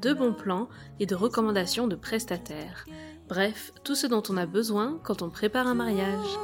de 0.00 0.12
bons 0.12 0.32
plans 0.32 0.68
et 1.00 1.06
de 1.06 1.14
recommandations 1.14 1.86
de 1.86 1.96
prestataires. 1.96 2.86
Bref, 3.28 3.72
tout 3.84 3.94
ce 3.94 4.06
dont 4.06 4.22
on 4.28 4.36
a 4.36 4.46
besoin 4.46 4.98
quand 5.04 5.22
on 5.22 5.30
prépare 5.30 5.66
un 5.66 5.74
mariage. 5.74 6.38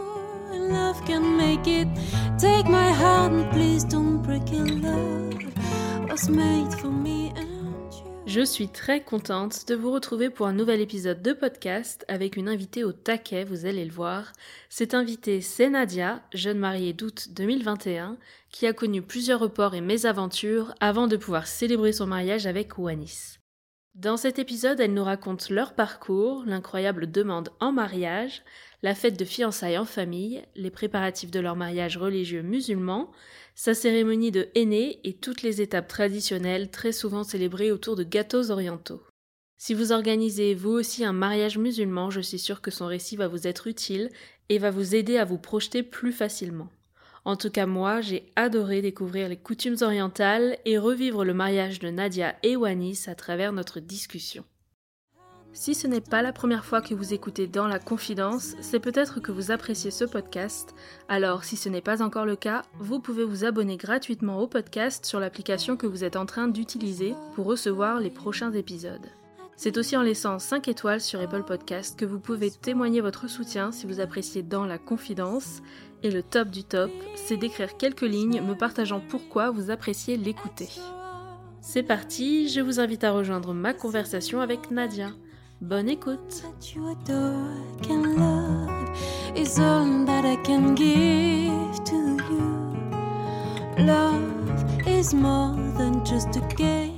Je 8.26 8.40
suis 8.40 8.68
très 8.68 9.02
contente 9.02 9.68
de 9.68 9.74
vous 9.74 9.92
retrouver 9.92 10.28
pour 10.28 10.46
un 10.46 10.52
nouvel 10.52 10.80
épisode 10.80 11.22
de 11.22 11.32
podcast 11.32 12.04
avec 12.08 12.36
une 12.36 12.48
invitée 12.48 12.82
au 12.82 12.92
taquet, 12.92 13.44
vous 13.44 13.66
allez 13.66 13.84
le 13.84 13.92
voir. 13.92 14.32
Cette 14.68 14.94
invitée, 14.94 15.40
c'est 15.40 15.68
Nadia, 15.68 16.22
jeune 16.32 16.58
mariée 16.58 16.92
d'août 16.94 17.28
2021, 17.30 18.16
qui 18.50 18.66
a 18.66 18.72
connu 18.72 19.02
plusieurs 19.02 19.40
reports 19.40 19.74
et 19.74 19.80
mésaventures 19.80 20.74
avant 20.80 21.06
de 21.06 21.16
pouvoir 21.16 21.46
célébrer 21.46 21.92
son 21.92 22.06
mariage 22.06 22.46
avec 22.46 22.76
Wanis. 22.78 23.38
Dans 23.94 24.16
cet 24.16 24.40
épisode, 24.40 24.80
elle 24.80 24.92
nous 24.92 25.04
raconte 25.04 25.50
leur 25.50 25.74
parcours, 25.74 26.42
l'incroyable 26.46 27.12
demande 27.12 27.50
en 27.60 27.70
mariage, 27.70 28.42
la 28.82 28.92
fête 28.92 29.16
de 29.16 29.24
fiançailles 29.24 29.78
en 29.78 29.84
famille, 29.84 30.42
les 30.56 30.72
préparatifs 30.72 31.30
de 31.30 31.38
leur 31.38 31.54
mariage 31.54 31.96
religieux 31.96 32.42
musulman, 32.42 33.12
sa 33.54 33.72
cérémonie 33.72 34.32
de 34.32 34.48
aîné 34.56 34.98
et 35.04 35.12
toutes 35.12 35.42
les 35.42 35.62
étapes 35.62 35.86
traditionnelles 35.86 36.72
très 36.72 36.90
souvent 36.90 37.22
célébrées 37.22 37.70
autour 37.70 37.94
de 37.94 38.02
gâteaux 38.02 38.50
orientaux. 38.50 39.00
Si 39.58 39.74
vous 39.74 39.92
organisez 39.92 40.54
vous 40.54 40.72
aussi 40.72 41.04
un 41.04 41.12
mariage 41.12 41.56
musulman, 41.56 42.10
je 42.10 42.20
suis 42.20 42.40
sûre 42.40 42.60
que 42.60 42.72
son 42.72 42.86
récit 42.86 43.14
va 43.14 43.28
vous 43.28 43.46
être 43.46 43.68
utile 43.68 44.10
et 44.48 44.58
va 44.58 44.72
vous 44.72 44.96
aider 44.96 45.18
à 45.18 45.24
vous 45.24 45.38
projeter 45.38 45.84
plus 45.84 46.12
facilement. 46.12 46.68
En 47.24 47.36
tout 47.36 47.50
cas, 47.50 47.64
moi, 47.64 48.02
j'ai 48.02 48.26
adoré 48.36 48.82
découvrir 48.82 49.28
les 49.28 49.36
coutumes 49.38 49.76
orientales 49.80 50.58
et 50.66 50.76
revivre 50.76 51.24
le 51.24 51.32
mariage 51.32 51.78
de 51.78 51.88
Nadia 51.88 52.34
et 52.42 52.54
Wanis 52.54 53.04
à 53.06 53.14
travers 53.14 53.52
notre 53.52 53.80
discussion. 53.80 54.44
Si 55.56 55.74
ce 55.74 55.86
n'est 55.86 56.00
pas 56.00 56.20
la 56.20 56.32
première 56.32 56.64
fois 56.64 56.82
que 56.82 56.94
vous 56.94 57.14
écoutez 57.14 57.46
dans 57.46 57.68
la 57.68 57.78
confidence, 57.78 58.56
c'est 58.60 58.80
peut-être 58.80 59.20
que 59.20 59.30
vous 59.30 59.52
appréciez 59.52 59.92
ce 59.92 60.04
podcast. 60.04 60.74
Alors, 61.08 61.44
si 61.44 61.56
ce 61.56 61.68
n'est 61.68 61.80
pas 61.80 62.02
encore 62.02 62.26
le 62.26 62.34
cas, 62.34 62.62
vous 62.80 62.98
pouvez 62.98 63.24
vous 63.24 63.44
abonner 63.44 63.76
gratuitement 63.76 64.40
au 64.40 64.48
podcast 64.48 65.06
sur 65.06 65.20
l'application 65.20 65.76
que 65.76 65.86
vous 65.86 66.02
êtes 66.02 66.16
en 66.16 66.26
train 66.26 66.48
d'utiliser 66.48 67.14
pour 67.36 67.46
recevoir 67.46 68.00
les 68.00 68.10
prochains 68.10 68.52
épisodes. 68.52 69.06
C'est 69.56 69.78
aussi 69.78 69.96
en 69.96 70.02
laissant 70.02 70.40
5 70.40 70.66
étoiles 70.66 71.00
sur 71.00 71.20
Apple 71.20 71.44
Podcast 71.44 71.96
que 71.96 72.04
vous 72.04 72.18
pouvez 72.18 72.50
témoigner 72.50 73.00
votre 73.00 73.28
soutien 73.28 73.70
si 73.70 73.86
vous 73.86 74.00
appréciez 74.00 74.42
dans 74.42 74.66
la 74.66 74.78
confidence. 74.78 75.62
Et 76.04 76.10
le 76.10 76.22
top 76.22 76.50
du 76.50 76.64
top, 76.64 76.90
c'est 77.16 77.38
d'écrire 77.38 77.78
quelques 77.78 78.02
lignes 78.02 78.42
me 78.42 78.54
partageant 78.54 79.00
pourquoi 79.00 79.50
vous 79.50 79.70
appréciez 79.70 80.18
l'écouter. 80.18 80.68
C'est 81.62 81.82
parti, 81.82 82.50
je 82.50 82.60
vous 82.60 82.78
invite 82.78 83.04
à 83.04 83.10
rejoindre 83.10 83.54
ma 83.54 83.72
conversation 83.72 84.42
avec 84.42 84.70
Nadia. 84.70 85.12
Bonne 85.62 85.88
écoute. 85.88 86.44
Love 93.78 94.86
is 94.86 95.14
more 95.14 95.56
than 95.78 96.04
just 96.04 96.36
a 96.36 96.40
game. 96.54 96.93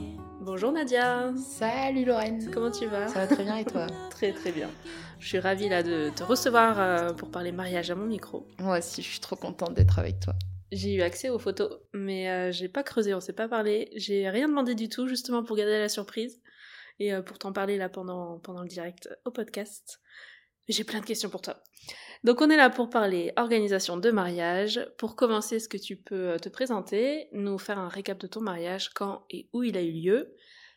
Bonjour 0.56 0.72
Nadia 0.72 1.34
Salut 1.36 2.06
Lorraine 2.06 2.50
Comment 2.50 2.70
tu 2.70 2.86
vas? 2.86 3.08
Ça 3.08 3.26
va 3.26 3.26
très 3.26 3.44
bien 3.44 3.58
et 3.58 3.64
toi? 3.66 3.86
Très 4.10 4.32
très 4.32 4.52
bien. 4.52 4.70
Je 5.18 5.28
suis 5.28 5.38
ravie 5.38 5.68
là 5.68 5.82
de 5.82 6.08
te 6.16 6.22
recevoir 6.22 6.80
euh, 6.80 7.12
pour 7.12 7.30
parler 7.30 7.52
mariage 7.52 7.90
à 7.90 7.94
mon 7.94 8.06
micro. 8.06 8.48
Moi 8.58 8.78
aussi, 8.78 9.02
je 9.02 9.06
suis 9.06 9.20
trop 9.20 9.36
contente 9.36 9.74
d'être 9.74 9.98
avec 9.98 10.18
toi. 10.18 10.32
J'ai 10.72 10.94
eu 10.94 11.02
accès 11.02 11.28
aux 11.28 11.38
photos, 11.38 11.70
mais 11.92 12.30
euh, 12.30 12.52
j'ai 12.52 12.70
pas 12.70 12.82
creusé, 12.82 13.12
on 13.12 13.20
s'est 13.20 13.34
pas 13.34 13.48
parlé. 13.48 13.90
J'ai 13.96 14.30
rien 14.30 14.48
demandé 14.48 14.74
du 14.74 14.88
tout, 14.88 15.06
justement 15.08 15.44
pour 15.44 15.56
garder 15.56 15.78
la 15.78 15.90
surprise 15.90 16.40
et 17.00 17.12
euh, 17.12 17.20
pour 17.20 17.38
t'en 17.38 17.52
parler 17.52 17.76
là 17.76 17.90
pendant, 17.90 18.38
pendant 18.38 18.62
le 18.62 18.68
direct 18.68 19.10
au 19.26 19.30
podcast. 19.30 20.00
J'ai 20.70 20.84
plein 20.84 21.00
de 21.00 21.04
questions 21.04 21.28
pour 21.28 21.42
toi. 21.42 21.62
Donc 22.26 22.40
on 22.40 22.50
est 22.50 22.56
là 22.56 22.70
pour 22.70 22.90
parler 22.90 23.32
organisation 23.36 23.98
de 23.98 24.10
mariage. 24.10 24.84
Pour 24.98 25.14
commencer, 25.14 25.56
est-ce 25.56 25.68
que 25.68 25.76
tu 25.76 25.94
peux 25.94 26.30
euh, 26.30 26.38
te 26.38 26.48
présenter, 26.48 27.28
nous 27.30 27.56
faire 27.56 27.78
un 27.78 27.88
récap 27.88 28.18
de 28.18 28.26
ton 28.26 28.40
mariage, 28.40 28.88
quand 28.88 29.22
et 29.30 29.48
où 29.52 29.62
il 29.62 29.76
a 29.76 29.80
eu 29.80 29.92
lieu, 29.92 30.34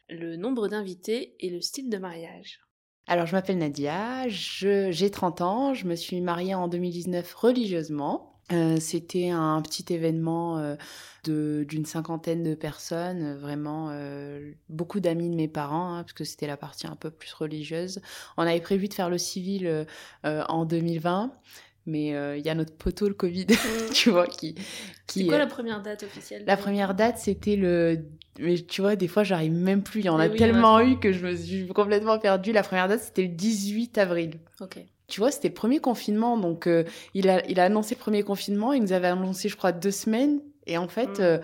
le 0.09 0.35
nombre 0.35 0.67
d'invités 0.67 1.35
et 1.39 1.49
le 1.49 1.59
style 1.59 1.89
de 1.89 1.97
mariage? 1.97 2.59
Alors, 3.07 3.25
je 3.25 3.35
m'appelle 3.35 3.57
Nadia, 3.57 4.27
j'ai 4.27 5.09
30 5.09 5.41
ans, 5.41 5.73
je 5.73 5.87
me 5.87 5.95
suis 5.95 6.21
mariée 6.21 6.53
en 6.53 6.67
2019 6.67 7.33
religieusement. 7.33 8.28
Euh, 8.51 8.77
C'était 8.79 9.29
un 9.29 9.61
petit 9.61 9.93
événement 9.93 10.57
euh, 10.57 10.75
de- 11.23 11.65
d'une 11.67 11.85
cinquantaine 11.85 12.43
de 12.43 12.55
personnes, 12.55 13.35
vraiment 13.37 13.89
euh, 13.91 14.51
beaucoup 14.69 14.99
d'amis 14.99 15.29
de 15.29 15.35
mes 15.35 15.47
parents, 15.47 15.93
hein, 15.93 16.03
parce 16.03 16.13
que 16.13 16.23
c'était 16.23 16.47
la 16.47 16.57
partie 16.57 16.87
un 16.87 16.95
peu 16.95 17.11
plus 17.11 17.33
religieuse. 17.33 18.01
On 18.37 18.43
avait 18.43 18.61
prévu 18.61 18.87
de 18.87 18.93
faire 18.93 19.09
le 19.09 19.17
civil 19.17 19.85
en 20.23 20.65
2020, 20.65 21.31
mais 21.85 22.07
il 22.37 22.45
y 22.45 22.49
a 22.49 22.55
notre 22.55 22.73
poteau, 22.73 23.07
le 23.07 23.13
Covid, 23.13 23.47
tu 23.93 24.09
vois, 24.09 24.27
qui... 24.27 24.55
C'est 25.07 25.25
quoi 25.25 25.37
la 25.37 25.47
première 25.47 25.81
date 25.81 26.03
officielle 26.03 26.43
La 26.45 26.57
première 26.57 26.93
date, 26.93 27.17
c'était 27.17 27.55
le. 27.55 27.99
Mais 28.39 28.55
tu 28.55 28.81
vois, 28.81 28.95
des 28.95 29.07
fois, 29.07 29.23
j'arrive 29.23 29.51
même 29.53 29.83
plus. 29.83 30.01
Il 30.01 30.05
y 30.05 30.09
en 30.09 30.19
a 30.19 30.27
oui, 30.27 30.37
tellement 30.37 30.79
eu 30.79 30.99
que 30.99 31.11
je 31.11 31.25
me 31.25 31.35
suis 31.35 31.67
complètement 31.67 32.19
perdue. 32.19 32.51
La 32.51 32.63
première 32.63 32.87
date, 32.87 33.01
c'était 33.01 33.23
le 33.23 33.29
18 33.29 33.97
avril. 33.97 34.39
Ok. 34.61 34.79
Tu 35.09 35.19
vois, 35.19 35.31
c'était 35.31 35.47
le 35.49 35.53
premier 35.53 35.79
confinement. 35.79 36.37
Donc, 36.37 36.67
euh, 36.67 36.83
il, 37.13 37.29
a, 37.29 37.45
il 37.47 37.59
a 37.59 37.65
annoncé 37.65 37.95
le 37.95 37.99
premier 37.99 38.23
confinement. 38.23 38.71
Il 38.73 38.81
nous 38.83 38.93
avait 38.93 39.07
annoncé, 39.07 39.49
je 39.49 39.57
crois, 39.57 39.71
deux 39.71 39.91
semaines. 39.91 40.39
Et 40.67 40.77
en 40.77 40.87
fait, 40.87 41.19
Mm. 41.19 41.21
euh, 41.21 41.37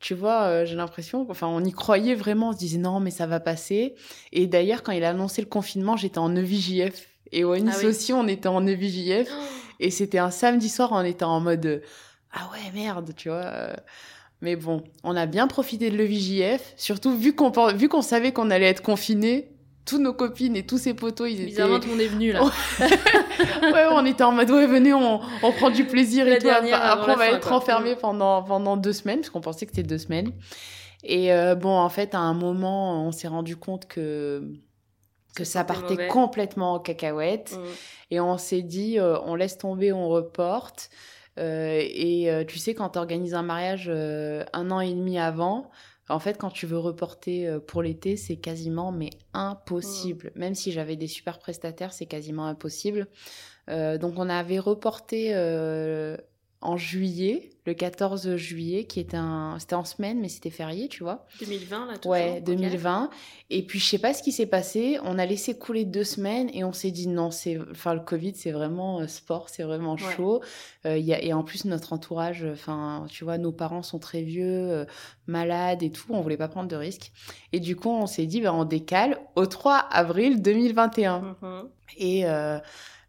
tu 0.00 0.14
vois, 0.14 0.42
euh, 0.42 0.66
j'ai 0.66 0.74
l'impression. 0.76 1.26
Enfin, 1.30 1.46
on 1.46 1.64
y 1.64 1.72
croyait 1.72 2.14
vraiment. 2.14 2.50
On 2.50 2.52
se 2.52 2.58
disait 2.58 2.78
non, 2.78 3.00
mais 3.00 3.10
ça 3.10 3.26
va 3.26 3.40
passer. 3.40 3.94
Et 4.32 4.46
d'ailleurs, 4.46 4.82
quand 4.82 4.92
il 4.92 5.02
a 5.04 5.10
annoncé 5.10 5.40
le 5.40 5.48
confinement, 5.48 5.96
j'étais 5.96 6.18
en 6.18 6.34
EVJF. 6.36 7.06
Et 7.32 7.42
au 7.44 7.56
Nice 7.56 7.70
Ah 7.76 7.78
oui. 7.80 7.86
aussi, 7.86 8.12
on 8.12 8.26
était 8.28 8.48
en 8.48 8.66
EVJF. 8.66 9.28
Et 9.80 9.90
c'était 9.90 10.18
un 10.18 10.30
samedi 10.30 10.68
soir, 10.68 10.90
on 10.92 11.02
était 11.02 11.24
en 11.24 11.40
mode 11.40 11.82
ah 12.32 12.48
ouais 12.52 12.70
merde, 12.74 13.12
tu 13.16 13.28
vois. 13.28 13.44
euh. 13.44 13.74
Mais 14.40 14.56
bon, 14.56 14.82
on 15.04 15.16
a 15.16 15.26
bien 15.26 15.46
profité 15.48 15.90
de 15.90 15.96
l'EVJF, 15.96 16.74
surtout 16.76 17.16
vu 17.16 17.34
qu'on 17.34 17.50
vu 17.74 17.88
qu'on 17.88 18.02
savait 18.02 18.32
qu'on 18.32 18.50
allait 18.50 18.66
être 18.68 18.82
confinés. 18.82 19.48
Tous 19.86 19.98
nos 19.98 20.14
copines 20.14 20.56
et 20.56 20.64
tous 20.64 20.78
ses 20.78 20.94
potos, 20.94 21.28
ils 21.28 21.34
étaient. 21.34 21.44
Bizarrement, 21.46 21.78
tout 21.78 21.88
le 21.88 21.92
monde 21.92 22.00
est 22.00 22.08
venu 22.08 22.32
là. 22.32 22.42
ouais, 22.80 23.86
on 23.90 24.06
était 24.06 24.24
en 24.24 24.32
mode 24.32 24.50
ouais, 24.50 24.66
venez, 24.66 24.94
on, 24.94 25.20
on 25.42 25.52
prend 25.52 25.70
du 25.70 25.84
plaisir 25.84 26.24
La 26.24 26.36
et 26.36 26.38
tout. 26.38 26.48
Après, 26.48 27.12
on 27.12 27.16
va 27.16 27.26
fin, 27.26 27.36
être 27.36 27.52
enfermés 27.52 27.94
pendant 27.96 28.42
pendant 28.42 28.76
deux 28.76 28.94
semaines, 28.94 29.20
parce 29.20 29.30
qu'on 29.30 29.42
pensait 29.42 29.66
que 29.66 29.72
c'était 29.72 29.86
deux 29.86 29.98
semaines. 29.98 30.32
Et 31.04 31.32
euh, 31.32 31.54
bon, 31.54 31.76
en 31.76 31.88
fait, 31.90 32.14
à 32.14 32.18
un 32.18 32.34
moment, 32.34 33.06
on 33.06 33.12
s'est 33.12 33.28
rendu 33.28 33.56
compte 33.56 33.86
que 33.86 34.42
que 35.36 35.44
ça 35.44 35.64
partait 35.64 35.94
mauvais. 35.94 36.08
complètement 36.08 36.74
en 36.74 36.78
cacahuète. 36.78 37.58
Mm. 37.58 37.64
Et 38.12 38.20
on 38.20 38.38
s'est 38.38 38.62
dit, 38.62 39.00
euh, 39.00 39.18
on 39.24 39.34
laisse 39.34 39.58
tomber, 39.58 39.92
on 39.92 40.08
reporte. 40.08 40.90
Euh, 41.38 41.80
et 41.82 42.28
tu 42.46 42.58
sais, 42.58 42.74
quand 42.74 42.90
tu 42.90 42.98
organises 42.98 43.34
un 43.34 43.42
mariage 43.42 43.90
un 43.90 44.70
an 44.70 44.80
et 44.80 44.94
demi 44.94 45.18
avant, 45.18 45.70
en 46.08 46.18
fait, 46.18 46.36
quand 46.36 46.50
tu 46.50 46.66
veux 46.66 46.78
reporter 46.78 47.46
euh, 47.46 47.60
pour 47.60 47.82
l'été, 47.82 48.16
c'est 48.16 48.36
quasiment 48.36 48.92
mais 48.92 49.10
impossible. 49.32 50.32
Même 50.34 50.54
si 50.54 50.70
j'avais 50.70 50.96
des 50.96 51.06
super 51.06 51.38
prestataires, 51.38 51.92
c'est 51.92 52.06
quasiment 52.06 52.46
impossible. 52.46 53.06
Euh, 53.70 53.96
donc, 53.96 54.18
on 54.18 54.28
avait 54.28 54.58
reporté 54.58 55.30
euh, 55.34 56.16
en 56.64 56.76
juillet, 56.76 57.50
le 57.66 57.72
14 57.72 58.36
juillet, 58.36 58.84
qui 58.84 59.00
était 59.00 59.16
un, 59.16 59.56
c'était 59.58 59.74
en 59.74 59.84
semaine, 59.86 60.20
mais 60.20 60.28
c'était 60.28 60.50
férié, 60.50 60.88
tu 60.88 61.02
vois. 61.02 61.24
2020 61.40 61.86
là, 61.86 61.96
toujours. 61.96 62.12
Ouais, 62.12 62.36
ok. 62.38 62.44
2020. 62.44 63.08
Et 63.50 63.62
puis, 63.64 63.78
je 63.78 63.86
sais 63.86 63.98
pas 63.98 64.12
ce 64.12 64.22
qui 64.22 64.32
s'est 64.32 64.44
passé. 64.46 64.98
On 65.02 65.18
a 65.18 65.24
laissé 65.24 65.56
couler 65.56 65.84
deux 65.86 66.04
semaines 66.04 66.50
et 66.52 66.62
on 66.64 66.72
s'est 66.74 66.90
dit 66.90 67.08
non, 67.08 67.30
c'est, 67.30 67.58
enfin, 67.70 67.94
le 67.94 68.00
Covid, 68.00 68.34
c'est 68.34 68.50
vraiment 68.52 69.00
euh, 69.00 69.06
sport, 69.06 69.48
c'est 69.48 69.62
vraiment 69.62 69.94
Ouais. 69.94 70.14
chaud. 70.16 70.42
Euh, 70.84 70.98
il 70.98 71.06
y 71.06 71.14
a, 71.14 71.22
et 71.22 71.32
en 71.32 71.42
plus, 71.42 71.64
notre 71.64 71.92
entourage, 71.94 72.44
enfin, 72.52 73.06
tu 73.08 73.24
vois, 73.24 73.38
nos 73.38 73.52
parents 73.52 73.82
sont 73.82 73.98
très 73.98 74.20
vieux, 74.22 74.44
euh, 74.70 74.84
malades 75.26 75.82
et 75.82 75.90
tout. 75.90 76.06
On 76.10 76.20
voulait 76.20 76.36
pas 76.36 76.48
prendre 76.48 76.68
de 76.68 76.76
risques. 76.76 77.12
Et 77.52 77.60
du 77.60 77.76
coup, 77.76 77.88
on 77.90 78.06
s'est 78.06 78.26
dit, 78.26 78.40
ben, 78.42 78.52
on 78.52 78.64
décale 78.64 79.18
au 79.36 79.46
3 79.46 79.76
avril 79.90 80.42
2021. 80.42 81.36
Mhm. 81.40 81.68
Et 81.96 82.26
euh, 82.26 82.58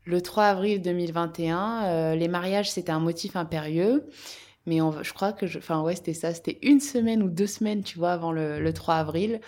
le 0.05 0.21
3 0.21 0.45
avril 0.45 0.81
2021, 0.81 1.85
euh, 1.85 2.15
les 2.15 2.27
mariages, 2.27 2.71
c'était 2.71 2.91
un 2.91 2.99
motif 2.99 3.35
impérieux. 3.35 4.07
Mais 4.67 4.79
je 5.03 5.13
crois 5.13 5.33
que, 5.33 5.47
je- 5.47 5.59
enfin 5.59 5.81
ouais, 5.83 5.95
c'était 5.95 6.13
ça, 6.15 6.33
c'était 6.33 6.59
une 6.63 6.79
semaine 6.81 7.23
ou 7.23 7.29
deux 7.29 7.47
semaines, 7.47 7.83
tu 7.83 7.97
vois, 7.99 8.13
avant 8.13 8.31
le, 8.31 8.59
le 8.61 8.73
3 8.73 8.95
avril. 8.95 9.41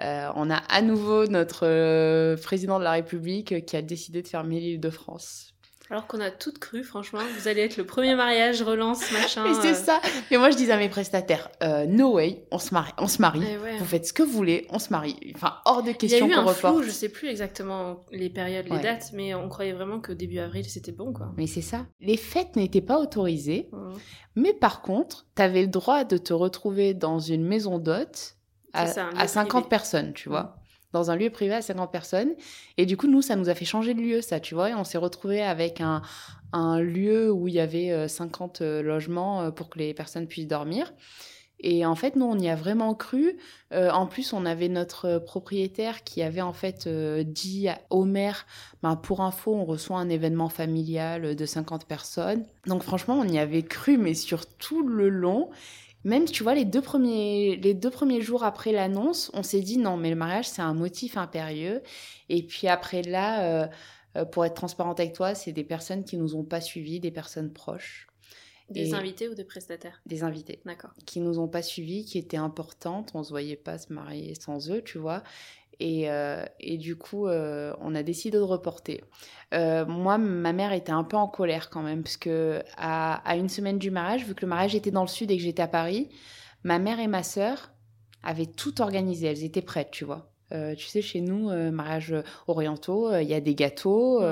Euh, 0.00 0.30
on 0.36 0.50
a 0.50 0.56
à 0.56 0.82
nouveau 0.82 1.26
notre 1.28 1.66
euh, 1.66 2.36
président 2.38 2.78
de 2.80 2.84
la 2.84 2.92
République 2.92 3.66
qui 3.66 3.76
a 3.76 3.82
décidé 3.82 4.22
de 4.22 4.28
fermer 4.28 4.60
l'île 4.60 4.80
de 4.80 4.90
France. 4.90 5.53
Alors 5.90 6.06
qu'on 6.06 6.20
a 6.20 6.30
toutes 6.30 6.58
cru, 6.58 6.82
franchement, 6.82 7.20
vous 7.38 7.46
allez 7.46 7.60
être 7.60 7.76
le 7.76 7.84
premier 7.84 8.14
mariage, 8.14 8.62
relance, 8.62 9.12
machin. 9.12 9.44
Mais 9.46 9.52
c'est 9.54 9.72
euh. 9.72 9.84
ça. 9.84 10.00
Et 10.30 10.38
moi, 10.38 10.50
je 10.50 10.56
disais 10.56 10.72
à 10.72 10.78
mes 10.78 10.88
prestataires, 10.88 11.50
euh, 11.62 11.84
no 11.84 12.14
way, 12.14 12.46
on 12.50 12.58
se 12.58 12.72
marie, 12.72 12.92
on 12.96 13.06
se 13.06 13.20
marie. 13.20 13.42
Eh 13.46 13.58
ouais. 13.58 13.76
Vous 13.76 13.84
faites 13.84 14.06
ce 14.06 14.14
que 14.14 14.22
vous 14.22 14.32
voulez, 14.32 14.66
on 14.70 14.78
se 14.78 14.90
marie. 14.90 15.32
Enfin, 15.36 15.56
hors 15.66 15.82
de 15.82 15.88
Il 15.88 15.92
y 15.92 15.94
a 15.94 15.94
question 15.98 16.26
eu 16.26 16.30
qu'on 16.32 16.38
un 16.38 16.44
reporte. 16.44 16.74
flou, 16.76 16.82
je 16.82 16.90
sais 16.90 17.10
plus 17.10 17.28
exactement 17.28 18.00
les 18.12 18.30
périodes, 18.30 18.64
les 18.64 18.76
Ouais. 18.76 18.82
dates, 18.82 19.10
mais 19.12 19.34
on 19.34 19.48
croyait 19.50 19.72
vraiment 19.74 20.00
que 20.00 20.12
début 20.12 20.38
avril 20.38 20.64
c'était 20.64 20.90
bon 20.92 21.12
quoi. 21.12 21.32
Mais 21.36 21.46
c'est 21.46 21.60
ça. 21.60 21.84
Les 22.00 22.16
fêtes 22.16 22.56
n'étaient 22.56 22.80
pas 22.80 22.98
autorisées, 22.98 23.68
mais 24.36 24.54
par 24.54 24.80
contre, 24.80 25.26
tu 25.36 25.42
avais 25.42 25.60
le 25.60 25.68
droit 25.68 26.04
de 26.04 26.16
te 26.16 26.32
retrouver 26.32 26.94
dans 26.94 27.18
une 27.18 27.44
maison 27.44 27.78
d'hôtes 27.78 28.36
à, 28.72 28.86
ça, 28.86 29.04
un 29.04 29.10
lieu 29.10 29.18
à 29.18 29.28
50 29.28 29.50
privé. 29.64 29.68
personnes, 29.68 30.12
tu 30.14 30.28
vois. 30.30 30.56
Dans 30.94 31.10
un 31.10 31.16
lieu 31.16 31.28
privé 31.28 31.54
à 31.54 31.60
50 31.60 31.92
personnes. 31.92 32.30
Et 32.78 32.86
du 32.86 32.96
coup, 32.96 33.06
nous, 33.06 33.20
ça 33.20 33.36
nous 33.36 33.50
a 33.50 33.54
fait 33.54 33.66
changer 33.66 33.92
de 33.92 34.00
lieu, 34.00 34.22
ça, 34.22 34.40
tu 34.40 34.54
vois. 34.54 34.70
Et 34.70 34.74
on 34.74 34.84
s'est 34.84 34.96
retrouvé 34.96 35.42
avec 35.42 35.82
un, 35.82 36.00
un 36.52 36.80
lieu 36.80 37.30
où 37.30 37.48
il 37.48 37.54
y 37.54 37.60
avait 37.60 37.90
euh, 37.90 38.08
50 38.08 38.62
euh, 38.62 38.82
logements 38.82 39.42
euh, 39.42 39.50
pour 39.50 39.68
que 39.68 39.78
les 39.78 39.92
personnes 39.92 40.26
puissent 40.26 40.48
dormir. 40.48 40.92
Et 41.60 41.86
en 41.86 41.94
fait, 41.94 42.14
nous, 42.14 42.26
on 42.26 42.38
y 42.38 42.50
a 42.50 42.56
vraiment 42.56 42.94
cru. 42.94 43.38
Euh, 43.72 43.90
en 43.90 44.06
plus, 44.06 44.34
on 44.34 44.44
avait 44.44 44.68
notre 44.68 45.06
euh, 45.06 45.18
propriétaire 45.18 46.04
qui 46.04 46.22
avait 46.22 46.42
en 46.42 46.52
fait 46.52 46.86
euh, 46.86 47.22
dit 47.24 47.68
au 47.88 48.04
maire, 48.04 48.46
ben, 48.82 48.96
pour 48.96 49.22
info, 49.22 49.54
on 49.54 49.64
reçoit 49.64 49.98
un 49.98 50.10
événement 50.10 50.50
familial 50.50 51.34
de 51.34 51.46
50 51.46 51.86
personnes. 51.86 52.44
Donc 52.66 52.82
franchement, 52.82 53.18
on 53.18 53.26
y 53.26 53.38
avait 53.38 53.62
cru, 53.62 53.96
mais 53.96 54.12
sur 54.12 54.46
tout 54.46 54.86
le 54.86 55.08
long. 55.08 55.48
Même, 56.04 56.26
tu 56.26 56.42
vois, 56.42 56.54
les 56.54 56.64
deux 56.66 56.82
premiers, 56.82 57.56
les 57.56 57.74
deux 57.74 57.90
premiers 57.90 58.20
jours 58.20 58.44
après 58.44 58.72
l'annonce, 58.72 59.30
on 59.34 59.42
s'est 59.42 59.60
dit 59.62 59.78
non, 59.78 59.96
mais 59.96 60.10
le 60.10 60.16
mariage, 60.16 60.46
c'est 60.48 60.62
un 60.62 60.74
motif 60.74 61.16
impérieux. 61.16 61.82
Et 62.28 62.42
puis 62.46 62.68
après 62.68 63.02
là, 63.02 63.64
euh, 63.64 63.68
euh, 64.16 64.24
pour 64.24 64.44
être 64.44 64.54
transparente 64.54 65.00
avec 65.00 65.14
toi, 65.14 65.34
c'est 65.34 65.52
des 65.52 65.64
personnes 65.64 66.04
qui 66.04 66.16
nous 66.16 66.36
ont 66.36 66.44
pas 66.44 66.60
suivis, 66.60 67.00
des 67.00 67.10
personnes 67.10 67.52
proches, 67.52 68.06
Des 68.70 68.94
invités 68.94 69.28
ou 69.28 69.34
des 69.34 69.44
prestataires? 69.44 70.00
des 70.06 70.22
invités 70.22 70.60
D'accord. 70.64 70.92
qui 71.06 71.20
nous 71.20 71.38
ont 71.38 71.48
pas 71.48 71.62
suivis, 71.62 72.04
qui 72.04 72.18
étaient 72.18 72.36
importantes. 72.38 73.10
On 73.14 73.22
se 73.22 73.30
voyait 73.30 73.56
pas 73.56 73.78
se 73.78 73.92
marier 73.92 74.34
sans 74.34 74.70
eux, 74.70 74.82
tu 74.82 74.98
vois. 74.98 75.22
Et, 75.80 76.10
euh, 76.10 76.44
et 76.60 76.78
du 76.78 76.96
coup, 76.96 77.26
euh, 77.26 77.74
on 77.80 77.94
a 77.94 78.02
décidé 78.02 78.38
de 78.38 78.42
reporter. 78.42 79.02
Euh, 79.52 79.84
moi, 79.86 80.18
ma 80.18 80.52
mère 80.52 80.72
était 80.72 80.92
un 80.92 81.04
peu 81.04 81.16
en 81.16 81.28
colère 81.28 81.70
quand 81.70 81.82
même, 81.82 82.02
parce 82.02 82.16
que 82.16 82.62
à, 82.76 83.16
à 83.28 83.36
une 83.36 83.48
semaine 83.48 83.78
du 83.78 83.90
mariage, 83.90 84.24
vu 84.24 84.34
que 84.34 84.42
le 84.42 84.48
mariage 84.48 84.74
était 84.74 84.90
dans 84.90 85.02
le 85.02 85.08
sud 85.08 85.30
et 85.30 85.36
que 85.36 85.42
j'étais 85.42 85.62
à 85.62 85.68
Paris, 85.68 86.08
ma 86.62 86.78
mère 86.78 87.00
et 87.00 87.08
ma 87.08 87.22
sœur 87.22 87.72
avaient 88.22 88.46
tout 88.46 88.80
organisé. 88.80 89.26
Elles 89.26 89.44
étaient 89.44 89.62
prêtes, 89.62 89.90
tu 89.90 90.04
vois. 90.04 90.30
Tu 90.76 90.86
sais, 90.86 91.02
chez 91.02 91.20
nous, 91.20 91.48
mariage 91.72 92.14
orientaux, 92.46 93.12
il 93.16 93.26
y 93.26 93.34
a 93.34 93.40
des 93.40 93.56
gâteaux. 93.56 94.22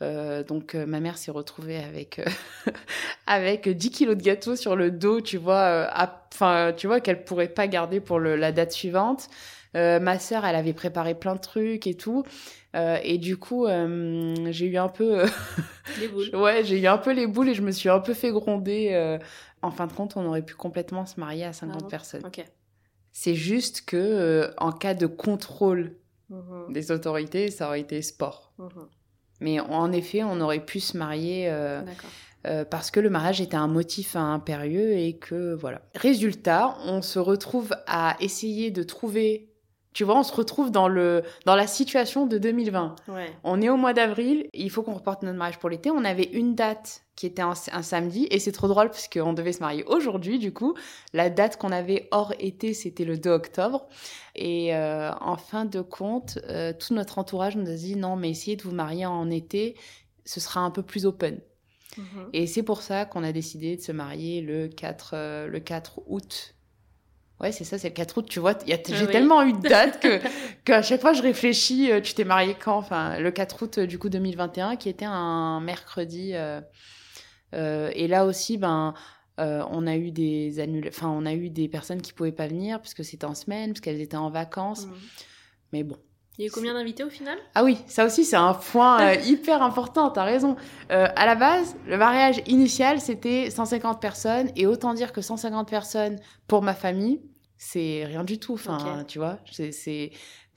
donc, 0.00 0.74
ma 0.74 1.00
mère 1.00 1.16
s'est 1.16 1.30
retrouvée 1.30 1.78
avec, 1.78 2.20
avec 3.26 3.68
10 3.68 3.90
kilos 3.90 4.16
de 4.16 4.22
gâteaux 4.22 4.56
sur 4.56 4.76
le 4.76 4.90
dos, 4.90 5.20
tu 5.22 5.38
vois, 5.38 5.88
enfin, 6.32 6.72
tu 6.76 6.86
vois, 6.86 7.00
qu'elle 7.00 7.24
pourrait 7.24 7.48
pas 7.48 7.66
garder 7.66 8.00
pour 8.00 8.18
le- 8.18 8.36
la 8.36 8.52
date 8.52 8.72
suivante. 8.72 9.28
Euh, 9.76 9.98
ma 10.00 10.18
sœur, 10.18 10.44
elle 10.44 10.56
avait 10.56 10.72
préparé 10.72 11.14
plein 11.14 11.34
de 11.34 11.40
trucs 11.40 11.86
et 11.86 11.94
tout. 11.94 12.24
Euh, 12.76 12.98
et 13.02 13.18
du 13.18 13.36
coup, 13.36 13.66
euh, 13.66 14.34
j'ai 14.50 14.66
eu 14.66 14.76
un 14.76 14.88
peu, 14.88 15.24
Les 16.00 16.08
boules. 16.08 16.30
ouais, 16.34 16.64
j'ai 16.64 16.80
eu 16.80 16.86
un 16.86 16.98
peu 16.98 17.12
les 17.12 17.26
boules 17.26 17.48
et 17.48 17.54
je 17.54 17.62
me 17.62 17.70
suis 17.70 17.88
un 17.88 18.00
peu 18.00 18.14
fait 18.14 18.30
gronder. 18.30 19.18
En 19.62 19.70
fin 19.70 19.86
de 19.86 19.92
compte, 19.92 20.16
on 20.16 20.26
aurait 20.26 20.42
pu 20.42 20.54
complètement 20.54 21.06
se 21.06 21.18
marier 21.18 21.44
à 21.44 21.52
50 21.52 21.82
bon 21.82 21.88
personnes. 21.88 22.22
C'est 23.12 23.34
juste 23.34 23.84
que, 23.86 24.52
en 24.58 24.72
cas 24.72 24.94
de 24.94 25.06
contrôle 25.06 25.96
Mhm. 26.30 26.72
des 26.72 26.90
autorités, 26.90 27.50
ça 27.50 27.68
aurait 27.68 27.80
été 27.80 28.00
sport. 28.02 28.52
Mhm. 28.58 28.68
Mais 29.40 29.60
en 29.60 29.92
effet, 29.92 30.22
on 30.22 30.40
aurait 30.40 30.64
pu 30.64 30.80
se 30.80 30.96
marier 30.96 31.50
euh, 31.50 31.82
euh, 32.46 32.64
parce 32.64 32.90
que 32.90 33.00
le 33.00 33.10
mariage 33.10 33.40
était 33.40 33.56
un 33.56 33.66
motif 33.68 34.16
impérieux 34.16 34.92
et 34.92 35.16
que 35.16 35.54
voilà. 35.54 35.82
Résultat, 35.94 36.76
on 36.86 37.02
se 37.02 37.18
retrouve 37.18 37.74
à 37.86 38.16
essayer 38.20 38.70
de 38.70 38.82
trouver. 38.82 39.50
Tu 39.94 40.04
vois, 40.04 40.18
on 40.18 40.22
se 40.22 40.34
retrouve 40.34 40.70
dans 40.70 40.88
le 40.88 41.22
dans 41.46 41.54
la 41.54 41.66
situation 41.66 42.26
de 42.26 42.36
2020. 42.36 42.96
Ouais. 43.08 43.30
On 43.44 43.62
est 43.62 43.68
au 43.68 43.76
mois 43.76 43.92
d'avril, 43.92 44.48
il 44.52 44.70
faut 44.70 44.82
qu'on 44.82 44.94
reporte 44.94 45.22
notre 45.22 45.38
mariage 45.38 45.58
pour 45.58 45.70
l'été. 45.70 45.90
On 45.90 46.04
avait 46.04 46.28
une 46.32 46.54
date 46.54 47.02
qui 47.16 47.26
était 47.26 47.42
un, 47.42 47.54
un 47.72 47.82
samedi 47.82 48.26
et 48.30 48.40
c'est 48.40 48.52
trop 48.52 48.66
drôle 48.66 48.88
parce 48.90 49.08
qu'on 49.08 49.32
devait 49.32 49.52
se 49.52 49.60
marier 49.60 49.84
aujourd'hui 49.84 50.38
du 50.38 50.52
coup. 50.52 50.74
La 51.12 51.30
date 51.30 51.56
qu'on 51.56 51.70
avait 51.70 52.08
hors 52.10 52.34
été, 52.40 52.74
c'était 52.74 53.04
le 53.04 53.16
2 53.16 53.30
octobre. 53.30 53.86
Et 54.34 54.74
euh, 54.74 55.12
en 55.20 55.36
fin 55.36 55.64
de 55.64 55.80
compte, 55.80 56.38
euh, 56.48 56.72
tout 56.72 56.92
notre 56.92 57.18
entourage 57.18 57.56
nous 57.56 57.70
a 57.70 57.74
dit 57.74 57.96
non, 57.96 58.16
mais 58.16 58.30
essayez 58.30 58.56
de 58.56 58.62
vous 58.62 58.74
marier 58.74 59.06
en 59.06 59.30
été, 59.30 59.76
ce 60.24 60.40
sera 60.40 60.60
un 60.60 60.70
peu 60.70 60.82
plus 60.82 61.06
open. 61.06 61.40
Mhm. 61.96 62.30
Et 62.32 62.46
c'est 62.46 62.62
pour 62.62 62.82
ça 62.82 63.04
qu'on 63.04 63.22
a 63.22 63.32
décidé 63.32 63.76
de 63.76 63.80
se 63.80 63.92
marier 63.92 64.40
le 64.40 64.68
4, 64.68 65.10
euh, 65.14 65.46
le 65.46 65.60
4 65.60 66.00
août. 66.06 66.53
Ouais, 67.40 67.52
c'est 67.52 67.64
ça, 67.64 67.78
c'est 67.78 67.88
le 67.88 67.94
4 67.94 68.18
août, 68.18 68.26
tu 68.28 68.38
vois. 68.40 68.54
J'ai 68.66 68.74
Ah 68.74 69.04
oui. 69.06 69.12
tellement 69.12 69.42
eu 69.42 69.52
de 69.52 69.58
dates 69.68 70.00
que 70.00 70.20
qu'à 70.64 70.82
chaque 70.82 71.00
fois 71.00 71.12
je 71.12 71.22
réfléchis, 71.22 71.90
euh, 71.90 72.00
tu 72.00 72.14
t'es 72.14 72.24
marié 72.24 72.54
quand? 72.54 72.76
Enfin, 72.78 73.18
le 73.18 73.30
4 73.30 73.62
août 73.62 73.78
euh, 73.78 73.86
du 73.86 73.98
coup 73.98 74.08
2021, 74.08 74.76
qui 74.76 74.88
était 74.88 75.04
un 75.04 75.60
mercredi. 75.60 76.30
euh, 76.34 76.60
euh, 77.54 77.90
et 77.94 78.08
là 78.08 78.24
aussi, 78.24 78.56
ben, 78.58 78.94
euh, 79.40 79.64
on 79.70 79.86
a 79.86 79.96
eu 79.96 80.10
des 80.12 80.60
annul... 80.60 80.86
enfin, 80.88 81.08
on 81.08 81.26
a 81.26 81.34
eu 81.34 81.50
des 81.50 81.68
personnes 81.68 82.00
qui 82.02 82.12
pouvaient 82.12 82.32
pas 82.32 82.46
venir 82.46 82.78
parce 82.80 82.94
que 82.94 83.02
c'était 83.02 83.26
en 83.26 83.34
semaine, 83.34 83.70
parce 83.72 83.80
qu'elles 83.80 84.00
étaient 84.00 84.16
en 84.16 84.30
vacances. 84.30 84.86
Mhm. 84.86 84.94
Mais 85.72 85.82
bon. 85.84 85.96
Il 86.36 86.42
y 86.42 86.44
a 86.44 86.48
eu 86.48 86.50
combien 86.50 86.74
d'invités 86.74 87.04
au 87.04 87.10
final? 87.10 87.38
Ah 87.54 87.62
oui, 87.62 87.78
ça 87.86 88.04
aussi 88.04 88.24
c'est 88.24 88.36
un 88.36 88.54
point 88.54 89.00
euh, 89.00 89.14
hyper 89.24 89.62
important, 89.62 90.10
t'as 90.10 90.24
raison. 90.24 90.56
Euh, 90.90 91.06
à 91.14 91.26
la 91.26 91.36
base, 91.36 91.76
le 91.86 91.96
mariage 91.96 92.42
initial 92.46 93.00
c'était 93.00 93.50
150 93.50 94.00
personnes 94.00 94.50
et 94.56 94.66
autant 94.66 94.94
dire 94.94 95.12
que 95.12 95.20
150 95.20 95.68
personnes 95.68 96.18
pour 96.48 96.62
ma 96.62 96.74
famille, 96.74 97.20
c'est 97.56 98.04
rien 98.04 98.24
du 98.24 98.38
tout. 98.38 98.54
Enfin, 98.54 99.04
tu 99.06 99.18
vois, 99.18 99.38
c'est 99.50 100.10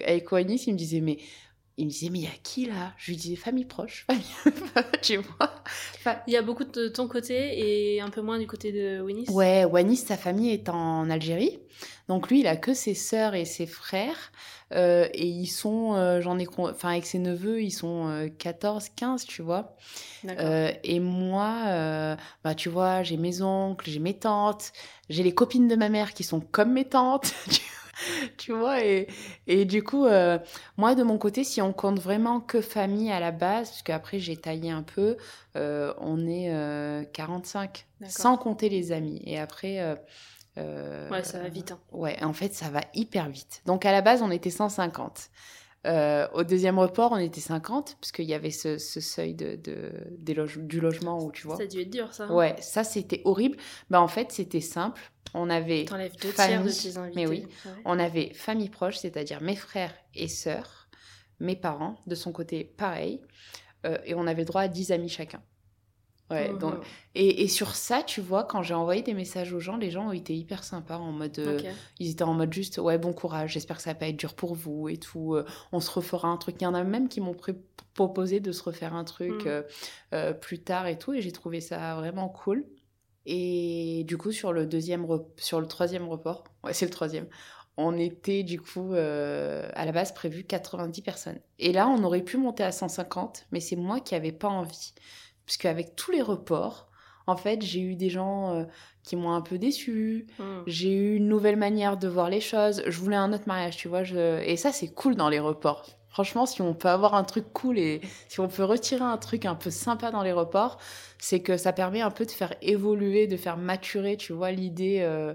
avec 0.03 0.31
Oanis, 0.31 0.63
il 0.67 0.73
me 0.73 0.77
disait 0.77 1.01
mais 1.01 1.17
il 1.77 1.85
me 1.85 1.91
disait 1.91 2.09
mais 2.09 2.19
il 2.19 2.23
y 2.23 2.27
a 2.27 2.31
qui 2.43 2.65
là? 2.65 2.93
Je 2.97 3.11
lui 3.11 3.17
disais 3.17 3.35
famille 3.35 3.65
proche, 3.65 4.05
famille, 4.07 4.25
tu 5.01 5.17
vois. 5.17 5.53
Enfin, 5.95 6.17
Il 6.27 6.33
y 6.33 6.37
a 6.37 6.41
beaucoup 6.41 6.63
de 6.63 6.87
ton 6.87 7.07
côté 7.07 7.93
et 7.95 8.01
un 8.01 8.09
peu 8.09 8.21
moins 8.21 8.39
du 8.39 8.47
côté 8.47 8.71
de 8.71 9.01
Winnie. 9.01 9.25
Ouais, 9.29 9.63
Wanis, 9.65 9.97
sa 9.97 10.17
famille 10.17 10.51
est 10.51 10.69
en 10.69 11.09
Algérie. 11.09 11.59
Donc 12.07 12.29
lui, 12.29 12.39
il 12.39 12.47
a 12.47 12.55
que 12.55 12.73
ses 12.73 12.95
sœurs 12.95 13.35
et 13.35 13.45
ses 13.45 13.67
frères. 13.67 14.31
Euh, 14.73 15.07
et 15.13 15.25
ils 15.27 15.47
sont, 15.47 15.93
euh, 15.95 16.19
j'en 16.19 16.39
ai, 16.39 16.47
enfin 16.57 16.89
avec 16.89 17.05
ses 17.05 17.19
neveux, 17.19 17.61
ils 17.61 17.71
sont 17.71 18.07
euh, 18.07 18.27
14, 18.27 18.89
15, 18.95 19.25
tu 19.25 19.41
vois. 19.41 19.75
Euh, 20.27 20.71
et 20.83 20.99
moi, 20.99 22.17
bah 22.43 22.55
tu 22.55 22.69
vois, 22.69 23.03
j'ai 23.03 23.17
mes 23.17 23.41
oncles, 23.41 23.89
j'ai 23.89 23.99
mes 23.99 24.17
tantes, 24.17 24.71
j'ai 25.09 25.23
les 25.23 25.33
copines 25.33 25.67
de 25.67 25.75
ma 25.75 25.89
mère 25.89 26.13
qui 26.13 26.23
sont 26.23 26.39
comme 26.41 26.73
mes 26.73 26.85
tantes. 26.85 27.33
tu- 27.51 27.61
Tu 28.37 28.53
vois, 28.53 28.83
et, 28.83 29.07
et 29.47 29.65
du 29.65 29.83
coup, 29.83 30.05
euh, 30.05 30.37
moi 30.77 30.95
de 30.95 31.03
mon 31.03 31.17
côté, 31.17 31.43
si 31.43 31.61
on 31.61 31.73
compte 31.73 31.99
vraiment 31.99 32.39
que 32.39 32.61
famille 32.61 33.11
à 33.11 33.19
la 33.19 33.31
base, 33.31 33.69
parce 33.69 33.83
qu'après 33.83 34.19
j'ai 34.19 34.37
taillé 34.37 34.71
un 34.71 34.83
peu, 34.83 35.17
euh, 35.55 35.93
on 35.99 36.25
est 36.27 36.53
euh, 36.53 37.03
45, 37.13 37.87
D'accord. 37.99 38.11
sans 38.15 38.37
compter 38.37 38.69
les 38.69 38.91
amis. 38.91 39.21
Et 39.25 39.39
après, 39.39 39.79
euh, 40.57 41.09
Ouais, 41.11 41.23
ça 41.23 41.39
va 41.39 41.49
vite. 41.49 41.71
hein. 41.71 41.79
Ouais, 41.91 42.21
en 42.23 42.33
fait, 42.33 42.53
ça 42.53 42.69
va 42.69 42.81
hyper 42.95 43.29
vite. 43.29 43.61
Donc, 43.65 43.85
à 43.85 43.91
la 43.91 44.01
base, 44.01 44.21
on 44.21 44.31
était 44.31 44.49
150. 44.49 45.29
Euh, 45.85 46.27
au 46.33 46.43
deuxième 46.43 46.79
report, 46.79 47.11
on 47.13 47.17
était 47.17 47.39
50, 47.39 47.95
parce 48.01 48.11
qu'il 48.11 48.25
y 48.25 48.33
avait 48.33 48.51
ce, 48.51 48.77
ce 48.77 48.99
seuil 48.99 49.35
de, 49.35 49.55
de- 49.55 49.91
des 50.17 50.33
loge- 50.33 50.57
du 50.59 50.81
logement 50.81 51.23
où 51.23 51.31
tu 51.31 51.47
vois. 51.47 51.55
Ça 51.57 51.63
a 51.63 51.67
dû 51.67 51.79
être 51.81 51.89
dur 51.91 52.11
ça. 52.13 52.25
hein. 52.25 52.33
Ouais, 52.33 52.55
ça, 52.59 52.83
c'était 52.83 53.21
horrible. 53.23 53.57
Bah, 53.89 54.01
en 54.01 54.07
fait, 54.07 54.31
c'était 54.31 54.59
simple. 54.61 54.99
On 55.33 55.49
avait, 55.49 55.83
deux 55.85 56.31
Famille, 56.31 56.33
tiers 56.33 56.63
de 56.63 56.71
tes 56.93 56.97
invités. 56.97 57.15
mais 57.15 57.27
oui. 57.27 57.45
Ouais. 57.65 57.71
on 57.85 57.99
avait 57.99 58.33
famille 58.33 58.69
proche, 58.69 58.97
c'est-à-dire 58.97 59.41
mes 59.41 59.55
frères 59.55 59.93
et 60.15 60.27
sœurs, 60.27 60.87
mes 61.39 61.55
parents, 61.55 61.97
de 62.07 62.15
son 62.15 62.31
côté, 62.31 62.63
pareil. 62.63 63.21
Euh, 63.85 63.97
et 64.05 64.15
on 64.15 64.25
avait 64.25 64.45
droit 64.45 64.61
à 64.61 64.67
10 64.67 64.91
amis 64.91 65.09
chacun. 65.09 65.41
Ouais, 66.29 66.51
donc, 66.59 66.73
et, 67.15 67.43
et 67.43 67.47
sur 67.47 67.73
ça, 67.75 68.03
tu 68.03 68.19
vois, 68.19 68.43
quand 68.43 68.61
j'ai 68.61 68.73
envoyé 68.73 69.01
des 69.01 69.13
messages 69.13 69.53
aux 69.53 69.61
gens, 69.61 69.77
les 69.77 69.91
gens 69.91 70.09
ont 70.09 70.11
été 70.11 70.35
hyper 70.35 70.63
sympas 70.65 70.97
en 70.97 71.13
mode. 71.13 71.39
euh, 71.39 71.57
ils 71.99 72.09
étaient 72.11 72.23
en 72.23 72.33
mode 72.33 72.51
juste, 72.51 72.79
ouais, 72.79 72.97
bon 72.97 73.13
courage, 73.13 73.53
j'espère 73.53 73.77
que 73.77 73.83
ça 73.83 73.91
va 73.91 73.95
pas 73.95 74.07
être 74.09 74.17
dur 74.17 74.33
pour 74.33 74.53
vous 74.53 74.89
et 74.89 74.97
tout. 74.97 75.35
euh, 75.35 75.45
on 75.71 75.79
se 75.79 75.89
refera 75.89 76.27
un 76.27 76.35
truc. 76.35 76.57
Il 76.59 76.65
y 76.65 76.67
en 76.67 76.73
a 76.73 76.83
même 76.83 77.07
qui 77.07 77.21
m'ont 77.21 77.35
proposé 77.93 78.41
de 78.41 78.51
se 78.51 78.61
refaire 78.61 78.93
un 78.93 79.05
truc 79.05 79.45
Mm. 79.45 79.63
euh, 80.15 80.33
plus 80.33 80.59
tard 80.59 80.87
et 80.87 80.97
tout. 80.97 81.13
Et 81.13 81.21
j'ai 81.21 81.31
trouvé 81.31 81.61
ça 81.61 81.95
vraiment 81.95 82.27
cool. 82.27 82.65
Et 83.29 84.05
du 84.07 84.17
coup, 84.17 84.31
sur 84.31 84.53
le 84.53 84.65
deuxième, 84.65 85.05
sur 85.35 85.59
le 85.59 85.67
troisième 85.67 86.07
report, 86.07 86.45
ouais, 86.63 86.73
c'est 86.73 86.85
le 86.85 86.91
troisième, 86.91 87.27
on 87.75 87.97
était 87.97 88.43
du 88.43 88.59
coup 88.59 88.93
euh, 88.93 89.69
à 89.73 89.85
la 89.85 89.91
base 89.91 90.13
prévu 90.13 90.45
90 90.45 91.01
personnes. 91.01 91.39
Et 91.59 91.73
là, 91.73 91.89
on 91.89 92.03
aurait 92.05 92.23
pu 92.23 92.37
monter 92.37 92.63
à 92.63 92.71
150, 92.71 93.47
mais 93.51 93.59
c'est 93.59 93.75
moi 93.75 93.99
qui 93.99 94.15
avais 94.15 94.31
pas 94.31 94.47
envie. 94.47 94.93
Parce 95.45 95.57
qu'avec 95.57 95.95
tous 95.97 96.11
les 96.11 96.21
reports, 96.21 96.87
en 97.27 97.35
fait, 97.35 97.61
j'ai 97.61 97.81
eu 97.81 97.95
des 97.95 98.09
gens 98.09 98.55
euh, 98.55 98.63
qui 99.03 99.17
m'ont 99.17 99.33
un 99.33 99.41
peu 99.41 99.57
déçu. 99.57 100.27
Hmm. 100.39 100.61
J'ai 100.65 100.93
eu 100.93 101.15
une 101.17 101.27
nouvelle 101.27 101.57
manière 101.57 101.97
de 101.97 102.07
voir 102.07 102.29
les 102.29 102.39
choses. 102.39 102.81
Je 102.87 102.99
voulais 102.99 103.17
un 103.17 103.33
autre 103.33 103.47
mariage, 103.47 103.75
tu 103.75 103.89
vois. 103.89 104.05
Je... 104.05 104.41
Et 104.43 104.55
ça, 104.55 104.71
c'est 104.71 104.87
cool 104.87 105.15
dans 105.15 105.27
les 105.27 105.39
reports. 105.39 105.96
Franchement, 106.09 106.45
si 106.45 106.61
on 106.61 106.73
peut 106.73 106.87
avoir 106.87 107.13
un 107.13 107.23
truc 107.23 107.45
cool 107.53 107.77
et 107.77 108.01
si 108.27 108.39
on 108.39 108.47
peut 108.47 108.63
retirer 108.63 109.03
un 109.03 109.17
truc 109.17 109.45
un 109.45 109.55
peu 109.55 109.69
sympa 109.69 110.11
dans 110.11 110.23
les 110.23 110.31
reports, 110.31 110.79
c'est 111.19 111.41
que 111.41 111.57
ça 111.57 111.73
permet 111.73 112.01
un 112.01 112.11
peu 112.11 112.25
de 112.25 112.31
faire 112.31 112.55
évoluer, 112.61 113.27
de 113.27 113.37
faire 113.37 113.57
maturer, 113.57 114.17
tu 114.17 114.33
vois, 114.33 114.51
l'idée 114.51 114.99
euh, 115.01 115.33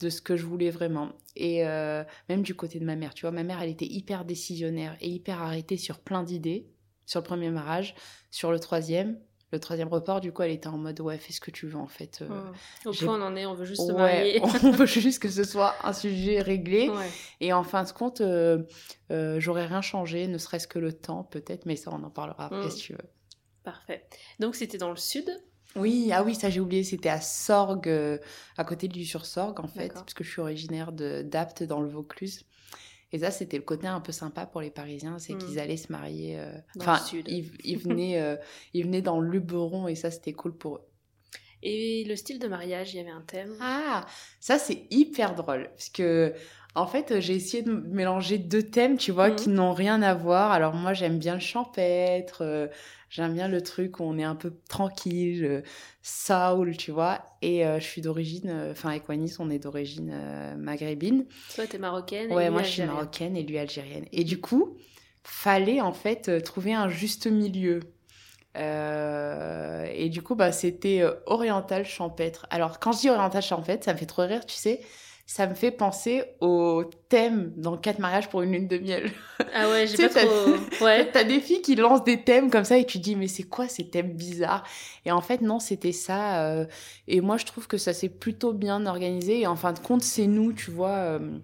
de 0.00 0.10
ce 0.10 0.20
que 0.20 0.36
je 0.36 0.44
voulais 0.44 0.70
vraiment. 0.70 1.10
Et 1.36 1.66
euh, 1.66 2.04
même 2.28 2.42
du 2.42 2.54
côté 2.54 2.78
de 2.78 2.84
ma 2.84 2.96
mère, 2.96 3.14
tu 3.14 3.22
vois, 3.22 3.30
ma 3.30 3.42
mère, 3.42 3.62
elle 3.62 3.70
était 3.70 3.86
hyper 3.86 4.24
décisionnaire 4.24 4.96
et 5.00 5.08
hyper 5.08 5.40
arrêtée 5.42 5.76
sur 5.76 5.98
plein 6.00 6.22
d'idées. 6.22 6.66
Sur 7.06 7.20
le 7.20 7.24
premier 7.24 7.48
mariage, 7.48 7.94
sur 8.30 8.52
le 8.52 8.60
troisième. 8.60 9.18
Le 9.50 9.58
troisième 9.60 9.88
report, 9.88 10.20
du 10.20 10.30
coup, 10.32 10.42
elle 10.42 10.50
était 10.50 10.66
en 10.68 10.76
mode 10.76 11.00
ouais, 11.00 11.16
fais 11.16 11.32
ce 11.32 11.40
que 11.40 11.50
tu 11.50 11.66
veux 11.66 11.78
en 11.78 11.86
fait. 11.86 12.20
Euh. 12.20 12.52
Au 12.84 12.92
point 12.92 13.18
on 13.18 13.22
en 13.24 13.34
est, 13.34 13.46
on 13.46 13.54
veut 13.54 13.64
juste 13.64 13.86
se 13.86 13.92
ouais, 13.92 13.98
marier. 13.98 14.40
on 14.62 14.70
veut 14.70 14.84
juste 14.86 15.22
que 15.22 15.30
ce 15.30 15.42
soit 15.44 15.74
un 15.82 15.94
sujet 15.94 16.40
réglé. 16.42 16.90
Ouais. 16.90 17.08
Et 17.40 17.52
en 17.54 17.62
fin 17.62 17.82
de 17.84 17.90
compte, 17.90 18.20
euh, 18.20 18.62
euh, 19.10 19.40
j'aurais 19.40 19.64
rien 19.66 19.80
changé, 19.80 20.26
ne 20.26 20.36
serait-ce 20.36 20.68
que 20.68 20.78
le 20.78 20.92
temps 20.92 21.24
peut-être, 21.24 21.64
mais 21.64 21.76
ça 21.76 21.90
on 21.92 22.02
en 22.02 22.10
parlera 22.10 22.46
après 22.46 22.66
Mm. 22.66 22.70
si 22.70 22.76
tu 22.78 22.92
veux. 22.92 23.08
Parfait. 23.64 24.06
Donc 24.38 24.54
c'était 24.54 24.78
dans 24.78 24.90
le 24.90 24.96
sud? 24.96 25.30
Oui, 25.76 26.10
ah 26.12 26.22
oui, 26.24 26.34
ça 26.34 26.50
j'ai 26.50 26.60
oublié, 26.60 26.82
c'était 26.82 27.08
à 27.10 27.20
Sorgues, 27.20 27.88
euh, 27.88 28.18
à 28.56 28.64
côté 28.64 28.88
du 28.88 29.04
sur-Sorgues 29.04 29.60
en 29.60 29.68
fait, 29.68 29.92
parce 29.92 30.14
que 30.14 30.24
je 30.24 30.30
suis 30.30 30.40
originaire 30.40 30.92
de 30.92 31.22
d'Apt 31.22 31.62
dans 31.62 31.80
le 31.80 31.88
Vaucluse. 31.88 32.44
Et 33.12 33.18
ça, 33.20 33.30
c'était 33.30 33.56
le 33.56 33.62
côté 33.62 33.86
un 33.86 34.00
peu 34.00 34.12
sympa 34.12 34.46
pour 34.46 34.60
les 34.60 34.70
Parisiens, 34.70 35.18
c'est 35.18 35.34
Mm. 35.34 35.38
qu'ils 35.38 35.58
allaient 35.58 35.76
se 35.76 35.90
marier. 35.92 36.38
euh, 36.38 36.52
Enfin, 36.78 36.98
ils, 37.26 37.50
ils 37.64 37.78
venaient, 37.78 38.20
euh, 38.20 38.36
ils 38.74 38.84
venaient 38.84 39.02
dans 39.02 39.20
le 39.20 39.28
Luberon 39.30 39.88
et 39.88 39.94
ça, 39.94 40.10
c'était 40.10 40.32
cool 40.34 40.56
pour 40.56 40.76
eux. 40.76 40.84
Et 41.62 42.04
le 42.04 42.14
style 42.16 42.38
de 42.38 42.46
mariage, 42.48 42.94
il 42.94 42.98
y 42.98 43.00
avait 43.00 43.10
un 43.10 43.22
thème? 43.22 43.56
Ah, 43.60 44.06
ça 44.38 44.58
c'est 44.58 44.86
hyper 44.90 45.34
drôle 45.34 45.70
parce 45.70 45.88
que 45.88 46.32
en 46.76 46.86
fait 46.86 47.20
j'ai 47.20 47.34
essayé 47.34 47.64
de 47.64 47.72
mélanger 47.72 48.38
deux 48.38 48.62
thèmes, 48.62 48.96
tu 48.96 49.10
vois, 49.10 49.30
Mhm. 49.30 49.36
qui 49.36 49.48
n'ont 49.48 49.72
rien 49.72 50.00
à 50.02 50.14
voir. 50.14 50.52
Alors 50.52 50.74
moi 50.74 50.92
j'aime 50.92 51.18
bien 51.18 51.34
le 51.34 51.40
champêtre, 51.40 52.42
euh, 52.42 52.68
j'aime 53.08 53.34
bien 53.34 53.48
le 53.48 53.62
truc 53.62 54.00
où 54.00 54.04
on 54.04 54.18
est 54.18 54.24
un 54.24 54.34
peu 54.34 54.52
tranquille, 54.68 55.62
soul, 56.02 56.76
tu 56.76 56.90
vois. 56.90 57.22
Et 57.42 57.66
euh, 57.66 57.78
je 57.80 57.84
suis 57.84 58.00
d'origine, 58.00 58.48
euh, 58.48 58.72
enfin 58.72 58.90
avec 58.90 59.08
Wanis 59.08 59.36
on 59.38 59.50
est 59.50 59.58
d'origine 59.58 60.10
euh, 60.12 60.56
maghrébine. 60.56 61.26
Toi, 61.54 61.66
t'es 61.66 61.78
marocaine. 61.78 62.30
et 62.30 62.34
Ouais, 62.34 62.44
lui, 62.46 62.52
moi 62.52 62.62
je 62.62 62.70
suis 62.70 62.82
marocaine 62.82 63.36
et 63.36 63.42
lui 63.42 63.58
algérienne. 63.58 64.06
Et 64.12 64.24
du 64.24 64.40
coup, 64.40 64.76
fallait 65.22 65.80
en 65.80 65.92
fait 65.92 66.42
trouver 66.42 66.74
un 66.74 66.88
juste 66.88 67.26
milieu. 67.26 67.80
Euh, 68.56 69.86
et 69.92 70.08
du 70.08 70.22
coup, 70.22 70.34
bah, 70.34 70.52
c'était 70.52 71.04
oriental 71.26 71.84
champêtre. 71.84 72.46
Alors, 72.50 72.80
quand 72.80 72.92
je 72.92 73.00
dis 73.00 73.10
oriental 73.10 73.42
champêtre, 73.42 73.84
ça 73.84 73.92
me 73.92 73.98
fait 73.98 74.06
trop 74.06 74.22
rire, 74.22 74.44
tu 74.46 74.56
sais. 74.56 74.80
Ça 75.30 75.46
me 75.46 75.52
fait 75.54 75.70
penser 75.70 76.24
au 76.40 76.84
thème 77.10 77.52
dans 77.58 77.76
Quatre 77.76 77.98
mariages 77.98 78.30
pour 78.30 78.40
une 78.40 78.52
lune 78.52 78.66
de 78.66 78.78
miel. 78.78 79.10
Ah 79.52 79.68
ouais, 79.68 79.86
j'ai 79.86 79.96
pas 80.08 80.08
trop. 80.08 80.54
Ouais. 80.82 81.10
T'as 81.12 81.22
des 81.22 81.38
filles 81.40 81.60
qui 81.60 81.76
lancent 81.76 82.02
des 82.02 82.24
thèmes 82.24 82.50
comme 82.50 82.64
ça 82.64 82.78
et 82.78 82.86
tu 82.86 82.96
te 82.98 83.04
dis, 83.04 83.14
mais 83.14 83.28
c'est 83.28 83.42
quoi 83.42 83.68
ces 83.68 83.90
thèmes 83.90 84.14
bizarres? 84.14 84.66
Et 85.04 85.12
en 85.12 85.20
fait, 85.20 85.42
non, 85.42 85.58
c'était 85.60 85.92
ça. 85.92 86.46
euh, 86.46 86.64
et 87.08 87.20
moi, 87.20 87.36
je 87.36 87.44
trouve 87.44 87.66
que 87.66 87.76
ça 87.76 87.92
s'est 87.92 88.08
plutôt 88.08 88.54
bien 88.54 88.86
organisé. 88.86 89.40
Et 89.40 89.46
en 89.46 89.54
fin 89.56 89.74
de 89.74 89.78
compte, 89.80 90.00
c'est 90.02 90.26
nous, 90.26 90.54
tu 90.54 90.70
vois. 90.70 90.96
euh, 90.96 91.38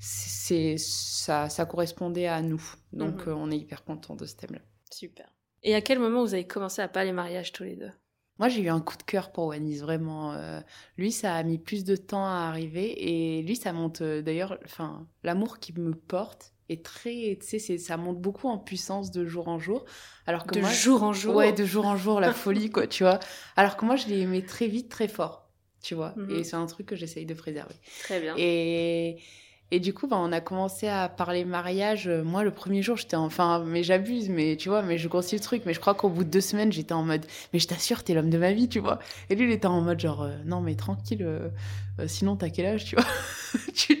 c'est 0.00 0.76
ça, 0.78 1.48
ça 1.48 1.64
correspondait 1.64 2.26
à 2.26 2.42
nous. 2.42 2.62
Donc, 2.92 3.26
Mhm. 3.26 3.32
euh, 3.32 3.36
on 3.36 3.50
est 3.52 3.56
hyper 3.58 3.84
content 3.84 4.16
de 4.16 4.26
ce 4.26 4.34
thème-là. 4.34 4.62
Super. 4.90 5.28
Et 5.62 5.76
à 5.76 5.80
quel 5.80 6.00
moment 6.00 6.22
vous 6.24 6.34
avez 6.34 6.44
commencé 6.48 6.82
à 6.82 6.88
pas 6.88 7.04
les 7.04 7.12
mariages 7.12 7.52
tous 7.52 7.62
les 7.62 7.76
deux? 7.76 7.92
Moi, 8.42 8.48
j'ai 8.48 8.62
eu 8.62 8.70
un 8.70 8.80
coup 8.80 8.96
de 8.96 9.04
cœur 9.04 9.30
pour 9.30 9.46
Wanis, 9.46 9.78
vraiment. 9.78 10.32
euh, 10.32 10.58
lui, 10.98 11.12
ça 11.12 11.32
a 11.36 11.44
mis 11.44 11.58
plus 11.58 11.84
de 11.84 11.94
temps 11.94 12.26
à 12.26 12.48
arriver. 12.48 13.38
Et 13.38 13.42
lui, 13.42 13.54
ça 13.54 13.72
monte 13.72 14.00
euh, 14.00 14.20
d'ailleurs, 14.20 14.58
enfin, 14.64 15.06
l'amour 15.22 15.60
qu'il 15.60 15.78
me 15.78 15.94
porte 15.94 16.52
est 16.68 16.84
très, 16.84 17.38
tu 17.40 17.60
sais, 17.60 17.78
ça 17.78 17.96
monte 17.96 18.20
beaucoup 18.20 18.48
en 18.48 18.58
puissance 18.58 19.12
de 19.12 19.24
jour 19.24 19.46
en 19.46 19.60
jour. 19.60 19.84
Alors 20.26 20.44
que 20.44 20.56
De 20.56 20.60
moi, 20.60 20.70
jour 20.70 21.04
en 21.04 21.12
jour? 21.12 21.36
Ouais, 21.36 21.52
de 21.52 21.64
jour 21.64 21.86
en 21.86 21.96
jour, 21.96 22.18
la 22.18 22.32
folie, 22.32 22.68
quoi, 22.68 22.88
tu 22.88 23.04
vois. 23.04 23.20
Alors 23.54 23.76
que 23.76 23.84
moi, 23.84 23.94
je 23.94 24.08
l'ai 24.08 24.18
aimé 24.18 24.44
très 24.44 24.66
vite, 24.66 24.88
très 24.88 25.06
fort, 25.06 25.48
tu 25.80 25.94
vois. 25.94 26.12
Mhm. 26.16 26.30
Et 26.32 26.42
c'est 26.42 26.56
un 26.56 26.66
truc 26.66 26.86
que 26.86 26.96
j'essaye 26.96 27.26
de 27.26 27.34
préserver. 27.34 27.76
Très 28.00 28.20
bien. 28.20 28.34
Et, 28.36 29.18
et 29.74 29.80
du 29.80 29.94
coup, 29.94 30.06
bah, 30.06 30.18
on 30.20 30.32
a 30.32 30.42
commencé 30.42 30.86
à 30.86 31.08
parler 31.08 31.46
mariage. 31.46 32.06
Euh, 32.06 32.22
Moi, 32.22 32.44
le 32.44 32.50
premier 32.50 32.82
jour, 32.82 32.98
j'étais 32.98 33.16
enfin, 33.16 33.64
mais 33.66 33.82
j'abuse, 33.82 34.28
mais 34.28 34.56
tu 34.56 34.68
vois, 34.68 34.82
mais 34.82 34.98
je 34.98 35.08
grossis 35.08 35.34
le 35.34 35.40
truc. 35.40 35.62
Mais 35.64 35.72
je 35.72 35.80
crois 35.80 35.94
qu'au 35.94 36.10
bout 36.10 36.24
de 36.24 36.28
deux 36.28 36.42
semaines, 36.42 36.70
j'étais 36.70 36.92
en 36.92 37.02
mode, 37.02 37.24
mais 37.54 37.58
je 37.58 37.66
t'assure, 37.66 38.04
t'es 38.04 38.12
l'homme 38.12 38.28
de 38.28 38.36
ma 38.36 38.52
vie, 38.52 38.68
tu 38.68 38.80
vois. 38.80 38.98
Et 39.30 39.34
lui, 39.34 39.46
il 39.46 39.50
était 39.50 39.66
en 39.66 39.80
mode 39.80 39.98
genre, 39.98 40.24
euh, 40.24 40.36
non, 40.44 40.60
mais 40.60 40.74
tranquille, 40.74 41.22
euh, 41.22 41.48
euh, 42.00 42.06
sinon, 42.06 42.36
t'as 42.36 42.50
quel 42.50 42.66
âge, 42.66 42.84
tu 42.84 42.96
vois? 42.96 43.04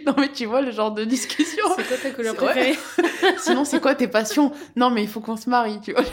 Non, 0.06 0.14
mais 0.18 0.30
tu 0.32 0.46
vois, 0.46 0.60
le 0.62 0.72
genre 0.72 0.92
de 0.92 1.04
discussion. 1.04 1.64
C'est 1.76 1.86
quoi 1.86 1.96
ta 1.96 2.10
couleur 2.10 2.34
préférée? 2.34 2.76
Sinon, 3.38 3.64
c'est 3.64 3.80
quoi 3.80 3.94
tes 3.94 4.08
passions? 4.08 4.52
Non, 4.76 4.90
mais 4.90 5.02
il 5.02 5.08
faut 5.08 5.20
qu'on 5.20 5.36
se 5.36 5.48
marie, 5.48 5.80
tu 5.80 5.92
vois. 5.92 6.04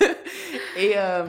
et, 0.76 0.92
euh, 0.96 1.24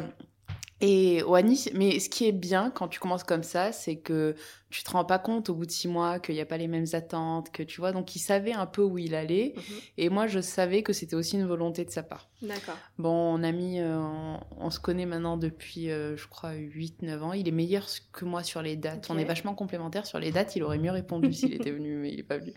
et 0.81 1.23
Wani, 1.23 1.69
mais 1.73 1.99
ce 1.99 2.09
qui 2.09 2.27
est 2.27 2.33
bien 2.33 2.69
quand 2.69 2.89
tu 2.89 2.99
commences 2.99 3.23
comme 3.23 3.43
ça, 3.43 3.71
c'est 3.71 3.95
que 3.95 4.35
tu 4.69 4.83
te 4.83 4.91
rends 4.91 5.05
pas 5.05 5.19
compte 5.19 5.49
au 5.49 5.55
bout 5.55 5.65
de 5.65 5.71
six 5.71 5.87
mois 5.87 6.19
qu'il 6.19 6.35
n'y 6.35 6.41
a 6.41 6.45
pas 6.45 6.57
les 6.57 6.67
mêmes 6.67 6.87
attentes, 6.91 7.49
que 7.49 7.63
tu 7.63 7.79
vois. 7.79 7.93
Donc, 7.93 8.13
il 8.17 8.19
savait 8.19 8.51
un 8.51 8.65
peu 8.65 8.81
où 8.81 8.97
il 8.97 9.15
allait. 9.15 9.53
Mhm. 9.55 9.63
Et 9.97 10.09
moi, 10.09 10.27
je 10.27 10.41
savais 10.41 10.83
que 10.83 10.91
c'était 10.91 11.15
aussi 11.15 11.37
une 11.37 11.45
volonté 11.45 11.85
de 11.85 11.91
sa 11.91 12.03
part. 12.03 12.29
D'accord. 12.41 12.77
Bon, 12.97 13.09
on 13.09 13.41
a 13.43 13.53
mis, 13.53 13.79
euh, 13.79 13.97
on, 13.97 14.39
on 14.57 14.69
se 14.69 14.81
connaît 14.81 15.05
maintenant 15.05 15.37
depuis, 15.37 15.89
euh, 15.89 16.17
je 16.17 16.27
crois, 16.27 16.51
8-9 16.53 17.21
ans. 17.21 17.31
Il 17.31 17.47
est 17.47 17.51
meilleur 17.51 17.87
que 18.11 18.25
moi 18.25 18.43
sur 18.43 18.61
les 18.61 18.75
dates. 18.75 19.07
On 19.09 19.17
est 19.17 19.23
vachement 19.23 19.55
complémentaires 19.55 20.05
sur 20.05 20.19
les 20.19 20.31
dates. 20.33 20.57
Il 20.57 20.63
aurait 20.63 20.77
mieux 20.77 20.91
répondu 20.91 21.31
s'il 21.31 21.53
était 21.53 21.71
venu, 21.71 21.95
mais 21.95 22.11
il 22.11 22.19
est 22.19 22.23
pas 22.23 22.37
venu. 22.37 22.53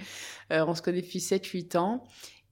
Euh, 0.50 0.64
on 0.66 0.74
se 0.74 0.82
connaît 0.82 1.02
depuis 1.02 1.20
7-8 1.20 1.76
ans. 1.76 2.04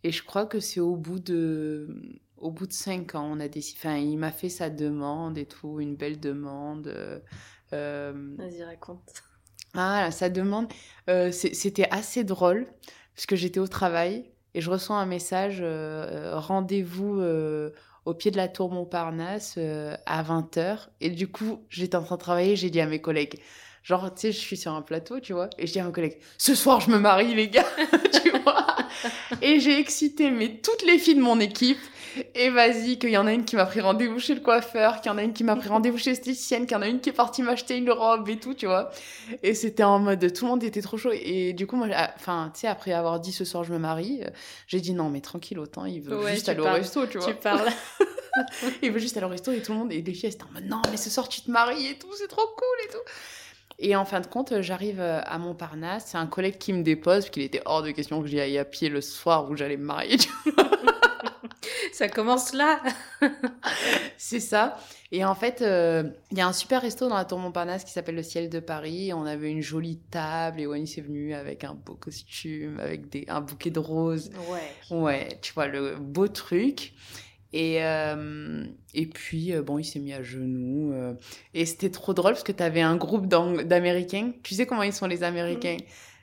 Et 0.05 0.13
je 0.13 0.23
crois 0.23 0.47
que 0.47 0.61
c'est 0.61 0.79
au 0.79 0.95
bout 0.95 1.19
de, 1.19 2.21
au 2.39 2.51
bout 2.51 2.67
de 2.67 2.73
5 2.73 3.15
ans, 3.15 3.29
on 3.33 3.41
a 3.41 3.49
décidé. 3.49 3.79
Enfin, 3.81 3.97
il 3.97 4.17
m'a 4.19 4.31
fait 4.33 4.49
sa 4.49 4.71
demande 4.71 5.39
et 5.39 5.47
tout, 5.47 5.81
une 5.81 5.97
belle 5.97 6.21
demande. 6.21 6.87
euh, 6.89 7.19
euh, 7.73 8.13
Vas-y, 8.39 8.63
raconte. 8.65 9.13
ah, 9.75 10.11
sa 10.11 10.29
demande, 10.31 10.69
euh, 11.11 11.31
c'était 11.33 11.89
assez 11.91 12.25
drôle 12.25 12.67
parce 13.15 13.27
que 13.27 13.37
j'étais 13.37 13.61
au 13.61 13.67
travail 13.69 14.25
et 14.55 14.61
je 14.61 14.71
reçois 14.71 14.97
un 14.97 15.07
message 15.07 15.59
euh, 15.61 16.33
rendez-vous 16.39 17.21
au 18.05 18.15
pied 18.15 18.31
de 18.31 18.37
la 18.37 18.49
tour 18.49 18.71
Montparnasse 18.71 19.59
à 20.07 20.23
20h. 20.23 20.89
Et 21.01 21.11
du 21.11 21.29
coup, 21.29 21.65
j'étais 21.71 21.97
en 21.97 22.03
train 22.05 22.17
de 22.17 22.21
travailler, 22.21 22.57
j'ai 22.57 22.71
dit 22.71 22.81
à 22.81 22.87
mes 22.87 23.01
collègues, 23.01 23.41
genre, 23.83 24.15
tu 24.15 24.21
sais, 24.23 24.33
je 24.33 24.39
suis 24.39 24.57
sur 24.57 24.73
un 24.73 24.83
plateau, 24.83 25.19
tu 25.21 25.33
vois, 25.33 25.51
et 25.59 25.67
je 25.67 25.73
dis 25.73 25.81
à 25.81 25.85
mes 25.85 25.93
collègues, 25.93 26.19
ce 26.39 26.55
soir, 26.55 26.81
je 26.81 26.91
me 26.91 26.99
marie, 26.99 27.35
les 27.35 27.49
gars, 27.49 27.67
tu 28.23 28.31
vois. 28.43 28.77
Et 29.43 29.61
j'ai 29.61 29.79
excité 29.79 30.31
mais 30.31 30.61
toutes 30.63 30.85
les 30.87 30.99
filles 30.99 31.17
de 31.17 31.21
mon 31.23 31.41
équipe. 31.41 31.79
Et 32.35 32.51
vas-y, 32.51 32.99
qu'il 32.99 33.11
y 33.11 33.17
en 33.19 33.27
a 33.27 33.33
une 33.33 33.45
qui 33.45 33.57
m'a 33.57 33.67
pris 33.67 33.81
rendez-vous 33.81 34.19
chez 34.19 34.35
le 34.35 34.41
coiffeur, 34.41 35.01
qu'il 35.01 35.11
y 35.11 35.15
en 35.15 35.19
a 35.19 35.23
une 35.23 35.33
qui 35.33 35.45
m'a 35.45 35.57
pris 35.57 35.69
rendez-vous 35.69 35.99
chez 35.99 36.11
l'esthéticienne, 36.11 36.67
qu'il 36.67 36.75
y 36.77 36.79
en 36.79 36.83
a 36.83 36.89
une 36.89 37.01
qui 37.01 37.11
est 37.11 37.13
partie 37.13 37.43
m'acheter 37.43 37.77
une 37.77 37.91
robe 37.91 38.29
et 38.29 38.37
tout, 38.39 38.55
tu 38.55 38.67
vois. 38.67 38.91
Et 39.43 39.55
c'était 39.55 39.83
en 39.83 39.99
mode, 39.99 40.33
tout 40.33 40.45
le 40.45 40.51
monde 40.51 40.65
était 40.65 40.81
trop 40.83 40.97
chaud. 40.97 41.13
Et 41.13 41.53
du 41.53 41.67
coup, 41.67 41.77
moi, 41.77 41.89
enfin, 42.17 42.51
tu 42.55 42.61
sais, 42.61 42.67
après 42.69 42.93
avoir 42.93 43.21
dit 43.21 43.33
ce 43.33 43.45
soir 43.45 43.65
je 43.65 43.73
me 43.73 43.79
marie, 43.79 44.21
euh, 44.25 44.31
j'ai 44.67 44.81
dit 44.81 44.93
non, 44.93 45.11
mais 45.11 45.21
tranquille, 45.21 45.59
autant, 45.59 45.85
il 45.85 46.01
veut 46.01 46.17
Ouais, 46.19 46.35
juste 46.35 46.49
aller 46.49 46.61
au 46.61 46.65
parles. 46.65 46.77
resto, 46.81 47.07
tu 47.07 47.19
vois. 47.19 47.27
Tu 47.29 47.35
parles. 47.35 47.69
Il 48.83 48.93
veut 48.93 48.99
juste 48.99 49.17
aller 49.17 49.25
au 49.25 49.31
resto 49.31 49.51
et 49.51 49.63
tout 49.63 49.73
le 49.73 49.79
monde, 49.79 49.93
et 49.93 50.03
les 50.03 50.13
filles, 50.13 50.27
elles 50.27 50.35
étaient 50.35 50.45
en 50.45 50.53
mode 50.53 50.67
non, 50.67 50.83
mais 50.91 50.99
ce 50.99 51.09
soir 51.09 51.27
tu 51.27 51.41
te 51.41 51.51
maries 51.51 51.87
et 51.87 51.99
tout, 51.99 52.13
c'est 52.19 52.29
trop 52.29 52.47
cool 52.47 52.87
et 52.87 52.93
tout. 52.93 52.99
Et 53.79 53.97
en 53.97 54.05
fin 54.05 54.21
de 54.21 54.27
compte, 54.27 54.53
euh, 54.53 54.61
j'arrive 54.61 55.01
euh, 55.01 55.21
à 55.25 55.39
Montparnasse, 55.39 56.05
c'est 56.09 56.19
un 56.19 56.27
collègue 56.27 56.59
qui 56.59 56.75
me 56.75 56.83
dépose, 56.83 57.25
parce 57.25 57.31
qu'il 57.31 57.43
était 57.45 57.63
hors 57.65 57.83
de 57.83 57.93
question 57.93 58.21
que 58.21 58.29
j'y 58.29 58.39
aille 58.39 58.59
à 58.59 58.67
pied 58.67 58.91
le 58.91 59.01
soir 59.01 59.51
où 59.51 59.57
j'allais 59.57 59.79
me 59.79 59.85
marier. 59.85 60.19
tu 60.19 60.29
vois. 60.45 60.65
Ça 61.97 62.09
commence 62.09 62.53
là. 62.53 62.83
C'est 64.19 64.39
ça. 64.39 64.77
Et 65.13 65.25
en 65.25 65.35
fait, 65.35 65.63
euh, 65.63 66.03
il 66.31 66.37
y 66.37 66.43
a 66.43 66.47
un 66.47 66.53
super 66.53 66.83
resto 66.83 67.09
dans 67.09 67.17
la 67.17 67.25
tour 67.25 67.39
Montparnasse 67.39 67.85
qui 67.85 67.91
s'appelle 67.91 68.17
le 68.17 68.23
Ciel 68.23 68.51
de 68.51 68.61
Paris. 68.61 69.15
On 69.15 69.25
avait 69.25 69.51
une 69.51 69.63
jolie 69.63 69.97
table 70.11 70.61
et 70.61 70.67
Wani 70.67 70.85
est 70.85 71.01
venu 71.01 71.33
avec 71.33 71.65
un 71.65 71.73
beau 71.73 71.95
costume, 71.95 72.79
avec 72.81 73.09
des, 73.09 73.25
un 73.29 73.41
bouquet 73.41 73.71
de 73.71 73.79
roses. 73.79 74.31
Ouais. 74.91 74.95
Ouais, 74.95 75.39
tu 75.41 75.55
vois, 75.55 75.69
le 75.69 75.97
beau 75.97 76.29
truc. 76.29 76.93
Et, 77.55 77.83
euh, 77.83 78.67
et 78.93 79.07
puis, 79.07 79.55
euh, 79.55 79.63
bon, 79.63 79.79
il 79.79 79.85
s'est 79.85 79.99
mis 79.99 80.13
à 80.13 80.23
genoux. 80.23 80.93
euh, 80.93 81.15
et 81.55 81.65
c'était 81.65 81.89
trop 81.89 82.13
drôle 82.13 82.33
parce 82.33 82.45
que 82.45 82.53
tu 82.53 82.63
avais 82.63 82.83
un 82.83 82.97
groupe 82.97 83.27
d'Américains. 83.27 84.33
Tu 84.43 84.55
sais 84.55 84.67
comment 84.67 84.83
ils 84.83 84.93
sont 84.93 85.07
les 85.07 85.23
Américains? 85.23 85.79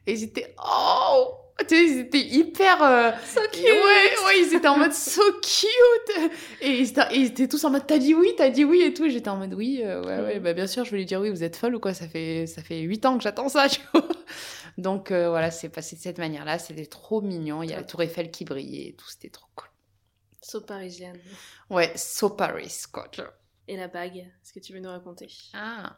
Et 0.06 0.14
ils 0.14 0.24
étaient... 0.24 0.54
Oh 0.64 1.34
Tu 1.60 1.76
sais, 1.76 1.86
ils 1.86 2.00
étaient 2.00 2.20
hyper... 2.20 2.82
euh, 2.84 3.12
So 3.26 3.40
et 3.42 3.64
Ouais, 3.72 4.26
ouais, 4.26 4.40
ils 4.40 4.54
étaient 4.56 4.68
en 4.68 4.78
mode 4.78 4.94
so 4.94 5.22
cute. 5.42 6.32
Et 6.62 6.80
ils 6.80 6.90
étaient, 6.90 7.02
ils 7.16 7.26
étaient 7.28 7.48
tous 7.48 7.64
en 7.64 7.70
mode 7.70 7.86
t'as 7.88 8.00
dit 8.00 8.14
oui, 8.16 8.34
t'as 8.36 8.50
dit 8.50 8.66
oui 8.66 8.82
et 8.82 8.94
tout. 8.94 9.06
Et 9.06 9.12
j'étais 9.12 9.30
en 9.30 9.38
mode 9.38 9.54
oui, 9.54 9.82
euh, 9.84 10.04
ouais, 10.04 10.20
ouais, 10.26 10.40
bah 10.40 10.54
bien 10.54 10.68
sûr, 10.68 10.84
je 10.84 10.92
vais 10.92 10.98
lui 10.98 11.06
dire 11.06 11.22
oui, 11.22 11.30
vous 11.30 11.44
êtes 11.44 11.56
folle 11.56 11.76
ou 11.76 11.80
quoi 11.80 11.94
Ça 11.94 12.08
fait 12.08 12.48
ça 12.48 12.64
fait 12.64 12.80
huit 12.82 13.06
ans 13.06 13.18
que 13.18 13.24
j'attends 13.24 13.50
ça, 13.50 13.70
tu 13.70 13.80
vois. 13.94 14.08
Donc 14.78 15.12
euh, 15.12 15.30
voilà, 15.30 15.52
c'est 15.52 15.70
passé 15.70 15.96
de 15.96 16.02
cette 16.02 16.18
manière-là. 16.18 16.58
C'était 16.60 16.86
trop 16.88 17.22
mignon. 17.22 17.62
Il 17.64 17.70
y 17.70 17.74
a 17.74 17.78
la 17.78 17.84
Tour 17.84 18.02
Eiffel 18.02 18.32
qui 18.32 18.46
brillait 18.46 18.90
et 18.90 18.94
tout, 18.94 19.08
c'était 19.08 19.30
trop 19.30 19.48
cool. 19.56 19.70
So 20.42 20.60
parisienne. 20.60 21.20
Ouais, 21.70 21.94
so 21.96 22.30
Paris, 22.32 22.82
quoi. 22.92 23.10
Et 23.68 23.78
la 23.78 23.88
bague, 23.88 24.18
est-ce 24.18 24.52
que 24.52 24.60
tu 24.60 24.74
veux 24.74 24.80
nous 24.80 24.90
raconter? 24.90 25.28
Ah 25.54 25.96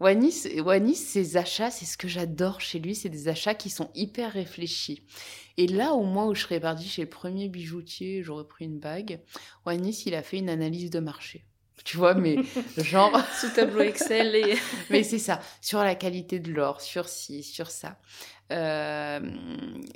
Wanis, 0.00 0.46
Wanis, 0.64 0.96
ses 0.96 1.36
achats, 1.36 1.70
c'est 1.70 1.84
ce 1.84 1.96
que 1.96 2.08
j'adore 2.08 2.60
chez 2.60 2.78
lui, 2.78 2.94
c'est 2.94 3.08
des 3.08 3.28
achats 3.28 3.54
qui 3.54 3.68
sont 3.68 3.90
hyper 3.94 4.32
réfléchis. 4.32 5.02
Et 5.56 5.66
là, 5.66 5.92
au 5.92 6.04
moins 6.04 6.26
où 6.26 6.34
je 6.34 6.42
serais 6.42 6.60
partie 6.60 6.88
chez 6.88 7.02
le 7.02 7.08
premier 7.08 7.48
bijoutier, 7.48 8.22
j'aurais 8.22 8.46
pris 8.46 8.66
une 8.66 8.78
bague, 8.78 9.20
Wanis, 9.66 10.04
il 10.06 10.14
a 10.14 10.22
fait 10.22 10.38
une 10.38 10.50
analyse 10.50 10.90
de 10.90 11.00
marché. 11.00 11.44
Tu 11.84 11.96
vois, 11.96 12.14
mais 12.14 12.36
genre... 12.78 13.20
Sous 13.40 13.50
tableau 13.50 13.80
Excel 13.80 14.34
et... 14.36 14.56
mais 14.90 15.02
c'est 15.02 15.18
ça, 15.18 15.40
sur 15.60 15.80
la 15.80 15.94
qualité 15.94 16.38
de 16.38 16.52
l'or, 16.52 16.80
sur 16.80 17.08
ci, 17.08 17.42
sur 17.42 17.70
ça. 17.70 17.98
Euh, 18.50 19.20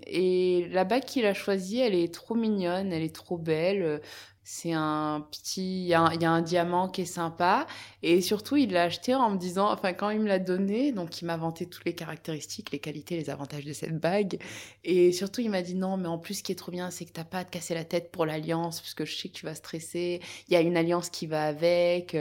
et 0.07 0.69
la 0.71 0.85
bague 0.85 1.05
qu'il 1.05 1.27
a 1.27 1.35
choisie, 1.35 1.79
elle 1.79 1.95
est 1.95 2.13
trop 2.13 2.35
mignonne, 2.35 2.93
elle 2.93 3.03
est 3.03 3.15
trop 3.15 3.39
belle. 3.39 4.01
C'est 4.45 4.73
un 4.73 5.25
petit, 5.31 5.85
il 5.85 5.87
y, 5.87 5.95
a 5.95 6.03
un 6.03 6.43
diamant 6.43 6.89
qui 6.89 7.03
est 7.03 7.05
sympa. 7.05 7.67
Et 8.03 8.21
surtout, 8.21 8.57
il 8.57 8.73
l'a 8.73 8.85
acheté 8.85 9.15
en 9.15 9.31
me 9.31 9.37
disant, 9.37 9.71
enfin, 9.73 9.93
quand 9.93 10.11
il 10.11 10.21
me 10.21 10.27
l'a 10.27 10.41
donné, 10.41 10.91
donc 10.91 11.23
il 11.23 11.27
m'a 11.27 11.37
vanté 11.37 11.67
toutes 11.67 11.85
les 11.85 11.95
caractéristiques, 11.95 12.73
les 12.73 12.81
qualités, 12.81 13.17
les 13.17 13.31
avantages 13.31 13.65
de 13.65 13.73
cette 13.73 14.01
bague. 14.01 14.41
Et 14.83 15.13
surtout, 15.13 15.43
il 15.43 15.51
m'a 15.51 15.63
dit 15.63 15.77
non, 15.77 15.97
mais 15.97 16.09
en 16.09 16.19
plus, 16.19 16.35
ce 16.35 16.43
qui 16.43 16.51
est 16.51 16.57
trop 16.57 16.73
bien, 16.73 16.91
c'est 16.91 17.05
que 17.05 17.13
t'as 17.13 17.25
pas 17.25 17.39
à 17.39 17.45
te 17.45 17.51
casser 17.51 17.75
la 17.75 17.85
tête 17.85 18.11
pour 18.11 18.27
l'alliance, 18.27 18.81
parce 18.81 18.95
que 18.95 19.05
je 19.05 19.17
sais 19.17 19.29
que 19.29 19.35
tu 19.35 19.47
vas 19.47 19.55
stresser. 19.55 20.21
Il 20.49 20.55
y 20.55 20.57
a 20.57 20.61
une 20.61 20.77
alliance 20.77 21.09
qui 21.09 21.27
va 21.27 21.45
avec. 21.45 22.17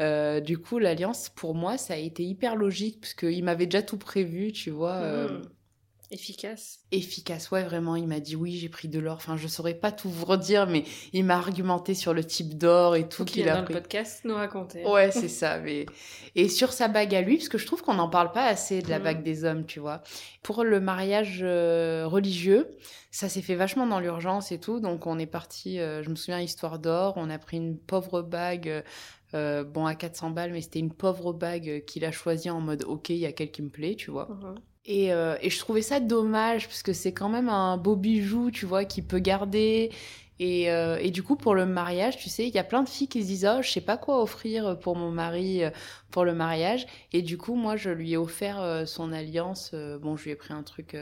Euh, 0.00 0.40
du 0.40 0.58
coup, 0.58 0.78
l'alliance, 0.78 1.28
pour 1.28 1.54
moi, 1.56 1.76
ça 1.76 1.94
a 1.94 1.96
été 1.96 2.22
hyper 2.24 2.54
logique, 2.54 3.00
parce 3.00 3.14
qu'il 3.14 3.42
m'avait 3.42 3.66
déjà 3.66 3.82
tout 3.82 3.98
prévu, 3.98 4.52
tu 4.52 4.70
vois. 4.70 4.94
Euh, 4.94 5.28
Mmh. 5.28 5.53
Efficace. 6.14 6.78
efficace. 6.92 7.50
Ouais, 7.50 7.64
vraiment, 7.64 7.96
il 7.96 8.06
m'a 8.06 8.20
dit 8.20 8.36
oui, 8.36 8.56
j'ai 8.56 8.68
pris 8.68 8.86
de 8.88 9.00
l'or. 9.00 9.16
Enfin, 9.16 9.36
je 9.36 9.48
saurais 9.48 9.74
pas 9.74 9.90
tout 9.90 10.08
vous 10.08 10.24
redire, 10.24 10.68
mais 10.68 10.84
il 11.12 11.24
m'a 11.24 11.36
argumenté 11.36 11.92
sur 11.94 12.14
le 12.14 12.22
type 12.22 12.56
d'or 12.56 12.94
et 12.94 13.08
tout 13.08 13.24
qu'il 13.24 13.48
a 13.48 13.56
dans 13.56 13.64
pris. 13.64 13.74
le 13.74 13.80
podcast 13.80 14.20
nous 14.24 14.36
raconter. 14.36 14.84
Ouais, 14.86 15.10
c'est 15.10 15.26
ça. 15.42 15.58
Mais... 15.58 15.86
Et 16.36 16.48
sur 16.48 16.72
sa 16.72 16.86
bague 16.86 17.12
à 17.16 17.20
lui, 17.20 17.38
parce 17.38 17.48
que 17.48 17.58
je 17.58 17.66
trouve 17.66 17.82
qu'on 17.82 17.94
n'en 17.94 18.08
parle 18.08 18.30
pas 18.30 18.44
assez 18.46 18.80
de 18.80 18.88
la 18.90 18.98
Mhm. 18.98 19.04
bague 19.04 19.22
des 19.24 19.44
hommes, 19.44 19.66
tu 19.66 19.80
vois. 19.80 20.02
Pour 20.44 20.62
le 20.62 20.78
mariage 20.80 21.40
euh, 21.42 22.06
religieux, 22.06 22.68
ça 23.10 23.28
s'est 23.28 23.42
fait 23.42 23.56
vachement 23.56 23.86
dans 23.88 23.98
l'urgence 23.98 24.52
et 24.52 24.60
tout. 24.60 24.78
Donc 24.78 25.08
on 25.08 25.18
est 25.18 25.26
parti, 25.26 25.80
euh, 25.80 26.04
je 26.04 26.10
me 26.10 26.14
souviens, 26.14 26.38
Histoire 26.40 26.78
d'or, 26.78 27.14
on 27.16 27.28
a 27.28 27.38
pris 27.40 27.56
une 27.56 27.76
pauvre 27.76 28.22
bague. 28.22 28.84
euh, 29.34 29.64
bon, 29.64 29.84
à 29.84 29.96
400 29.96 30.30
balles, 30.30 30.52
mais 30.52 30.60
c'était 30.60 30.78
une 30.78 30.92
pauvre 30.92 31.32
bague 31.32 31.82
qu'il 31.88 32.04
a 32.04 32.12
choisie 32.12 32.50
en 32.50 32.60
mode 32.60 32.84
ok, 32.84 33.08
il 33.08 33.16
y 33.16 33.26
a 33.26 33.32
quelle 33.32 33.50
qui 33.50 33.62
me 33.62 33.68
plaît, 33.68 33.96
tu 33.96 34.12
vois. 34.12 34.28
Mhm. 34.30 34.54
Et, 34.86 35.12
euh, 35.12 35.36
et 35.40 35.48
je 35.48 35.58
trouvais 35.58 35.80
ça 35.82 35.98
dommage 36.00 36.66
parce 36.68 36.82
que 36.82 36.92
c'est 36.92 37.12
quand 37.12 37.30
même 37.30 37.48
un 37.48 37.78
beau 37.78 37.96
bijou, 37.96 38.50
tu 38.50 38.66
vois, 38.66 38.84
qu'il 38.84 39.04
peut 39.04 39.18
garder. 39.18 39.90
Et, 40.40 40.70
euh, 40.70 40.98
et 41.00 41.10
du 41.10 41.22
coup, 41.22 41.36
pour 41.36 41.54
le 41.54 41.64
mariage, 41.64 42.16
tu 42.16 42.28
sais, 42.28 42.46
il 42.48 42.54
y 42.54 42.58
a 42.58 42.64
plein 42.64 42.82
de 42.82 42.88
filles 42.88 43.08
qui 43.08 43.22
se 43.22 43.28
disent, 43.28 43.48
oh, 43.50 43.62
je 43.62 43.70
sais 43.70 43.80
pas 43.80 43.96
quoi 43.96 44.20
offrir 44.20 44.78
pour 44.80 44.96
mon 44.96 45.10
mari 45.12 45.62
euh, 45.62 45.70
pour 46.10 46.24
le 46.24 46.34
mariage. 46.34 46.86
Et 47.12 47.22
du 47.22 47.38
coup, 47.38 47.54
moi, 47.54 47.76
je 47.76 47.90
lui 47.90 48.12
ai 48.12 48.16
offert 48.16 48.60
euh, 48.60 48.84
son 48.86 49.12
alliance. 49.12 49.74
bon, 50.00 50.16
je 50.16 50.24
lui 50.24 50.30
ai 50.32 50.36
pris 50.36 50.52
un 50.52 50.62
truc 50.64 50.96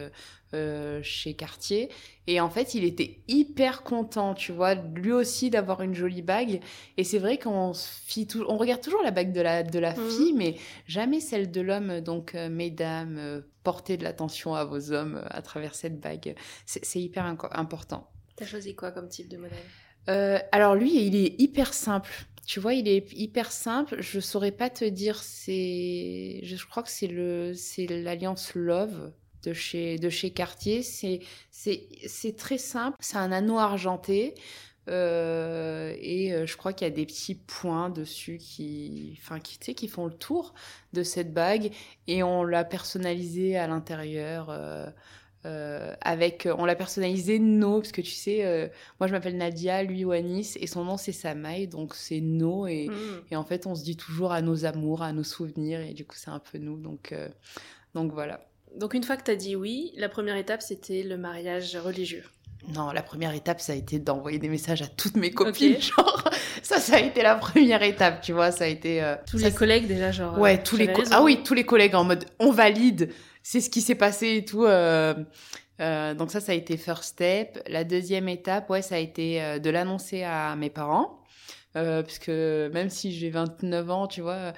euh, 0.55 1.01
chez 1.03 1.33
Cartier. 1.35 1.89
Et 2.27 2.41
en 2.41 2.51
fait, 2.51 2.75
il 2.75 2.85
était 2.85 3.21
hyper 3.27 3.83
content, 3.85 4.35
tu 4.35 4.53
vois, 4.53 4.75
lui 4.75 5.13
aussi 5.13 5.49
d'avoir 5.49 5.81
une 5.81 5.95
jolie 5.95 6.21
bague. 6.23 6.61
Et 6.99 7.05
c'est 7.05 7.19
vrai 7.19 7.39
qu'on 7.39 7.73
on 7.73 8.57
regarde 8.59 8.83
toujours 8.83 9.03
la 9.03 9.11
bague 9.13 9.33
de 9.33 9.41
la, 9.41 9.63
de 9.63 9.79
la 9.79 9.95
Mhm. 9.95 10.11
fille, 10.11 10.33
mais 10.35 10.57
jamais 10.87 11.21
celle 11.21 11.51
de 11.51 11.61
l'homme. 11.63 12.01
Donc, 12.01 12.35
euh, 12.35 12.51
mesdames, 12.51 13.43
portez 13.65 13.97
de 13.97 14.05
l'attention 14.05 14.55
à 14.55 14.65
vos 14.65 14.93
hommes 14.93 15.23
à 15.31 15.41
travers 15.41 15.75
cette 15.75 16.01
bague. 16.01 16.35
C'est 16.67 17.01
hyper 17.01 17.25
important. 17.25 18.12
Choisi 18.47 18.75
quoi 18.75 18.93
comme 18.93 19.09
type 19.09 19.29
de 19.29 19.37
modèle? 19.37 19.59
Euh, 20.09 20.39
alors 20.51 20.75
lui, 20.75 21.07
il 21.07 21.17
est 21.17 21.41
hyper 21.41 21.75
simple. 21.75 22.11
Tu 22.47 22.59
vois, 22.61 22.75
il 22.75 22.89
est 22.89 23.13
hyper 23.13 23.53
simple. 23.53 23.97
Je 24.01 24.21
saurais 24.21 24.51
pas 24.51 24.69
te 24.69 24.85
dire. 24.85 25.23
C'est, 25.23 26.41
je 26.43 26.67
crois 26.67 26.83
que 26.83 26.91
c'est 26.91 27.07
le, 27.07 27.55
c'est 27.55 27.87
l'alliance 27.87 28.55
Love 28.55 29.13
de 29.45 29.53
chez 29.53 29.99
de 29.99 30.09
chez 30.09 30.31
Cartier. 30.31 30.83
C'est 30.83 31.21
c'est 31.51 32.37
très 32.37 32.59
simple. 32.59 32.97
C'est 33.01 33.17
un 33.19 33.33
anneau 33.33 33.59
argenté. 33.59 34.35
Euh, 34.89 35.95
et 36.01 36.33
euh, 36.33 36.45
je 36.45 36.57
crois 36.57 36.73
qu'il 36.73 36.89
y 36.89 36.91
a 36.91 36.95
des 36.95 37.07
petits 37.07 37.37
points 37.37 37.89
dessus 37.89 38.39
qui, 38.39 39.17
enfin, 39.23 39.39
qui, 39.39 39.57
qui 39.77 39.87
font 39.87 40.07
le 40.07 40.13
tour 40.13 40.55
de 40.93 41.05
cette 41.05 41.33
bague. 41.33 41.71
Et 42.09 42.25
on 42.25 42.43
l'a 42.43 42.65
personnalisé 42.65 43.57
à 43.57 43.69
l'intérieur. 43.69 44.51
Euh, 45.45 45.93
avec, 46.01 46.49
on 46.57 46.65
l'a 46.65 46.75
personnalisé 46.77 47.39
No, 47.39 47.81
parce 47.81 47.91
que 47.93 48.01
tu 48.01 48.13
sais, 48.13 48.45
euh, 48.45 48.69
moi 49.01 49.07
je 49.09 49.13
m'appelle 49.13 49.37
Nadia, 49.37 49.83
lui 49.83 50.05
Wanis, 50.05 50.53
et 50.61 50.67
son 50.67 50.85
nom 50.85 50.97
c'est 50.97 51.13
Samaï, 51.13 51.67
donc 51.67 51.95
c'est 51.95 52.21
No, 52.21 52.67
et, 52.67 52.87
Mhm. 52.89 53.23
et 53.33 53.37
en 53.37 53.45
fait 53.45 53.67
on 53.67 53.75
se 53.75 53.83
dit 53.83 53.97
toujours 53.97 54.33
à 54.33 54.41
nos 54.43 54.65
amours, 54.65 55.03
à 55.03 55.13
nos 55.13 55.25
souvenirs, 55.25 55.81
et 55.81 55.95
du 55.95 56.05
coup 56.05 56.15
c'est 56.17 56.31
un 56.31 56.39
peu 56.39 56.59
nous, 56.59 56.79
donc, 56.79 57.11
euh, 57.13 57.29
donc 57.95 58.13
voilà. 58.13 58.41
Donc 58.79 58.95
une 58.95 59.03
fois 59.03 59.17
que 59.17 59.25
t'as 59.25 59.35
dit 59.35 59.57
oui, 59.57 59.93
la 59.97 60.09
première 60.09 60.37
étape 60.37 60.63
c'était 60.63 61.03
le 61.03 61.17
mariage 61.17 61.77
religieux. 61.77 62.23
Non, 62.73 62.93
la 62.93 63.03
première 63.03 63.35
étape 63.35 63.61
ça 63.61 63.73
a 63.73 63.77
été 63.77 63.99
d'envoyer 63.99 64.39
des 64.39 64.49
messages 64.49 64.83
à 64.83 64.87
toutes 64.87 65.17
mes 65.17 65.33
copines, 65.33 65.81
genre, 65.81 66.31
ça 66.63 66.79
ça 66.79 66.97
a 66.97 67.01
été 67.01 67.21
la 67.23 67.35
première 67.35 67.83
étape, 67.83 68.21
tu 68.23 68.33
vois, 68.33 68.53
ça 68.53 68.63
a 68.65 68.69
été... 68.69 69.03
euh, 69.03 69.17
Tous 69.29 69.39
ça, 69.41 69.49
les 69.49 69.53
collègues 69.55 69.89
déjà 69.89 70.13
genre. 70.13 70.39
Ouais, 70.39 70.59
euh, 70.59 70.63
tous 70.65 70.77
les 70.77 70.89
ah 71.11 71.23
oui, 71.25 71.41
tous 71.45 71.55
les 71.55 71.65
collègues 71.65 71.97
en 71.97 72.05
mode 72.05 72.25
on 72.39 72.53
valide, 72.53 73.11
c'est 73.43 73.61
ce 73.61 73.71
qui 73.71 73.81
s'est 73.81 73.95
passé 73.95 74.37
et 74.37 74.45
tout. 74.45 74.65
euh, 74.65 75.15
euh, 75.81 76.15
donc 76.15 76.31
ça, 76.31 76.41
ça 76.41 76.53
a 76.53 76.55
été 76.55 76.77
first 76.77 77.05
step. 77.05 77.59
La 77.67 77.85
deuxième 77.85 78.29
étape, 78.29 78.71
ouais, 78.71 78.83
ça 78.83 78.97
a 78.97 78.99
été 78.99 79.43
euh, 79.43 79.59
de 79.59 79.71
l'annoncer 79.71 80.23
à 80.23 80.55
mes 80.57 80.71
parents, 80.71 81.23
euh, 81.77 82.03
parce 82.03 82.19
même 82.73 82.91
si 82.91 83.13
j'ai 83.13 83.31
29 83.31 83.91
ans, 83.91 84.07
tu 84.07 84.21
vois. 84.21 84.53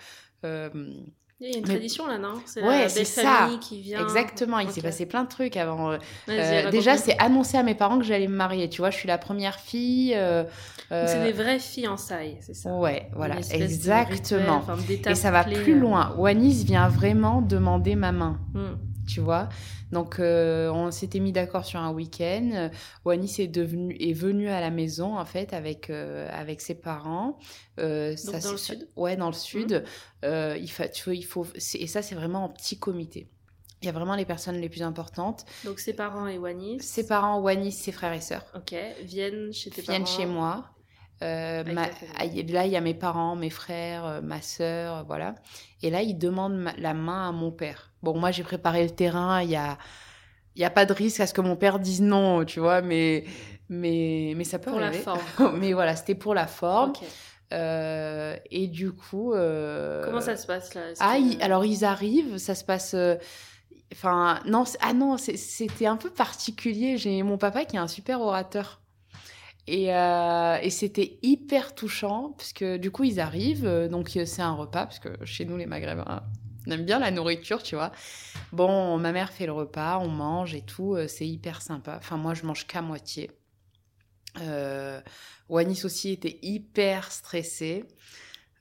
Il 1.41 1.51
y 1.51 1.55
a 1.57 1.59
une 1.59 1.65
tradition 1.65 2.07
là, 2.07 2.17
non? 2.17 2.35
C'est 2.47 2.63
Ouais, 2.63 2.83
la 2.83 2.89
c'est 2.89 3.01
belle 3.01 3.07
ça. 3.07 3.23
famille 3.23 3.59
qui 3.59 3.81
vient. 3.81 4.01
Exactement, 4.01 4.61
il 4.61 4.71
s'est 4.71 4.81
passé 4.83 5.05
plein 5.05 5.25
de 5.25 5.29
trucs 5.29 5.57
avant. 5.57 5.91
euh, 5.91 5.99
euh, 6.29 6.71
déjà, 6.71 6.97
c'est 6.97 7.19
annoncer 7.19 7.59
à 7.59 7.63
mes 7.63 7.75
parents 7.75 7.99
que 7.99 8.05
j'allais 8.05 8.29
me 8.29 8.37
marier. 8.37 8.69
Tu 8.69 8.81
vois, 8.81 8.91
je 8.91 8.97
suis 8.97 9.09
la 9.09 9.19
première 9.19 9.59
fille. 9.59 10.15
euh, 10.15 10.45
euh, 10.93 11.07
c'est 11.07 11.23
des 11.25 11.33
vraies 11.33 11.59
fiançailles, 11.59 12.39
c'est 12.41 12.55
ça? 12.55 12.73
Ouais, 12.75 13.09
voilà, 13.15 13.37
exactement. 13.51 14.61
rituel, 14.61 15.13
Et 15.13 15.15
ça 15.17 15.31
va 15.31 15.45
clé, 15.45 15.57
plus 15.57 15.79
loin. 15.79 16.15
Wanis 16.17 16.65
vient 16.65 16.89
vraiment 16.89 17.43
demander 17.43 17.97
ma 17.97 18.13
main. 18.13 18.39
Hmm. 18.55 18.77
tu 19.07 19.21
vois. 19.21 19.49
Donc, 19.95 20.19
euh, 20.21 20.71
on 20.71 20.91
s'était 20.91 21.21
mis 21.21 21.33
d'accord 21.33 21.65
sur 21.65 21.81
un 21.81 21.93
week-end. 21.93 22.51
Euh, 22.53 22.69
Wanis 23.05 23.37
est, 23.39 23.49
devenu, 23.49 23.97
est 23.99 24.13
venu 24.13 24.49
à 24.49 24.61
la 24.61 24.71
maison, 24.71 25.17
en 25.19 25.25
fait, 25.25 25.53
avec, 25.55 25.89
euh, 25.89 26.29
avec 26.33 26.61
ses 26.61 26.75
parents. 26.75 27.39
Euh, 27.79 28.15
Donc, 28.27 28.41
dans 28.43 28.51
le 28.53 28.59
sud 28.59 28.89
Ouais, 28.97 29.17
dans 29.17 29.29
le 29.29 29.33
sud. 29.33 29.85
Euh, 30.25 30.57
il 30.61 30.71
fa- 30.71 30.89
tu 30.89 31.05
vois, 31.05 31.15
il 31.15 31.25
faut, 31.25 31.47
et 31.75 31.87
ça, 31.87 32.03
c'est 32.03 32.15
vraiment 32.15 32.45
en 32.45 32.49
petit 32.51 32.79
comité. 32.79 33.31
Il 33.83 33.87
y 33.87 33.89
a 33.89 33.93
vraiment 33.93 34.15
les 34.17 34.25
personnes 34.25 34.57
les 34.57 34.69
plus 34.71 34.83
importantes. 34.83 35.45
Donc 35.65 35.79
ses 35.79 35.93
parents 35.93 36.27
et 36.27 36.39
Wanis, 36.39 36.81
Ses 36.81 37.07
parents, 37.07 37.39
Wanis, 37.41 37.73
ses 37.73 37.93
frères 37.93 38.15
et 38.15 38.21
sœurs, 38.23 38.45
ok, 38.57 38.75
viennent 39.03 39.53
chez 39.53 39.71
tes 39.71 39.83
viennent 39.83 40.05
parents. 40.05 40.17
chez 40.19 40.27
moi. 40.27 40.71
Euh, 41.23 41.63
ma- 41.65 41.85
famille. 41.89 42.45
ah, 42.49 42.53
là, 42.53 42.67
il 42.67 42.73
y 42.73 42.77
a 42.77 42.81
mes 42.81 42.95
parents, 42.95 43.37
mes 43.37 43.51
frères, 43.51 44.21
ma 44.23 44.41
sœur, 44.43 45.05
voilà. 45.07 45.35
Et 45.83 45.91
là, 45.91 46.03
ils 46.03 46.17
demandent 46.19 46.57
ma- 46.57 46.77
la 46.77 46.95
main 46.95 47.29
à 47.29 47.33
mon 47.33 47.53
père. 47.53 47.93
Bon, 48.05 48.17
moi, 48.19 48.31
j'ai 48.31 48.43
préparé 48.45 48.85
le 48.85 48.91
terrain. 48.91 49.43
Il 49.43 49.51
y 49.51 49.57
a, 49.57 49.79
il 50.55 50.63
y 50.63 50.65
a 50.65 50.71
pas 50.71 50.87
de 50.87 50.93
risque 50.93 51.21
à 51.21 51.27
ce 51.27 51.35
que 51.35 51.41
mon 51.41 51.57
père 51.57 51.79
dise 51.79 52.01
non, 52.03 52.45
tu 52.45 52.61
vois, 52.61 52.81
mais, 52.83 53.25
mais, 53.69 54.35
mais 54.37 54.45
ça 54.45 54.59
peut 54.59 54.71
Pour 54.71 54.79
la 54.81 54.89
arriver. 54.89 55.03
forme. 55.03 55.21
mais 55.59 55.73
voilà, 55.73 55.97
c'était 55.97 56.15
pour 56.15 56.35
la 56.35 56.47
forme. 56.47 56.93
Euh, 57.53 58.37
et 58.51 58.69
du 58.69 58.93
coup. 58.93 59.33
euh, 59.35 60.05
Comment 60.05 60.21
ça 60.21 60.37
se 60.37 60.47
passe 60.47 60.75
là? 60.75 60.83
Ah, 61.01 61.17
que- 61.17 61.23
ils- 61.23 61.43
alors 61.43 61.65
ils 61.65 61.85
arrivent, 61.85 62.39
ça 62.39 62.55
se 62.55 62.65
passe. 62.65 62.95
euh, 62.95 63.17
Enfin, 63.93 64.41
non, 64.47 64.65
ah 64.81 64.93
non, 64.93 65.17
c'était 65.19 65.87
un 65.87 65.97
peu 65.97 66.11
particulier. 66.11 66.97
J'ai 66.97 67.23
mon 67.23 67.39
papa 67.39 67.65
qui 67.65 67.77
est 67.77 67.79
un 67.79 67.87
super 67.87 68.21
orateur. 68.21 68.81
Et, 69.67 69.95
euh, 69.95 70.59
et 70.61 70.69
c'était 70.71 71.19
hyper 71.23 71.75
touchant, 71.75 72.35
parce 72.37 72.53
que 72.53 72.77
du 72.77 72.91
coup, 72.91 73.05
ils 73.05 73.21
arrivent, 73.21 73.89
donc 73.91 74.09
c'est 74.11 74.43
un 74.43 74.53
repas, 74.53 74.85
parce 74.87 74.99
que 74.99 75.09
chez 75.25 75.45
nous, 75.45 75.57
les 75.57 75.67
Maghrébins, 75.67 76.23
on 76.67 76.71
aime 76.71 76.85
bien 76.85 76.99
la 76.99 77.11
nourriture, 77.11 77.63
tu 77.63 77.75
vois. 77.75 77.93
Bon, 78.53 78.97
ma 78.99 79.13
mère 79.13 79.33
fait 79.33 79.47
le 79.47 79.53
repas, 79.53 79.99
on 79.99 80.09
mange 80.09 80.55
et 80.55 80.63
tout, 80.63 80.95
euh, 80.95 81.07
c'est 81.09 81.27
hyper 81.27 81.63
sympa. 81.63 81.97
Enfin, 81.99 82.17
moi, 82.17 82.35
je 82.35 82.45
mange 82.45 82.67
qu'à 82.67 82.83
moitié. 82.83 83.31
Euh, 84.41 85.01
Wanis 85.49 85.85
aussi 85.85 86.11
était 86.11 86.39
hyper 86.43 87.13
stressé. 87.13 87.85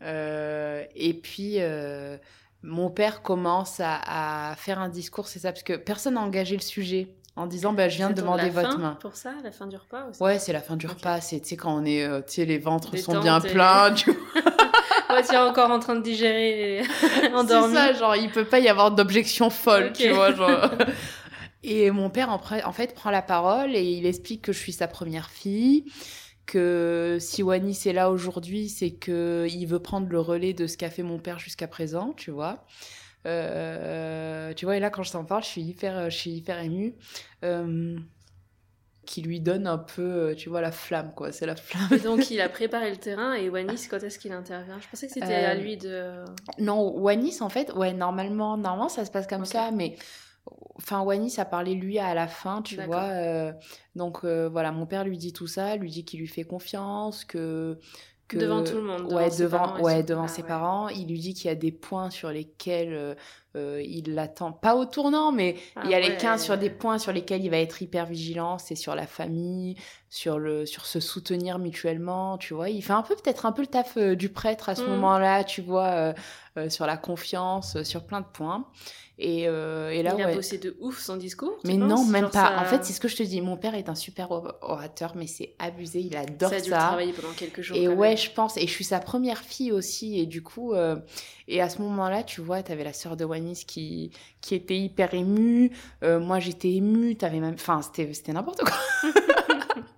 Euh, 0.02 0.84
et 0.96 1.14
puis, 1.14 1.56
euh, 1.62 2.18
mon 2.62 2.90
père 2.90 3.22
commence 3.22 3.80
à, 3.80 4.52
à 4.52 4.56
faire 4.56 4.80
un 4.80 4.90
discours, 4.90 5.28
c'est 5.28 5.40
ça, 5.40 5.52
parce 5.52 5.64
que 5.64 5.74
personne 5.74 6.16
n'a 6.16 6.22
engagé 6.22 6.56
le 6.56 6.62
sujet 6.62 7.16
en 7.36 7.48
disant 7.48 7.74
bah, 7.74 7.90
Je 7.90 7.96
viens 7.98 8.10
de 8.10 8.16
demander 8.16 8.44
la 8.44 8.50
votre 8.50 8.72
fin 8.74 8.78
main. 8.78 8.96
Pour 9.02 9.16
ça, 9.16 9.34
la 9.44 9.52
fin 9.52 9.66
du 9.66 9.76
repas 9.78 10.08
aussi 10.10 10.22
Ouais, 10.22 10.38
c'est 10.40 10.54
la 10.54 10.62
fin 10.62 10.76
du 10.76 10.86
Ok. 10.86 10.94
repas. 10.98 11.22
C'est 11.22 11.40
quand 11.56 11.74
on 11.74 11.86
est, 11.86 12.06
tu 12.28 12.34
sais, 12.34 12.46
les 12.46 12.60
ventres 12.60 12.98
sont 13.00 13.20
bien 13.22 13.40
et- 13.40 13.52
pleins. 13.52 13.94
Tu 13.94 14.12
vois. 14.12 14.42
Ouais, 15.14 15.24
tu 15.24 15.34
es 15.34 15.38
encore 15.38 15.72
en 15.72 15.80
train 15.80 15.96
de 15.96 16.02
digérer 16.02 16.80
et 16.80 16.84
C'est 17.22 17.34
endormi. 17.34 17.74
ça, 17.76 17.94
genre, 17.94 18.16
il 18.16 18.30
peut 18.32 18.46
pas 18.46 18.60
y 18.60 18.68
avoir 18.68 18.92
d'objection 18.92 19.50
folle, 19.50 19.94
tu 19.94 20.10
vois. 20.10 20.34
Genre. 20.34 20.72
Et 21.64 21.92
mon 21.92 22.10
père, 22.10 22.30
en 22.30 22.74
fait, 22.74 22.94
prend 22.94 23.10
la 23.10 23.22
parole 23.22 23.74
et 23.74 23.84
il 23.84 24.06
explique 24.06 24.42
que 24.42 24.52
je 24.52 24.60
suis 24.60 24.74
sa 24.74 24.90
première 24.90 25.30
fille, 25.30 25.86
que 26.46 27.16
si 27.22 27.42
Wanis 27.42 27.80
est 27.86 27.94
là 27.94 28.12
aujourd'hui, 28.12 28.68
c'est 28.68 28.92
que 28.92 29.48
il 29.50 29.66
veut 29.66 29.80
prendre 29.80 30.10
le 30.10 30.20
relais 30.20 30.52
de 30.52 30.68
ce 30.68 30.76
qu'a 30.76 30.90
fait 30.90 31.04
mon 31.04 31.20
père 31.20 31.40
jusqu'à 31.40 31.70
présent, 31.70 32.14
tu 32.18 32.32
vois. 32.32 32.66
Euh, 33.26 34.54
tu 34.54 34.66
vois, 34.66 34.76
et 34.76 34.82
là, 34.82 34.90
quand 34.90 35.04
je 35.04 35.14
t'en 35.14 35.24
parle, 35.24 35.44
je 35.44 35.48
suis 35.48 35.62
hyper, 35.62 36.10
je 36.10 36.18
suis 36.18 36.32
hyper 36.32 36.60
émue. 36.60 36.96
Euh, 37.46 37.96
qui 39.06 39.22
lui 39.22 39.40
donne 39.40 39.68
un 39.68 39.78
peu, 39.78 40.02
euh, 40.02 40.36
tu 40.36 40.50
vois, 40.50 40.62
la 40.62 40.72
flamme, 40.72 41.12
quoi. 41.16 41.32
C'est 41.32 41.46
la 41.46 41.56
flamme. 41.56 42.00
Donc, 42.02 42.32
il 42.32 42.40
a 42.42 42.50
préparé 42.50 42.90
le 42.90 42.98
terrain 42.98 43.34
et 43.34 43.50
Wanis, 43.50 43.88
quand 43.90 44.02
est-ce 44.02 44.20
qu'il 44.20 44.32
intervient? 44.32 44.80
Je 44.80 44.88
pensais 44.88 45.08
que 45.08 45.14
c'était 45.14 45.34
à 45.34 45.56
lui 45.56 45.78
de. 45.78 46.24
Non, 46.60 46.98
Wanis, 46.98 47.42
en 47.42 47.50
fait, 47.50 47.74
ouais, 47.74 47.94
normalement, 47.94 48.58
normalement, 48.58 48.90
ça 48.90 49.06
se 49.06 49.12
passe 49.12 49.28
comme 49.28 49.46
ça, 49.46 49.72
mais. 49.72 49.96
Enfin, 50.76 51.02
Wanis 51.02 51.36
a 51.38 51.46
parlé 51.46 51.76
lui 51.76 52.00
à 52.00 52.14
la 52.14 52.28
fin, 52.28 52.62
tu 52.62 52.82
vois. 52.82 53.04
Euh, 53.04 53.54
donc 53.96 54.26
euh, 54.26 54.50
voilà, 54.50 54.72
mon 54.72 54.86
père 54.86 55.06
lui 55.06 55.18
dit 55.18 55.32
tout 55.32 55.48
ça, 55.48 55.76
lui 55.78 55.90
dit 55.90 56.04
qu'il 56.04 56.20
lui 56.20 56.28
fait 56.28 56.44
confiance, 56.44 57.24
que 57.24 57.80
que... 58.28 58.38
devant 58.38 58.64
tout 58.64 58.76
le 58.78 58.84
monde, 58.84 59.04
devant 59.04 59.16
ouais, 59.16 59.30
ses 59.30 59.44
devant, 59.44 59.58
parents 59.60 59.80
ouais, 59.82 60.04
devant 60.04 60.24
Ah, 60.24 60.28
ses 60.28 60.42
ouais. 60.42 60.48
parents. 60.48 60.90
Il 60.90 61.08
lui 61.08 61.20
dit 61.20 61.34
qu'il 61.34 61.46
y 61.46 61.50
a 61.50 61.56
des 61.56 61.72
points 61.72 62.10
sur 62.10 62.30
lesquels 62.30 63.16
euh, 63.56 63.82
il 63.86 64.14
l'attend, 64.16 64.52
pas 64.52 64.76
au 64.76 64.86
tournant, 64.86 65.32
mais 65.32 65.56
il 65.84 65.90
y 65.92 65.94
a 65.94 65.98
Ah 65.98 66.00
les 66.00 66.10
ouais. 66.10 66.18
15 66.18 66.44
sur 66.44 66.58
des 66.58 66.70
points 66.70 66.98
sur 66.98 67.12
lesquels 67.12 67.44
il 67.44 67.50
va 67.50 67.58
être 67.60 67.82
hyper 67.82 68.06
vigilant, 68.06 68.58
c'est 68.58 68.76
sur 68.76 68.96
la 68.96 69.06
famille, 69.08 69.76
sur 70.10 70.40
le 70.40 70.66
sur 70.66 70.86
se 70.86 71.00
soutenir 71.00 71.60
mutuellement, 71.60 72.38
tu 72.38 72.54
vois. 72.54 72.70
Il 72.70 72.82
fait 72.84 72.94
un 72.94 73.04
peu 73.04 73.16
peut-être 73.16 73.46
un 73.46 73.52
peu 73.52 73.62
le 73.62 73.68
taf 73.68 73.98
euh, 73.98 74.16
du 74.16 74.30
prêtre 74.30 74.70
à 74.70 74.76
ce 74.76 74.82
Mm. 74.84 74.90
moment-là, 74.90 75.44
tu 75.44 75.62
vois, 75.62 76.14
euh, 76.58 76.70
sur 76.70 76.86
la 76.86 76.98
confiance, 76.98 77.82
sur 77.84 78.04
plein 78.06 78.22
de 78.22 78.26
points. 78.32 78.68
Et, 79.20 79.42
et 79.44 80.02
là, 80.04 80.16
il 80.18 80.24
a 80.24 80.34
bossé 80.34 80.58
de 80.58 80.76
ouf 80.82 81.00
son 81.00 81.18
discours. 81.18 81.60
Mais 81.66 81.78
penses? 81.78 81.88
non, 81.88 82.04
même 82.06 82.26
pas. 82.32 82.32
ça- 82.32 82.60
En 82.60 82.66
fait, 82.66 82.84
c'est 82.84 82.94
ce 82.94 83.00
que 83.00 83.08
je 83.08 83.16
te 83.16 83.22
dis. 83.24 83.42
Mon 83.42 83.58
père 83.58 83.76
est 83.76 83.88
un 83.88 83.94
super 83.96 84.32
or- 84.32 84.56
orateur, 84.62 85.14
mais 85.16 85.28
c'est 85.28 85.54
abusé. 85.60 86.00
Il 86.00 86.16
adore 86.18 86.50
ça 86.50 86.56
a 86.56 86.62
dû 86.62 86.70
ça. 86.72 86.78
travailler 86.78 87.14
pendant 87.14 87.32
quelques 87.34 87.62
jours. 87.62 87.78
Et 87.78 87.88
ouais, 87.88 88.10
même. 88.10 88.18
je 88.18 88.32
pense. 88.32 88.58
Et 88.58 88.62
je 88.66 88.72
suis 88.72 88.84
sa 88.84 89.00
première 89.00 89.38
fille 89.40 89.72
aussi. 89.72 90.20
Et 90.20 90.26
du 90.26 90.42
coup, 90.42 90.74
et 91.48 91.62
à 91.62 91.70
ce 91.70 91.82
moment-là, 91.82 92.24
tu 92.24 92.42
vois, 92.42 92.64
t'avais 92.64 92.84
la 92.84 92.94
sœur 92.94 93.18
de 93.18 93.26
Wanis 93.26 93.66
qui, 93.66 94.12
qui 94.42 94.56
était 94.56 94.78
hyper 94.78 95.14
émue. 95.14 95.72
Euh, 96.04 96.20
moi, 96.20 96.40
j'étais 96.40 96.72
émue. 96.72 97.16
T'avais 97.16 97.40
même. 97.40 97.56
Enfin, 97.56 97.82
c'était 97.82 98.14
c'était 98.14 98.34
n'importe 98.34 98.62
quoi. 98.62 98.78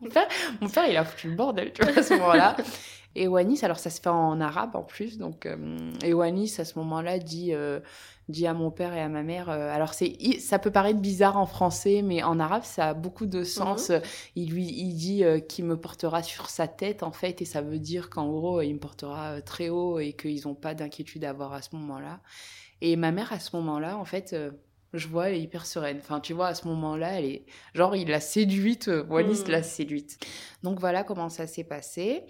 mon, 0.01 0.10
père, 0.10 0.27
mon 0.62 0.69
père, 0.69 0.88
il 0.89 0.97
a 0.97 1.03
foutu 1.03 1.29
le 1.29 1.36
bordel, 1.36 1.71
tu 1.73 1.84
vois, 1.84 1.97
à 1.97 2.03
ce 2.03 2.13
moment-là. 2.15 2.55
Et 3.15 3.28
Wanis, 3.28 3.60
alors 3.63 3.80
ça 3.80 3.89
se 3.89 4.01
fait 4.01 4.10
en 4.10 4.39
arabe 4.41 4.75
en 4.75 4.84
plus. 4.84 5.17
Donc, 5.17 5.45
euh, 5.45 5.56
et 6.04 6.13
Wanis, 6.13 6.56
à 6.60 6.65
ce 6.65 6.78
moment-là, 6.80 7.19
dit. 7.19 7.54
euh, 7.54 7.80
dit 8.28 8.47
à 8.47 8.56
mon 8.56 8.71
père 8.71 8.95
et 8.95 9.01
à 9.01 9.08
ma 9.08 9.21
mère. 9.21 9.51
euh, 9.51 9.69
alors 9.71 9.93
c'est, 9.93 10.17
ça 10.39 10.58
peut 10.58 10.71
paraître 10.71 10.99
bizarre 10.99 11.38
en 11.38 11.45
français, 11.45 12.01
mais 12.04 12.23
en 12.23 12.39
arabe 12.39 12.63
ça 12.63 12.88
a 12.89 12.93
beaucoup 12.95 13.28
de 13.28 13.43
sens. 13.43 13.91
Il 14.36 14.49
lui, 14.49 14.65
il 14.65 14.95
dit 14.95 15.23
euh, 15.23 15.39
qu'il 15.39 15.65
me 15.65 15.78
portera 15.78 16.23
sur 16.23 16.49
sa 16.49 16.67
tête 16.67 17.04
en 17.04 17.12
fait, 17.12 17.43
et 17.43 17.45
ça 17.45 17.62
veut 17.62 17.78
dire 17.78 18.10
qu'en 18.10 18.28
gros 18.32 18.62
il 18.62 18.73
me 18.73 18.80
portera 18.80 19.34
euh, 19.34 19.41
très 19.41 19.69
haut 19.69 19.99
et 19.99 20.13
qu'ils 20.13 20.41
n'ont 20.47 20.56
pas 20.56 20.73
d'inquiétude 20.73 21.23
à 21.23 21.30
avoir 21.30 21.54
à 21.54 21.62
ce 21.62 21.75
moment-là. 21.75 22.19
Et 22.82 22.95
ma 22.95 23.12
mère 23.12 23.32
à 23.32 23.39
ce 23.39 23.56
moment-là, 23.58 23.95
en 23.97 24.06
fait. 24.06 24.34
euh, 24.34 24.49
je 24.93 25.08
vois, 25.10 25.30
elle 25.30 25.36
est 25.36 25.41
hyper 25.41 25.65
sereine. 25.67 25.97
Enfin, 25.99 26.19
tu 26.21 26.34
vois, 26.34 26.47
à 26.47 26.56
ce 26.56 26.67
moment-là, 26.69 27.19
elle 27.19 27.25
est. 27.25 27.45
Genre, 27.75 27.95
il 27.95 28.08
l'a 28.08 28.21
séduite, 28.21 28.88
euh, 28.88 29.04
Wallis 29.10 29.41
Mhm. 29.45 29.51
l'a 29.51 29.62
séduite. 29.62 30.17
Donc 30.63 30.80
voilà 30.80 31.04
comment 31.04 31.30
ça 31.30 31.45
s'est 31.47 31.63
passé. 31.65 32.23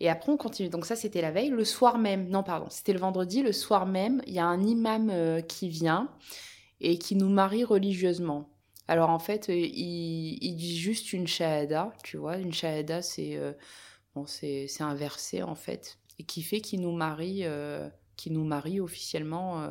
Et 0.00 0.08
après, 0.08 0.32
on 0.32 0.36
continue. 0.36 0.70
Donc 0.70 0.86
ça, 0.86 0.96
c'était 0.96 1.20
la 1.20 1.30
veille. 1.30 1.50
Le 1.50 1.64
soir 1.64 1.98
même, 1.98 2.28
non, 2.28 2.42
pardon, 2.42 2.66
c'était 2.70 2.94
le 2.94 2.98
vendredi. 2.98 3.42
Le 3.42 3.52
soir 3.52 3.86
même, 3.86 4.22
il 4.26 4.32
y 4.32 4.38
a 4.38 4.46
un 4.46 4.62
imam 4.62 5.10
euh, 5.10 5.40
qui 5.42 5.68
vient 5.68 6.08
et 6.80 6.98
qui 6.98 7.16
nous 7.16 7.28
marie 7.28 7.64
religieusement. 7.64 8.48
Alors 8.88 9.10
en 9.10 9.18
fait, 9.18 9.50
euh, 9.50 9.54
il, 9.54 10.38
il 10.42 10.56
dit 10.56 10.76
juste 10.76 11.12
une 11.12 11.26
shahada, 11.26 11.92
tu 12.02 12.16
vois. 12.16 12.38
Une 12.38 12.52
shahada, 12.52 13.02
c'est 13.02 13.36
euh, 13.36 13.52
bon, 14.14 14.24
c'est 14.26 14.66
un 14.80 14.94
verset 14.94 15.42
en 15.42 15.54
fait, 15.54 15.98
et 16.18 16.24
qui 16.24 16.42
fait 16.42 16.60
qu'il 16.60 16.80
nous 16.80 16.90
marie, 16.90 17.42
euh, 17.44 17.88
qui 18.16 18.30
nous 18.30 18.42
marie 18.42 18.80
officiellement. 18.80 19.64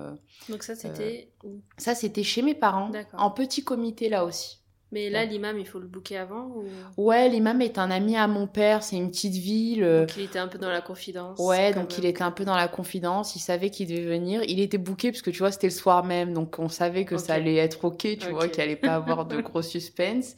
Donc 0.48 0.64
ça, 0.64 0.76
c'était 0.76 1.32
où? 1.44 1.60
Ça, 1.78 1.96
c'était 1.96 2.24
chez 2.24 2.42
mes 2.42 2.56
parents, 2.56 2.92
en 3.14 3.32
petit 3.32 3.64
comité 3.64 4.08
là 4.08 4.24
aussi. 4.24 4.62
Mais 4.92 5.10
là, 5.12 5.20
Ouais. 5.20 5.28
l'imam, 5.28 5.60
il 5.60 5.68
faut 5.68 5.78
le 5.80 5.86
booker 5.86 6.18
avant 6.18 6.48
ou... 6.48 6.66
Ouais, 6.98 7.30
l'imam 7.30 7.62
est 7.62 7.78
un 7.78 7.92
ami 7.92 8.18
à 8.18 8.28
mon 8.28 8.48
père, 8.48 8.82
c'est 8.82 8.96
une 8.98 9.12
petite 9.12 9.36
ville. 9.36 9.84
euh, 9.84 10.00
Donc 10.02 10.18
il 10.18 10.24
était 10.24 10.40
un 10.40 10.48
peu 10.48 10.58
dans 10.58 10.70
la 10.70 10.82
confidence. 10.82 11.38
Ouais, 11.40 11.74
donc 11.74 11.90
même. 11.92 12.00
il 12.00 12.06
était 12.06 12.24
un 12.24 12.32
peu 12.32 12.44
dans 12.44 12.56
la 12.56 12.68
confidence, 12.68 13.36
il 13.36 13.40
savait 13.40 13.70
qu'il 13.70 13.88
devait 13.88 14.06
venir. 14.18 14.42
Il 14.48 14.60
était 14.60 14.80
booké 14.80 15.12
parce 15.12 15.22
que 15.22 15.30
tu 15.30 15.40
vois, 15.40 15.52
c'était 15.52 15.68
le 15.68 15.72
soir 15.74 16.04
même, 16.04 16.34
donc 16.34 16.58
on 16.58 16.70
savait 16.70 17.06
que 17.06 17.18
ça 17.18 17.36
allait 17.36 17.56
être 17.58 17.86
ok, 17.86 18.18
tu 18.20 18.30
vois, 18.32 18.48
qu'il 18.48 18.62
allait 18.64 18.76
pas 18.76 18.96
avoir 18.96 19.26
de 19.26 19.40
gros 19.42 19.62
suspense. 19.62 20.36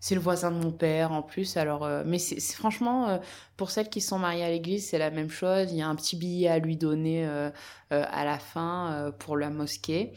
C'est 0.00 0.14
le 0.14 0.20
voisin 0.20 0.52
de 0.52 0.62
mon 0.62 0.70
père 0.70 1.10
en 1.10 1.22
plus, 1.22 1.56
alors. 1.56 1.84
euh, 1.84 2.04
mais 2.06 2.18
c'est 2.20 2.38
franchement, 2.54 3.08
euh, 3.08 3.18
pour 3.56 3.72
celles 3.72 3.88
qui 3.88 4.00
sont 4.00 4.20
mariées 4.20 4.44
à 4.44 4.48
l'église, 4.50 4.86
c'est 4.88 4.98
la 4.98 5.10
même 5.10 5.28
chose. 5.28 5.72
Il 5.72 5.76
y 5.76 5.82
a 5.82 5.88
un 5.88 5.96
petit 5.96 6.14
billet 6.14 6.46
à 6.46 6.60
lui 6.60 6.76
donner 6.76 7.26
euh, 7.26 7.50
à 7.90 8.24
la 8.24 8.38
fin 8.38 9.12
pour 9.18 9.36
la 9.36 9.50
mosquée. 9.50 10.12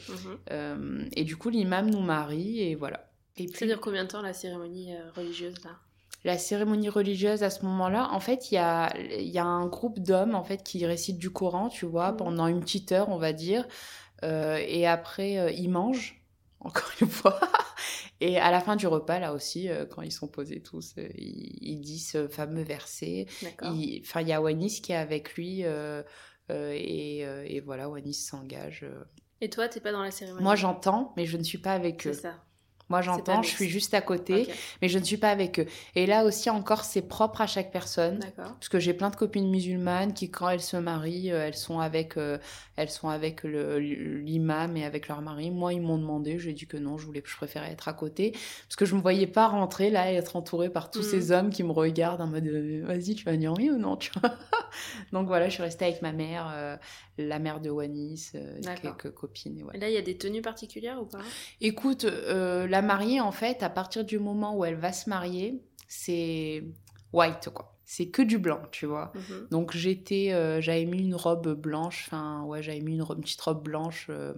Euh, 0.52 1.04
et 1.16 1.24
du 1.24 1.36
coup, 1.36 1.50
l'imam 1.50 1.90
nous 1.90 2.02
marie 2.02 2.62
et 2.62 2.76
voilà. 2.76 3.08
Et 3.44 3.48
Ça 3.48 3.54
puis, 3.58 3.68
dure 3.68 3.80
combien 3.82 4.04
de 4.04 4.10
temps 4.10 4.22
la 4.22 4.34
cérémonie 4.34 4.96
euh, 4.96 5.10
religieuse 5.16 5.56
là? 5.64 5.72
La 6.24 6.38
cérémonie 6.38 6.90
religieuse 6.90 7.42
à 7.42 7.50
ce 7.50 7.66
moment-là, 7.66 8.10
en 8.12 8.20
fait, 8.20 8.52
il 8.52 8.56
y 8.56 8.58
a, 8.60 8.96
il 9.00 9.28
y 9.30 9.40
a 9.40 9.46
un 9.46 9.66
groupe 9.66 10.00
d'hommes 10.00 10.36
en 10.36 10.44
fait 10.44 10.62
qui 10.64 10.86
récitent 10.86 11.18
du 11.18 11.32
Coran, 11.32 11.70
tu 11.70 11.86
vois, 11.88 12.12
Mhm. 12.12 12.18
pendant 12.18 12.48
une 12.48 12.60
petite 12.62 12.92
heure, 12.92 13.10
on 13.10 13.18
va 13.18 13.34
dire, 13.34 13.68
Euh, 14.24 14.58
et 14.68 14.86
après 14.86 15.40
euh, 15.40 15.50
ils 15.52 15.70
mangent. 15.70 16.22
Encore 16.60 16.92
une 17.02 17.10
fois. 17.10 17.40
Et 18.20 18.38
à 18.38 18.52
la 18.52 18.62
fin 18.62 18.76
du 18.76 18.86
repas, 18.86 19.18
là 19.18 19.34
aussi, 19.34 19.68
euh, 19.68 19.88
quand 19.88 20.04
ils 20.04 20.12
sont 20.12 20.28
posés 20.28 20.62
tous, 20.62 20.94
ils, 21.18 21.58
ils 21.60 21.82
disent 21.82 22.12
ce 22.12 22.28
fameux 22.28 22.62
verset. 22.62 23.26
Il- 23.64 24.02
Enfin, 24.06 24.22
il 24.22 24.28
y 24.28 24.34
a 24.34 24.40
Wanis 24.40 24.80
qui 24.84 24.92
est 24.92 24.96
avec 24.96 25.34
lui, 25.34 25.64
et, 26.52 27.20
et 27.46 27.60
voilà, 27.62 27.90
Wanis 27.90 28.14
s'engage. 28.14 28.86
Et 29.42 29.50
toi, 29.50 29.68
t'es 29.70 29.80
pas 29.80 29.92
dans 29.92 30.04
la 30.04 30.12
cérémonie? 30.12 30.44
Moi, 30.44 30.56
j'entends, 30.56 31.14
mais 31.18 31.26
je 31.26 31.36
ne 31.38 31.44
suis 31.44 31.58
pas 31.58 31.74
avec 31.74 32.04
C'est 32.04 32.10
eux. 32.10 32.14
ça. 32.14 32.44
Moi, 32.92 33.02
j'entends, 33.02 33.42
je 33.42 33.50
suis 33.50 33.70
juste 33.70 33.94
à 33.94 34.02
côté, 34.02 34.48
mais 34.82 34.90
je 34.90 35.00
ne 35.00 35.04
suis 35.04 35.18
pas 35.18 35.30
avec 35.30 35.60
eux. 35.60 35.66
Et 35.96 36.06
là 36.06 36.24
aussi, 36.26 36.50
encore, 36.50 36.84
c'est 36.84 37.02
propre 37.02 37.42
à 37.42 37.48
chaque 37.48 37.72
personne. 37.72 38.20
Parce 38.38 38.70
que 38.70 38.80
j'ai 38.80 38.94
plein 38.94 39.10
de 39.10 39.16
copines 39.16 39.50
musulmanes 39.50 40.14
qui, 40.14 40.30
quand 40.30 40.50
elles 40.50 40.62
se 40.62 40.78
marient, 40.78 41.32
euh, 41.32 41.48
elles 41.48 41.56
sont 41.56 41.80
avec, 41.80 42.18
euh, 42.18 42.38
elles 42.76 42.90
sont 42.90 43.10
avec 43.10 43.44
l'imam 43.44 44.78
et 44.78 44.86
avec 44.86 45.08
leur 45.08 45.22
mari. 45.22 45.52
Moi, 45.52 45.74
ils 45.74 45.82
m'ont 45.82 45.98
demandé, 45.98 46.40
j'ai 46.40 46.54
dit 46.54 46.68
que 46.68 46.78
non, 46.78 46.98
je 46.98 47.06
voulais, 47.06 47.24
je 47.26 47.36
préférais 47.36 47.72
être 47.72 47.88
à 47.88 47.94
côté, 47.94 48.32
parce 48.32 48.76
que 48.76 48.86
je 48.86 48.96
me 48.96 49.02
voyais 49.02 49.28
pas 49.28 49.48
rentrer 49.48 49.90
là 49.90 50.12
et 50.12 50.16
être 50.16 50.36
entourée 50.36 50.70
par 50.70 50.92
tous 50.92 51.00
Mhm. 51.00 51.06
ces 51.06 51.32
hommes 51.32 51.50
qui 51.50 51.64
me 51.64 51.72
regardent 51.72 52.22
en 52.22 52.28
mode, 52.28 52.46
euh, 52.48 52.84
vas-y, 52.86 53.16
tu 53.16 53.24
vas 53.26 53.32
venir 53.32 53.54
oui 53.58 53.70
ou 53.70 53.78
non, 53.78 53.96
tu 53.98 54.12
vois. 54.20 54.32
Donc 55.12 55.28
voilà, 55.28 55.48
je 55.50 55.54
suis 55.54 55.64
restée 55.64 55.86
avec 55.86 56.02
ma 56.02 56.12
mère, 56.12 56.52
euh, 56.54 56.78
la 57.18 57.40
mère 57.40 57.60
de 57.60 57.70
Wanis, 57.70 58.32
euh, 58.36 58.60
quelques 58.82 59.12
copines. 59.14 59.64
Et 59.74 59.78
là, 59.80 59.90
il 59.90 59.94
y 59.94 59.98
a 59.98 60.02
des 60.02 60.18
tenues 60.18 60.42
particulières 60.42 61.02
ou 61.02 61.06
pas? 61.06 61.20
Écoute, 61.60 62.06
euh, 62.06 62.68
la 62.82 62.88
mariée, 62.88 63.22
en 63.22 63.32
fait, 63.32 63.64
à 63.64 63.70
partir 63.70 64.04
du 64.04 64.20
moment 64.20 64.56
où 64.58 64.66
elle 64.66 64.76
va 64.76 64.92
se 64.92 65.10
marier, 65.10 65.62
c'est 65.88 66.64
white, 67.14 67.50
quoi. 67.54 67.78
C'est 67.86 68.08
que 68.10 68.22
du 68.22 68.38
blanc, 68.38 68.62
tu 68.72 68.86
vois. 68.86 69.12
Mhm. 69.16 69.48
Donc 69.52 69.76
j'étais, 69.76 70.32
euh, 70.32 70.62
j'avais 70.62 70.86
mis 70.86 71.00
une 71.00 71.16
robe 71.16 71.54
blanche, 71.54 72.06
enfin 72.08 72.44
ouais, 72.46 72.64
j'avais 72.64 72.80
mis 72.80 72.94
une, 72.94 73.02
robe- 73.02 73.18
une 73.18 73.24
petite 73.24 73.42
robe 73.42 73.64
blanche. 73.64 74.08
euh, 74.10 74.34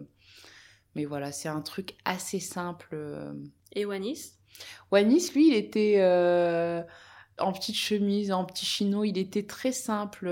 mais 0.96 1.06
voilà, 1.06 1.32
c'est 1.32 1.50
un 1.50 1.62
truc 1.62 1.96
assez 2.06 2.40
simple. 2.40 2.90
euh. 2.94 3.32
Et 3.74 3.86
Wanis? 3.86 4.34
Wanis, 4.92 5.32
lui, 5.36 5.50
il 5.50 5.54
était 5.56 5.98
en 7.40 7.52
petite 7.52 7.76
chemise, 7.76 8.32
en 8.32 8.46
petit 8.46 8.66
chino, 8.66 9.04
il 9.04 9.18
était 9.18 9.46
très 9.46 9.72
simple 9.72 10.30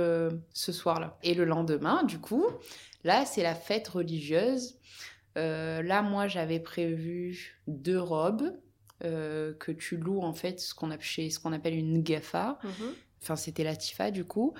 ce 0.53 0.71
soir-là. 0.71 1.17
Et 1.23 1.33
le 1.35 1.45
lendemain, 1.45 2.03
du 2.03 2.19
coup, 2.19 2.45
là, 3.03 3.25
c'est 3.25 3.43
la 3.43 3.55
fête 3.55 3.87
religieuse. 3.87 4.77
Euh, 5.37 5.81
là, 5.81 6.01
moi, 6.01 6.27
j'avais 6.27 6.59
prévu 6.59 7.57
deux 7.67 7.99
robes 7.99 8.53
euh, 9.03 9.53
que 9.53 9.71
tu 9.71 9.97
loues 9.97 10.21
en 10.21 10.33
fait, 10.33 10.59
ce 10.59 10.73
qu'on 10.73 10.91
appelle, 10.91 11.75
une 11.75 12.05
gefa. 12.05 12.59
Mhm. 12.63 12.71
Enfin, 13.21 13.35
c'était 13.35 13.63
la 13.63 13.75
Tifa 13.75 14.11
du 14.11 14.25
coup. 14.25 14.53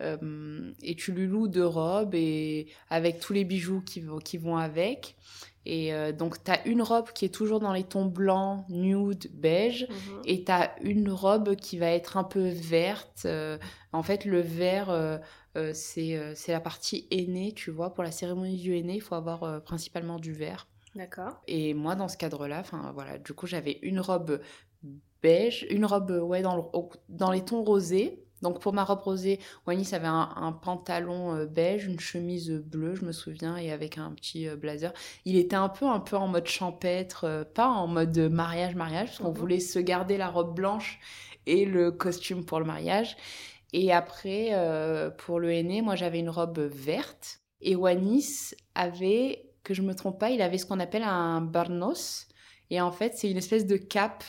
Euh, 0.00 0.70
et 0.82 0.94
tu 0.94 1.10
lui 1.12 1.26
loues 1.26 1.48
deux 1.48 1.66
robes 1.66 2.14
et 2.14 2.68
avec 2.90 3.18
tous 3.18 3.32
les 3.32 3.44
bijoux 3.44 3.80
qui, 3.80 4.00
vont- 4.00 4.18
qui 4.18 4.38
vont 4.38 4.56
avec. 4.56 5.16
Et 5.66 5.92
donc, 6.12 6.42
tu 6.42 6.50
as 6.50 6.66
une 6.66 6.80
robe 6.80 7.10
qui 7.12 7.26
est 7.26 7.34
toujours 7.34 7.60
dans 7.60 7.74
les 7.74 7.84
tons 7.84 8.06
blancs, 8.06 8.64
nude, 8.70 9.28
beige. 9.34 9.86
Mhm. 9.90 10.22
Et 10.24 10.42
tu 10.44 10.50
as 10.50 10.74
une 10.80 11.10
robe 11.10 11.56
qui 11.56 11.76
va 11.76 11.90
être 11.90 12.16
un 12.16 12.24
peu 12.24 12.48
verte. 12.48 13.26
En 13.92 14.02
fait, 14.02 14.24
le 14.24 14.40
vert, 14.40 15.20
euh, 15.58 15.72
euh, 15.98 16.32
c'est 16.34 16.52
la 16.52 16.60
partie 16.60 17.06
aînée, 17.10 17.52
tu 17.54 17.70
vois. 17.70 17.92
Pour 17.94 18.04
la 18.04 18.10
cérémonie 18.12 18.56
du 18.58 18.74
aîné, 18.76 18.94
il 18.96 19.00
faut 19.02 19.14
avoir 19.14 19.42
euh, 19.44 19.60
principalement 19.60 20.18
du 20.18 20.32
vert. 20.32 20.68
D'accord. 20.94 21.40
Et 21.46 21.74
moi, 21.74 21.94
dans 21.96 22.08
ce 22.08 22.16
cadre-là, 22.16 22.60
enfin 22.60 22.92
voilà, 22.94 23.18
du 23.18 23.32
coup, 23.34 23.46
j'avais 23.46 23.78
une 23.82 24.00
robe 24.00 24.40
beige, 25.22 25.66
une 25.70 25.84
robe 25.86 26.10
ouais 26.10 26.42
dans, 26.42 26.56
le- 26.56 26.62
au- 26.72 26.90
dans 27.08 27.30
les 27.32 27.44
tons 27.44 27.62
rosés 27.62 28.24
Donc 28.42 28.60
pour 28.60 28.72
ma 28.72 28.84
robe 28.84 29.00
rosée, 29.00 29.40
Wanis 29.66 29.94
avait 29.94 30.06
un, 30.06 30.30
un 30.36 30.52
pantalon 30.52 31.44
beige, 31.46 31.86
une 31.86 31.98
chemise 31.98 32.50
bleue, 32.52 32.94
je 32.94 33.04
me 33.04 33.10
souviens, 33.12 33.56
et 33.56 33.72
avec 33.72 33.98
un 33.98 34.12
petit 34.12 34.48
blazer. 34.50 34.92
Il 35.24 35.36
était 35.36 35.56
un 35.56 35.68
peu, 35.68 35.86
un 35.86 35.98
peu 36.00 36.16
en 36.16 36.28
mode 36.28 36.46
champêtre, 36.46 37.48
pas 37.54 37.66
en 37.68 37.88
mode 37.88 38.16
mariage, 38.18 38.76
mariage, 38.76 39.08
parce 39.08 39.18
qu'on 39.18 39.32
Mhm. 39.32 39.34
voulait 39.34 39.60
se 39.60 39.80
garder 39.80 40.16
la 40.18 40.28
robe 40.28 40.54
blanche 40.54 41.00
et 41.46 41.64
le 41.64 41.90
costume 41.90 42.44
pour 42.44 42.60
le 42.60 42.66
mariage. 42.66 43.16
Et 43.72 43.92
après, 43.92 44.50
euh, 44.52 45.10
pour 45.10 45.40
le 45.40 45.52
aîné, 45.52 45.82
moi 45.82 45.94
j'avais 45.94 46.20
une 46.20 46.30
robe 46.30 46.58
verte. 46.58 47.40
Et 47.60 47.76
Wanis 47.76 48.54
avait, 48.74 49.50
que 49.64 49.74
je 49.74 49.82
me 49.82 49.94
trompe 49.94 50.18
pas, 50.18 50.30
il 50.30 50.40
avait 50.40 50.58
ce 50.58 50.66
qu'on 50.66 50.80
appelle 50.80 51.02
un 51.02 51.40
barnos. 51.40 52.26
Et 52.70 52.80
en 52.80 52.92
fait, 52.92 53.14
c'est 53.16 53.30
une 53.30 53.36
espèce 53.36 53.66
de 53.66 53.76
cape. 53.76 54.24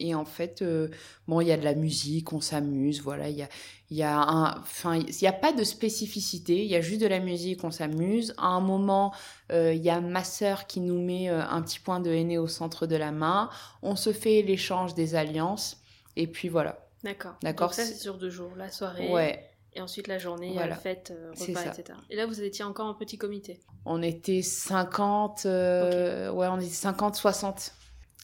Et 0.00 0.14
en 0.14 0.24
fait, 0.24 0.60
euh, 0.62 0.88
bon, 1.28 1.40
il 1.40 1.46
y 1.46 1.52
a 1.52 1.56
de 1.56 1.62
la 1.62 1.74
musique, 1.74 2.32
on 2.32 2.40
s'amuse, 2.40 3.00
voilà. 3.00 3.28
Il 3.28 3.36
y 3.36 3.42
a, 3.42 3.48
y 3.90 4.02
a 4.02 4.16
un, 4.16 4.58
enfin, 4.58 4.96
il 4.96 5.14
n'y 5.22 5.28
a 5.28 5.32
pas 5.32 5.52
de 5.52 5.62
spécificité. 5.62 6.64
Il 6.64 6.70
y 6.70 6.74
a 6.74 6.80
juste 6.80 7.00
de 7.00 7.06
la 7.06 7.20
musique, 7.20 7.62
on 7.62 7.70
s'amuse. 7.70 8.34
À 8.36 8.48
un 8.48 8.60
moment, 8.60 9.12
euh, 9.52 9.72
il 9.72 9.82
y 9.82 9.90
a 9.90 10.00
ma 10.00 10.24
sœur 10.24 10.66
qui 10.66 10.80
nous 10.80 11.00
met 11.00 11.28
un 11.28 11.62
petit 11.62 11.78
point 11.78 12.00
de 12.00 12.10
henné 12.10 12.38
au 12.38 12.48
centre 12.48 12.86
de 12.86 12.96
la 12.96 13.12
main. 13.12 13.50
On 13.82 13.96
se 13.96 14.12
fait 14.12 14.42
l'échange 14.42 14.94
des 14.94 15.14
alliances. 15.14 15.80
Et 16.16 16.26
puis 16.26 16.48
voilà. 16.48 16.83
D'accord. 17.04 17.36
D'accord, 17.42 17.68
Donc 17.68 17.74
ça, 17.74 17.84
c'est- 17.84 17.94
sur 17.94 18.16
deux 18.18 18.30
jours. 18.30 18.50
La 18.56 18.70
soirée. 18.70 19.10
Ouais. 19.12 19.50
Et 19.76 19.80
ensuite 19.80 20.06
la 20.08 20.18
journée, 20.18 20.52
Voilà. 20.52 20.68
la 20.68 20.76
fête, 20.76 21.12
euh, 21.14 21.30
repas, 21.32 21.64
etc. 21.66 21.98
Et 22.10 22.16
là, 22.16 22.26
vous 22.26 22.40
étiez 22.42 22.64
encore 22.64 22.86
en 22.86 22.94
petit 22.94 23.18
comité? 23.18 23.60
On 23.84 24.02
était 24.02 24.40
50, 24.42 25.46
euh, 25.46 26.30
ouais, 26.30 26.46
on 26.48 26.58
était 26.60 26.68
50, 26.70 27.16
60. 27.16 27.74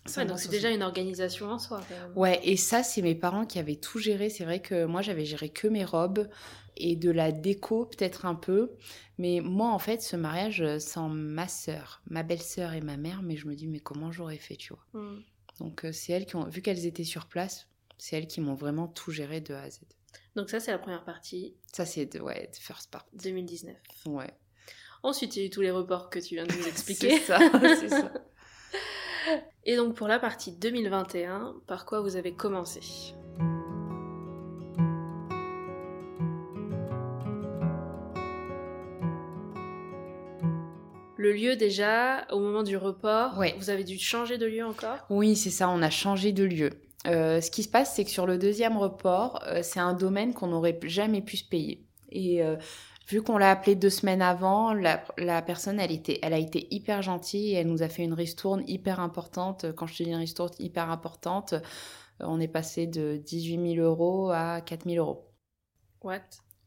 Ouais, 0.06 0.10
50, 0.12 0.28
donc 0.28 0.38
c'est 0.38 0.44
60. 0.44 0.52
déjà 0.52 0.70
une 0.70 0.82
organisation 0.82 1.50
en 1.50 1.58
soi. 1.58 1.80
quand 1.88 1.94
même. 1.94 2.12
Ouais, 2.16 2.40
et 2.44 2.56
ça, 2.56 2.82
c'est 2.82 3.02
mes 3.02 3.14
parents 3.16 3.46
qui 3.46 3.58
avaient 3.58 3.76
tout 3.76 3.98
géré. 3.98 4.30
C'est 4.30 4.44
vrai 4.44 4.60
que 4.62 4.84
moi, 4.86 5.02
j'avais 5.02 5.24
géré 5.24 5.48
que 5.50 5.66
mes 5.68 5.84
robes 5.84 6.28
et 6.76 6.94
de 6.96 7.10
la 7.10 7.32
déco, 7.32 7.84
peut-être 7.86 8.24
un 8.26 8.36
peu. 8.36 8.70
Mais 9.18 9.40
moi, 9.42 9.70
en 9.70 9.78
fait, 9.78 10.00
ce 10.02 10.16
mariage, 10.16 10.62
euh, 10.62 10.78
sans 10.78 11.08
ma 11.10 11.48
sœur, 11.48 12.00
ma 12.08 12.22
belle-sœur 12.22 12.72
et 12.74 12.80
ma 12.80 12.96
mère, 12.96 13.22
mais 13.22 13.36
je 13.36 13.46
me 13.48 13.54
dis, 13.56 13.66
mais 13.66 13.80
comment 13.80 14.12
j'aurais 14.12 14.38
fait, 14.38 14.56
tu 14.56 14.72
vois? 14.72 14.84
Hmm. 15.02 15.18
Donc, 15.58 15.84
euh, 15.84 15.92
c'est 15.92 16.12
elles 16.12 16.24
qui 16.26 16.36
ont, 16.36 16.44
vu 16.44 16.62
qu'elles 16.62 16.86
étaient 16.86 17.04
sur 17.04 17.26
place, 17.26 17.66
c'est 18.00 18.16
elles 18.16 18.26
qui 18.26 18.40
m'ont 18.40 18.54
vraiment 18.54 18.88
tout 18.88 19.10
géré 19.10 19.40
de 19.40 19.54
A 19.54 19.62
à 19.62 19.70
Z. 19.70 19.80
Donc 20.36 20.48
ça, 20.50 20.58
c'est 20.60 20.70
la 20.72 20.78
première 20.78 21.04
partie, 21.04 21.54
Ça, 21.72 21.84
c'est 21.86 22.06
de, 22.06 22.20
ouais, 22.20 22.50
first 22.58 22.90
part. 22.90 23.06
2019. 23.14 23.76
Ouais. 24.06 24.30
Ensuite, 25.02 25.36
il 25.36 25.40
y 25.40 25.42
a 25.42 25.46
eu 25.46 25.50
tous 25.50 25.60
les 25.60 25.70
reports 25.70 26.10
que 26.10 26.18
tu 26.18 26.34
viens 26.34 26.46
de 26.46 26.52
nous 26.52 26.62
C'est 26.62 26.68
expliquer. 26.70 27.18
ça, 27.20 27.38
c'est 27.78 27.88
ça. 27.88 28.12
Et 29.64 29.76
donc 29.76 29.94
pour 29.96 30.08
la 30.08 30.18
partie 30.18 30.52
2021, 30.52 31.56
par 31.66 31.84
quoi 31.84 32.00
vous 32.00 32.16
avez 32.16 32.34
commencé? 32.34 32.80
Le 41.16 41.32
lieu 41.32 41.54
déjà, 41.56 42.26
au 42.32 42.40
moment 42.40 42.62
du 42.62 42.76
report, 42.76 43.36
Ouais. 43.38 43.54
vous 43.58 43.68
avez 43.68 43.84
dû 43.84 43.98
changer 43.98 44.38
de 44.38 44.46
lieu 44.46 44.64
encore? 44.64 44.98
Oui, 45.10 45.36
c'est 45.36 45.50
ça, 45.50 45.68
on 45.68 45.82
a 45.82 45.90
changé 45.90 46.32
de 46.32 46.44
lieu. 46.44 46.70
Euh, 47.06 47.40
ce 47.40 47.50
qui 47.50 47.62
se 47.62 47.68
passe, 47.68 47.94
c'est 47.94 48.04
que 48.04 48.10
sur 48.10 48.26
le 48.26 48.38
deuxième 48.38 48.76
report, 48.76 49.42
euh, 49.46 49.60
c'est 49.62 49.80
un 49.80 49.94
domaine 49.94 50.34
qu'on 50.34 50.48
n'aurait 50.48 50.78
jamais 50.84 51.22
pu 51.22 51.36
se 51.36 51.48
payer. 51.48 51.86
Et 52.10 52.42
euh, 52.42 52.56
vu 53.08 53.22
qu'on 53.22 53.38
l'a 53.38 53.50
appelé 53.50 53.74
deux 53.74 53.90
semaines 53.90 54.22
avant, 54.22 54.74
la, 54.74 54.98
personne, 55.42 55.80
elle, 55.80 56.34
a 56.34 56.38
été 56.38 56.74
hyper 56.74 57.02
gentille 57.02 57.52
et 57.52 57.54
elle 57.54 57.68
nous 57.68 57.82
a 57.82 57.88
fait 57.88 58.02
une 58.02 58.12
ristourne 58.12 58.64
hyper 58.66 59.00
importante. 59.00 59.66
Quand 59.74 59.86
je 59.86 60.02
dis 60.02 60.10
une 60.10 60.16
ristourne 60.16 60.50
hyper 60.58 60.90
importante, 60.90 61.54
on 62.20 62.38
est 62.38 62.48
passé 62.48 62.86
de 62.86 63.16
18 63.16 63.76
000 63.76 63.86
euros 63.86 64.30
à 64.30 64.60
4 64.60 64.84
000 64.84 64.96
euros. 64.96 65.26
What? 66.02 66.20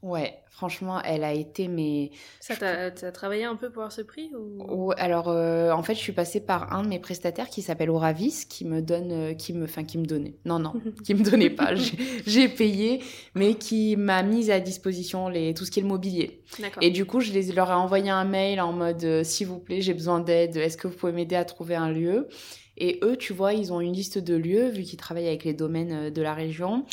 Ouais, 0.04 0.34
franchement, 0.50 1.02
elle 1.02 1.24
a 1.24 1.32
été 1.34 1.70
mais 1.70 2.12
Ça, 2.42 2.58
t'as 2.58 2.92
travaillé 3.12 3.46
un 3.46 3.56
peu 3.56 3.70
pour 3.70 3.84
avoir 3.84 3.94
ce 3.94 4.02
prix 4.02 4.32
ou... 4.36 4.88
Ouais, 4.88 4.96
alors 4.98 5.30
euh, 5.30 5.72
en 5.72 5.82
fait, 5.82 5.96
je 5.96 6.00
suis 6.00 6.12
passée 6.12 6.42
par 6.42 6.74
un 6.74 6.84
de 6.84 6.90
mes 6.90 7.00
prestataires 7.00 7.48
qui 7.50 7.62
s'appelle 7.62 7.90
Oravis, 7.90 8.46
qui 8.50 8.66
me 8.66 8.82
donne, 8.82 9.12
euh, 9.14 9.34
qui 9.34 9.54
me, 9.54 9.64
enfin 9.64 9.86
qui 9.86 9.98
me 9.98 10.06
donnait. 10.06 10.36
Non, 10.44 10.60
non, 10.60 10.74
qui 11.06 11.16
me 11.16 11.24
donnait 11.24 11.50
pas. 11.50 11.74
J'ai- 12.28 12.50
payé, 12.50 13.02
mais 13.34 13.56
qui 13.56 13.96
m'a 13.96 14.22
mise 14.24 14.52
à 14.52 14.60
disposition 14.60 15.30
les 15.30 15.54
tout 15.54 15.64
ce 15.64 15.72
qui 15.72 15.80
est 15.80 15.84
le 15.84 15.88
mobilier. 15.88 16.42
Et 16.82 16.92
du 16.92 17.06
coup, 17.06 17.22
je 17.22 17.32
les 17.32 17.54
leur 17.54 17.72
ai 17.72 17.76
envoyé 17.76 18.10
un 18.10 18.26
mail 18.26 18.60
en 18.60 18.74
mode 18.74 19.04
euh, 19.06 19.24
s'il 19.24 19.48
vous 19.48 19.60
plaît, 19.60 19.80
j'ai 19.80 19.94
besoin 19.94 20.20
d'aide. 20.20 20.58
Est-ce 20.58 20.76
que 20.76 20.90
vous 20.90 20.96
pouvez 20.96 21.14
m'aider 21.14 21.38
à 21.38 21.46
trouver 21.46 21.76
un 21.76 21.90
lieu? 21.90 22.28
Et 22.78 23.00
eux, 23.04 23.16
tu 23.16 23.32
vois, 23.32 23.54
ils 23.54 23.72
ont 23.72 23.80
une 23.80 23.94
liste 23.94 24.18
de 24.18 24.36
lieux 24.36 24.68
vu 24.68 24.84
qu'ils 24.84 24.98
travaillent 24.98 25.28
avec 25.28 25.46
les 25.46 25.54
domaines 25.54 26.10
de 26.10 26.22
la 26.22 26.34
région. 26.34 26.86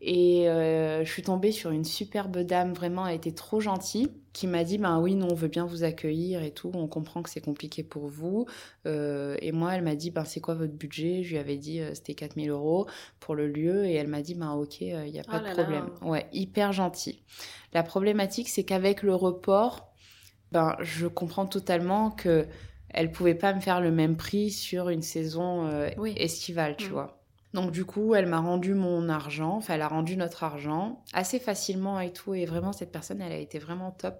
Et 0.00 0.48
euh, 0.48 1.04
je 1.04 1.10
suis 1.10 1.22
tombée 1.22 1.50
sur 1.50 1.70
une 1.72 1.84
superbe 1.84 2.38
dame, 2.38 2.72
vraiment, 2.72 3.06
elle 3.06 3.16
était 3.16 3.32
trop 3.32 3.58
gentille, 3.60 4.08
qui 4.32 4.46
m'a 4.46 4.62
dit, 4.62 4.78
ben 4.78 5.00
oui, 5.00 5.16
nous, 5.16 5.26
on 5.26 5.34
veut 5.34 5.48
bien 5.48 5.66
vous 5.66 5.82
accueillir 5.82 6.42
et 6.44 6.52
tout, 6.52 6.70
on 6.74 6.86
comprend 6.86 7.22
que 7.22 7.30
c'est 7.30 7.40
compliqué 7.40 7.82
pour 7.82 8.06
vous. 8.06 8.46
Euh, 8.86 9.36
et 9.42 9.50
moi, 9.50 9.74
elle 9.74 9.82
m'a 9.82 9.96
dit, 9.96 10.12
ben 10.12 10.24
c'est 10.24 10.40
quoi 10.40 10.54
votre 10.54 10.72
budget? 10.72 11.24
Je 11.24 11.30
lui 11.30 11.38
avais 11.38 11.56
dit, 11.56 11.80
euh, 11.80 11.94
c'était 11.94 12.14
4000 12.14 12.50
euros 12.50 12.86
pour 13.18 13.34
le 13.34 13.48
lieu, 13.48 13.86
et 13.86 13.94
elle 13.94 14.06
m'a 14.06 14.22
dit, 14.22 14.34
ben 14.36 14.52
ok, 14.52 14.80
il 14.82 15.10
n'y 15.10 15.18
a 15.18 15.24
pas 15.24 15.38
Oh 15.38 15.40
de 15.40 15.44
là. 15.46 15.52
problème. 15.52 15.90
Ouais, 16.02 16.26
hyper 16.32 16.72
gentil. 16.72 17.24
La 17.72 17.82
problématique, 17.82 18.48
c'est 18.48 18.64
qu'avec 18.64 19.02
le 19.02 19.16
report, 19.16 19.92
ben, 20.52 20.76
je 20.80 21.06
comprends 21.08 21.46
totalement 21.46 22.10
que 22.10 22.46
elle 22.90 23.10
pouvait 23.12 23.34
pas 23.34 23.52
me 23.52 23.60
faire 23.60 23.80
le 23.80 23.90
même 23.90 24.16
prix 24.16 24.50
sur 24.50 24.88
une 24.88 25.02
saison 25.02 25.66
euh, 25.66 25.90
Oui. 25.98 26.14
estivale, 26.16 26.76
tu 26.76 26.86
Mm. 26.86 26.92
vois. 26.92 27.17
Donc 27.54 27.70
du 27.70 27.84
coup, 27.84 28.14
elle 28.14 28.26
m'a 28.26 28.40
rendu 28.40 28.74
mon 28.74 29.08
argent, 29.08 29.56
enfin 29.56 29.74
elle 29.74 29.82
a 29.82 29.88
rendu 29.88 30.16
notre 30.16 30.44
argent 30.44 31.02
assez 31.12 31.38
facilement 31.38 31.98
et 32.00 32.12
tout, 32.12 32.34
et 32.34 32.44
vraiment 32.44 32.72
cette 32.72 32.92
personne, 32.92 33.22
elle 33.22 33.32
a 33.32 33.38
été 33.38 33.58
vraiment 33.58 33.90
top. 33.90 34.16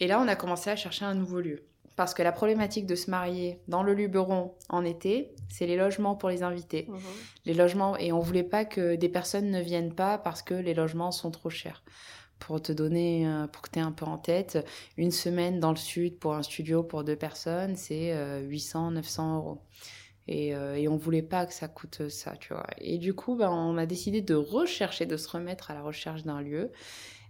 Et 0.00 0.06
là, 0.06 0.20
on 0.20 0.28
a 0.28 0.36
commencé 0.36 0.70
à 0.70 0.76
chercher 0.76 1.04
un 1.04 1.14
nouveau 1.14 1.40
lieu. 1.40 1.64
Parce 1.96 2.14
que 2.14 2.22
la 2.22 2.30
problématique 2.30 2.86
de 2.86 2.94
se 2.94 3.10
marier 3.10 3.60
dans 3.66 3.82
le 3.82 3.92
Luberon 3.92 4.54
en 4.68 4.84
été, 4.84 5.34
c'est 5.48 5.66
les 5.66 5.76
logements 5.76 6.14
pour 6.14 6.28
les 6.28 6.44
invités. 6.44 6.86
Mhm. 6.88 6.98
Les 7.44 7.54
logements, 7.54 7.96
et 7.96 8.12
on 8.12 8.20
voulait 8.20 8.44
pas 8.44 8.64
que 8.64 8.94
des 8.94 9.08
personnes 9.08 9.50
ne 9.50 9.60
viennent 9.60 9.92
pas 9.92 10.16
parce 10.16 10.42
que 10.42 10.54
les 10.54 10.74
logements 10.74 11.10
sont 11.10 11.32
trop 11.32 11.50
chers. 11.50 11.82
Pour 12.38 12.62
te 12.62 12.70
donner, 12.70 13.26
euh, 13.26 13.48
pour 13.48 13.62
que 13.62 13.70
tu 13.70 13.80
aies 13.80 13.82
un 13.82 13.90
peu 13.90 14.04
en 14.04 14.16
tête, 14.16 14.64
une 14.96 15.10
semaine 15.10 15.58
dans 15.58 15.70
le 15.70 15.76
sud 15.76 16.20
pour 16.20 16.34
un 16.34 16.44
studio 16.44 16.84
pour 16.84 17.02
deux 17.02 17.16
personnes, 17.16 17.74
c'est 17.74 18.12
euh, 18.12 18.42
800, 18.42 18.92
900 18.92 19.36
euros. 19.38 19.58
Et, 20.28 20.54
euh, 20.54 20.76
et 20.76 20.88
on 20.88 20.96
voulait 20.96 21.22
pas 21.22 21.46
que 21.46 21.54
ça 21.54 21.68
coûte 21.68 22.08
ça, 22.10 22.36
tu 22.38 22.52
vois. 22.52 22.66
Et 22.78 22.98
du 22.98 23.14
coup, 23.14 23.34
ben, 23.34 23.50
on 23.50 23.78
a 23.78 23.86
décidé 23.86 24.20
de 24.20 24.34
rechercher, 24.34 25.06
de 25.06 25.16
se 25.16 25.28
remettre 25.28 25.70
à 25.70 25.74
la 25.74 25.82
recherche 25.82 26.22
d'un 26.22 26.42
lieu. 26.42 26.70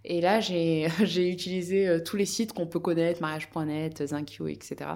Et 0.04 0.20
là, 0.20 0.40
j'ai 0.40 0.88
utilisé 1.30 1.88
euh, 1.88 2.00
tous 2.02 2.16
les 2.16 2.26
sites 2.26 2.52
qu'on 2.52 2.66
peut 2.66 2.80
connaître, 2.80 3.20
mariage.net, 3.20 4.04
Zinkio, 4.04 4.48
etc. 4.48 4.90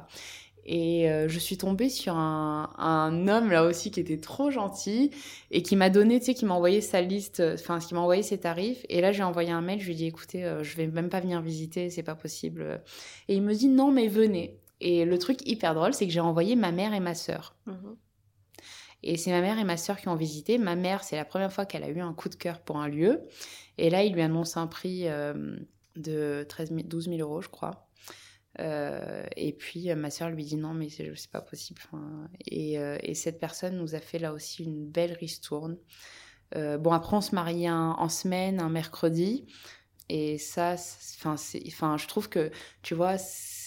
Et 0.65 1.11
euh, 1.11 1.29
je 1.29 1.39
suis 1.39 1.57
tombée 1.57 1.89
sur 1.89 2.17
un, 2.17 3.29
homme 3.29 3.51
là 3.51 3.65
aussi 3.65 3.91
qui 3.91 3.99
était 4.01 4.19
trop 4.19 4.51
gentil 4.51 5.11
et 5.51 5.63
qui 5.63 5.75
m'a 5.75 5.91
donné, 5.91 6.21
tu 6.21 6.27
sais, 6.27 6.35
qui 6.35 6.45
m'a 6.45 6.55
envoyé 6.55 6.81
sa 6.81 7.01
liste, 7.01 7.43
enfin, 7.55 7.81
qui 7.81 7.95
m'a 7.95 8.01
envoyé 8.01 8.23
ses 8.23 8.39
tarifs. 8.39 8.85
Et 8.89 9.01
là, 9.01 9.13
j'ai 9.13 9.25
envoyé 9.25 9.51
un 9.51 9.61
mail, 9.61 9.81
je 9.81 9.87
lui 9.87 9.93
ai 9.93 9.97
dit, 9.97 10.07
écoutez, 10.07 10.45
euh, 10.45 10.63
je 10.63 10.77
vais 10.77 10.87
même 10.87 11.09
pas 11.09 11.21
venir 11.21 11.41
visiter, 11.41 11.91
c'est 11.91 12.03
pas 12.03 12.15
possible. 12.15 12.81
Et 13.29 13.35
il 13.35 13.43
me 13.43 13.55
dit, 13.55 13.69
non, 13.69 13.91
mais 13.91 14.09
venez. 14.09 14.62
Et 14.83 15.05
le 15.05 15.19
truc 15.19 15.39
hyper 15.47 15.75
drôle, 15.75 15.95
c'est 15.95 16.07
que 16.07 16.13
j'ai 16.13 16.21
envoyé 16.21 16.57
ma 16.57 16.73
mère 16.73 16.93
et 16.93 17.01
ma 17.01 17.15
sœur. 17.15 17.57
Mhm. 17.67 17.97
Et 19.05 19.17
c'est 19.17 19.31
ma 19.31 19.41
mère 19.41 19.59
et 19.59 19.65
ma 19.65 19.77
sœur 19.77 19.97
qui 20.01 20.09
ont 20.09 20.15
visité. 20.17 20.59
Ma 20.59 20.77
mère, 20.77 21.03
c'est 21.05 21.17
la 21.17 21.25
première 21.25 21.53
fois 21.53 21.67
qu'elle 21.67 21.83
a 21.85 21.89
eu 21.89 22.01
un 22.01 22.13
coup 22.15 22.29
de 22.29 22.35
cœur 22.37 22.61
pour 22.61 22.77
un 22.79 22.89
lieu. 22.89 23.23
Et 23.79 23.91
là, 23.91 24.03
il 24.05 24.13
lui 24.13 24.23
annonce 24.23 24.57
un 24.57 24.67
prix 24.67 25.09
euh, 25.09 25.57
de 25.97 26.45
13 26.49 26.71
000 26.73 26.83
12 26.89 27.09
000 27.09 27.21
euros, 27.21 27.41
je 27.41 27.49
crois. 27.49 27.89
Euh, 28.61 29.25
et 29.37 29.53
puis 29.55 29.91
euh, 29.91 29.97
ma 29.97 30.11
sœur 30.11 30.31
lui 30.31 30.45
dit 30.45 30.57
non, 30.57 30.75
mais 30.75 30.89
c'est 30.89 31.31
pas 31.31 31.41
possible. 31.41 31.81
Enfin, 31.87 32.29
et, 32.47 32.75
et 32.75 33.15
cette 33.15 33.41
personne 33.41 33.77
nous 33.77 33.95
a 33.95 34.01
fait 34.01 34.19
là 34.19 34.33
aussi 34.33 34.65
une 34.65 34.87
belle 34.87 35.13
ristourne. 35.15 35.79
Bon, 36.55 36.93
après, 36.93 37.17
on 37.17 37.23
se 37.23 37.35
marie 37.35 37.67
un- 37.67 37.97
en 37.99 38.09
semaine, 38.11 38.61
un 38.61 38.69
mercredi. 38.69 39.47
Et 40.15 40.37
ça, 40.37 40.75
enfin, 41.25 41.97
je 41.97 42.07
trouve 42.07 42.29
que, 42.29 42.51
tu 42.83 42.95
vois, 42.95 43.15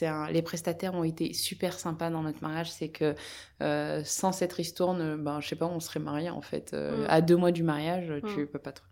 un- 0.04 0.30
les 0.30 0.44
prestataires 0.44 0.94
ont 0.94 1.04
été 1.04 1.34
super 1.34 1.80
sympas 1.80 2.12
dans 2.12 2.22
notre 2.22 2.44
mariage. 2.44 2.72
C'est 2.72 2.90
que 2.90 3.16
euh, 3.64 4.04
sans 4.06 4.32
cette 4.32 4.54
ristourne, 4.54 5.16
ben, 5.18 5.40
je 5.42 5.48
sais 5.48 5.56
pas, 5.56 5.66
on 5.66 5.80
serait 5.80 6.00
mariés 6.00 6.30
en 6.30 6.42
fait. 6.42 6.74
Euh, 6.76 7.04
Mm. 7.04 7.08
À 7.10 7.22
deux 7.22 7.36
mois 7.36 7.52
du 7.52 7.64
mariage, 7.64 8.14
tu 8.28 8.42
Mm. 8.42 8.48
peux 8.48 8.60
pas 8.60 8.74
trop. 8.74 8.86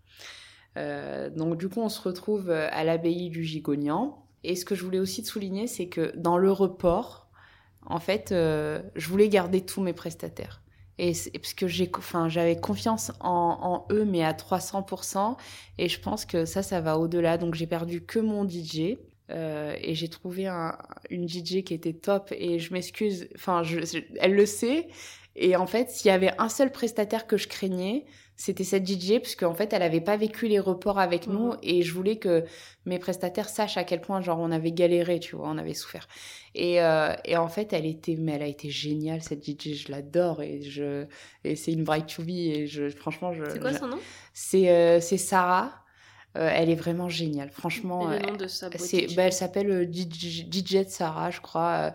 Euh, 0.77 1.29
donc 1.29 1.57
du 1.59 1.69
coup, 1.69 1.81
on 1.81 1.89
se 1.89 2.01
retrouve 2.01 2.49
à 2.49 2.83
l'abbaye 2.83 3.29
du 3.29 3.43
Gigognan. 3.43 4.25
Et 4.43 4.55
ce 4.55 4.65
que 4.65 4.73
je 4.73 4.83
voulais 4.83 4.99
aussi 4.99 5.21
te 5.21 5.27
souligner, 5.27 5.67
c'est 5.67 5.87
que 5.89 6.11
dans 6.17 6.39
le 6.39 6.51
report, 6.51 7.29
en 7.85 7.99
fait, 7.99 8.29
je 8.31 9.07
voulais 9.07 9.29
garder 9.29 9.63
tous 9.63 9.81
mes 9.81 9.93
prestataires. 9.93 10.62
Et 10.99 11.13
parce 11.33 11.53
que 11.53 11.67
j'ai, 11.67 11.89
j'avais 12.27 12.59
confiance 12.59 13.11
en, 13.19 13.85
eux, 13.91 14.05
mais 14.05 14.23
à 14.23 14.33
300%. 14.33 15.37
Et 15.77 15.89
je 15.89 15.99
pense 15.99 16.25
que 16.25 16.45
ça, 16.45 16.63
ça 16.63 16.81
va 16.81 16.97
au-delà. 16.99 17.37
Donc 17.37 17.55
j'ai 17.55 17.67
perdu 17.67 18.05
que 18.05 18.19
mon 18.19 18.43
DJ. 18.45 18.99
euh, 19.31 19.75
et 19.81 19.95
j'ai 19.95 20.09
trouvé 20.09 20.47
un- 20.47 20.77
une 21.09 21.27
DJ 21.27 21.63
qui 21.63 21.73
était 21.73 21.93
top. 21.93 22.31
Et 22.37 22.59
je 22.59 22.73
m'excuse, 22.73 23.27
enfin, 23.35 23.63
elle 24.19 24.35
le 24.35 24.45
sait. 24.45 24.87
Et 25.35 25.55
en 25.55 25.65
fait, 25.65 25.89
s'il 25.89 26.09
y 26.09 26.11
avait 26.11 26.31
un 26.37 26.49
seul 26.49 26.71
prestataire 26.71 27.25
que 27.27 27.37
je 27.37 27.47
craignais, 27.47 28.05
c'était 28.45 28.65
cette 28.65 28.85
DJ, 28.85 29.19
puisque 29.21 29.43
en 29.43 29.53
fait, 29.53 29.71
elle 29.71 29.83
avait 29.83 30.01
pas 30.01 30.17
vécu 30.17 30.47
les 30.49 30.59
reports 30.59 30.99
avec 30.99 31.27
nous, 31.27 31.51
Mhm. 31.51 31.57
et 31.63 31.81
je 31.81 31.93
voulais 31.93 32.17
que 32.17 32.43
mes 32.85 32.99
prestataires 32.99 33.47
sachent 33.47 33.77
à 33.77 33.85
quel 33.85 34.01
point, 34.01 34.19
genre, 34.21 34.39
on 34.39 34.51
avait 34.51 34.73
galéré, 34.73 35.19
tu 35.21 35.37
vois, 35.37 35.47
on 35.49 35.57
avait 35.57 35.73
souffert. 35.73 36.07
Et, 36.53 36.81
euh, 36.81 37.13
et 37.23 37.37
en 37.37 37.47
fait, 37.47 37.71
elle 37.71 37.85
était, 37.85 38.17
mais 38.19 38.33
elle 38.33 38.43
a 38.43 38.47
été 38.47 38.69
géniale, 38.69 39.21
cette 39.23 39.45
DJ, 39.45 39.75
je 39.75 39.91
l'adore, 39.91 40.41
et 40.41 40.61
je, 40.61 41.05
et 41.45 41.55
c'est 41.55 41.71
une 41.71 41.85
bright 41.85 42.07
to 42.13 42.23
be, 42.23 42.29
et 42.31 42.67
je, 42.67 42.89
franchement, 42.89 43.31
je. 43.33 43.45
C'est 43.49 43.59
quoi 43.61 43.71
je- 43.71 43.77
son 43.77 43.87
nom? 43.87 43.99
C'est, 44.33 44.69
euh, 44.69 44.99
c'est 44.99 45.17
Sarah. 45.17 45.71
Euh, 46.35 46.49
elle 46.51 46.69
est 46.71 46.75
vraiment 46.75 47.09
géniale, 47.09 47.49
franchement. 47.51 48.11
Et 48.11 48.19
le 48.19 48.25
nom 48.25 48.35
de 48.35 48.47
sa 48.47 48.67
c'est, 48.77 49.05
bah, 49.15 49.23
elle 49.27 49.33
s'appelle 49.33 49.87
DJ, 49.89 50.47
DJ 50.51 50.83
de 50.83 50.89
Sarah, 50.89 51.29
je 51.31 51.39
crois. 51.39 51.93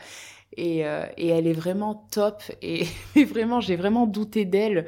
et, 0.56 0.78
et 1.18 1.26
elle 1.28 1.46
est 1.46 1.52
vraiment 1.52 2.06
top. 2.10 2.42
Et, 2.62 2.84
et 3.16 3.24
vraiment, 3.24 3.60
j'ai 3.60 3.76
vraiment 3.76 4.06
douté 4.06 4.44
d'elle. 4.44 4.86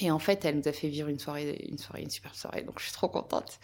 Et 0.00 0.10
en 0.10 0.18
fait, 0.18 0.44
elle 0.44 0.56
nous 0.56 0.66
a 0.68 0.72
fait 0.72 0.88
vivre 0.88 1.08
une 1.08 1.18
soirée, 1.18 1.64
une 1.68 1.78
soirée, 1.78 2.02
une 2.02 2.10
super 2.10 2.34
soirée. 2.34 2.62
Donc, 2.62 2.78
je 2.78 2.84
suis 2.84 2.92
trop 2.92 3.08
contente. 3.08 3.58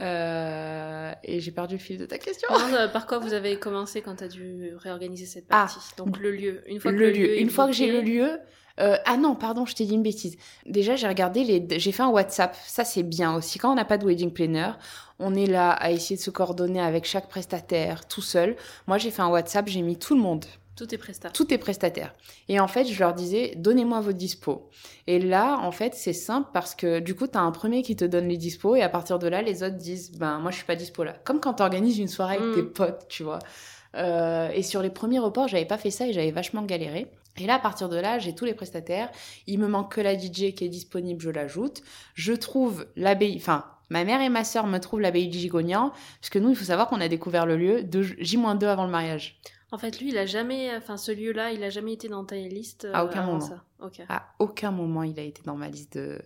Euh, 0.00 1.12
et 1.22 1.40
j'ai 1.40 1.50
perdu 1.52 1.74
le 1.74 1.80
fil 1.80 1.98
de 1.98 2.06
ta 2.06 2.18
question. 2.18 2.48
Par 2.92 3.06
quoi 3.06 3.18
vous 3.18 3.32
avez 3.34 3.58
commencé 3.58 4.00
quand 4.02 4.16
tu 4.16 4.24
as 4.24 4.28
dû 4.28 4.72
réorganiser 4.76 5.26
cette 5.26 5.44
Ah. 5.50 5.66
partie? 5.66 5.78
Donc 5.96 6.18
le 6.18 6.30
lieu. 6.32 6.62
Une 6.66 6.80
fois 6.80 6.92
que 6.92 6.96
le 6.96 7.06
le, 7.06 7.12
lieu. 7.12 7.36
est 7.36 7.40
Une 7.40 7.50
fois 7.50 7.66
que 7.66 7.72
j'ai 7.72 7.90
le 7.90 8.00
lieu. 8.00 8.38
euh, 8.80 8.96
ah 9.04 9.16
non, 9.16 9.34
pardon, 9.36 9.64
je 9.66 9.74
t'ai 9.74 9.84
dit 9.84 9.94
une 9.94 10.02
bêtise. 10.02 10.36
Déjà, 10.66 10.96
j'ai 10.96 11.06
regardé 11.06 11.44
les. 11.44 11.78
J'ai 11.78 11.92
fait 11.92 12.02
un 12.02 12.08
WhatsApp. 12.08 12.56
Ça, 12.64 12.84
c'est 12.84 13.02
bien 13.02 13.34
aussi. 13.36 13.58
Quand 13.58 13.70
on 13.70 13.76
n'a 13.76 13.84
pas 13.84 13.98
de 13.98 14.06
wedding 14.06 14.32
planner, 14.32 14.72
on 15.18 15.34
est 15.34 15.46
là 15.46 15.70
à 15.70 15.90
essayer 15.90 16.16
de 16.16 16.22
se 16.22 16.30
coordonner 16.30 16.80
avec 16.80 17.04
chaque 17.04 17.28
prestataire 17.28 18.06
tout 18.08 18.22
seul. 18.22 18.56
Moi, 18.86 18.98
j'ai 18.98 19.10
fait 19.10 19.22
un 19.22 19.28
WhatsApp. 19.28 19.68
J'ai 19.68 19.82
mis 19.82 19.98
tout 19.98 20.14
le 20.16 20.20
monde. 20.22 20.46
Tout 20.74 20.94
est 20.94 20.98
presta. 20.98 21.28
Tout 21.30 21.52
est 21.52 21.58
prestataire. 21.58 22.14
Et 22.48 22.58
en 22.58 22.66
fait, 22.66 22.86
je 22.86 22.98
leur 22.98 23.12
disais, 23.12 23.52
donnez-moi 23.56 24.00
vos 24.00 24.12
dispos. 24.12 24.70
Et 25.06 25.18
là, 25.18 25.58
en 25.60 25.70
fait, 25.70 25.94
c'est 25.94 26.12
simple 26.14 26.48
parce 26.54 26.74
que 26.74 26.98
du 26.98 27.14
coup, 27.14 27.26
tu 27.26 27.36
as 27.36 27.42
un 27.42 27.50
premier 27.50 27.82
qui 27.82 27.94
te 27.94 28.04
donne 28.06 28.26
les 28.28 28.38
dispos 28.38 28.74
et 28.74 28.82
à 28.82 28.88
partir 28.88 29.18
de 29.18 29.28
là, 29.28 29.42
les 29.42 29.62
autres 29.62 29.76
disent, 29.76 30.12
ben, 30.12 30.38
moi, 30.38 30.50
je 30.50 30.56
suis 30.56 30.64
pas 30.64 30.74
dispo 30.76 31.04
là. 31.04 31.14
Comme 31.24 31.40
quand 31.40 31.54
tu 31.54 31.62
organises 31.62 31.98
une 31.98 32.08
soirée 32.08 32.36
avec 32.36 32.48
Mm. 32.48 32.54
tes 32.54 32.62
potes, 32.62 33.06
tu 33.08 33.22
vois. 33.22 33.38
Euh, 33.94 34.50
et 34.50 34.62
sur 34.62 34.82
les 34.82 34.90
premiers 34.90 35.18
reports, 35.18 35.48
j'avais 35.48 35.64
pas 35.64 35.78
fait 35.78 35.90
ça 35.90 36.06
et 36.06 36.12
j'avais 36.12 36.30
vachement 36.30 36.62
galéré. 36.62 37.08
Et 37.38 37.46
là, 37.46 37.54
à 37.54 37.58
partir 37.58 37.88
de 37.88 37.96
là, 37.96 38.18
j'ai 38.18 38.34
tous 38.34 38.44
les 38.44 38.54
prestataires. 38.54 39.10
Il 39.46 39.58
me 39.58 39.68
manque 39.68 39.92
que 39.92 40.00
la 40.00 40.18
DJ 40.18 40.54
qui 40.54 40.64
est 40.64 40.68
disponible, 40.68 41.20
je 41.20 41.30
l'ajoute. 41.30 41.82
Je 42.14 42.32
trouve 42.32 42.86
l'abbaye, 42.96 43.36
enfin, 43.36 43.64
ma 43.88 44.04
mère 44.04 44.20
et 44.20 44.28
ma 44.28 44.44
sœur 44.44 44.66
me 44.66 44.78
trouvent 44.78 45.00
l'abbaye 45.00 45.28
du 45.28 45.38
Gigognan, 45.38 45.92
parce 46.20 46.30
que 46.30 46.38
nous, 46.38 46.50
il 46.50 46.56
faut 46.56 46.64
savoir 46.64 46.88
qu'on 46.88 47.00
a 47.00 47.08
découvert 47.08 47.46
le 47.46 47.56
lieu 47.56 47.82
de 47.82 48.02
J-2 48.02 48.64
avant 48.66 48.84
le 48.84 48.90
mariage. 48.90 49.38
En 49.70 49.78
fait, 49.78 49.98
lui, 50.00 50.10
il 50.10 50.18
a 50.18 50.26
jamais, 50.26 50.70
enfin, 50.76 50.98
ce 50.98 51.12
lieu-là, 51.12 51.52
il 51.52 51.64
a 51.64 51.70
jamais 51.70 51.94
été 51.94 52.08
dans 52.08 52.24
ta 52.24 52.36
liste. 52.36 52.86
À 52.92 53.00
euh, 53.00 53.06
aucun 53.06 53.20
avant 53.22 53.32
moment. 53.32 53.40
Ça. 53.40 53.64
À 54.08 54.34
aucun 54.38 54.70
moment, 54.70 55.02
il 55.02 55.18
a 55.18 55.22
été 55.22 55.42
dans 55.44 55.56
ma 55.56 55.68
liste 55.68 55.96
de, 55.96 56.20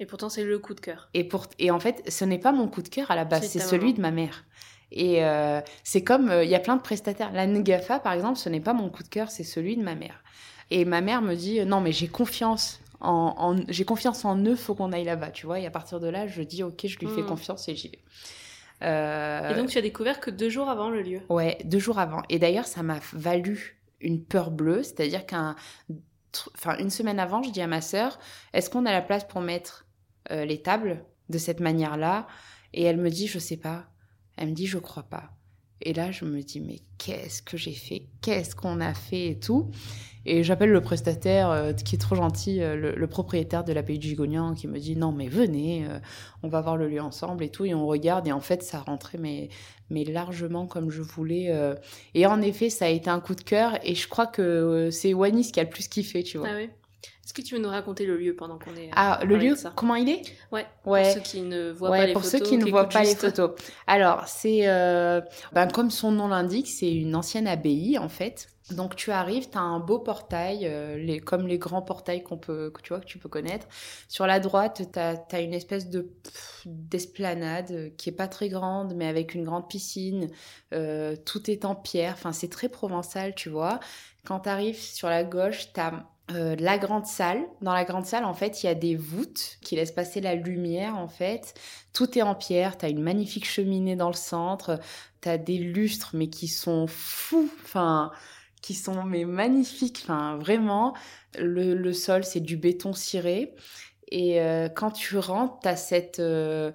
Et 0.00 0.06
pourtant, 0.06 0.30
c'est 0.30 0.44
le 0.44 0.58
coup 0.58 0.72
de 0.72 0.80
cœur. 0.80 1.10
Et, 1.12 1.24
pour... 1.24 1.46
et 1.58 1.70
en 1.70 1.78
fait, 1.78 2.02
ce 2.10 2.24
n'est 2.24 2.38
pas 2.38 2.52
mon 2.52 2.68
coup 2.68 2.80
de 2.80 2.88
cœur 2.88 3.10
à 3.10 3.16
la 3.16 3.26
base, 3.26 3.46
C'est 3.46 3.58
celui 3.60 3.92
maman. 3.92 3.96
de 3.96 4.00
ma 4.00 4.10
mère. 4.10 4.44
Et 4.92 5.24
euh, 5.24 5.60
c'est 5.82 6.04
comme, 6.04 6.30
euh, 6.30 6.44
il 6.44 6.50
y 6.50 6.54
a 6.54 6.60
plein 6.60 6.76
de 6.76 6.82
prestataires. 6.82 7.32
La 7.32 7.46
Negafa, 7.46 7.98
par 7.98 8.12
exemple, 8.12 8.38
ce 8.38 8.48
n'est 8.48 8.60
pas 8.60 8.72
mon 8.72 8.88
coup 8.88 9.02
de 9.02 9.08
cœur, 9.08 9.30
c'est 9.30 9.44
celui 9.44 9.76
de 9.76 9.82
ma 9.82 9.94
mère. 9.94 10.22
Et 10.70 10.84
ma 10.84 11.00
mère 11.00 11.22
me 11.22 11.34
dit, 11.34 11.60
euh, 11.60 11.64
non, 11.64 11.80
mais 11.80 11.92
j'ai 11.92 12.08
confiance 12.08 12.80
en, 13.00 13.34
en- 13.36 13.56
j'ai 13.68 13.84
confiance 13.84 14.24
en 14.24 14.38
eux, 14.44 14.56
faut 14.56 14.74
qu'on 14.74 14.92
aille 14.92 15.04
là-bas, 15.04 15.30
tu 15.30 15.46
vois. 15.46 15.58
Et 15.60 15.66
à 15.66 15.70
partir 15.70 16.00
de 16.00 16.08
là, 16.08 16.26
je 16.26 16.42
dis, 16.42 16.62
ok, 16.62 16.86
je 16.86 16.98
lui 16.98 17.08
fais 17.08 17.22
Mm. 17.22 17.26
confiance 17.26 17.68
et 17.68 17.74
j'y 17.76 17.88
vais. 17.88 17.98
Euh, 18.82 19.50
Et 19.50 19.54
donc, 19.54 19.68
tu 19.68 19.78
as 19.78 19.82
découvert 19.82 20.20
que 20.20 20.30
deux 20.30 20.48
jours 20.48 20.68
avant 20.68 20.88
le 20.90 21.02
lieu. 21.02 21.20
Ouais, 21.28 21.58
deux 21.64 21.78
jours 21.78 21.98
avant. 21.98 22.22
Et 22.28 22.38
d'ailleurs, 22.38 22.66
ça 22.66 22.82
m'a 22.82 22.98
valu 23.12 23.80
une 24.00 24.22
peur 24.22 24.50
bleue, 24.50 24.82
c'est-à-dire 24.82 25.26
qu'un, 25.26 25.56
enfin, 26.54 26.76
une 26.78 26.90
semaine 26.90 27.18
avant, 27.18 27.42
je 27.42 27.50
dis 27.50 27.60
à 27.62 27.66
ma 27.66 27.80
sœur, 27.80 28.18
est-ce 28.52 28.68
qu'on 28.70 28.86
a 28.86 28.92
la 28.92 29.02
place 29.02 29.24
pour 29.24 29.40
mettre 29.40 29.86
les 30.30 30.60
tables 30.60 31.04
de 31.30 31.38
cette 31.38 31.60
manière-là? 31.60 32.26
Et 32.74 32.82
elle 32.82 32.98
me 32.98 33.08
dit, 33.10 33.26
je 33.26 33.38
sais 33.38 33.56
pas. 33.56 33.84
Elle 34.36 34.48
me 34.48 34.54
dit, 34.54 34.66
je 34.66 34.78
crois 34.78 35.04
pas. 35.04 35.32
Et 35.82 35.92
là, 35.92 36.10
je 36.10 36.24
me 36.24 36.40
dis, 36.42 36.60
mais 36.60 36.80
qu'est-ce 36.98 37.42
que 37.42 37.56
j'ai 37.56 37.72
fait? 37.72 38.06
Qu'est-ce 38.22 38.56
qu'on 38.56 38.80
a 38.80 38.94
fait 38.94 39.28
et 39.28 39.38
tout? 39.38 39.70
Et 40.24 40.42
j'appelle 40.42 40.70
le 40.70 40.80
prestataire 40.80 41.50
euh, 41.50 41.72
qui 41.72 41.94
est 41.94 41.98
trop 41.98 42.16
gentil, 42.16 42.60
euh, 42.60 42.94
le, 42.96 43.06
propriétaire 43.06 43.62
de 43.62 43.72
la 43.72 43.82
Pays 43.82 43.98
du 43.98 44.08
Gigognan, 44.08 44.54
qui 44.54 44.66
me 44.66 44.78
dit, 44.78 44.96
non, 44.96 45.12
mais 45.12 45.28
venez, 45.28 45.86
euh, 45.86 45.98
on 46.42 46.48
va 46.48 46.60
voir 46.60 46.76
le 46.76 46.88
lieu 46.88 47.00
ensemble 47.00 47.44
et 47.44 47.50
tout. 47.50 47.64
Et 47.64 47.74
on 47.74 47.86
regarde, 47.86 48.26
et 48.26 48.32
en 48.32 48.40
fait, 48.40 48.62
ça 48.62 48.80
rentrait, 48.80 49.18
mais, 49.18 49.50
mais 49.90 50.04
largement 50.04 50.66
comme 50.66 50.90
je 50.90 51.02
voulais. 51.02 51.54
Et 52.14 52.26
en 52.26 52.40
effet, 52.40 52.70
ça 52.70 52.86
a 52.86 52.88
été 52.88 53.08
un 53.08 53.20
coup 53.20 53.34
de 53.34 53.42
cœur. 53.42 53.78
Et 53.84 53.94
je 53.94 54.08
crois 54.08 54.26
que 54.26 54.88
c'est 54.90 55.14
Wanis 55.14 55.52
qui 55.52 55.60
a 55.60 55.64
le 55.64 55.70
plus 55.70 55.86
kiffé, 55.88 56.22
tu 56.24 56.38
vois. 56.38 56.48
Ah 56.50 56.56
oui. 56.56 56.70
Est-ce 57.24 57.34
que 57.34 57.42
tu 57.42 57.54
veux 57.56 57.60
nous 57.60 57.68
raconter 57.68 58.06
le 58.06 58.16
lieu 58.16 58.36
pendant 58.36 58.58
qu'on 58.58 58.74
est. 58.76 58.90
Ah, 58.94 59.14
à 59.14 59.24
le 59.24 59.36
lieu, 59.36 59.56
ça 59.56 59.72
comment 59.74 59.96
il 59.96 60.08
est? 60.08 60.22
Ouais. 60.52 60.66
Ouais. 60.84 61.02
Pour 61.02 61.12
ceux 61.14 61.20
qui 61.20 61.42
ne 61.42 61.72
voient 61.72 61.90
Ouais, 61.90 61.98
pas 61.98 62.06
les 62.06 62.12
pour 62.12 62.22
photos. 62.22 62.38
ceux 62.40 62.44
qui 62.46 62.56
ne 62.58 62.70
voient 62.70 62.82
écoutent 62.82 62.92
pas 62.92 63.00
les 63.02 63.06
juste- 63.10 63.20
photos. 63.20 63.50
Alors, 63.86 64.28
c'est, 64.28 64.68
euh, 64.68 65.20
ben, 65.52 65.66
comme 65.66 65.90
son 65.90 66.12
nom 66.12 66.28
l'indique, 66.28 66.68
c'est 66.68 66.92
une 66.92 67.14
ancienne 67.16 67.48
abbaye, 67.48 67.98
en 67.98 68.08
fait. 68.08 68.48
Donc, 68.70 68.96
tu 68.96 69.12
arrives, 69.12 69.48
tu 69.48 69.58
as 69.58 69.60
un 69.60 69.78
beau 69.78 69.98
portail, 70.00 70.66
euh, 70.66 70.96
les, 70.98 71.20
comme 71.20 71.46
les 71.46 71.58
grands 71.58 71.82
portails 71.82 72.24
qu'on 72.24 72.36
peut, 72.36 72.70
que 72.70 72.80
tu 72.82 72.88
vois, 72.88 72.98
que 73.00 73.06
tu 73.06 73.18
peux 73.18 73.28
connaître. 73.28 73.66
Sur 74.08 74.26
la 74.26 74.40
droite, 74.40 74.82
tu 74.92 74.98
as, 74.98 75.40
une 75.40 75.54
espèce 75.54 75.88
de 75.88 76.10
d'esplanade 76.64 77.70
euh, 77.70 77.90
qui 77.96 78.08
est 78.08 78.12
pas 78.12 78.28
très 78.28 78.48
grande, 78.48 78.94
mais 78.96 79.06
avec 79.06 79.34
une 79.34 79.44
grande 79.44 79.68
piscine. 79.68 80.28
Euh, 80.74 81.14
tout 81.24 81.50
est 81.50 81.64
en 81.64 81.74
pierre. 81.74 82.14
Enfin, 82.14 82.32
c'est 82.32 82.48
très 82.50 82.68
provençal, 82.68 83.34
tu 83.34 83.48
vois. 83.50 83.78
Quand 84.24 84.40
tu 84.40 84.48
arrives 84.48 84.80
sur 84.80 85.08
la 85.08 85.22
gauche, 85.24 85.72
tu 85.72 85.80
as 85.80 86.04
euh, 86.30 86.56
la 86.58 86.78
grande 86.78 87.06
salle. 87.06 87.44
Dans 87.62 87.72
la 87.74 87.84
grande 87.84 88.04
salle, 88.06 88.24
en 88.24 88.34
fait, 88.34 88.62
il 88.62 88.66
y 88.66 88.68
a 88.68 88.74
des 88.74 88.96
voûtes 88.96 89.58
qui 89.62 89.76
laissent 89.76 89.92
passer 89.92 90.20
la 90.20 90.34
lumière, 90.34 90.96
en 90.96 91.08
fait. 91.08 91.54
Tout 91.92 92.18
est 92.18 92.22
en 92.22 92.34
pierre. 92.34 92.76
Tu 92.78 92.86
as 92.86 92.88
une 92.88 93.02
magnifique 93.02 93.46
cheminée 93.46 93.96
dans 93.96 94.08
le 94.08 94.14
centre. 94.14 94.80
Tu 95.22 95.28
as 95.28 95.38
des 95.38 95.58
lustres, 95.58 96.10
mais 96.14 96.28
qui 96.28 96.48
sont 96.48 96.86
fous. 96.88 97.50
Enfin, 97.64 98.10
qui 98.62 98.74
sont 98.74 99.04
mais 99.04 99.24
magnifiques. 99.24 100.00
Enfin, 100.04 100.36
vraiment. 100.38 100.94
Le, 101.38 101.74
le 101.74 101.92
sol, 101.92 102.24
c'est 102.24 102.40
du 102.40 102.56
béton 102.56 102.92
ciré. 102.92 103.54
Et 104.10 104.40
euh, 104.40 104.68
quand 104.68 104.90
tu 104.92 105.18
rentres, 105.18 105.60
tu 105.62 105.68
as 105.68 105.76
cette. 105.76 106.20
euh, 106.20 106.72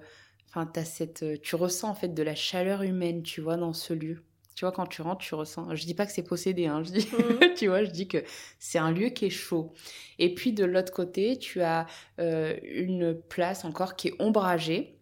Enfin, 0.48 0.66
t'as 0.66 0.84
cette, 0.84 1.22
euh, 1.22 1.36
tu 1.42 1.56
ressens 1.56 1.88
en 1.90 1.94
fait 1.94 2.08
de 2.10 2.22
la 2.22 2.34
chaleur 2.34 2.82
humaine, 2.82 3.22
tu 3.22 3.40
vois, 3.40 3.56
dans 3.56 3.72
ce 3.72 3.94
lieu. 3.94 4.22
Tu 4.54 4.64
vois, 4.64 4.72
quand 4.72 4.86
tu 4.86 5.00
rentres, 5.02 5.24
tu 5.24 5.34
ressens. 5.34 5.74
Je 5.74 5.84
dis 5.86 5.94
pas 5.94 6.04
que 6.06 6.12
c'est 6.12 6.22
possédé, 6.22 6.66
hein, 6.66 6.82
je 6.84 6.90
dis, 6.92 7.08
Mhm. 7.12 7.54
tu 7.56 7.68
vois, 7.68 7.84
je 7.84 7.90
dis 7.90 8.06
que 8.08 8.18
c'est 8.58 8.78
un 8.78 8.90
lieu 8.92 9.08
qui 9.08 9.26
est 9.26 9.30
chaud. 9.30 9.72
Et 10.18 10.34
puis 10.34 10.52
de 10.52 10.64
l'autre 10.64 10.92
côté, 10.92 11.38
tu 11.38 11.62
as 11.62 11.86
euh, 12.18 12.54
une 12.62 13.14
place 13.14 13.64
encore 13.64 13.96
qui 13.96 14.08
est 14.08 14.14
ombragée. 14.18 14.98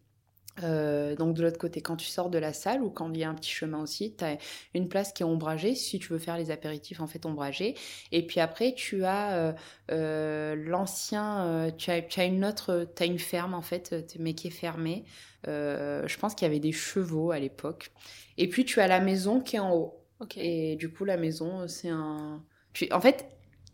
Euh, 0.62 1.16
donc 1.16 1.34
de 1.34 1.42
l'autre 1.42 1.58
côté, 1.58 1.80
quand 1.80 1.96
tu 1.96 2.06
sors 2.06 2.28
de 2.28 2.36
la 2.38 2.52
salle 2.52 2.82
ou 2.82 2.90
quand 2.90 3.10
il 3.14 3.20
y 3.20 3.24
a 3.24 3.30
un 3.30 3.34
petit 3.34 3.50
chemin 3.50 3.80
aussi, 3.82 4.14
tu 4.16 4.24
as 4.24 4.36
une 4.74 4.88
place 4.88 5.12
qui 5.12 5.22
est 5.22 5.26
ombragée 5.26 5.74
si 5.74 5.98
tu 5.98 6.08
veux 6.12 6.18
faire 6.18 6.36
les 6.36 6.50
apéritifs 6.50 7.00
en 7.00 7.06
fait 7.06 7.24
ombragés. 7.24 7.74
Et 8.12 8.26
puis 8.26 8.40
après, 8.40 8.74
tu 8.74 9.04
as 9.04 9.36
euh, 9.36 9.52
euh, 9.90 10.54
l'ancien, 10.56 11.70
tu, 11.78 11.90
as, 11.90 12.02
tu 12.02 12.20
as 12.20 12.24
une 12.24 12.44
autre, 12.44 12.86
tu 12.94 13.02
as 13.02 13.06
une 13.06 13.18
ferme 13.18 13.54
en 13.54 13.62
fait, 13.62 13.94
mais 14.18 14.34
qui 14.34 14.48
est 14.48 14.50
fermée. 14.50 15.04
Je 15.46 16.16
pense 16.18 16.34
qu'il 16.34 16.46
y 16.46 16.50
avait 16.50 16.60
des 16.60 16.72
chevaux 16.72 17.30
à 17.30 17.38
l'époque. 17.38 17.92
Et 18.36 18.48
puis 18.48 18.64
tu 18.64 18.80
as 18.80 18.86
la 18.86 19.00
maison 19.00 19.40
qui 19.40 19.56
est 19.56 19.60
en 19.60 19.74
haut. 19.74 19.96
Et 20.36 20.76
du 20.76 20.90
coup, 20.92 21.04
la 21.04 21.16
maison, 21.16 21.66
c'est 21.68 21.88
un. 21.88 22.44
tu- 22.74 22.92
En 22.92 23.00
fait, 23.00 23.26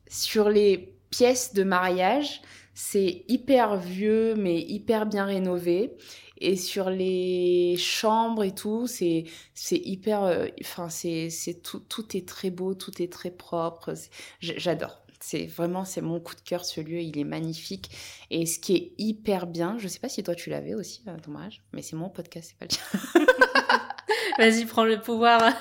sur 0.08 0.48
les 0.48 0.96
pièces 1.10 1.54
de 1.54 1.64
mariage, 1.64 2.42
c'est 2.78 3.24
hyper 3.26 3.78
vieux, 3.78 4.34
mais 4.36 4.60
hyper 4.60 5.06
bien 5.06 5.24
rénové. 5.24 5.96
Et 6.38 6.56
sur 6.56 6.90
les 6.90 7.76
chambres 7.78 8.44
et 8.44 8.54
tout, 8.54 8.86
c'est 8.86 9.24
hyper. 9.70 10.24
euh, 10.24 10.46
Enfin, 10.60 10.90
c'est 10.90 11.30
tout, 11.62 11.80
tout 11.80 12.14
est 12.14 12.28
très 12.28 12.50
beau, 12.50 12.74
tout 12.74 13.02
est 13.02 13.10
très 13.10 13.30
propre. 13.30 13.94
J'adore. 14.40 15.00
C'est 15.20 15.46
vraiment, 15.46 15.86
c'est 15.86 16.02
mon 16.02 16.20
coup 16.20 16.34
de 16.34 16.42
cœur, 16.42 16.66
ce 16.66 16.82
lieu, 16.82 17.00
il 17.00 17.18
est 17.18 17.24
magnifique. 17.24 17.90
Et 18.30 18.44
ce 18.44 18.58
qui 18.58 18.76
est 18.76 18.92
hyper 18.98 19.46
bien, 19.46 19.78
je 19.78 19.88
sais 19.88 19.98
pas 19.98 20.10
si 20.10 20.22
toi 20.22 20.34
tu 20.34 20.50
l'avais 20.50 20.74
aussi 20.74 21.02
ton 21.24 21.30
mariage, 21.30 21.62
mais 21.72 21.80
c'est 21.80 21.96
mon 21.96 22.10
podcast, 22.10 22.50
c'est 22.50 22.58
pas 22.58 22.66
le 22.66 23.22
tien. 23.22 23.86
Vas-y, 24.38 24.64
prends 24.64 24.84
le 24.84 25.00
pouvoir. 25.00 25.52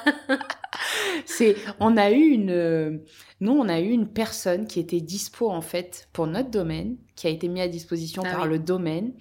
C'est, 1.26 1.56
on 1.80 1.98
a 1.98 2.12
eu 2.12 2.22
une, 2.30 2.52
euh, 2.52 2.98
nous, 3.40 3.52
on 3.52 3.70
a 3.70 3.80
eu 3.80 3.90
une 3.90 4.08
personne 4.08 4.68
qui 4.68 4.80
était 4.80 5.02
dispo 5.02 5.50
en 5.50 5.62
fait 5.62 6.08
pour 6.14 6.28
notre 6.28 6.50
domaine, 6.50 6.98
qui 7.16 7.28
a 7.28 7.30
été 7.30 7.48
mis 7.48 7.62
à 7.62 7.68
disposition 7.68 8.24
Ah 8.26 8.32
par 8.32 8.44
oui. 8.44 8.50
le 8.50 8.60
domaine, 8.60 9.14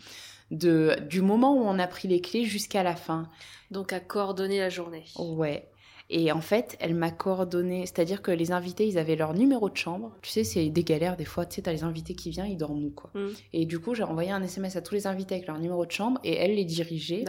de, 0.51 0.97
du 1.09 1.23
moment 1.23 1.55
où 1.55 1.63
on 1.63 1.79
a 1.79 1.87
pris 1.87 2.09
les 2.09 2.21
clés 2.21 2.45
jusqu'à 2.45 2.83
la 2.83 2.97
fin. 2.97 3.31
Donc, 3.71 3.93
à 3.93 4.01
coordonner 4.01 4.59
la 4.59 4.69
journée. 4.69 5.05
Ouais. 5.19 5.69
Et 6.11 6.31
en 6.33 6.41
fait, 6.43 6.77
elle 6.81 6.95
m'a 6.95 7.11
coordonné, 7.11 7.81
c'est-à-dire 7.87 8.21
que 8.21 8.31
les 8.31 8.53
invités, 8.53 8.87
ils 8.87 8.99
avaient 8.99 9.17
leur 9.17 9.33
numéro 9.33 9.71
de 9.71 9.77
chambre. 9.77 10.13
Tu 10.21 10.31
sais, 10.31 10.45
c'est 10.45 10.69
des 10.69 10.85
galères 10.85 11.17
des 11.17 11.25
fois. 11.25 11.47
Tu 11.47 11.57
sais, 11.57 11.63
t'as 11.63 11.73
les 11.73 11.83
invités 11.83 12.15
qui 12.15 12.29
viennent, 12.31 12.47
ils 12.51 12.59
dorment 12.59 12.85
où, 12.85 12.91
quoi. 12.91 13.11
Mm. 13.15 13.29
Et 13.55 13.65
du 13.67 13.79
coup, 13.81 13.95
j'ai 13.95 14.03
envoyé 14.03 14.31
un 14.31 14.43
SMS 14.43 14.77
à 14.77 14.83
tous 14.83 14.95
les 14.95 15.07
invités 15.07 15.35
avec 15.37 15.47
leur 15.47 15.59
numéro 15.59 15.87
de 15.87 15.91
chambre 15.91 16.21
et 16.23 16.35
elle 16.37 16.55
les 16.57 16.65
dirigeait. 16.67 17.25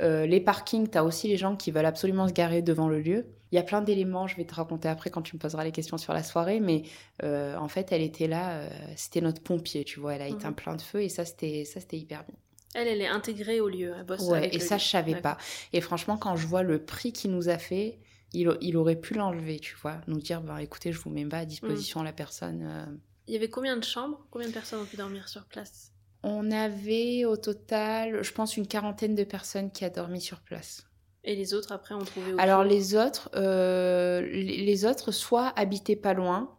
Euh, 0.00 0.24
les 0.26 0.40
parkings, 0.40 0.86
t'as 0.88 1.02
aussi 1.02 1.26
les 1.28 1.36
gens 1.36 1.56
qui 1.56 1.72
veulent 1.72 1.84
absolument 1.84 2.28
se 2.28 2.32
garer 2.32 2.62
devant 2.62 2.88
le 2.88 3.00
lieu. 3.00 3.26
Il 3.50 3.56
y 3.56 3.58
a 3.58 3.62
plein 3.64 3.82
d'éléments, 3.82 4.26
je 4.28 4.36
vais 4.36 4.44
te 4.44 4.54
raconter 4.54 4.88
après 4.88 5.10
quand 5.10 5.20
tu 5.22 5.36
me 5.36 5.40
poseras 5.40 5.64
les 5.64 5.72
questions 5.72 5.98
sur 5.98 6.14
la 6.14 6.22
soirée, 6.22 6.60
mais 6.60 6.84
euh, 7.22 7.54
en 7.56 7.68
fait, 7.68 7.92
elle 7.92 8.00
était 8.00 8.26
là, 8.28 8.52
euh, 8.52 8.68
c'était 8.96 9.20
notre 9.20 9.42
pompier, 9.42 9.84
tu 9.84 10.00
vois, 10.00 10.14
elle 10.14 10.22
a 10.22 10.28
Mhm. 10.30 10.36
éteint 10.36 10.52
plein 10.52 10.74
de 10.76 10.80
feux 10.80 11.02
et 11.02 11.08
ça, 11.10 11.24
c'était 11.26 11.66
hyper 11.92 12.24
bien. 12.24 12.34
Elle, 12.74 12.88
elle 12.88 13.02
est 13.02 13.06
intégrée 13.08 13.60
au 13.60 13.68
lieu. 13.68 13.92
Elle 13.98 14.04
bosse 14.06 14.22
Ouais, 14.22 14.38
avec 14.38 14.54
et 14.54 14.58
ça, 14.60 14.76
lieu. 14.76 14.80
je 14.80 14.86
savais 14.86 15.14
pas. 15.16 15.36
Et 15.74 15.82
franchement, 15.82 16.16
quand 16.16 16.36
je 16.36 16.46
vois 16.46 16.62
le 16.62 16.82
prix 16.82 17.12
qu'il 17.12 17.30
nous 17.32 17.50
a 17.50 17.58
fait, 17.58 17.98
il, 18.32 18.56
il 18.60 18.76
aurait 18.76 18.96
pu 18.96 19.14
l'enlever, 19.14 19.58
tu 19.58 19.76
vois, 19.80 20.00
nous 20.06 20.20
dire, 20.20 20.40
bah, 20.40 20.62
écoutez, 20.62 20.92
je 20.92 20.98
vous 21.00 21.10
mets 21.10 21.24
pas 21.26 21.38
à 21.38 21.44
disposition 21.44 22.02
la 22.02 22.12
personne. 22.12 22.62
euh. 22.64 22.86
Il 23.28 23.34
y 23.34 23.36
avait 23.36 23.50
combien 23.50 23.76
de 23.76 23.84
chambres? 23.84 24.26
Combien 24.30 24.48
de 24.48 24.52
personnes 24.52 24.80
ont 24.80 24.84
pu 24.86 24.96
dormir 24.96 25.28
sur 25.28 25.44
place? 25.44 25.92
On 26.24 26.50
avait 26.50 27.24
au 27.24 27.36
total, 27.36 28.22
je 28.22 28.32
pense, 28.32 28.56
une 28.56 28.66
quarantaine 28.66 29.14
de 29.14 29.24
personnes 29.24 29.70
qui 29.70 29.84
a 29.84 29.90
dormi 29.90 30.20
sur 30.20 30.40
place. 30.40 30.86
Et 31.24 31.36
les 31.36 31.54
autres, 31.54 31.72
après, 31.72 31.94
ont 31.94 32.04
trouvé 32.04 32.32
autour 32.32 32.40
Alors 32.40 32.64
les 32.64 32.94
autres, 32.96 33.30
euh, 33.34 34.20
les 34.22 34.84
autres, 34.84 35.12
soit 35.12 35.48
habitaient 35.56 35.96
pas 35.96 36.14
loin. 36.14 36.58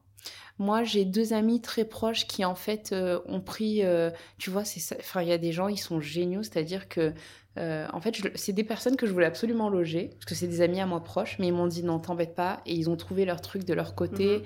Moi, 0.60 0.84
j'ai 0.84 1.04
deux 1.04 1.34
amis 1.34 1.62
très 1.62 1.84
proches 1.84 2.28
qui 2.28 2.46
en 2.46 2.56
fait 2.56 2.92
euh, 2.94 3.20
ont 3.26 3.42
pris, 3.42 3.84
euh, 3.84 4.12
tu 4.38 4.50
vois, 4.50 4.64
c'est 4.64 4.80
ça. 4.80 4.96
Enfin, 5.00 5.22
il 5.22 5.28
y 5.28 5.32
a 5.34 5.38
des 5.38 5.52
gens, 5.52 5.68
ils 5.68 5.80
sont 5.80 6.00
géniaux, 6.00 6.44
c'est-à-dire 6.44 6.88
que, 6.88 7.14
euh, 7.58 7.88
en 7.94 8.02
fait, 8.02 8.16
c'est 8.36 8.54
des 8.54 8.64
personnes 8.64 8.96
que 8.96 9.06
je 9.06 9.12
voulais 9.12 9.26
absolument 9.26 9.70
loger 9.70 10.10
parce 10.14 10.26
que 10.26 10.36
c'est 10.36 10.48
des 10.48 10.62
amis 10.62 10.80
à 10.80 10.86
moi 10.86 11.04
proches, 11.04 11.38
mais 11.40 11.48
ils 11.48 11.54
m'ont 11.54 11.68
dit 11.68 11.84
non, 11.84 12.00
t'embête 12.00 12.36
pas, 12.36 12.62
et 12.66 12.74
ils 12.74 12.90
ont 12.90 12.96
trouvé 12.96 13.26
leur 13.26 13.42
truc 13.42 13.64
de 13.64 13.74
leur 13.74 13.96
côté. 13.96 14.38
Mhm. 14.38 14.44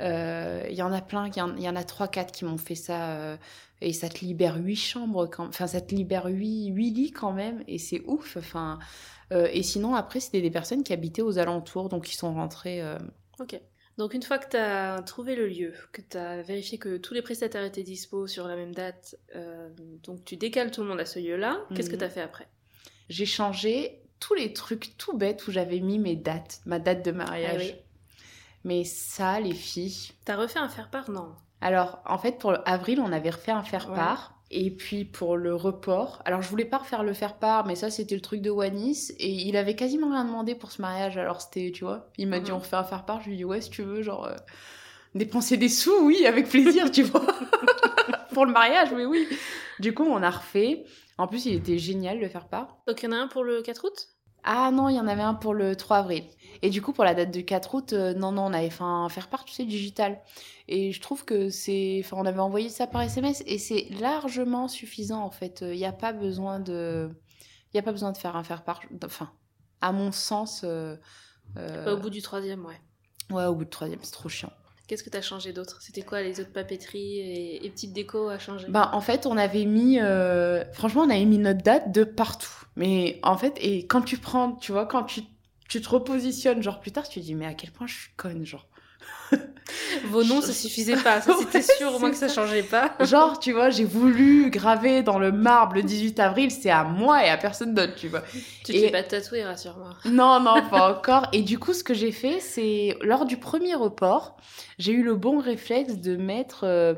Euh, 0.00 0.66
Il 0.70 0.74
y 0.74 0.82
en 0.82 0.92
a 0.92 1.00
plein, 1.00 1.28
il 1.28 1.36
y 1.36 1.40
en, 1.40 1.56
il 1.56 1.62
y 1.62 1.68
en 1.68 1.76
a 1.76 1.84
trois, 1.84 2.08
quatre 2.08 2.32
qui 2.32 2.44
m'ont 2.44 2.58
fait 2.58 2.74
ça, 2.74 3.12
euh, 3.12 3.36
et 3.80 3.92
ça 3.92 4.08
te 4.08 4.20
libère 4.24 4.56
huit 4.56 4.76
chambres, 4.76 5.26
quand, 5.26 5.46
enfin, 5.48 5.66
ça 5.66 5.80
te 5.80 5.94
libère 5.94 6.26
huit, 6.26 6.66
huit 6.68 6.90
lits 6.90 7.10
quand 7.10 7.32
même, 7.32 7.62
et 7.68 7.78
c'est 7.78 8.02
ouf. 8.06 8.36
Enfin, 8.36 8.78
et 9.30 9.62
sinon, 9.62 9.94
après, 9.94 10.20
c'était 10.20 10.42
des 10.42 10.50
personnes 10.50 10.82
qui 10.82 10.92
habitaient 10.92 11.22
aux 11.22 11.38
alentours, 11.38 11.88
donc 11.88 12.12
ils 12.12 12.16
sont 12.16 12.34
rentrés. 12.34 12.82
Ok. 13.40 13.58
Donc 13.98 14.14
une 14.14 14.22
fois 14.22 14.38
que 14.38 14.48
tu 14.48 14.56
as 14.56 15.02
trouvé 15.02 15.36
le 15.36 15.46
lieu, 15.46 15.74
que 15.92 16.00
tu 16.00 16.16
as 16.16 16.42
vérifié 16.42 16.78
que 16.78 16.96
tous 16.96 17.12
les 17.14 17.22
prestataires 17.22 17.62
étaient 17.64 17.82
dispo 17.82 18.26
sur 18.26 18.48
la 18.48 18.56
même 18.56 18.74
date, 18.74 19.16
euh, 19.36 19.68
donc 20.02 20.24
tu 20.24 20.36
décales 20.36 20.70
tout 20.70 20.80
le 20.82 20.88
monde 20.88 21.00
à 21.00 21.04
ce 21.06 21.18
lieu-là, 21.18 21.60
qu'est-ce 21.74 21.88
que 21.90 21.94
Mhm. 21.94 21.98
tu 22.00 22.04
as 22.06 22.10
fait 22.10 22.20
après? 22.22 22.48
J'ai 23.10 23.26
changé 23.26 24.00
tous 24.18 24.34
les 24.34 24.52
trucs 24.54 24.96
tout 24.96 25.16
bêtes 25.16 25.46
où 25.46 25.50
j'avais 25.52 25.80
mis 25.80 25.98
mes 25.98 26.16
dates, 26.16 26.60
ma 26.64 26.78
date 26.78 27.04
de 27.04 27.10
Ah 27.10 27.14
mariage. 27.14 27.60
oui. 27.60 27.74
Mais 28.64 28.84
ça, 28.84 29.40
les 29.40 29.54
filles. 29.54 30.12
T'as 30.24 30.36
refait 30.36 30.60
un 30.60 30.68
faire-part? 30.68 31.10
Non. 31.10 31.34
Alors, 31.60 32.00
en 32.06 32.16
fait, 32.16 32.38
pour 32.38 32.56
avril, 32.66 33.00
on 33.00 33.12
avait 33.12 33.30
refait 33.30 33.50
un 33.52 33.62
faire-part. 33.64 34.40
Et 34.54 34.70
puis 34.70 35.04
pour 35.06 35.36
le 35.38 35.54
report, 35.54 36.20
alors 36.26 36.42
je 36.42 36.48
voulais 36.48 36.66
pas 36.66 36.78
refaire 36.78 37.02
le 37.02 37.14
faire-part, 37.14 37.66
mais 37.66 37.74
ça 37.74 37.90
c'était 37.90 38.14
le 38.14 38.20
truc 38.20 38.42
de 38.42 38.50
Wanis. 38.50 39.12
Et 39.18 39.30
il 39.30 39.56
avait 39.56 39.74
quasiment 39.74 40.10
rien 40.10 40.24
demandé 40.26 40.54
pour 40.54 40.70
ce 40.72 40.82
mariage, 40.82 41.16
alors 41.16 41.40
c'était, 41.40 41.72
tu 41.74 41.84
vois, 41.84 42.10
il 42.18 42.28
m'a 42.28 42.38
dit 42.38 42.50
Mhm. 42.50 42.56
on 42.58 42.60
refait 42.60 42.76
un 42.76 42.84
faire-part. 42.84 43.20
Je 43.22 43.28
lui 43.28 43.34
ai 43.34 43.36
dit 43.38 43.44
ouais, 43.46 43.60
si 43.62 43.70
tu 43.70 43.82
veux, 43.82 44.02
genre 44.02 44.26
euh, 44.26 44.36
dépenser 45.14 45.56
des 45.56 45.68
sous, 45.70 45.96
oui, 46.02 46.26
avec 46.26 46.48
plaisir, 46.48 46.90
tu 46.90 47.02
vois. 47.02 47.26
pour 48.34 48.44
le 48.46 48.52
mariage, 48.52 48.90
mais 48.94 49.04
oui. 49.06 49.26
Du 49.80 49.94
coup, 49.94 50.04
on 50.04 50.22
a 50.22 50.30
refait. 50.30 50.84
En 51.18 51.26
plus, 51.26 51.46
il 51.46 51.54
était 51.54 51.78
génial 51.78 52.18
le 52.20 52.28
faire-part. 52.28 52.76
Donc 52.86 53.02
il 53.02 53.06
y 53.06 53.08
en 53.08 53.12
a 53.12 53.16
un 53.16 53.28
pour 53.28 53.44
le 53.44 53.62
4 53.62 53.84
août? 53.84 54.08
Ah 54.44 54.70
non, 54.72 54.88
il 54.88 54.96
y 54.96 55.00
en 55.00 55.06
avait 55.06 55.22
un 55.22 55.34
pour 55.34 55.54
le 55.54 55.76
3 55.76 55.98
avril. 55.98 56.24
Et 56.62 56.70
du 56.70 56.82
coup, 56.82 56.92
pour 56.92 57.04
la 57.04 57.14
date 57.14 57.30
du 57.30 57.44
4 57.44 57.74
août, 57.74 57.92
euh, 57.92 58.12
non, 58.14 58.32
non, 58.32 58.46
on 58.46 58.52
avait 58.52 58.70
fait 58.70 58.82
un 58.82 59.08
faire-part, 59.08 59.44
tu 59.44 59.52
sais, 59.54 59.64
digital. 59.64 60.20
Et 60.68 60.90
je 60.92 61.00
trouve 61.00 61.24
que 61.24 61.48
c'est... 61.48 62.00
Enfin, 62.04 62.16
on 62.18 62.26
avait 62.26 62.40
envoyé 62.40 62.68
ça 62.68 62.86
par 62.88 63.02
SMS 63.02 63.42
et 63.46 63.58
c'est 63.58 63.86
largement 64.00 64.66
suffisant, 64.68 65.22
en 65.22 65.30
fait. 65.30 65.60
Il 65.62 65.76
n'y 65.76 65.84
a 65.86 65.92
pas 65.92 66.12
besoin 66.12 66.58
de... 66.58 67.10
Il 67.72 67.76
n'y 67.76 67.80
a 67.80 67.82
pas 67.84 67.92
besoin 67.92 68.10
de 68.12 68.16
faire 68.18 68.36
un 68.36 68.42
faire-part. 68.44 68.80
Enfin, 69.04 69.32
à 69.80 69.92
mon 69.92 70.10
sens... 70.12 70.62
euh, 70.64 70.96
euh, 71.58 71.94
Au 71.96 72.00
bout 72.00 72.10
du 72.10 72.22
troisième, 72.22 72.64
ouais. 72.66 72.80
Ouais, 73.30 73.46
au 73.46 73.54
bout 73.54 73.64
de 73.64 73.70
troisième, 73.70 74.00
c'est 74.02 74.12
trop 74.12 74.28
chiant. 74.28 74.52
Qu'est-ce 74.86 75.02
que 75.02 75.10
t'as 75.10 75.22
changé 75.22 75.52
d'autre? 75.52 75.80
C'était 75.82 76.02
quoi 76.02 76.22
les 76.22 76.40
autres 76.40 76.52
papeteries 76.52 77.18
et, 77.18 77.64
et 77.66 77.70
petites 77.70 77.92
décos 77.92 78.28
à 78.28 78.38
changer? 78.38 78.68
Ben, 78.68 78.90
en 78.92 79.00
fait, 79.00 79.26
on 79.26 79.36
avait 79.36 79.64
mis... 79.64 79.98
euh, 80.00 80.64
Franchement, 80.72 81.02
on 81.02 81.10
avait 81.10 81.24
mis 81.24 81.38
notre 81.38 81.62
date 81.62 81.92
de 81.92 82.04
partout. 82.04 82.48
Mais 82.76 83.20
en 83.22 83.36
fait, 83.36 83.54
et 83.60 83.86
quand 83.86 84.02
tu 84.02 84.18
prends... 84.18 84.52
Tu 84.52 84.72
vois, 84.72 84.86
quand 84.86 85.04
tu, 85.04 85.22
tu 85.68 85.80
te 85.80 85.88
repositionnes, 85.88 86.62
genre, 86.62 86.80
plus 86.80 86.92
tard, 86.92 87.08
tu 87.08 87.20
te 87.20 87.24
dis, 87.24 87.34
mais 87.34 87.46
à 87.46 87.54
quel 87.54 87.70
point 87.70 87.86
je 87.86 87.94
suis 87.94 88.12
conne, 88.16 88.44
genre. 88.46 88.66
Vos 90.04 90.24
noms, 90.24 90.40
ça 90.40 90.52
suffisait 90.52 90.96
pas. 90.96 91.20
Ça, 91.20 91.34
c'était 91.38 91.58
Ouais, 91.58 91.74
sûr 91.78 91.94
au 91.94 91.98
moins 91.98 92.10
que 92.10 92.16
ça 92.16 92.28
changeait 92.28 92.62
pas. 92.62 92.94
Genre, 93.04 93.38
tu 93.38 93.52
vois, 93.52 93.70
j'ai 93.70 93.84
voulu 93.84 94.50
graver 94.50 95.02
dans 95.02 95.18
le 95.18 95.32
marbre 95.32 95.74
le 95.76 95.82
18 95.82 96.18
avril, 96.20 96.50
c'est 96.50 96.70
à 96.70 96.84
moi 96.84 97.24
et 97.24 97.28
à 97.28 97.36
personne 97.36 97.74
d'autre, 97.74 97.94
tu 97.96 98.08
vois. 98.08 98.22
Tu 98.64 98.72
te 98.72 98.76
Et- 98.76 98.80
fais 98.86 98.90
pas 98.90 99.02
tatouer, 99.02 99.44
rassure-moi. 99.44 99.94
Non, 100.06 100.40
non, 100.40 100.62
pas 100.70 100.92
encore. 100.96 101.28
Et 101.32 101.42
du 101.42 101.58
coup, 101.58 101.72
ce 101.72 101.84
que 101.84 101.94
j'ai 101.94 102.12
fait, 102.12 102.40
c'est 102.40 102.96
lors 103.02 103.24
du 103.24 103.36
premier 103.36 103.74
report, 103.74 104.36
j'ai 104.78 104.92
eu 104.92 105.02
le 105.02 105.14
bon 105.14 105.38
réflexe 105.38 105.96
de 105.98 106.16
mettre 106.16 106.64
euh, 106.64 106.94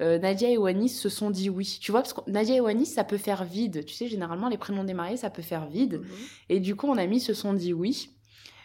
euh, 0.00 0.18
Nadia 0.18 0.48
et 0.50 0.56
Wanis 0.56 0.88
se 0.90 1.08
sont 1.08 1.30
dit 1.30 1.50
oui. 1.50 1.78
Tu 1.80 1.90
vois, 1.92 2.02
parce 2.02 2.12
que 2.12 2.20
Nadia 2.30 2.56
et 2.56 2.60
Wanis, 2.60 2.86
ça 2.86 3.04
peut 3.04 3.18
faire 3.18 3.44
vide. 3.44 3.84
Tu 3.84 3.94
sais, 3.94 4.08
généralement, 4.08 4.48
les 4.48 4.58
prénoms 4.58 4.84
des 4.84 4.94
mariés, 4.94 5.16
ça 5.16 5.30
peut 5.30 5.42
faire 5.42 5.66
vide. 5.66 5.94
Mhm. 6.00 6.06
Et 6.50 6.60
du 6.60 6.76
coup, 6.76 6.88
on 6.88 6.96
a 6.96 7.06
mis 7.06 7.20
se 7.20 7.34
sont 7.34 7.52
dit 7.52 7.72
oui. 7.72 8.10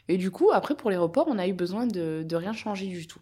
Et 0.10 0.18
du 0.18 0.32
coup, 0.32 0.51
après, 0.51 0.76
pour 0.76 0.89
les 0.89 0.97
reports, 0.97 1.28
on 1.30 1.39
a 1.39 1.47
eu 1.47 1.54
besoin 1.54 1.88
de, 1.88 2.24
de 2.28 2.36
rien 2.36 2.54
changer 2.54 2.88
du 2.88 3.08
tout. 3.08 3.20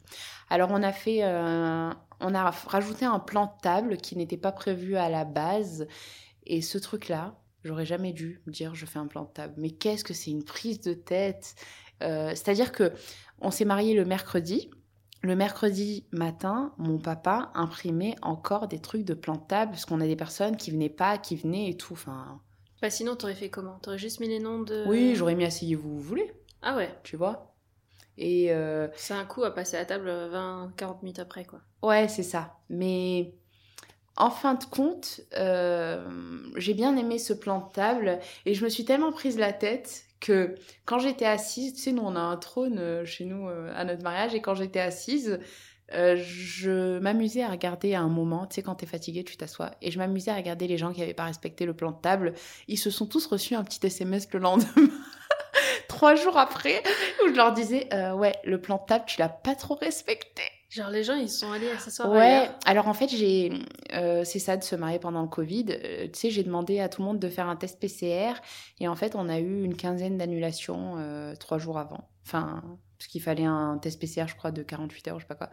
Alors, 0.50 0.70
on 0.72 0.82
a 0.82 0.92
fait, 0.92 1.20
euh, 1.24 1.92
on 2.20 2.34
a 2.36 2.50
rajouté 2.50 3.06
un 3.06 3.20
plan 3.20 3.46
de 3.46 3.62
table 3.62 3.98
qui 3.98 4.16
n'était 4.18 4.38
pas 4.38 4.52
prévu 4.52 4.96
à 4.96 5.10
la 5.10 5.24
base. 5.24 5.88
Et 6.48 6.62
ce 6.62 6.78
truc-là, 6.80 7.36
j'aurais 7.64 7.86
jamais 7.86 8.14
dû 8.14 8.42
me 8.48 8.52
dire 8.52 8.74
je 8.74 8.86
fais 8.88 9.00
un 9.00 9.06
plan 9.08 9.24
de 9.24 9.30
table. 9.30 9.54
Mais 9.58 9.70
qu'est-ce 9.70 10.04
que 10.04 10.14
c'est 10.14 10.32
une 10.32 10.44
prise 10.44 10.82
de 10.82 10.94
tête 10.94 11.56
Euh, 12.02 12.30
C'est-à-dire 12.30 12.72
que 12.72 12.92
on 13.40 13.52
s'est 13.52 13.66
marié 13.66 13.94
le 13.94 14.06
mercredi. 14.06 14.72
Le 15.24 15.36
mercredi 15.36 16.08
matin, 16.12 16.74
mon 16.80 16.98
papa 16.98 17.52
imprimait 17.54 18.16
encore 18.24 18.68
des 18.68 18.80
trucs 18.80 19.06
de 19.06 19.14
plan 19.14 19.36
de 19.36 19.46
table 19.48 19.72
parce 19.72 19.86
qu'on 19.86 20.02
a 20.02 20.08
des 20.08 20.16
personnes 20.16 20.58
qui 20.58 20.72
venaient 20.72 20.90
pas, 20.90 21.20
qui 21.20 21.36
venaient 21.36 21.70
et 21.70 21.78
tout. 21.78 21.94
Enfin, 21.94 22.42
Bah 22.82 22.90
sinon, 22.90 23.16
t'aurais 23.16 23.36
fait 23.36 23.50
comment? 23.50 23.78
T'aurais 23.84 24.00
juste 24.00 24.20
mis 24.20 24.28
les 24.28 24.40
noms 24.40 24.64
de... 24.64 24.84
oui, 24.88 25.14
j'aurais 25.16 25.36
mis 25.36 25.46
asseyez-vous, 25.46 25.94
vous 25.94 26.00
voulez, 26.02 26.34
Ah 26.62 26.76
ouais, 26.76 26.89
tu 27.03 27.16
vois? 27.18 27.55
Et 28.18 28.51
euh, 28.51 28.88
c'est 28.95 29.14
un 29.14 29.26
coup 29.26 29.43
à 29.43 29.53
passer 29.53 29.78
à 29.78 29.86
table 29.86 30.09
20-40 30.09 31.01
minutes 31.01 31.20
après, 31.20 31.45
quoi. 31.45 31.62
ouais, 31.82 32.07
c'est 32.07 32.24
ça. 32.24 32.59
Mais 32.70 33.34
en 34.18 34.30
fin 34.30 34.55
de 34.55 34.66
compte, 34.66 35.22
euh, 35.38 36.05
j'ai 36.57 36.74
bien 36.74 36.95
aimé 36.97 37.18
ce 37.18 37.34
plan 37.34 37.68
de 37.68 37.72
table 37.72 38.20
et 38.45 38.53
je 38.53 38.64
me 38.64 38.70
suis 38.70 38.86
tellement 38.86 39.12
prise 39.12 39.38
la 39.38 39.53
tête 39.53 40.05
que 40.20 40.55
quand 40.86 40.99
j'étais 40.99 41.26
assise, 41.26 41.74
tu 41.74 41.82
sais, 41.82 41.91
nous 41.91 42.03
on 42.03 42.16
a 42.16 42.20
un 42.20 42.38
trône 42.38 42.78
euh, 42.78 43.05
chez 43.05 43.26
nous 43.26 43.47
euh, 43.47 43.72
à 43.76 43.86
notre 43.86 44.03
mariage 44.03 44.36
et 44.36 44.41
quand 44.41 44.53
j'étais 44.53 44.80
assise, 44.80 45.39
euh, 45.93 46.16
je 46.18 46.99
m'amusais 46.99 47.41
à 47.43 47.49
regarder 47.49 47.95
à 47.95 48.01
un 48.01 48.07
moment, 48.07 48.45
tu 48.45 48.55
sais, 48.55 48.64
quand 48.64 48.76
t'es 48.76 48.86
fatigué, 48.86 49.24
tu 49.24 49.36
t'assois, 49.36 49.72
et 49.82 49.91
je 49.91 49.97
m'amusais 49.97 50.32
à 50.32 50.36
regarder 50.36 50.68
les 50.68 50.78
gens 50.78 50.93
qui 50.93 51.01
n'avaient 51.01 51.14
pas 51.14 51.26
respecté 51.26 51.66
le 51.66 51.74
plan 51.74 51.91
de 51.91 51.99
table. 51.99 52.34
Ils 52.68 52.78
se 52.78 52.89
sont 52.89 53.07
tous 53.07 53.26
reçus 53.26 53.55
un 53.55 53.64
petit 53.64 53.86
SMS 53.86 54.28
le 54.32 54.39
lendemain, 54.39 54.68
trois 56.02 56.16
jours 56.16 56.36
après, 56.36 56.82
où 57.24 57.28
je 57.30 57.36
leur 57.36 57.54
disais, 57.54 57.88
euh, 57.93 58.14
ouais, 58.14 58.34
le 58.43 58.60
plan 58.60 58.80
table, 58.80 59.04
tu 59.06 59.20
l'as 59.20 59.30
pas 59.30 59.54
trop 59.54 59.76
respecté. 59.76 60.41
Genre 60.72 60.89
les 60.89 61.04
gens, 61.04 61.14
ils 61.14 61.30
sont 61.30 61.52
allés 61.52 61.68
s'asseoir 61.78 62.10
Ouais, 62.10 62.18
ailleurs. 62.22 62.56
alors 62.66 62.88
en 62.88 62.95
fait, 62.95 63.08
j'ai, 63.10 63.52
euh, 63.93 64.24
c'est 64.24 64.39
ça 64.39 64.58
de 64.58 64.64
se 64.64 64.76
marier 64.76 64.97
pendant 64.97 65.22
le 65.22 65.28
Covid. 65.28 65.66
Euh, 65.70 66.06
tu 66.06 66.18
sais, 66.20 66.30
j'ai 66.32 66.41
demandé 66.41 66.80
à 66.80 66.89
tout 66.89 67.02
le 67.04 67.08
monde 67.08 67.20
de 67.20 67.30
faire 67.30 67.47
un 67.47 67.56
test 67.56 67.80
PCR 67.80 68.34
et 68.80 68.88
en 68.88 68.95
fait, 68.95 69.16
on 69.16 69.30
a 69.30 69.38
eu 69.38 69.64
une 69.64 69.76
quinzaine 69.76 70.18
d'annulations 70.18 70.95
euh, 70.97 71.36
trois 71.36 71.60
jours 71.60 71.78
avant. 71.78 72.10
Enfin, 72.26 72.64
parce 72.97 73.08
qu'il 73.08 73.22
fallait 73.22 73.45
un 73.45 73.78
test 73.78 73.99
PCR, 74.02 74.26
je 74.28 74.36
crois, 74.36 74.49
de 74.49 74.64
48 74.64 75.08
heures, 75.10 75.20
je 75.20 75.26
sais 75.26 75.28
pas 75.28 75.36
quoi. 75.36 75.49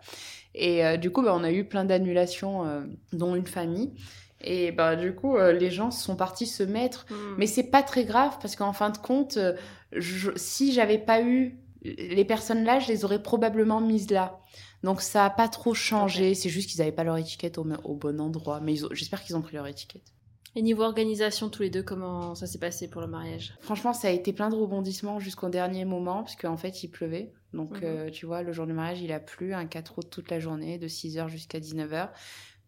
Et 0.54 0.96
du 0.96 1.10
coup, 1.10 1.20
bah, 1.22 1.32
on 1.34 1.44
a 1.44 1.50
eu 1.50 1.64
plein 1.64 1.84
d'annulations, 1.84 2.86
dont 3.12 3.34
une 3.34 3.46
famille. 3.46 3.92
Et 4.40 4.70
bah, 4.72 4.94
du 4.96 5.14
coup, 5.14 5.36
euh, 5.36 5.52
les 5.52 5.70
gens 5.70 5.90
sont 5.90 6.14
partis 6.16 6.46
se 6.46 6.62
mettre 6.62 7.06
Hmm. 7.10 7.34
mais 7.38 7.46
c'est 7.46 7.64
pas 7.70 7.82
très 7.82 8.04
grave 8.04 8.36
parce 8.40 8.54
qu'en 8.56 8.72
fin 8.72 8.90
de 8.90 8.98
compte, 8.98 9.36
euh, 9.36 9.54
je- 9.92 10.30
si 10.36 10.72
j'avais 10.72 10.98
pas 10.98 11.22
eu 11.22 11.58
les 11.82 12.24
personnes 12.24 12.64
là, 12.64 12.78
je 12.80 12.88
les 12.88 13.04
aurais 13.04 13.22
probablement 13.22 13.80
mises 13.80 14.10
là. 14.10 14.40
Donc 14.84 15.00
ça 15.00 15.24
a 15.24 15.30
pas 15.30 15.48
trop 15.48 15.74
changé. 15.74 16.34
C'est 16.34 16.48
juste 16.50 16.70
qu'ils 16.70 16.80
avaient 16.82 16.92
pas 16.92 17.04
leur 17.04 17.16
étiquette 17.16 17.58
au, 17.58 17.66
au 17.84 17.94
bon 17.94 18.20
endroit. 18.20 18.60
Mais 18.60 18.74
j'espère 18.92 19.22
qu'ils 19.24 19.36
ont 19.36 19.42
pris 19.42 19.56
leur 19.56 19.66
étiquette. 19.66 20.02
Et 20.56 20.62
niveau 20.62 20.82
organisation, 20.82 21.50
tous 21.50 21.62
les 21.62 21.70
deux, 21.70 21.82
comment 21.82 22.34
ça 22.34 22.46
s'est 22.46 22.58
passé 22.58 22.88
pour 22.88 23.00
le 23.00 23.06
mariage? 23.06 23.54
Franchement, 23.60 23.92
ça 23.92 24.08
a 24.08 24.10
été 24.12 24.32
plein 24.32 24.48
de 24.50 24.54
rebondissements 24.56 25.20
jusqu'au 25.20 25.48
dernier 25.50 25.84
moment 25.84 26.22
parce 26.22 26.36
qu'en 26.36 26.56
fait, 26.56 26.82
il 26.82 26.88
pleuvait. 26.88 27.32
Donc 27.52 27.76
Mhm. 27.78 27.80
euh, 27.84 28.10
tu 28.10 28.26
vois, 28.26 28.42
le 28.42 28.52
jour 28.52 28.66
du 28.66 28.72
mariage, 28.72 29.00
il 29.00 29.12
a 29.12 29.20
plu 29.20 29.52
un 29.54 29.66
4 29.66 29.98
août 29.98 30.08
toute 30.10 30.30
la 30.30 30.40
journée, 30.40 30.78
de 30.78 30.88
6h 30.88 31.28
jusqu'à 31.28 31.60
19h. 31.60 32.10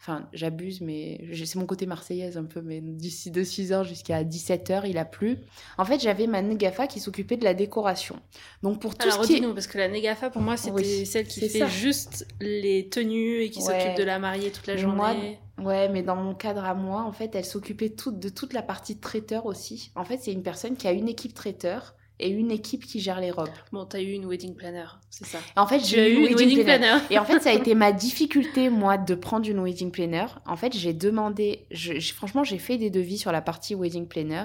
Enfin, 0.02 0.26
j'abuse, 0.32 0.80
mais 0.80 1.20
c'est 1.34 1.56
mon 1.58 1.66
côté 1.66 1.84
marseillaise 1.84 2.38
un 2.38 2.44
peu, 2.44 2.62
mais 2.62 2.80
d'ici 2.80 3.30
de 3.30 3.42
6h 3.44 3.84
jusqu'à 3.86 4.24
17h, 4.24 4.88
il 4.88 4.96
a 4.96 5.04
plu. 5.04 5.36
En 5.76 5.84
fait, 5.84 6.00
j'avais 6.00 6.26
ma 6.26 6.40
négafa 6.40 6.86
qui 6.86 7.00
s'occupait 7.00 7.36
de 7.36 7.44
la 7.44 7.52
décoration. 7.52 8.18
Donc 8.62 8.80
pour 8.80 8.96
tout 8.96 9.06
Alors 9.06 9.22
ce 9.24 9.28
qui 9.28 9.36
est... 9.44 9.54
parce 9.54 9.66
que 9.66 9.76
la 9.76 9.88
négafa, 9.88 10.30
pour 10.30 10.40
moi, 10.40 10.56
c'était 10.56 10.72
Oui, 10.72 11.04
celle 11.04 11.26
qui 11.26 11.40
fait 11.40 11.58
ça. 11.58 11.66
juste 11.66 12.26
les 12.40 12.88
tenues 12.88 13.42
et 13.42 13.50
qui 13.50 13.58
Ouais. 13.62 13.78
s'occupe 13.78 13.98
de 13.98 14.04
la 14.04 14.18
mariée 14.18 14.50
toute 14.50 14.66
la 14.66 14.78
journée. 14.78 14.96
moi, 14.96 15.14
Ouais, 15.58 15.90
mais 15.90 16.02
dans 16.02 16.16
mon 16.16 16.34
cadre 16.34 16.64
à 16.64 16.72
moi, 16.72 17.02
en 17.02 17.12
fait, 17.12 17.34
elle 17.34 17.44
s'occupait 17.44 17.90
de 18.06 18.28
toute 18.30 18.54
la 18.54 18.62
partie 18.62 18.96
traiteur 18.96 19.44
aussi. 19.44 19.92
En 19.96 20.04
fait, 20.06 20.16
c'est 20.22 20.32
une 20.32 20.42
personne 20.42 20.76
qui 20.76 20.88
a 20.88 20.92
une 20.92 21.08
équipe 21.08 21.34
traiteur 21.34 21.94
et 22.20 22.28
une 22.30 22.50
équipe 22.50 22.84
qui 22.84 23.00
gère 23.00 23.20
les 23.20 23.30
robes. 23.30 23.48
Bon, 23.72 23.84
t'as 23.84 24.00
eu 24.00 24.12
une 24.12 24.26
wedding 24.26 24.54
planner, 24.54 24.86
c'est 25.10 25.26
ça. 25.26 25.38
En 25.56 25.66
fait, 25.66 25.80
j'ai 25.80 26.12
eu 26.12 26.26
une 26.28 26.34
wedding 26.36 26.64
planner. 26.64 26.98
Et 27.10 27.18
en 27.18 27.24
fait, 27.24 27.40
ça 27.40 27.50
a 27.50 27.52
été 27.52 27.74
ma 27.74 27.92
difficulté, 27.92 28.70
moi, 28.70 28.98
de 28.98 29.14
prendre 29.14 29.48
une 29.48 29.60
wedding 29.60 29.90
planner. 29.90 30.26
En 30.46 30.56
fait, 30.56 30.76
j'ai 30.76 30.92
demandé, 30.92 31.66
je, 31.70 31.98
franchement, 32.12 32.44
j'ai 32.44 32.58
fait 32.58 32.78
des 32.78 32.90
devis 32.90 33.18
sur 33.18 33.32
la 33.32 33.40
partie 33.42 33.74
wedding 33.74 34.06
planner. 34.06 34.44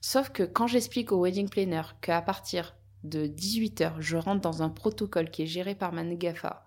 Sauf 0.00 0.30
que 0.30 0.42
quand 0.42 0.66
j'explique 0.66 1.12
au 1.12 1.22
wedding 1.22 1.48
planner 1.48 1.82
qu'à 2.00 2.20
partir 2.22 2.74
de 3.04 3.26
18h, 3.26 3.94
je 4.00 4.16
rentre 4.16 4.40
dans 4.40 4.62
un 4.62 4.68
protocole 4.68 5.30
qui 5.30 5.42
est 5.42 5.46
géré 5.46 5.74
par 5.74 5.92
ma 5.92 6.04
négafa, 6.04 6.64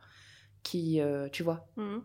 qui, 0.63 0.99
euh, 0.99 1.27
tu 1.31 1.43
vois, 1.43 1.67
Mhm. 1.77 2.01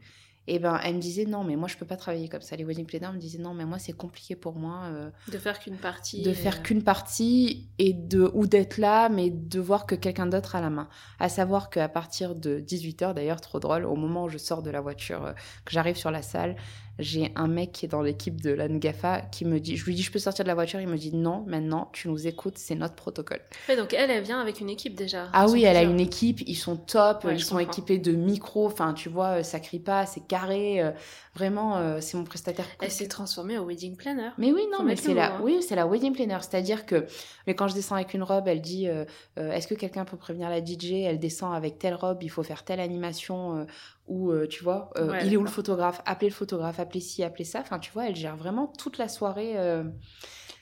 Et 0.47 0.59
ben, 0.59 0.81
elle 0.83 0.97
me 0.97 1.01
disait 1.01 1.27
non, 1.27 1.45
mais 1.45 1.55
moi, 1.55 1.69
je 1.69 1.77
peux 1.77 1.87
pas 1.87 1.97
travailler 1.97 2.29
comme 2.29 2.41
ça. 2.41 2.57
Les 2.57 2.65
wedding 2.65 2.87
planners 2.87 3.13
me 3.13 3.19
disaient 3.19 3.39
non, 3.39 3.55
mais 3.55 3.65
moi, 3.65 3.79
c'est 3.79 3.93
compliqué 3.93 4.35
pour 4.37 4.55
moi. 4.57 4.85
euh, 4.87 5.11
De 5.31 5.39
faire 5.39 5.59
qu'une 5.61 5.77
partie. 5.77 6.23
de 6.23 6.31
euh, 6.31 6.35
faire 6.35 6.63
qu'une 6.63 6.83
partie 6.83 7.69
et 7.79 7.93
de 7.93 8.31
ou 8.35 8.47
d'être 8.47 8.79
là 8.79 9.09
mais 9.09 9.31
de 9.31 9.61
voir 9.61 9.87
que 9.87 9.95
quelqu'un 9.95 10.27
d'autre 10.27 10.57
a 10.57 10.61
la 10.61 10.71
main 10.71 10.89
à 11.19 11.29
savoir 11.29 11.71
qu'à 11.71 11.89
partir 11.89 12.35
de 12.35 12.59
18h 12.61 13.15
d'ailleurs 13.15 13.41
trop 13.41 13.61
drôle 13.61 13.85
au 13.85 13.95
moment 13.97 14.25
où 14.25 14.29
je 14.29 14.39
sors 14.39 14.63
de 14.63 14.71
la 14.71 14.81
voiture 14.81 15.25
euh, 15.27 15.33
que 15.65 15.73
j'arrive 15.73 15.97
sur 15.97 16.11
la 16.11 16.23
salle 16.23 16.57
j'ai 17.01 17.33
un 17.37 17.49
mec 17.49 17.73
qui 17.73 17.87
est 17.87 17.89
dans 17.89 18.03
l'équipe 18.03 18.41
de 18.41 18.51
la 18.51 18.69
Ngafa 18.69 19.23
qui 19.33 19.45
me 19.45 19.59
dit 19.61 19.77
je 19.77 19.85
lui 19.85 19.95
dis 19.95 20.03
je 20.03 20.13
peux 20.13 20.19
sortir 20.19 20.45
de 20.45 20.49
la 20.49 20.55
voiture 20.55 20.81
il 20.81 20.87
me 20.89 20.97
dit 20.97 21.15
non 21.15 21.45
maintenant 21.47 21.91
tu 21.93 22.09
nous 22.09 22.27
écoutes 22.27 22.59
c'est 22.59 22.75
notre 22.75 22.95
protocole 22.95 23.41
Ouais, 23.69 23.77
donc 23.77 23.93
elle, 23.95 24.11
elle 24.11 24.23
vient 24.23 24.41
avec 24.41 24.61
une 24.61 24.71
équipe 24.71 24.95
déjà. 24.95 25.29
ah 25.33 25.47
oui 25.49 25.65
elle 25.65 25.77
a 25.77 25.83
une 25.83 26.01
équipe 26.01 26.41
ils 26.47 26.55
sont 26.55 26.77
top 26.77 27.25
Ouais, 27.25 27.35
ils 27.35 27.41
sont 27.41 27.57
comprends. 27.57 27.71
équipés 27.71 27.99
de 27.99 28.13
micros 28.13 28.67
enfin 28.67 28.93
tu 28.95 29.09
vois 29.09 29.43
ça 29.43 29.61
crie 29.61 29.81
pas 29.81 30.07
c'est 30.07 30.27
carré 30.27 30.81
euh, 30.83 30.91
vraiment 31.35 31.77
euh, 31.79 31.99
c'est 32.01 32.17
mon 32.17 32.25
prestataire 32.25 32.67
Elle 32.81 32.91
s'est 32.91 33.09
transformée 33.09 33.57
au 33.59 33.65
wedding 33.65 33.97
planner. 33.97 34.31
mais 34.39 34.53
oui, 34.53 34.63
Faut 34.71 34.79
non, 34.79 34.85
mais 34.85 34.97
c'est 34.97 35.15
la, 35.15 35.37
hein. 35.37 35.41
oui, 35.43 35.63
c'est 35.63 35.77
la 35.77 35.87
wedding 35.87 36.13
planner. 36.13 36.39
C'est-à-dire 36.41 36.87
que, 36.87 37.07
mais 37.47 37.55
quand 37.55 37.69
je 37.69 37.75
descends 37.75 37.95
avec 37.95 38.15
une 38.15 38.23
robe, 38.25 38.49
elle 38.49 38.61
dit, 38.61 38.89
euh, 38.89 39.05
est-ce 39.37 39.69
que 39.69 39.75
quelqu'un 39.75 40.05
peut 40.05 40.17
prévenir 40.17 40.51
la 40.51 40.59
DJ 40.65 40.93
Elle 41.05 41.19
descend 41.21 41.55
avec 41.55 41.79
telle 41.79 41.95
robe, 41.95 42.23
il 42.23 42.31
faut 42.31 42.43
faire 42.43 42.65
telle 42.65 42.81
animation, 42.81 43.65
euh, 44.11 44.43
ou 44.45 44.47
tu 44.47 44.63
vois, 44.65 44.91
euh, 44.97 45.11
Ouais, 45.11 45.27
il 45.27 45.33
est 45.33 45.37
où 45.37 45.43
le 45.43 45.49
photographe? 45.49 46.03
Appelez 46.07 46.29
le 46.31 46.35
photographe, 46.35 46.81
appelez 46.81 47.01
ci, 47.01 47.23
appelez 47.23 47.45
ça. 47.45 47.61
Enfin, 47.61 47.79
tu 47.79 47.91
vois, 47.93 48.07
elle 48.09 48.17
gère 48.17 48.37
vraiment 48.37 48.67
toute 48.67 48.99
la 48.99 49.09
soirée. 49.09 49.53
euh. 49.57 49.85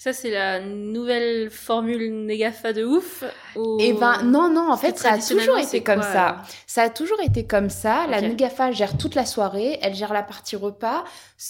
Ça, 0.01 0.13
c'est 0.13 0.31
la 0.31 0.61
nouvelle 0.61 1.51
formule 1.51 2.25
négafa 2.25 2.73
de 2.73 2.85
ouf 2.85 3.25
ou... 3.57 3.79
Et 3.81 3.93
ben, 3.95 4.23
non, 4.23 4.49
non, 4.49 4.71
en 4.71 4.77
fait, 4.77 4.97
ça 4.97 5.15
a 5.15 5.19
toujours 5.19 5.59
été 5.59 5.83
comme 5.83 5.97
quoi, 5.99 6.13
ça. 6.13 6.37
Ça 6.69 6.83
a 6.83 6.89
toujours 6.89 7.21
été 7.21 7.45
comme 7.49 7.69
ça. 7.69 8.07
La 8.07 8.19
Ok. 8.19 8.23
Negafa 8.29 8.71
gère 8.71 8.97
toute 8.97 9.17
la 9.17 9.27
soirée, 9.27 9.77
elle 9.83 9.95
gère 9.97 10.13
la 10.13 10.23
partie 10.23 10.55
repas. 10.55 11.03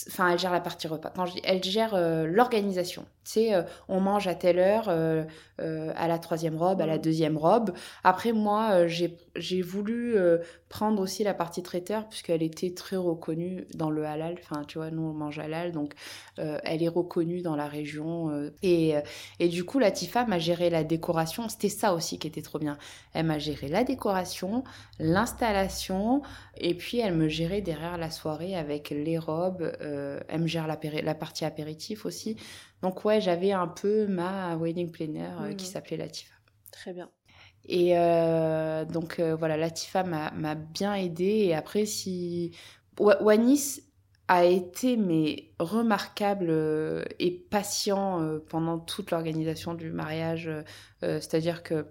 Enfin, 0.09 0.31
elle 0.33 0.39
gère 0.39 0.53
la 0.53 0.63
partie 0.63 0.89
repas. 0.89 1.13
Quand 1.15 1.27
je 1.27 1.35
dis, 1.35 1.43
elle 1.45 1.63
gère 1.63 1.95
euh, 1.95 2.27
l'organisation. 2.27 3.05
Tu 3.27 3.33
sais, 3.33 3.55
euh, 3.55 3.65
on 3.89 4.01
mange 4.01 4.27
à 4.29 4.35
telle 4.35 4.59
heure, 4.59 4.87
euh, 4.89 5.25
euh, 5.61 5.93
à 5.95 6.09
la 6.09 6.19
troisième 6.19 6.57
robe, 6.57 6.81
à 6.81 6.87
la 6.87 6.97
deuxième 6.97 7.37
robe. 7.37 7.73
Après, 8.03 8.33
moi, 8.33 8.71
euh, 8.73 8.89
j'ai 8.89 9.19
j'ai 9.37 9.61
voulu 9.61 10.17
euh, 10.17 10.39
prendre 10.69 11.01
aussi 11.03 11.25
la 11.25 11.35
partie 11.35 11.63
traiteur, 11.63 12.09
puisqu'elle 12.09 12.43
était 12.43 12.75
très 12.75 12.97
reconnue 12.97 13.67
dans 13.75 13.91
le 13.91 14.05
halal. 14.07 14.37
Enfin, 14.43 14.65
tu 14.65 14.79
vois, 14.79 14.91
nous, 14.91 15.03
on 15.03 15.13
mange 15.15 15.39
halal, 15.39 15.73
donc 15.73 15.95
euh, 16.39 16.59
elle 16.65 16.83
est 16.83 16.89
reconnue 16.89 17.43
dans 17.43 17.57
la 17.57 17.67
région. 17.69 18.31
euh, 18.31 18.51
et, 18.63 18.97
euh, 18.97 19.01
et 19.39 19.49
du 19.49 19.65
coup, 19.65 19.79
la 19.79 19.91
Tifa 19.91 20.25
m'a 20.27 20.39
géré 20.39 20.71
la 20.71 20.85
décoration. 20.85 21.49
C'était 21.49 21.69
ça 21.69 21.95
aussi 21.95 22.19
qui 22.19 22.27
était 22.29 22.43
trop 22.43 22.59
bien. 22.59 22.79
Elle 23.15 23.27
m'a 23.27 23.39
géré 23.39 23.69
la 23.69 23.85
décoration, 23.85 24.65
l'installation, 24.99 26.23
et 26.57 26.75
puis 26.75 26.99
elle 27.01 27.15
me 27.15 27.29
gérait 27.29 27.61
derrière 27.63 27.99
la 27.99 28.11
soirée 28.11 28.57
avec 28.57 28.91
les 28.91 29.19
robes. 29.19 29.73
euh, 29.81 30.21
elle 30.29 30.41
me 30.43 30.47
gère 30.47 30.67
la 30.67 31.15
partie 31.15 31.45
apéritif 31.45 32.05
aussi. 32.07 32.37
Donc 32.83 33.05
ouais, 33.05 33.21
j'avais 33.21 33.53
un 33.53 33.69
peu 33.69 34.07
ma 34.07 34.57
wedding 34.57 34.91
planner 34.91 35.55
qui 35.57 35.67
Mhm. 35.67 35.69
s'appelait 35.69 35.97
Latifa. 35.97 36.35
Très 36.71 36.93
bien. 36.95 37.11
Et 37.67 37.99
euh, 37.99 38.85
donc 38.85 39.19
euh, 39.21 39.35
voilà, 39.37 39.57
Latifa 39.57 40.03
m'a 40.05 40.55
bien 40.55 40.95
aidée. 40.95 41.25
Et 41.47 41.55
après, 41.55 41.85
si 41.87 42.57
Wa- 42.99 43.23
Wanis 43.23 43.81
a 44.29 44.45
été 44.45 44.97
mais 44.97 45.53
remarquable 45.59 46.47
euh, 46.51 47.05
et 47.19 47.31
patient 47.31 48.39
pendant 48.49 48.79
toute 48.79 49.11
l'organisation 49.11 49.75
du 49.75 49.91
mariage. 49.93 50.51
C'est-à-dire 51.03 51.63
que 51.63 51.87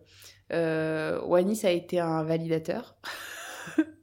Wanis 1.25 1.65
a 1.65 1.71
été 1.71 1.99
un 1.99 2.23
validateur. 2.23 2.97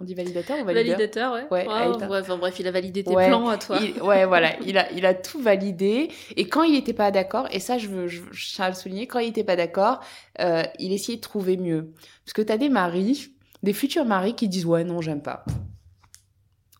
On 0.00 0.04
dit 0.04 0.14
validateur 0.14 0.56
ou 0.60 0.64
valideur 0.64 0.96
Validateur, 0.96 1.32
ouais. 1.34 1.46
Ouais, 1.50 1.66
Oh, 1.68 1.98
ouais, 2.10 2.20
enfin, 2.20 2.38
bref, 2.38 2.58
il 2.58 2.66
a 2.66 2.70
validé 2.70 3.04
tes 3.04 3.14
Ouais, 3.14 3.28
plans 3.28 3.48
à 3.48 3.58
toi. 3.58 3.78
Il- 3.82 4.00
ouais, 4.02 4.24
voilà, 4.24 4.58
il 4.66 4.78
a, 4.78 4.90
il 4.92 5.04
a 5.04 5.12
tout 5.12 5.40
validé. 5.42 6.08
Et 6.36 6.48
quand 6.48 6.62
il 6.62 6.72
n'était 6.72 6.94
pas 6.94 7.10
d'accord, 7.10 7.46
et 7.50 7.60
ça, 7.60 7.76
je 7.76 7.86
veux, 7.88 8.08
je, 8.08 8.22
je 8.32 8.54
tiens 8.54 8.64
à 8.64 8.68
le 8.70 8.74
souligner, 8.74 9.06
quand 9.06 9.18
il 9.18 9.26
n'était 9.26 9.44
pas 9.44 9.56
d'accord, 9.56 10.00
euh, 10.40 10.62
il 10.78 10.92
essayait 10.92 11.16
de 11.16 11.22
trouver 11.22 11.56
mieux. 11.58 11.92
Parce 12.24 12.32
que 12.32 12.40
tu 12.42 12.50
as 12.50 12.56
des 12.56 12.70
maris, 12.70 13.28
des 13.62 13.74
futurs 13.74 14.06
maris 14.06 14.34
qui 14.34 14.48
disent 14.48 14.64
Ouais, 14.64 14.84
non, 14.84 15.02
j'aime 15.02 15.20
pas. 15.22 15.44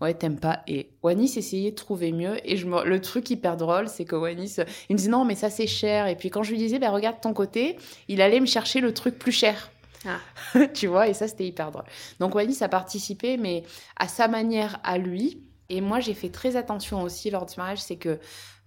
Ouais, 0.00 0.14
t'aimes 0.14 0.40
pas. 0.40 0.60
Et 0.66 0.92
Wanis 1.02 1.34
essayait 1.36 1.72
de 1.72 1.76
trouver 1.76 2.10
mieux. 2.10 2.36
Et 2.50 2.56
je 2.56 2.66
me- 2.66 2.84
le 2.86 3.02
truc 3.02 3.28
hyper 3.28 3.58
drôle, 3.58 3.86
c'est 3.86 4.06
que 4.06 4.16
Wanis, 4.16 4.56
il 4.88 4.94
me 4.94 4.96
disait 4.96 5.10
Non, 5.10 5.26
mais 5.26 5.34
ça, 5.34 5.50
c'est 5.50 5.66
cher. 5.66 6.06
Et 6.06 6.16
puis 6.16 6.30
quand 6.30 6.42
je 6.42 6.52
lui 6.52 6.58
disais 6.58 6.78
bah, 6.78 6.88
Regarde 6.90 7.20
ton 7.20 7.34
côté, 7.34 7.76
il 8.08 8.22
allait 8.22 8.40
me 8.40 8.46
chercher 8.46 8.80
le 8.80 8.94
truc 8.94 9.18
plus 9.18 9.32
cher. 9.32 9.70
Ah. 10.06 10.20
tu 10.74 10.86
vois, 10.86 11.08
et 11.08 11.14
ça, 11.14 11.28
c'était 11.28 11.46
hyper 11.46 11.70
drôle. 11.70 11.84
Donc 12.18 12.34
Wanis 12.34 12.62
a 12.62 12.68
participé, 12.68 13.36
mais 13.36 13.64
à 13.96 14.08
sa 14.08 14.28
manière, 14.28 14.80
à 14.82 14.98
lui. 14.98 15.42
Et 15.68 15.80
moi, 15.80 16.00
j'ai 16.00 16.14
fait 16.14 16.30
très 16.30 16.56
attention 16.56 17.02
aussi 17.02 17.30
lors 17.30 17.46
du 17.46 17.54
mariage, 17.56 17.80
c'est 17.80 17.96
que 17.96 18.18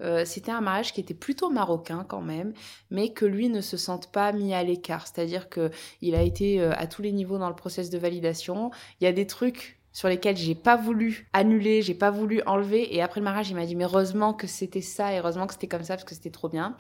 euh, 0.02 0.24
c'était 0.26 0.52
un 0.52 0.62
mariage 0.62 0.94
qui 0.94 1.02
était 1.02 1.14
plutôt 1.14 1.50
marocain 1.50 2.06
quand 2.08 2.22
même, 2.22 2.54
mais 2.92 3.10
que 3.12 3.26
lui 3.26 3.50
ne 3.50 3.62
se 3.62 3.76
sente 3.76 4.12
pas 4.12 4.32
mis 4.32 4.54
à 4.54 4.64
l'écart. 4.64 5.06
C'est-à-dire 5.08 5.50
que 5.50 5.70
il 6.02 6.16
a 6.16 6.22
été 6.22 6.62
euh, 6.62 6.72
à 6.78 6.88
tous 6.88 7.02
les 7.02 7.12
niveaux 7.12 7.38
dans 7.38 7.50
le 7.50 7.56
process 7.56 7.90
de 7.90 7.98
validation. 7.98 8.72
Il 9.02 9.04
y 9.04 9.08
a 9.08 9.12
des 9.12 9.28
trucs 9.28 9.80
sur 9.94 10.10
lesquels 10.10 10.36
j'ai 10.36 10.56
pas 10.56 10.76
voulu 10.76 11.30
annuler, 11.32 11.82
j'ai 11.82 11.94
pas 11.94 12.12
voulu 12.12 12.42
enlever. 12.46 12.94
Et 12.94 13.02
après 13.02 13.20
le 13.20 13.24
mariage, 13.24 13.50
il 13.50 13.56
m'a 13.56 13.66
dit 13.66 13.76
mais 13.76 13.86
heureusement 13.86 14.34
que 14.34 14.48
c'était 14.48 14.82
ça, 14.82 15.14
et 15.14 15.20
heureusement 15.20 15.48
que 15.48 15.54
c'était 15.54 15.68
comme 15.68 15.84
ça 15.84 15.96
parce 15.96 16.04
que 16.04 16.16
c'était 16.16 16.32
trop 16.32 16.50
bien. 16.50 16.76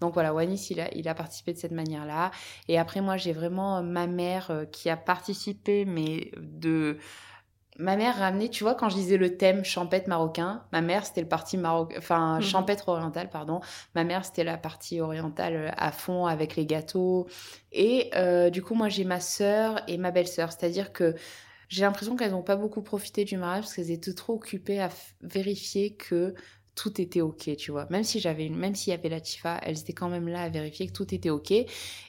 Donc 0.00 0.14
voilà, 0.14 0.32
Wanis, 0.34 0.68
il 0.70 0.80
a, 0.80 0.92
il 0.94 1.06
a 1.08 1.14
participé 1.14 1.52
de 1.52 1.58
cette 1.58 1.72
manière-là. 1.72 2.30
Et 2.68 2.78
après, 2.78 3.00
moi, 3.00 3.16
j'ai 3.16 3.32
vraiment 3.32 3.76
euh, 3.78 3.82
ma 3.82 4.06
mère 4.06 4.50
euh, 4.50 4.64
qui 4.64 4.88
a 4.90 4.96
participé, 4.96 5.84
mais 5.84 6.30
de. 6.38 6.98
Ma 7.78 7.96
mère 7.96 8.18
ramenait, 8.18 8.48
tu 8.50 8.64
vois, 8.64 8.74
quand 8.74 8.90
je 8.90 8.96
disais 8.96 9.16
le 9.16 9.38
thème 9.38 9.64
champêtre 9.64 10.06
marocain, 10.06 10.62
ma 10.72 10.82
mère 10.82 11.06
c'était 11.06 11.22
le 11.22 11.28
parti 11.28 11.56
marocain, 11.56 11.96
enfin 11.98 12.36
Mhm. 12.36 12.42
champêtre 12.42 12.88
oriental, 12.90 13.30
pardon. 13.30 13.60
Ma 13.94 14.04
mère 14.04 14.26
c'était 14.26 14.44
la 14.44 14.58
partie 14.58 15.00
orientale 15.00 15.54
euh, 15.56 15.70
à 15.78 15.90
fond 15.90 16.26
avec 16.26 16.54
les 16.56 16.66
gâteaux. 16.66 17.26
Et 17.72 18.10
euh, 18.14 18.50
du 18.50 18.62
coup, 18.62 18.74
moi 18.74 18.90
j'ai 18.90 19.04
ma 19.04 19.20
sœur 19.20 19.80
et 19.88 19.96
ma 19.96 20.10
belle-sœur, 20.10 20.52
c'est-à-dire 20.52 20.92
que 20.92 21.14
j'ai 21.72 21.82
l'impression 21.82 22.16
qu'elles 22.16 22.32
n'ont 22.32 22.42
pas 22.42 22.56
beaucoup 22.56 22.82
profité 22.82 23.24
du 23.24 23.38
mariage 23.38 23.62
parce 23.62 23.74
qu'elles 23.74 23.90
étaient 23.90 24.12
trop 24.12 24.34
occupées 24.34 24.78
à 24.78 24.90
vérifier 25.22 25.94
que 25.94 26.34
tout 26.74 27.00
était 27.00 27.22
ok, 27.22 27.56
tu 27.56 27.70
vois. 27.70 27.86
Même 27.88 28.04
si 28.04 28.20
j'avais 28.20 28.44
une, 28.44 28.56
même 28.56 28.74
s'il 28.74 28.90
y 28.90 28.94
avait 28.94 29.08
la 29.08 29.20
Tifa, 29.20 29.58
elles 29.62 29.78
étaient 29.78 29.94
quand 29.94 30.10
même 30.10 30.28
là 30.28 30.42
à 30.42 30.48
vérifier 30.50 30.86
que 30.86 30.92
tout 30.92 31.14
était 31.14 31.30
ok. 31.30 31.50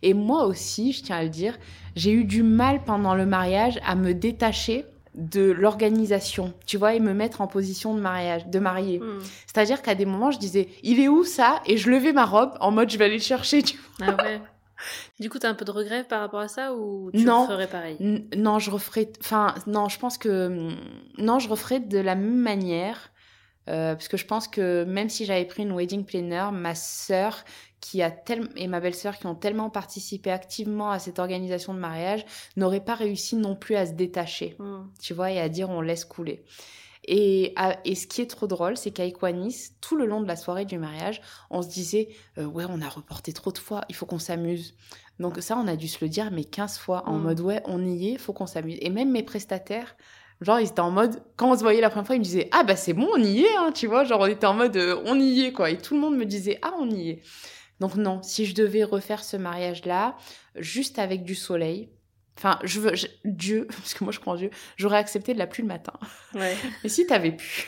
Et 0.02 0.14
moi 0.14 0.46
aussi, 0.48 0.92
je 0.92 1.04
tiens 1.04 1.16
à 1.16 1.24
le 1.24 1.30
dire, 1.30 1.58
j'ai 1.96 2.12
eu 2.12 2.26
du 2.26 2.44
mal 2.44 2.84
pendant 2.84 3.16
le 3.16 3.26
mariage 3.26 3.80
à 3.86 3.96
me 3.96 4.14
détacher 4.14 4.86
de 5.16 5.50
l'organisation, 5.52 6.54
tu 6.66 6.76
vois, 6.76 6.96
et 6.96 7.00
me 7.00 7.14
mettre 7.14 7.40
en 7.40 7.48
position 7.48 7.96
de 7.96 8.02
mariage, 8.02 8.48
de 8.48 8.60
mariée. 8.60 9.00
Hmm. 9.00 9.20
C'est-à-dire 9.48 9.82
qu'à 9.82 9.96
des 9.96 10.06
moments, 10.06 10.32
je 10.32 10.40
disais, 10.40 10.68
il 10.82 11.00
est 11.00 11.08
où 11.08 11.24
ça? 11.24 11.62
Et 11.68 11.78
je 11.78 11.90
levais 11.90 12.12
ma 12.12 12.26
robe 12.26 12.58
en 12.60 12.72
mode, 12.72 12.90
je 12.90 12.98
vais 12.98 13.06
aller 13.06 13.18
le 13.18 13.22
chercher, 13.22 13.64
tu 13.64 13.78
vois. 14.00 14.16
Ah 14.18 14.24
ouais. 14.24 14.42
Du 15.20 15.30
coup, 15.30 15.40
t'as 15.40 15.50
un 15.50 15.54
peu 15.54 15.66
de 15.66 15.72
regret 15.72 16.04
par 16.04 16.20
rapport 16.22 16.40
à 16.40 16.48
ça 16.48 16.74
ou 16.74 17.12
tu 17.12 17.24
Non. 17.26 17.46
ferais 17.48 17.68
pareil? 17.68 17.98
N- 18.00 18.28
Non, 18.36 18.60
je 18.60 18.72
referai. 18.72 19.12
Enfin, 19.22 19.56
non, 19.68 19.88
je 19.90 20.00
pense 20.00 20.18
que. 20.18 20.48
hum, 20.48 20.76
Non, 21.18 21.40
je 21.40 21.48
referai 21.50 21.80
de 21.80 22.00
la 22.00 22.16
même 22.16 22.36
manière. 22.42 23.12
euh, 23.70 23.94
parce 23.96 24.10
que 24.10 24.18
je 24.18 24.26
pense 24.26 24.50
que 24.50 24.84
même 24.84 25.08
si 25.10 25.24
j'avais 25.26 25.46
pris 25.46 25.64
une 25.64 25.72
wedding 25.72 26.04
planner, 26.04 26.50
ma 26.52 26.76
sœur 26.76 27.46
qui 27.80 28.02
a 28.02 28.12
tel... 28.12 28.50
et 28.58 28.68
ma 28.68 28.82
belle-sœur 28.82 29.18
qui 29.18 29.26
ont 29.26 29.36
tellement 29.36 29.70
participé 29.70 30.32
activement 30.32 30.92
à 30.92 31.00
cette 31.00 31.18
organisation 31.20 31.74
de 31.74 31.80
mariage 31.80 32.26
n'auraient 32.58 32.84
pas 32.84 32.96
réussi 32.96 33.38
non 33.38 33.56
plus 33.56 33.76
à 33.76 33.86
se 33.86 33.94
détacher, 33.94 34.56
Hmm. 34.60 34.88
tu 35.02 35.14
vois, 35.14 35.32
et 35.32 35.40
à 35.40 35.48
dire 35.48 35.70
on 35.70 35.80
laisse 35.80 36.04
couler. 36.04 36.44
Et, 37.06 37.54
et 37.86 37.96
ce 37.96 38.08
qui 38.08 38.22
est 38.22 38.28
trop 38.30 38.48
drôle, 38.48 38.78
c'est 38.78 38.92
qu'avec 38.92 39.22
Wanis, 39.22 39.72
tout 39.82 39.96
le 39.96 40.06
long 40.06 40.22
de 40.22 40.28
la 40.28 40.36
soirée 40.36 40.66
du 40.66 40.78
mariage, 40.78 41.22
on 41.50 41.62
se 41.62 41.68
disait 41.70 42.10
euh, 42.38 42.46
Ouais, 42.46 42.66
on 42.70 42.82
a 42.82 42.88
reporté 42.90 43.34
trop 43.34 43.52
de 43.52 43.58
fois, 43.58 43.82
il 43.90 43.96
faut 43.96 44.06
qu'on 44.06 44.20
s'amuse. 44.20 44.76
Donc, 45.20 45.38
ça, 45.42 45.58
on 45.58 45.68
a 45.68 45.76
dû 45.76 45.88
se 45.88 46.04
le 46.04 46.10
dire, 46.10 46.32
mais 46.32 46.44
15 46.44 46.78
fois, 46.78 47.04
en 47.08 47.18
Mm. 47.18 47.22
mode 47.24 47.40
Ouais, 47.42 47.62
on 47.66 47.86
y 47.86 48.10
est, 48.14 48.18
faut 48.18 48.34
qu'on 48.34 48.48
s'amuse. 48.48 48.78
Et 48.82 48.90
même 48.90 49.12
mes 49.12 49.24
prestataires 49.24 49.96
Genre, 50.42 50.60
ils 50.60 50.68
étaient 50.68 50.82
en 50.82 50.92
mode, 50.92 51.24
quand 51.38 51.52
on 51.54 51.56
se 51.56 51.62
voyait 51.62 51.80
la 51.80 51.90
première 51.90 52.06
fois, 52.08 52.16
ils 52.16 52.20
me 52.20 52.24
disaient, 52.24 52.50
ah 52.52 52.64
bah 52.64 52.76
c'est 52.76 52.92
bon, 52.92 53.08
on 53.14 53.22
y 53.24 53.42
est, 53.44 53.56
hein, 53.58 53.72
tu 53.74 53.88
vois. 53.88 54.04
Genre, 54.04 54.20
on 54.20 54.26
était 54.26 54.48
en 54.48 54.54
mode, 54.56 54.76
euh, 54.76 55.02
on 55.06 55.18
y 55.18 55.42
est, 55.46 55.54
quoi. 55.54 55.70
Et 55.70 55.78
tout 55.78 55.94
le 55.94 56.02
monde 56.02 56.18
me 56.18 56.26
disait, 56.26 56.60
ah, 56.64 56.74
on 56.80 56.90
y 56.90 57.12
est. 57.12 57.22
Donc 57.80 57.96
non, 57.96 58.22
si 58.24 58.46
je 58.46 58.54
devais 58.54 58.84
refaire 58.84 59.24
ce 59.24 59.38
mariage-là, 59.38 60.18
juste 60.56 61.00
avec 61.00 61.24
du 61.24 61.36
soleil, 61.36 61.90
enfin, 62.38 62.60
je 62.64 62.80
veux, 62.80 62.94
Dieu, 63.26 63.68
parce 63.70 63.94
que 63.94 64.04
moi 64.04 64.14
je 64.14 64.20
crois 64.20 64.34
en 64.34 64.38
Dieu, 64.38 64.50
j'aurais 64.78 64.98
accepté 64.98 65.34
de 65.34 65.40
la 65.40 65.48
pluie 65.48 65.64
le 65.64 65.68
matin. 65.68 65.94
Ouais. 66.34 66.56
Mais 66.84 66.90
si 66.90 67.06
t'avais 67.06 67.32
pu 67.32 67.68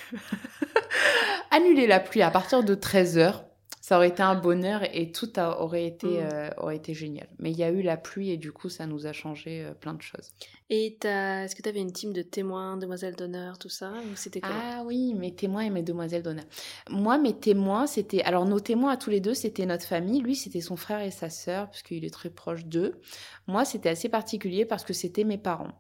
annuler 1.52 1.88
la 1.88 2.00
pluie 2.00 2.22
à 2.22 2.32
partir 2.32 2.64
de 2.64 2.76
13h, 2.76 3.44
ça 3.86 3.98
aurait 3.98 4.08
été 4.08 4.24
un 4.24 4.34
bonheur 4.34 4.82
et 4.96 5.12
tout 5.12 5.38
aurait 5.40 5.86
été, 5.86 6.08
Mm. 6.08 6.30
euh, 6.34 6.50
aurait 6.58 6.76
été 6.78 6.96
génial. 6.96 7.28
Mais 7.38 7.52
il 7.52 7.58
y 7.60 7.64
a 7.64 7.70
eu 7.70 7.84
la 7.84 7.98
pluie 7.98 8.32
et 8.32 8.38
du 8.38 8.52
coup, 8.52 8.68
ça 8.68 8.88
nous 8.88 9.06
a 9.06 9.14
changé 9.14 9.64
euh, 9.64 9.76
plein 9.76 9.94
de 9.94 10.02
choses. 10.02 10.32
Et 10.72 10.98
est-ce 11.04 11.56
que 11.56 11.62
tu 11.62 11.70
avais 11.70 11.82
une 11.82 11.92
team 11.92 12.12
de 12.12 12.24
témoins, 12.24 12.78
demoiselles 12.78 13.16
d'honneur, 13.16 13.60
tout 13.60 13.70
ça 13.70 13.92
Ou 14.12 14.16
c'était 14.16 14.42
Ah 14.42 14.82
oui, 14.88 15.14
mes 15.14 15.36
témoins 15.36 15.62
et 15.62 15.70
mes 15.70 15.84
demoiselles 15.84 16.24
d'honneur. 16.24 16.46
Moi, 16.90 17.20
mes 17.20 17.38
témoins, 17.38 17.86
c'était... 17.86 18.24
Alors, 18.24 18.46
nos 18.46 18.60
témoins 18.60 18.94
à 18.94 18.98
tous 18.98 19.12
les 19.12 19.20
deux, 19.20 19.36
c'était 19.36 19.68
notre 19.68 19.86
famille. 19.86 20.20
Lui, 20.20 20.36
c'était 20.36 20.62
son 20.62 20.78
frère 20.78 21.02
et 21.02 21.12
sa 21.12 21.30
sœur, 21.30 21.68
parce 21.68 21.84
qu'il 21.84 22.04
est 22.06 22.10
très 22.14 22.32
proche 22.32 22.66
d'eux. 22.66 23.00
Moi, 23.46 23.66
c'était 23.66 23.90
assez 23.90 24.10
particulier 24.10 24.66
parce 24.66 24.84
que 24.84 24.94
c'était 24.94 25.26
mes 25.26 25.38
parents. 25.38 25.80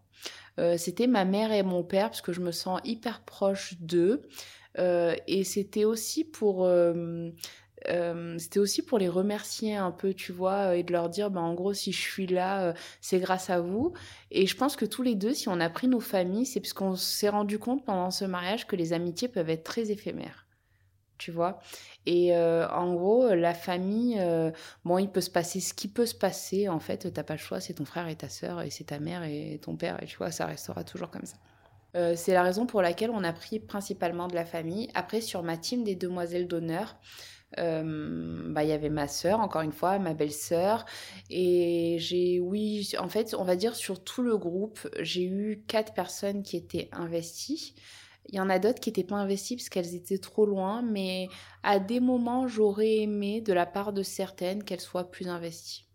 Euh, 0.59 0.77
c'était 0.77 1.07
ma 1.07 1.25
mère 1.25 1.51
et 1.51 1.63
mon 1.63 1.83
père, 1.83 2.11
parce 2.11 2.21
que 2.21 2.33
je 2.33 2.41
me 2.41 2.51
sens 2.51 2.79
hyper 2.83 3.21
proche 3.25 3.73
d'eux. 3.79 4.21
Euh, 4.77 5.15
et 5.25 5.43
c'était 5.43 5.85
aussi 5.85 6.23
pour... 6.23 6.65
euh, 6.65 7.31
euh, 7.89 8.37
c'était 8.37 8.59
aussi 8.59 8.81
pour 8.81 8.97
les 8.97 9.09
remercier 9.09 9.75
un 9.75 9.91
peu, 9.91 10.13
tu 10.13 10.31
vois, 10.31 10.69
euh, 10.69 10.73
et 10.73 10.83
de 10.83 10.91
leur 10.91 11.09
dire, 11.09 11.29
bah, 11.29 11.41
en 11.41 11.53
gros, 11.53 11.73
si 11.73 11.91
je 11.91 12.01
suis 12.01 12.27
là, 12.27 12.63
euh, 12.63 12.73
c'est 13.01 13.19
grâce 13.19 13.49
à 13.49 13.59
vous. 13.59 13.93
Et 14.31 14.47
je 14.47 14.55
pense 14.55 14.75
que 14.75 14.85
tous 14.85 15.01
les 15.03 15.15
deux, 15.15 15.33
si 15.33 15.49
on 15.49 15.59
a 15.59 15.69
pris 15.69 15.87
nos 15.87 15.99
familles, 15.99 16.45
c'est 16.45 16.59
parce 16.59 16.73
qu'on 16.73 16.95
s'est 16.95 17.29
rendu 17.29 17.59
compte 17.59 17.85
pendant 17.85 18.11
ce 18.11 18.25
mariage 18.25 18.67
que 18.67 18.75
les 18.75 18.93
amitiés 18.93 19.27
peuvent 19.27 19.49
être 19.49 19.63
très 19.63 19.91
éphémères. 19.91 20.45
Tu 21.17 21.31
vois? 21.31 21.59
Et 22.05 22.35
en 22.35 22.93
gros, 22.93 23.33
la 23.33 23.53
famille, 23.53 24.21
bon, 24.83 24.97
il 24.97 25.09
peut 25.09 25.21
se 25.21 25.29
passer 25.29 25.61
ce 25.61 25.73
qui 25.73 25.87
peut 25.87 26.05
se 26.05 26.13
passer. 26.13 26.67
En 26.67 26.81
fait, 26.81 27.13
t'as 27.13 27.23
pas 27.23 27.35
le 27.35 27.39
choix, 27.39 27.61
c'est 27.61 27.75
ton 27.75 27.85
frère 27.85 28.09
et 28.09 28.17
ta 28.17 28.27
sœur, 28.27 28.61
et 28.61 28.69
c'est 28.69 28.83
ta 28.83 28.99
mère 28.99 29.23
et 29.23 29.57
ton 29.61 29.77
père, 29.77 30.03
et 30.03 30.07
tu 30.07 30.17
vois, 30.17 30.31
ça 30.31 30.45
restera 30.45 30.83
toujours 30.83 31.09
comme 31.09 31.25
ça. 31.25 31.37
C'est 32.17 32.33
la 32.33 32.43
raison 32.43 32.65
pour 32.65 32.81
laquelle 32.81 33.11
on 33.11 33.23
a 33.23 33.31
pris 33.31 33.61
principalement 33.61 34.27
de 34.27 34.35
la 34.35 34.43
famille. 34.43 34.89
Après, 34.93 35.21
sur 35.21 35.41
ma 35.41 35.55
team 35.55 35.85
des 35.85 35.95
demoiselles 35.95 36.49
d'honneur, 36.49 36.97
euh, 37.59 38.51
bah, 38.51 38.63
il 38.63 38.69
y 38.69 38.73
avait 38.73 38.89
ma 38.89 39.07
sœur, 39.07 39.39
encore 39.39 39.61
une 39.61 39.71
fois, 39.71 39.99
ma 39.99 40.13
belle-sœur. 40.13 40.85
Et 41.29 41.97
j'ai, 41.99 42.39
oui, 42.39 42.91
en 42.99 43.09
fait, 43.09 43.35
on 43.37 43.43
va 43.43 43.55
dire 43.55 43.75
sur 43.75 44.03
tout 44.03 44.21
le 44.21 44.37
groupe, 44.37 44.87
j'ai 44.99 45.23
eu 45.23 45.63
quatre 45.67 45.93
personnes 45.93 46.43
qui 46.43 46.57
étaient 46.57 46.89
investies. 46.91 47.75
Il 48.29 48.35
y 48.35 48.39
en 48.39 48.49
a 48.49 48.57
d'autres 48.59 48.79
qui 48.79 48.89
n'étaient 48.89 49.03
pas 49.03 49.15
investies 49.15 49.55
parce 49.55 49.69
qu'elles 49.69 49.95
étaient 49.95 50.17
trop 50.17 50.45
loin, 50.45 50.81
mais 50.81 51.27
à 51.63 51.79
des 51.79 51.99
moments, 51.99 52.47
j'aurais 52.47 52.97
aimé, 52.97 53.41
de 53.41 53.53
la 53.53 53.65
part 53.65 53.93
de 53.93 54.03
certaines, 54.03 54.63
qu'elles 54.63 54.81
soient 54.81 55.11
plus 55.11 55.27
investies. 55.27 55.87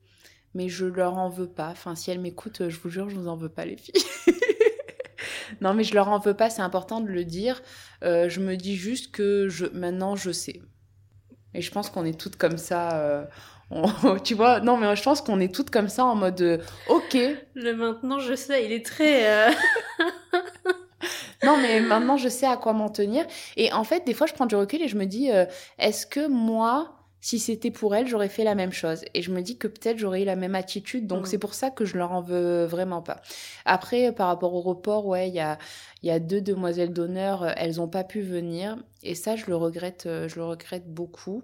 Mais 0.54 0.68
je 0.68 0.86
leur 0.86 1.16
en 1.18 1.28
veux 1.28 1.48
pas. 1.48 1.70
Enfin, 1.70 1.94
si 1.94 2.10
elles 2.10 2.20
m'écoutent, 2.20 2.68
je 2.68 2.78
vous 2.78 2.88
jure, 2.88 3.08
je 3.08 3.16
vous 3.16 3.28
en 3.28 3.36
veux 3.36 3.48
pas, 3.48 3.64
les 3.64 3.76
filles. 3.76 4.02
non, 5.60 5.74
mais 5.74 5.84
je 5.84 5.94
leur 5.94 6.08
en 6.08 6.18
veux 6.18 6.34
pas, 6.34 6.50
c'est 6.50 6.62
important 6.62 7.00
de 7.00 7.08
le 7.08 7.24
dire. 7.24 7.62
Euh, 8.04 8.28
je 8.28 8.40
me 8.40 8.56
dis 8.56 8.76
juste 8.76 9.12
que 9.12 9.48
je, 9.48 9.66
maintenant, 9.66 10.16
je 10.16 10.30
sais. 10.30 10.60
Et 11.54 11.60
je 11.62 11.70
pense 11.70 11.90
qu'on 11.90 12.04
est 12.04 12.18
toutes 12.18 12.36
comme 12.36 12.58
ça. 12.58 12.92
euh, 12.98 13.24
on- 13.70 14.18
tu 14.24 14.34
vois, 14.34 14.60
non, 14.60 14.76
mais 14.76 14.94
je 14.96 15.02
pense 15.02 15.20
qu'on 15.22 15.40
est 15.40 15.54
toutes 15.54 15.70
comme 15.70 15.88
ça 15.88 16.04
en 16.04 16.14
mode 16.14 16.40
euh, 16.40 16.58
ok, 16.88 17.16
Le 17.54 17.72
maintenant, 17.74 18.18
je 18.18 18.34
sais, 18.34 18.64
il 18.64 18.72
est 18.72 18.84
très. 18.84 19.48
euh, 19.48 19.50
non, 21.44 21.56
mais 21.56 21.80
maintenant 21.80 22.16
je 22.16 22.28
sais 22.28 22.46
à 22.46 22.56
quoi 22.56 22.72
m'en 22.72 22.88
tenir. 22.90 23.24
Et 23.56 23.72
en 23.72 23.84
fait, 23.84 24.04
des 24.06 24.14
fois, 24.14 24.26
je 24.26 24.34
prends 24.34 24.46
du 24.46 24.54
recul 24.56 24.82
et 24.82 24.88
je 24.88 24.96
me 24.96 25.06
dis 25.06 25.28
est-ce 25.78 26.06
que 26.06 26.26
moi, 26.28 26.99
si 27.20 27.38
c'était 27.38 27.70
pour 27.70 27.94
elle, 27.94 28.06
j'aurais 28.08 28.28
fait 28.28 28.44
la 28.44 28.54
même 28.54 28.72
chose 28.72 29.04
Et 29.14 29.22
je 29.22 29.30
me 29.32 29.42
dis 29.42 29.58
que 29.58 29.68
peut-être 29.68 29.98
j'aurais 29.98 30.22
eu 30.22 30.24
la 30.24 30.36
même 30.36 30.54
attitude. 30.54 31.06
Donc 31.06 31.26
Mm. 31.26 31.26
c'est 31.26 31.38
pour 31.38 31.54
ça 31.54 31.70
que 31.70 31.84
je 31.84 31.96
leur 31.98 32.12
en 32.12 32.20
veux 32.22 32.64
vraiment 32.64 33.02
pas. 33.02 33.20
Après, 33.64 34.12
par 34.12 34.28
rapport 34.28 34.54
au 34.54 34.60
report, 34.60 35.06
ouais, 35.06 35.28
il 35.28 35.34
y 35.34 35.40
a, 35.40 35.58
il 36.02 36.08
y 36.08 36.10
a 36.12 36.18
deux 36.20 36.40
demoiselles 36.40 36.92
d'honneur, 36.92 37.42
euh, 37.42 37.52
elles 37.56 37.80
ont 37.80 37.88
pas 37.88 38.04
pu 38.04 38.20
venir. 38.22 38.76
Et 39.02 39.14
ça, 39.14 39.36
je 39.36 39.46
le 39.46 39.56
regrette, 39.56 40.06
euh, 40.06 40.28
je 40.28 40.36
le 40.36 40.44
regrette 40.44 40.92
beaucoup. 40.92 41.42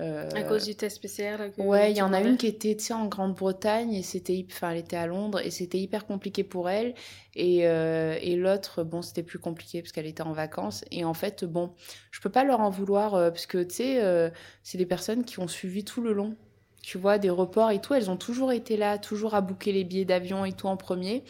Euh, 0.00 0.28
À 0.34 0.42
cause 0.42 0.64
du 0.64 0.74
test 0.74 1.00
PCR 1.00 1.36
là, 1.38 1.48
que 1.50 1.60
Ouais, 1.60 1.90
il 1.92 1.96
y 1.96 2.02
en 2.02 2.12
a 2.12 2.20
une 2.20 2.36
qui 2.36 2.46
était, 2.46 2.76
en 2.92 3.06
Grande-Bretagne 3.06 3.92
et 3.92 4.02
c'était, 4.02 4.46
enfin, 4.50 4.70
elle 4.70 4.78
était 4.78 4.96
à 4.96 5.06
Londres 5.06 5.40
et 5.44 5.50
c'était 5.50 5.78
hyper 5.78 6.06
compliqué 6.06 6.42
pour 6.42 6.70
elle. 6.70 6.94
Et, 7.34 7.68
euh, 7.68 8.16
et 8.20 8.36
l'autre, 8.36 8.82
bon, 8.82 9.02
c'était 9.02 9.22
plus 9.22 9.38
compliqué 9.38 9.82
parce 9.82 9.92
qu'elle 9.92 10.06
était 10.06 10.22
en 10.22 10.32
vacances. 10.32 10.84
Et 10.90 11.04
en 11.04 11.14
fait, 11.14 11.44
bon, 11.44 11.72
je 12.10 12.20
peux 12.20 12.30
pas 12.30 12.44
leur 12.44 12.60
en 12.60 12.70
vouloir 12.70 13.14
euh, 13.14 13.30
parce 13.30 13.46
que, 13.46 13.62
tu 13.62 13.74
sais, 13.74 14.32
c'est 14.62 14.78
des 14.78 14.86
personnes 14.86 15.24
qui 15.24 15.38
ont 15.38 15.48
suivi 15.48 15.84
tout 15.84 16.00
le 16.00 16.12
long. 16.12 16.34
Tu 16.82 16.96
vois, 16.96 17.18
des 17.18 17.28
reports 17.28 17.70
et 17.70 17.80
tout, 17.80 17.92
elles 17.92 18.10
ont 18.10 18.16
toujours 18.16 18.52
été 18.52 18.78
là, 18.78 18.96
toujours 18.96 19.34
à 19.34 19.42
booker 19.42 19.70
les 19.70 19.84
billets 19.84 20.06
d'avion 20.06 20.46
et 20.46 20.52
tout 20.52 20.66
en 20.66 20.78
premier. 20.78 21.24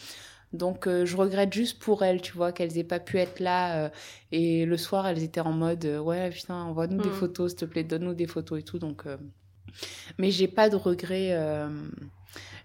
Donc, 0.53 0.85
euh, 0.87 1.05
je 1.05 1.15
regrette 1.15 1.53
juste 1.53 1.79
pour 1.79 2.03
elles, 2.03 2.21
tu 2.21 2.33
vois, 2.33 2.51
qu'elles 2.51 2.77
aient 2.77 2.83
pas 2.83 2.99
pu 2.99 3.17
être 3.19 3.39
là. 3.39 3.85
euh, 3.85 3.89
et 4.33 4.65
le 4.65 4.77
soir, 4.77 5.07
elles 5.07 5.23
étaient 5.23 5.39
en 5.41 5.53
mode, 5.53 5.85
euh, 5.85 5.99
ouais, 5.99 6.29
putain, 6.29 6.55
envoie-nous 6.63 7.01
des 7.01 7.09
Mm. 7.09 7.13
photos, 7.13 7.51
s'il 7.51 7.59
te 7.59 7.65
plaît, 7.65 7.83
donne-nous 7.85 8.13
des 8.13 8.27
photos 8.27 8.59
et 8.59 8.63
tout. 8.63 8.77
Donc, 8.79 9.03
euh, 9.05 9.15
mais 10.17 10.29
j'ai 10.31 10.47
pas 10.49 10.69
de 10.69 10.75
regret 10.75 11.29
euh, 11.31 11.69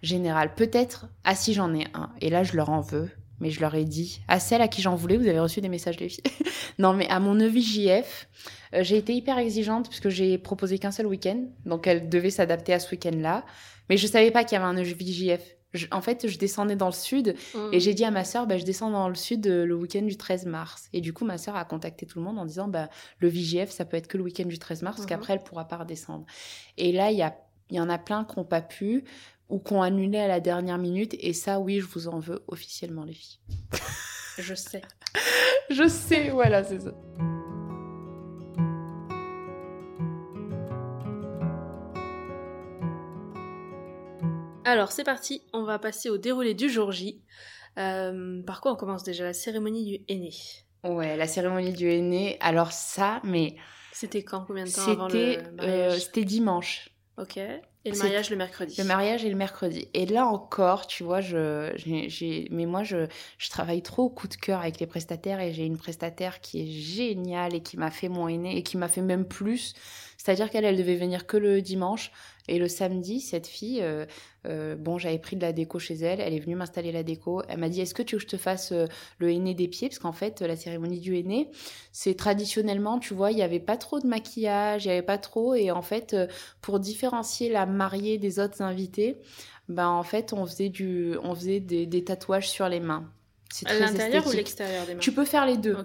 général. 0.03 0.55
Peut-être, 0.55 1.07
ah 1.25 1.35
si 1.35 1.55
j'en 1.55 1.73
ai 1.75 1.87
un, 1.95 2.11
et 2.21 2.31
là 2.31 2.43
je 2.43 2.57
leur 2.57 2.71
en 2.71 2.81
veux, 2.81 3.09
mais 3.41 3.51
je 3.51 3.61
leur 3.61 3.75
ai 3.75 3.85
dit, 3.85 4.21
à 4.29 4.41
celles 4.41 4.63
à 4.63 4.69
qui 4.69 4.83
j'en 4.83 4.95
voulais, 4.97 5.17
vous 5.17 5.27
avez 5.29 5.41
reçu 5.41 5.61
des 5.61 5.69
messages 5.69 5.99
les 6.01 6.09
filles. 6.09 6.25
non 6.79 6.93
mais 6.93 7.09
à 7.09 7.21
mon 7.21 7.39
EVJF, 7.39 8.29
j'ai 8.81 8.97
été 8.97 9.15
hyper 9.15 9.39
exigeante 9.39 9.89
puisque 9.89 10.09
j'ai 10.09 10.39
proposé 10.39 10.79
qu'un 10.79 10.91
seul 10.91 11.07
week-end, 11.07 11.45
donc 11.65 11.87
elle 11.87 12.09
devait 12.09 12.31
s'adapter 12.31 12.73
à 12.73 12.81
ce 12.81 12.91
week-end-là, 12.91 13.45
mais 13.89 13.97
je 13.97 14.07
savais 14.07 14.31
pas 14.31 14.45
qu'il 14.45 14.59
y 14.59 14.61
avait 14.61 14.67
un 14.69 14.77
EVJF. 14.77 15.56
Je- 15.77 15.87
en 15.93 16.01
fait, 16.01 16.27
je 16.29 16.39
descendais 16.39 16.75
dans 16.77 16.87
le 16.87 16.93
sud 16.93 17.35
Mm. 17.55 17.59
et 17.73 17.81
j'ai 17.81 17.95
dit 17.95 18.05
à 18.05 18.11
ma 18.11 18.25
sœur, 18.25 18.47
bah, 18.47 18.59
je 18.59 18.65
descends 18.65 18.91
dans 18.91 19.09
le 19.09 19.15
sud 19.15 19.47
euh, 19.47 19.65
le 19.65 19.75
week-end 19.75 20.03
du 20.03 20.17
13 20.17 20.47
mars. 20.47 20.89
Et 20.93 21.01
du 21.01 21.13
coup, 21.13 21.25
ma 21.25 21.39
sœur 21.39 21.55
a 21.57 21.65
contacté 21.65 22.07
tout 22.07 22.19
le 22.19 22.25
monde 22.25 22.39
en 22.39 22.45
disant, 22.47 22.67
bah, 22.69 22.89
le 23.19 23.29
VJF, 23.29 23.71
ça 23.71 23.85
peut 23.85 23.97
être 23.97 24.09
que 24.09 24.17
le 24.17 24.25
week-end 24.25 24.47
du 24.47 24.59
13 24.59 24.83
mars, 24.83 24.97
parce 24.97 25.05
Mhm. 25.05 25.09
qu'après, 25.11 25.33
elle 25.35 25.43
pourra 25.45 25.67
pas 25.69 25.77
redescendre. 25.77 26.25
Et 26.79 26.91
là, 26.93 27.11
il 27.11 27.19
y, 27.19 27.23
a, 27.23 27.37
il 27.71 27.77
y 27.77 27.81
en 27.81 27.89
a 27.89 27.99
plein 27.99 28.25
qui 28.25 28.37
n'ont 28.39 28.45
pas 28.45 28.63
pu 28.63 29.05
ou 29.49 29.59
qui 29.61 29.73
ont 29.75 29.83
annulé 29.83 30.19
à 30.19 30.27
la 30.29 30.41
dernière 30.41 30.79
minute. 30.79 31.15
Et 31.21 31.33
ça, 31.33 31.61
oui, 31.61 31.79
je 31.81 31.87
vous 31.87 32.09
en 32.09 32.19
veux 32.19 32.43
officiellement, 32.49 33.05
les 33.05 33.15
filles. 33.15 33.39
Je 34.39 34.55
sais. 34.55 34.83
Je 35.71 35.89
sais, 35.89 36.31
voilà, 36.31 36.63
c'est 36.63 36.79
ça. 36.81 36.93
Alors, 44.77 44.93
c'est 44.93 45.05
parti, 45.05 45.41
on 45.55 45.63
va 45.63 45.79
passer 45.79 46.11
au 46.11 46.19
déroulé 46.19 46.53
du 46.53 46.69
jour 46.69 46.93
J. 46.93 47.23
Euh, 47.79 48.43
par 48.43 48.61
quoi 48.61 48.73
on 48.73 48.77
commence 48.77 49.05
déjà 49.05 49.25
La 49.25 49.33
cérémonie 49.33 49.87
du 49.87 50.05
aîné? 50.07 50.35
Ouais, 50.85 51.17
la 51.17 51.27
cérémonie 51.27 51.73
du 51.73 51.91
aîné. 51.91 52.37
Alors 52.41 52.73
ça, 52.73 53.23
mais 53.25 53.57
C'était 53.91 54.23
quand 54.23 54.45
Combien 54.47 54.67
de 54.67 54.71
temps 54.71 54.83
avant 54.83 55.09
c'était 55.09 55.39
le 55.43 55.49
euh, 55.49 55.53
mariage? 55.87 56.01
c'était 56.03 56.25
dimanche. 56.25 56.91
Ok. 57.17 57.39
Et 57.39 57.91
le 57.91 57.97
mariage 57.97 58.29
le 58.29 58.37
mercredi? 58.37 58.77
Le 58.77 58.85
mariage 58.85 59.25
est 59.25 59.31
le 59.31 59.37
mercredi. 59.37 59.89
Et 59.95 60.05
là 60.05 60.27
encore, 60.27 60.87
tu 60.87 61.05
vois, 61.05 61.23
je, 61.23 61.73
j'ai- 61.77 62.47
mais 62.51 62.67
moi, 62.67 62.83
je, 62.83 63.07
je 63.39 63.49
travaille 63.49 63.81
trop 63.81 64.03
au 64.03 64.11
coup 64.11 64.29
de 64.29 64.35
cœur 64.35 64.61
avec 64.61 64.79
les 64.79 64.87
prestataires 64.87 65.41
et 65.41 65.55
j'ai 65.55 65.65
une 65.65 65.79
prestataire 65.79 66.41
qui 66.43 66.61
est 66.61 66.67
géniale 66.71 67.55
et 67.55 67.63
qui 67.63 67.79
m'a 67.79 67.91
fait 67.91 68.11
mon 68.11 68.29
aîné 68.29 68.59
et 68.59 68.63
qui 68.63 68.77
m'a 68.77 68.89
fait 68.89 69.01
même 69.01 69.27
plus. 69.27 69.73
C'est-à-dire 70.19 70.51
qu'elle, 70.51 70.67
elle 70.67 70.77
devait 70.77 70.97
venir 70.97 71.27
que 71.27 71.39
le 71.39 71.63
dimanche. 71.63 72.11
Et 72.49 72.59
le 72.59 72.69
samedi, 72.69 73.21
cette 73.21 73.47
fille, 73.47 73.81
euh, 73.83 74.07
euh, 74.47 74.77
bon, 74.77 74.99
j'avais 74.99 75.19
pris 75.19 75.37
de 75.37 75.43
la 75.43 75.53
déco 75.53 75.79
chez 75.79 75.95
elle. 75.95 76.21
Elle 76.21 76.35
est 76.35 76.39
venue 76.39 76.55
m'installer 76.57 76.93
la 76.93 77.03
déco. 77.03 77.43
Elle 77.49 77.59
m'a 77.59 77.69
dit 77.69 77.81
Est-ce 77.81 77.95
que 77.95 78.03
tu 78.03 78.15
veux 78.15 78.19
que 78.21 78.25
je 78.25 78.29
te 78.29 78.37
fasse 78.37 78.73
euh, 78.73 78.87
le 79.19 79.31
henné 79.31 79.55
des 79.55 79.69
pieds? 79.69 79.89
Parce 79.89 79.99
qu'en 79.99 80.13
fait, 80.13 80.41
la 80.43 80.57
cérémonie 80.57 81.01
du 81.01 81.17
henné, 81.17 81.51
c'est 81.93 82.15
traditionnellement, 82.17 82.99
tu 82.99 83.15
vois, 83.15 83.33
il 83.33 83.37
n'y 83.37 83.43
avait 83.43 83.61
pas 83.61 83.77
trop 83.77 84.01
de 84.01 84.07
maquillage, 84.07 84.85
il 84.85 84.89
n'y 84.89 84.93
avait 84.93 85.03
pas 85.03 85.19
trop. 85.19 85.55
Et 85.55 85.71
en 85.71 85.83
fait, 85.83 86.17
pour 86.61 86.79
différencier 86.81 87.51
la 87.51 87.67
mariée 87.67 88.19
des 88.19 88.39
autres 88.39 88.63
invités, 88.63 89.17
ben 89.69 89.89
en 89.89 90.03
fait, 90.05 90.33
on 90.33 90.47
faisait, 90.47 90.69
du, 90.69 91.17
on 91.23 91.35
faisait 91.35 91.61
des, 91.61 91.87
des 91.87 92.05
tatouages 92.05 92.49
sur 92.49 92.69
les 92.69 92.81
mains. 92.81 93.11
À 93.65 93.75
l'intérieur 93.79 94.27
ou 94.27 94.33
l'extérieur 94.33 94.87
des 94.87 94.95
mains? 94.95 95.01
Tu 95.01 95.13
peux 95.13 95.25
faire 95.25 95.47
les 95.47 95.57
deux. 95.57 95.77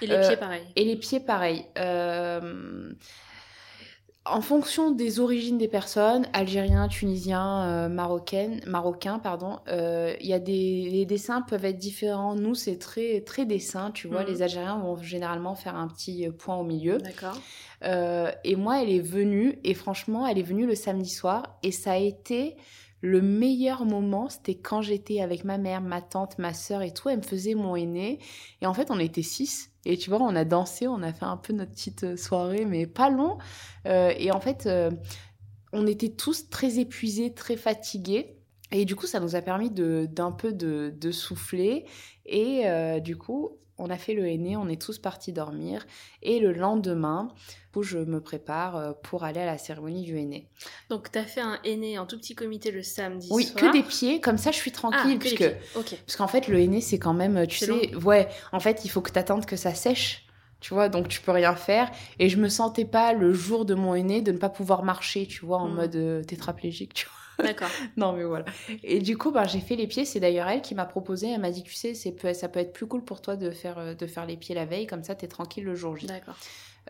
Et 0.00 0.06
les 0.06 0.14
Euh, 0.14 0.26
pieds, 0.26 0.36
pareil. 0.36 0.62
Et 0.76 0.84
les 0.84 0.96
pieds, 0.96 1.20
pareil. 1.20 1.66
Euh, 1.76 2.90
En 4.30 4.40
fonction 4.40 4.90
des 4.90 5.20
origines 5.20 5.58
des 5.58 5.68
personnes, 5.68 6.26
algériens, 6.32 6.88
tunisiens, 6.88 7.62
euh, 7.62 7.88
marocaines, 7.88 8.60
marocains, 8.66 9.18
pardon, 9.18 9.58
euh, 9.68 10.14
il 10.20 10.26
y 10.26 10.32
a 10.32 10.38
des 10.38 10.88
les 10.90 11.06
dessins 11.06 11.42
peuvent 11.42 11.64
être 11.64 11.78
différents. 11.78 12.34
Nous, 12.34 12.54
c'est 12.54 12.78
très 12.78 13.20
très 13.20 13.46
dessin, 13.46 13.90
tu 13.90 14.08
vois. 14.08 14.22
Mhm. 14.22 14.28
Les 14.28 14.42
Algériens 14.42 14.78
vont 14.78 14.96
généralement 15.02 15.54
faire 15.54 15.76
un 15.76 15.88
petit 15.88 16.26
euh, 16.26 16.32
point 16.32 16.56
au 16.56 16.64
milieu. 16.64 16.98
D'accord. 16.98 17.38
Euh, 17.84 18.30
et 18.44 18.56
moi, 18.56 18.82
elle 18.82 18.90
est 18.90 19.00
venue, 19.00 19.58
et 19.64 19.74
franchement, 19.74 20.26
elle 20.26 20.38
est 20.38 20.42
venue 20.42 20.66
le 20.66 20.74
samedi 20.74 21.10
soir, 21.10 21.58
et 21.62 21.70
ça 21.70 21.92
a 21.92 21.96
été 21.96 22.56
le 23.00 23.22
meilleur 23.22 23.84
moment, 23.84 24.28
c'était 24.28 24.56
quand 24.56 24.82
j'étais 24.82 25.20
avec 25.20 25.44
ma 25.44 25.56
mère, 25.56 25.80
ma 25.80 26.02
tante, 26.02 26.38
ma 26.38 26.52
sœur 26.52 26.82
et 26.82 26.92
tout. 26.92 27.08
Elle 27.08 27.18
me 27.18 27.22
faisait 27.22 27.54
mon 27.54 27.76
aîné. 27.76 28.18
Et 28.60 28.66
en 28.66 28.74
fait, 28.74 28.90
on 28.90 28.98
était 28.98 29.22
six. 29.22 29.70
Et 29.84 29.96
tu 29.96 30.10
vois, 30.10 30.20
on 30.20 30.34
a 30.34 30.44
dansé, 30.44 30.88
on 30.88 31.02
a 31.02 31.12
fait 31.12 31.24
un 31.24 31.36
peu 31.36 31.52
notre 31.52 31.70
petite 31.70 32.04
euh, 32.04 32.16
soirée, 32.16 32.64
mais 32.64 32.86
pas 32.86 33.08
long. 33.08 33.38
Euh, 33.86 34.12
et 34.18 34.32
en 34.32 34.40
fait, 34.40 34.66
euh, 34.66 34.90
on 35.72 35.86
était 35.86 36.10
tous 36.10 36.50
très 36.50 36.78
épuisés, 36.78 37.32
très 37.32 37.56
fatigués. 37.56 38.36
Et 38.72 38.84
du 38.84 38.96
coup, 38.96 39.06
ça 39.06 39.20
nous 39.20 39.36
a 39.36 39.40
permis 39.40 39.70
d'un 39.70 40.32
peu 40.32 40.52
de, 40.52 40.92
de, 40.94 41.10
souffler. 41.10 41.86
Et 42.26 42.64
du 43.00 43.16
coup, 43.16 43.56
on 43.78 43.90
a 43.90 43.96
fait 43.96 44.14
le 44.14 44.26
aîné, 44.26 44.56
on 44.56 44.68
est 44.68 44.80
tous 44.80 44.98
partis 44.98 45.32
dormir. 45.32 45.86
Et 46.22 46.40
le 46.40 46.52
lendemain, 46.52 47.28
où 47.78 47.82
je 47.84 47.98
me 47.98 48.20
prépare 48.20 48.76
euh, 48.76 48.92
pour 49.04 49.22
aller 49.22 49.40
à 49.40 49.46
la 49.46 49.56
cérémonie 49.56 50.02
du 50.02 50.18
aîné. 50.18 50.48
Donc, 50.90 51.12
tu 51.12 51.18
as 51.18 51.24
fait 51.24 51.40
un 51.40 51.58
aîné 51.64 51.98
en 51.98 52.06
tout 52.06 52.18
petit 52.18 52.34
comité 52.34 52.72
le 52.72 52.82
samedi 52.82 53.28
oui, 53.30 53.44
soir 53.44 53.62
que 53.62 53.72
des 53.72 53.84
pieds, 53.84 54.20
comme 54.20 54.36
ça 54.36 54.50
je 54.50 54.56
suis 54.56 54.72
tranquille. 54.72 55.14
Ah, 55.14 55.18
puisque, 55.20 55.48
Parce 55.72 56.16
qu'en 56.16 56.26
fait, 56.26 56.48
le 56.48 56.58
aîné, 56.58 56.80
c'est 56.80 56.98
quand 56.98 57.14
même, 57.14 57.46
tu 57.46 57.58
sais, 57.58 57.94
ouais, 57.94 58.28
en 58.52 58.60
fait, 58.60 58.84
il 58.84 58.88
faut 58.88 59.00
que 59.00 59.12
tu 59.12 59.18
attendes 59.18 59.46
que 59.46 59.56
ça 59.56 59.74
sèche. 59.74 60.26
Tu 60.60 60.74
vois, 60.74 60.88
donc 60.88 61.06
tu 61.06 61.20
peux 61.20 61.30
rien 61.30 61.54
faire. 61.54 61.88
Et 62.18 62.28
je 62.28 62.36
me 62.36 62.48
sentais 62.48 62.84
pas 62.84 63.12
le 63.12 63.32
jour 63.32 63.64
de 63.64 63.74
mon 63.74 63.94
aîné 63.94 64.22
de 64.22 64.32
ne 64.32 64.38
pas 64.38 64.48
pouvoir 64.48 64.82
marcher, 64.82 65.26
tu 65.26 65.46
vois, 65.46 65.58
en 65.58 65.68
hmm. 65.68 65.74
mode 65.74 65.96
euh, 65.96 66.24
tétraplégique, 66.24 66.94
tu 66.94 67.06
vois. 67.06 67.27
D'accord. 67.38 67.68
non, 67.96 68.12
mais 68.12 68.24
voilà. 68.24 68.44
Et 68.82 69.00
du 69.00 69.16
coup, 69.16 69.30
ben, 69.30 69.44
j'ai 69.44 69.60
fait 69.60 69.76
les 69.76 69.86
pieds. 69.86 70.04
C'est 70.04 70.20
d'ailleurs 70.20 70.48
elle 70.48 70.62
qui 70.62 70.74
m'a 70.74 70.86
proposé. 70.86 71.30
Elle 71.30 71.40
m'a 71.40 71.50
dit, 71.50 71.62
tu 71.62 71.74
sais, 71.74 71.94
c'est, 71.94 72.34
ça 72.34 72.48
peut 72.48 72.58
être 72.58 72.72
plus 72.72 72.86
cool 72.86 73.04
pour 73.04 73.20
toi 73.20 73.36
de 73.36 73.50
faire, 73.50 73.78
euh, 73.78 73.94
de 73.94 74.06
faire 74.06 74.26
les 74.26 74.36
pieds 74.36 74.54
la 74.54 74.64
veille. 74.64 74.86
Comme 74.86 75.04
ça, 75.04 75.14
tu 75.14 75.24
es 75.24 75.28
tranquille 75.28 75.64
le 75.64 75.74
jour 75.74 75.96
J. 75.96 76.06
D'accord. 76.06 76.36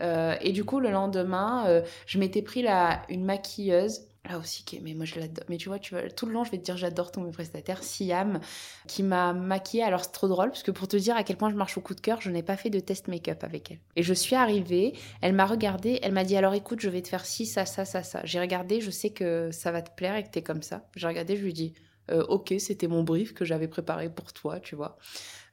Euh, 0.01 0.37
et 0.41 0.53
du 0.53 0.65
coup, 0.65 0.81
le 0.81 0.91
lendemain, 0.91 1.67
euh, 1.67 1.83
je 2.07 2.19
m'étais 2.19 2.43
pris 2.43 2.63
la, 2.63 3.03
une 3.09 3.25
maquilleuse 3.25 4.08
Là 4.29 4.39
aussi, 4.39 4.63
mais 4.83 4.93
moi 4.93 5.07
je 5.07 5.19
l'adore. 5.19 5.45
Mais 5.49 5.57
tu 5.57 5.71
vois, 5.71 5.79
tu 5.79 5.95
tout 6.15 6.27
le 6.27 6.33
long, 6.33 6.45
je 6.45 6.51
vais 6.51 6.59
te 6.59 6.63
dire, 6.63 6.77
j'adore 6.77 7.11
tous 7.11 7.21
mes 7.21 7.31
prestataires. 7.31 7.83
Siam, 7.83 8.41
qui 8.87 9.03
m'a 9.03 9.33
maquillée. 9.33 9.83
Alors, 9.83 10.05
c'est 10.05 10.13
trop 10.13 10.29
drôle, 10.29 10.51
parce 10.51 10.63
que 10.63 10.71
pour 10.71 10.87
te 10.87 10.99
dire 10.99 11.17
à 11.17 11.25
quel 11.25 11.37
point 11.37 11.49
je 11.49 11.55
marche 11.57 11.79
au 11.79 11.81
coup 11.81 11.95
de 11.95 12.01
cœur, 12.01 12.21
je 12.21 12.31
n'ai 12.31 12.43
pas 12.43 12.59
fait 12.59 12.69
de 12.69 12.79
test 12.79 13.09
make-up 13.09 13.43
avec 13.43 13.71
elle. 13.71 13.79
Et 13.97 14.03
je 14.03 14.13
suis 14.13 14.37
arrivée, 14.37 14.93
elle 15.23 15.33
m'a 15.33 15.47
regardée, 15.47 15.99
elle 16.03 16.13
m'a 16.13 16.25
dit, 16.25 16.37
alors 16.37 16.53
écoute, 16.53 16.81
je 16.81 16.91
vais 16.91 17.01
te 17.01 17.09
faire 17.09 17.25
ci, 17.25 17.47
ça, 17.47 17.65
ça, 17.65 17.87
ça, 17.87 18.03
ça. 18.03 18.21
J'ai 18.25 18.39
regardé, 18.39 18.83
je 18.83 18.91
sais 18.91 19.11
que 19.11 19.51
ça 19.51 19.73
va 19.73 19.81
te 19.81 19.91
plaire 19.97 20.17
et 20.17 20.23
que 20.23 20.29
t'es 20.29 20.43
comme 20.43 20.63
ça. 20.63 20.83
J'ai 20.95 21.07
regardé, 21.07 21.37
je 21.37 21.45
lui 21.45 21.55
dis, 21.55 21.73
euh, 22.11 22.25
ok, 22.29 22.55
c'était 22.59 22.89
mon 22.89 23.03
brief 23.03 23.35
que 23.35 23.45
j'avais 23.45 23.69
préparé 23.69 24.09
pour 24.09 24.33
toi, 24.33 24.61
tu 24.61 24.75
vois. 24.75 24.99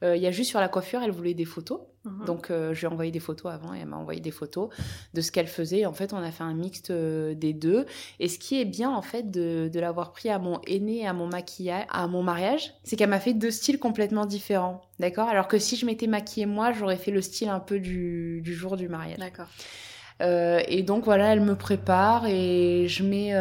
Euh, 0.02 0.14
il 0.14 0.22
y 0.22 0.26
a 0.26 0.30
juste 0.30 0.50
sur 0.50 0.60
la 0.60 0.68
coiffure, 0.68 1.02
elle 1.02 1.10
voulait 1.10 1.34
des 1.34 1.44
photos. 1.44 1.80
Mhm. 2.04 2.24
Donc, 2.26 2.50
euh, 2.50 2.74
je 2.74 2.80
lui 2.80 2.86
ai 2.86 2.88
envoyé 2.92 3.10
des 3.10 3.20
photos 3.20 3.52
avant 3.52 3.74
et 3.74 3.80
elle 3.80 3.86
m'a 3.86 3.96
envoyé 3.96 4.20
des 4.20 4.30
photos 4.30 4.68
de 5.14 5.20
ce 5.20 5.32
qu'elle 5.32 5.46
faisait. 5.46 5.86
En 5.86 5.92
fait, 5.92 6.12
on 6.12 6.18
a 6.18 6.30
fait 6.30 6.44
un 6.44 6.54
mixte 6.54 6.92
des 6.92 7.52
deux. 7.52 7.86
Et 8.20 8.28
ce 8.28 8.38
qui 8.38 8.60
est 8.60 8.64
bien, 8.64 8.90
en 8.90 9.02
fait, 9.02 9.30
de, 9.30 9.70
de 9.72 9.80
l'avoir 9.80 10.12
pris 10.12 10.28
à 10.28 10.38
mon 10.38 10.60
aîné, 10.66 11.06
à 11.06 11.12
mon 11.12 11.26
maquillage, 11.26 11.86
à 11.90 12.06
mon 12.06 12.22
mariage, 12.22 12.74
c'est 12.84 12.96
qu'elle 12.96 13.10
m'a 13.10 13.20
fait 13.20 13.34
deux 13.34 13.50
styles 13.50 13.78
complètement 13.78 14.26
différents. 14.26 14.82
D'accord? 14.98 15.28
Alors 15.28 15.48
que 15.48 15.58
si 15.58 15.76
je 15.76 15.86
m'étais 15.86 16.06
maquillée 16.06 16.46
moi, 16.46 16.72
j'aurais 16.72 16.96
fait 16.96 17.10
le 17.10 17.22
style 17.22 17.48
un 17.48 17.60
peu 17.60 17.80
du, 17.80 18.40
du 18.42 18.54
jour 18.54 18.76
du 18.76 18.88
mariage. 18.88 19.18
D'accord. 19.18 19.48
et 20.20 20.82
donc 20.82 21.04
voilà, 21.04 21.32
elle 21.32 21.40
me 21.40 21.54
prépare 21.54 22.26
et 22.26 22.86
je 22.88 23.02
mets, 23.02 23.32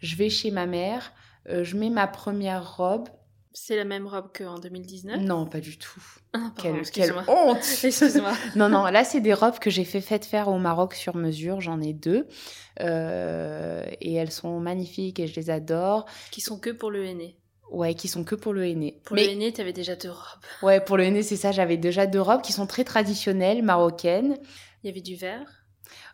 je 0.00 0.16
vais 0.16 0.30
chez 0.30 0.50
ma 0.50 0.66
mère. 0.66 1.12
Euh, 1.48 1.64
je 1.64 1.76
mets 1.76 1.90
ma 1.90 2.06
première 2.06 2.76
robe. 2.76 3.08
C'est 3.52 3.76
la 3.76 3.84
même 3.84 4.06
robe 4.06 4.28
qu'en 4.36 4.58
2019 4.58 5.22
Non, 5.22 5.46
pas 5.46 5.60
du 5.60 5.78
tout. 5.78 6.02
Ah, 6.34 6.52
quelle, 6.60 6.82
quelle, 6.90 7.14
honte 7.26 7.56
Excuse-moi. 7.84 8.32
non, 8.56 8.68
non, 8.68 8.84
là, 8.84 9.02
c'est 9.02 9.20
des 9.20 9.32
robes 9.32 9.58
que 9.58 9.70
j'ai 9.70 9.84
fait 9.84 10.02
faites 10.02 10.26
faire 10.26 10.48
au 10.48 10.58
Maroc 10.58 10.94
sur 10.94 11.16
mesure. 11.16 11.62
J'en 11.62 11.80
ai 11.80 11.94
deux. 11.94 12.26
Euh, 12.80 13.82
et 14.02 14.14
elles 14.14 14.30
sont 14.30 14.60
magnifiques 14.60 15.20
et 15.20 15.26
je 15.26 15.34
les 15.36 15.48
adore. 15.48 16.04
Qui 16.30 16.42
sont 16.42 16.58
que 16.58 16.70
pour 16.70 16.90
le 16.90 17.06
henné 17.06 17.38
Ouais, 17.70 17.94
qui 17.94 18.08
sont 18.08 18.24
que 18.24 18.34
pour 18.34 18.52
le 18.52 18.66
henné. 18.66 19.00
Pour 19.04 19.16
le 19.16 19.22
henné, 19.22 19.52
tu 19.52 19.60
avais 19.60 19.72
déjà 19.72 19.96
deux 19.96 20.10
robes. 20.10 20.44
Ouais, 20.62 20.80
pour 20.80 20.98
le 20.98 21.04
henné, 21.04 21.22
c'est 21.22 21.36
ça. 21.36 21.50
J'avais 21.50 21.78
déjà 21.78 22.06
deux 22.06 22.20
robes 22.20 22.42
qui 22.42 22.52
sont 22.52 22.66
très 22.66 22.84
traditionnelles, 22.84 23.62
marocaines. 23.62 24.36
Il 24.82 24.88
y 24.88 24.90
avait 24.90 25.00
du 25.00 25.16
vert 25.16 25.55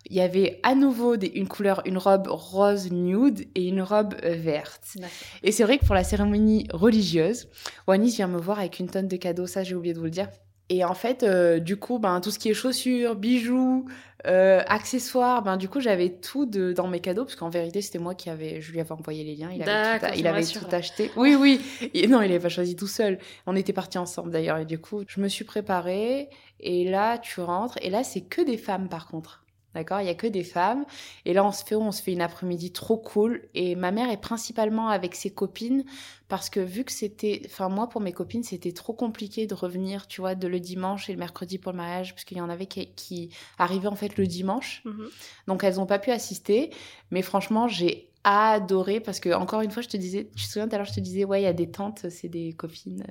il 0.06 0.16
y 0.16 0.20
avait 0.20 0.60
à 0.62 0.74
nouveau 0.74 1.14
une 1.16 1.48
couleur, 1.48 1.82
une 1.84 1.98
robe 1.98 2.26
rose 2.28 2.90
nude 2.90 3.46
et 3.54 3.66
une 3.68 3.82
robe 3.82 4.14
euh, 4.24 4.34
verte. 4.34 4.96
Et 5.42 5.52
c'est 5.52 5.64
vrai 5.64 5.78
que 5.78 5.84
pour 5.84 5.94
la 5.94 6.04
cérémonie 6.04 6.66
religieuse, 6.72 7.48
Wanis 7.86 8.16
vient 8.16 8.28
me 8.28 8.38
voir 8.38 8.58
avec 8.58 8.78
une 8.78 8.88
tonne 8.88 9.08
de 9.08 9.16
cadeaux, 9.16 9.46
ça 9.46 9.62
j'ai 9.62 9.74
oublié 9.74 9.94
de 9.94 9.98
vous 9.98 10.06
le 10.06 10.10
dire. 10.10 10.28
Et 10.68 10.84
en 10.84 10.94
fait, 10.94 11.22
euh, 11.22 11.58
du 11.58 11.76
coup, 11.76 11.98
ben, 11.98 12.20
tout 12.20 12.30
ce 12.30 12.38
qui 12.38 12.48
est 12.48 12.54
chaussures, 12.54 13.14
bijoux, 13.14 13.84
euh, 14.26 14.62
accessoires, 14.66 15.42
ben, 15.42 15.58
du 15.58 15.68
coup, 15.68 15.80
j'avais 15.80 16.08
tout 16.08 16.46
de, 16.46 16.72
dans 16.72 16.88
mes 16.88 17.00
cadeaux, 17.00 17.24
parce 17.24 17.36
qu'en 17.36 17.50
vérité, 17.50 17.82
c'était 17.82 17.98
moi 17.98 18.14
qui 18.14 18.30
avais, 18.30 18.62
je 18.62 18.72
lui 18.72 18.80
avais 18.80 18.92
envoyé 18.92 19.22
les 19.22 19.34
liens, 19.34 19.50
il 19.54 19.62
avait 19.62 19.98
tout, 19.98 20.06
il 20.16 20.26
avait 20.26 20.44
tout 20.44 20.64
acheté. 20.70 21.10
Oui, 21.16 21.34
oui. 21.34 21.60
Et 21.92 22.06
non, 22.06 22.22
il 22.22 22.28
n'avait 22.28 22.38
pas 22.38 22.48
choisi 22.48 22.74
tout 22.74 22.86
seul. 22.86 23.18
On 23.46 23.54
était 23.54 23.74
partis 23.74 23.98
ensemble 23.98 24.30
d'ailleurs, 24.30 24.56
et 24.58 24.64
du 24.64 24.78
coup, 24.78 25.02
je 25.06 25.20
me 25.20 25.28
suis 25.28 25.44
préparée, 25.44 26.30
et 26.58 26.88
là, 26.88 27.18
tu 27.18 27.40
rentres, 27.42 27.78
et 27.82 27.90
là, 27.90 28.02
c'est 28.02 28.22
que 28.22 28.40
des 28.40 28.56
femmes 28.56 28.88
par 28.88 29.08
contre. 29.08 29.41
D'accord? 29.74 30.00
Il 30.00 30.06
y 30.06 30.10
a 30.10 30.14
que 30.14 30.26
des 30.26 30.44
femmes. 30.44 30.84
Et 31.24 31.32
là, 31.32 31.44
on 31.44 31.52
se 31.52 31.64
fait, 31.64 31.74
on 31.74 31.92
se 31.92 32.02
fait 32.02 32.12
une 32.12 32.20
après-midi 32.20 32.72
trop 32.72 32.96
cool. 32.96 33.48
Et 33.54 33.74
ma 33.74 33.90
mère 33.90 34.10
est 34.10 34.20
principalement 34.20 34.88
avec 34.88 35.14
ses 35.14 35.30
copines 35.30 35.84
parce 36.28 36.50
que 36.50 36.60
vu 36.60 36.84
que 36.84 36.92
c'était, 36.92 37.42
enfin 37.46 37.68
moi 37.68 37.88
pour 37.88 38.00
mes 38.00 38.12
copines, 38.12 38.42
c'était 38.42 38.72
trop 38.72 38.92
compliqué 38.92 39.46
de 39.46 39.54
revenir, 39.54 40.06
tu 40.06 40.20
vois, 40.20 40.34
de 40.34 40.48
le 40.48 40.60
dimanche 40.60 41.08
et 41.08 41.12
le 41.12 41.18
mercredi 41.18 41.58
pour 41.58 41.72
le 41.72 41.78
mariage, 41.78 42.14
parce 42.14 42.24
qu'il 42.24 42.38
y 42.38 42.40
en 42.40 42.48
avait 42.48 42.66
qui, 42.66 43.30
arrivaient 43.58 43.88
en 43.88 43.96
fait 43.96 44.16
le 44.16 44.26
dimanche. 44.26 44.82
Mhm. 44.84 45.08
Donc 45.46 45.64
elles 45.64 45.76
n'ont 45.76 45.86
pas 45.86 45.98
pu 45.98 46.10
assister. 46.10 46.70
Mais 47.10 47.22
franchement, 47.22 47.68
j'ai 47.68 48.08
adoré 48.24 49.00
parce 49.00 49.18
que 49.20 49.30
encore 49.34 49.62
une 49.62 49.72
fois 49.72 49.82
je 49.82 49.88
te 49.88 49.96
disais 49.96 50.30
tu 50.36 50.44
te 50.44 50.48
souviens 50.48 50.68
tout 50.68 50.76
à 50.76 50.78
l'heure 50.78 50.86
je 50.86 50.94
te 50.94 51.00
disais 51.00 51.24
ouais 51.24 51.40
il 51.40 51.44
y 51.44 51.48
a 51.48 51.52
des 51.52 51.68
tantes 51.68 52.08
c'est 52.08 52.28
des 52.28 52.52
copines 52.52 53.04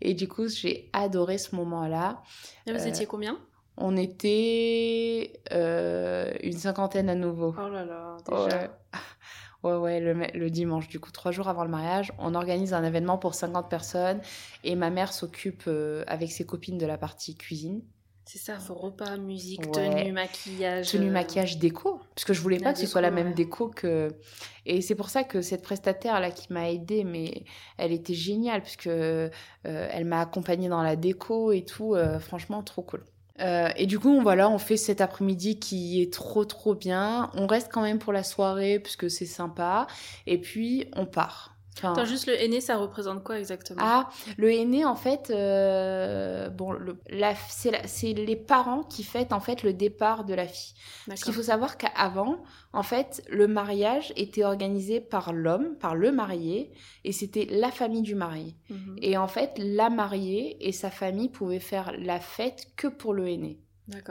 et 0.00 0.14
du 0.14 0.26
coup 0.26 0.48
j'ai 0.48 0.90
adoré 0.92 1.38
ce 1.38 1.54
moment 1.54 1.86
là 1.86 2.24
et 2.66 2.72
vous 2.72 2.86
étiez 2.88 3.06
combien? 3.06 3.38
On 3.80 3.96
était 3.96 5.40
euh, 5.52 6.32
une 6.42 6.58
cinquantaine 6.58 7.08
à 7.08 7.14
nouveau. 7.14 7.54
Oh 7.56 7.68
là 7.68 7.84
là, 7.84 8.16
déjà. 8.28 8.70
Ouais, 9.64 9.74
ouais, 9.74 9.98
le, 9.98 10.50
dimanche, 10.50 10.86
du 10.86 11.00
coup, 11.00 11.10
trois 11.10 11.32
jours 11.32 11.48
avant 11.48 11.64
le 11.64 11.68
mariage, 11.68 12.12
on 12.20 12.36
organise 12.36 12.74
un 12.74 12.84
événement 12.84 13.18
pour 13.18 13.34
50 13.34 13.68
personnes 13.68 14.20
et 14.62 14.76
ma 14.76 14.88
mère 14.88 15.12
s'occupe 15.12 15.64
euh, 15.66 16.04
avec 16.06 16.30
ses 16.30 16.46
copines 16.46 16.78
de 16.78 16.86
la 16.86 16.96
partie 16.96 17.34
cuisine. 17.34 17.82
C'est 18.24 18.38
ça, 18.38 18.60
faut 18.60 18.74
repas, 18.74 19.16
musique, 19.16 19.68
tenue, 19.72 20.12
maquillage. 20.12 20.92
Tenue, 20.92 21.08
euh, 21.08 21.12
maquillage, 21.12 21.58
déco. 21.58 22.00
Parce 22.14 22.24
que 22.24 22.34
je 22.34 22.40
voulais 22.40 22.60
pas 22.60 22.72
que 22.72 22.78
ce 22.78 22.86
soit 22.86 23.00
la 23.00 23.10
même 23.10 23.34
déco 23.34 23.68
que. 23.68 24.14
Et 24.64 24.80
c'est 24.80 24.94
pour 24.94 25.08
ça 25.08 25.24
que 25.24 25.42
cette 25.42 25.62
prestataire 25.62 26.20
là 26.20 26.30
qui 26.30 26.52
m'a 26.52 26.70
aidée, 26.70 27.02
mais 27.02 27.42
elle 27.78 27.90
était 27.90 28.14
géniale, 28.14 28.62
puisque 28.62 28.86
elle 28.86 30.04
m'a 30.04 30.20
accompagnée 30.20 30.68
dans 30.68 30.84
la 30.84 30.94
déco 30.94 31.50
et 31.50 31.64
tout. 31.64 31.96
franchement, 32.20 32.62
trop 32.62 32.82
cool. 32.82 33.02
Euh, 33.40 33.70
et 33.76 33.86
du 33.86 33.98
coup, 33.98 34.20
voilà, 34.20 34.48
on 34.50 34.58
fait 34.58 34.76
cet 34.76 35.00
après-midi 35.00 35.58
qui 35.58 36.02
est 36.02 36.12
trop 36.12 36.44
trop 36.44 36.74
bien. 36.74 37.30
On 37.34 37.46
reste 37.46 37.70
quand 37.72 37.82
même 37.82 37.98
pour 37.98 38.12
la 38.12 38.22
soirée 38.24 38.80
puisque 38.80 39.10
c'est 39.10 39.26
sympa. 39.26 39.86
Et 40.26 40.40
puis 40.40 40.88
on 40.96 41.06
part. 41.06 41.57
Attends, 41.82 42.04
juste 42.04 42.26
le 42.26 42.34
aîné, 42.40 42.60
ça 42.60 42.76
représente 42.76 43.22
quoi 43.22 43.38
exactement? 43.38 43.80
Ah, 43.82 44.08
le 44.36 44.52
aîné, 44.52 44.84
en 44.84 44.96
fait, 44.96 45.30
euh, 45.30 46.48
bon, 46.50 46.76
c'est 47.48 48.12
les 48.12 48.36
parents 48.36 48.82
qui 48.82 49.02
fêtent 49.04 49.32
en 49.32 49.40
fait 49.40 49.62
le 49.62 49.72
départ 49.72 50.24
de 50.24 50.34
la 50.34 50.46
fille. 50.46 50.74
Parce 51.06 51.22
qu'il 51.22 51.32
faut 51.32 51.42
savoir 51.42 51.76
qu'avant, 51.76 52.42
en 52.72 52.82
fait, 52.82 53.22
le 53.28 53.46
mariage 53.46 54.12
était 54.16 54.44
organisé 54.44 55.00
par 55.00 55.32
l'homme, 55.32 55.76
par 55.76 55.94
le 55.94 56.12
marié, 56.12 56.72
et 57.04 57.12
c'était 57.12 57.46
la 57.50 57.70
famille 57.70 58.02
du 58.02 58.14
marié. 58.14 58.54
Mhm. 58.70 58.96
Et 59.02 59.16
en 59.16 59.28
fait, 59.28 59.52
la 59.58 59.90
mariée 59.90 60.56
et 60.66 60.72
sa 60.72 60.90
famille 60.90 61.28
pouvaient 61.28 61.60
faire 61.60 61.92
la 61.98 62.20
fête 62.20 62.68
que 62.76 62.88
pour 62.88 63.14
le 63.14 63.28
aîné. 63.28 63.60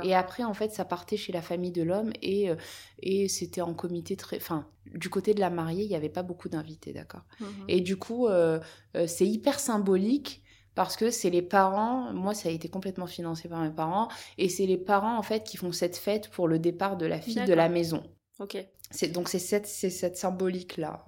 Et 0.04 0.16
après, 0.16 0.44
en 0.44 0.54
fait, 0.54 0.72
ça 0.72 0.86
partait 0.86 1.18
chez 1.18 1.32
la 1.32 1.42
famille 1.42 1.72
de 1.72 1.84
l'homme 1.84 2.12
et, 2.22 2.50
euh, 2.50 2.56
et 3.02 3.28
c'était 3.28 3.62
en 3.62 3.74
comité 3.74 4.16
très. 4.16 4.38
Enfin, 4.38 4.68
du 4.94 5.10
côté 5.10 5.34
de 5.34 5.40
la 5.40 5.50
mariée, 5.50 5.84
il 5.84 5.90
n'y 5.90 5.96
avait 5.96 6.10
pas 6.10 6.24
beaucoup 6.24 6.50
d'invités, 6.50 6.94
d'accord 6.94 7.24
mhm. 7.40 7.66
Et 7.68 7.82
du 7.82 7.98
coup, 7.98 8.28
euh, 8.28 8.60
euh, 8.96 9.08
c'est 9.08 9.28
hyper 9.28 9.60
symbolique 9.60 10.44
parce 10.76 10.96
que 10.96 11.10
c'est 11.10 11.32
les 11.32 11.42
parents, 11.42 12.14
moi 12.14 12.36
ça 12.36 12.50
a 12.50 12.52
été 12.52 12.70
complètement 12.70 13.08
financé 13.08 13.50
par 13.50 13.64
mes 13.64 13.72
parents, 13.72 14.10
et 14.38 14.48
c'est 14.48 14.68
les 14.68 14.78
parents 14.78 15.18
en 15.18 15.24
fait 15.24 15.44
qui 15.44 15.58
font 15.58 15.72
cette 15.72 15.98
fête 15.98 16.30
pour 16.30 16.48
le 16.48 16.60
départ 16.60 16.98
de 16.98 17.08
la 17.08 17.20
fille 17.20 17.44
de 17.44 17.54
la 17.54 17.68
maison. 17.68 18.04
Ok. 18.40 18.64
C'est, 18.92 19.08
donc 19.08 19.28
c'est 19.28 19.40
cette, 19.40 19.66
c'est 19.66 19.90
cette 19.90 20.18
symbolique-là. 20.18 21.04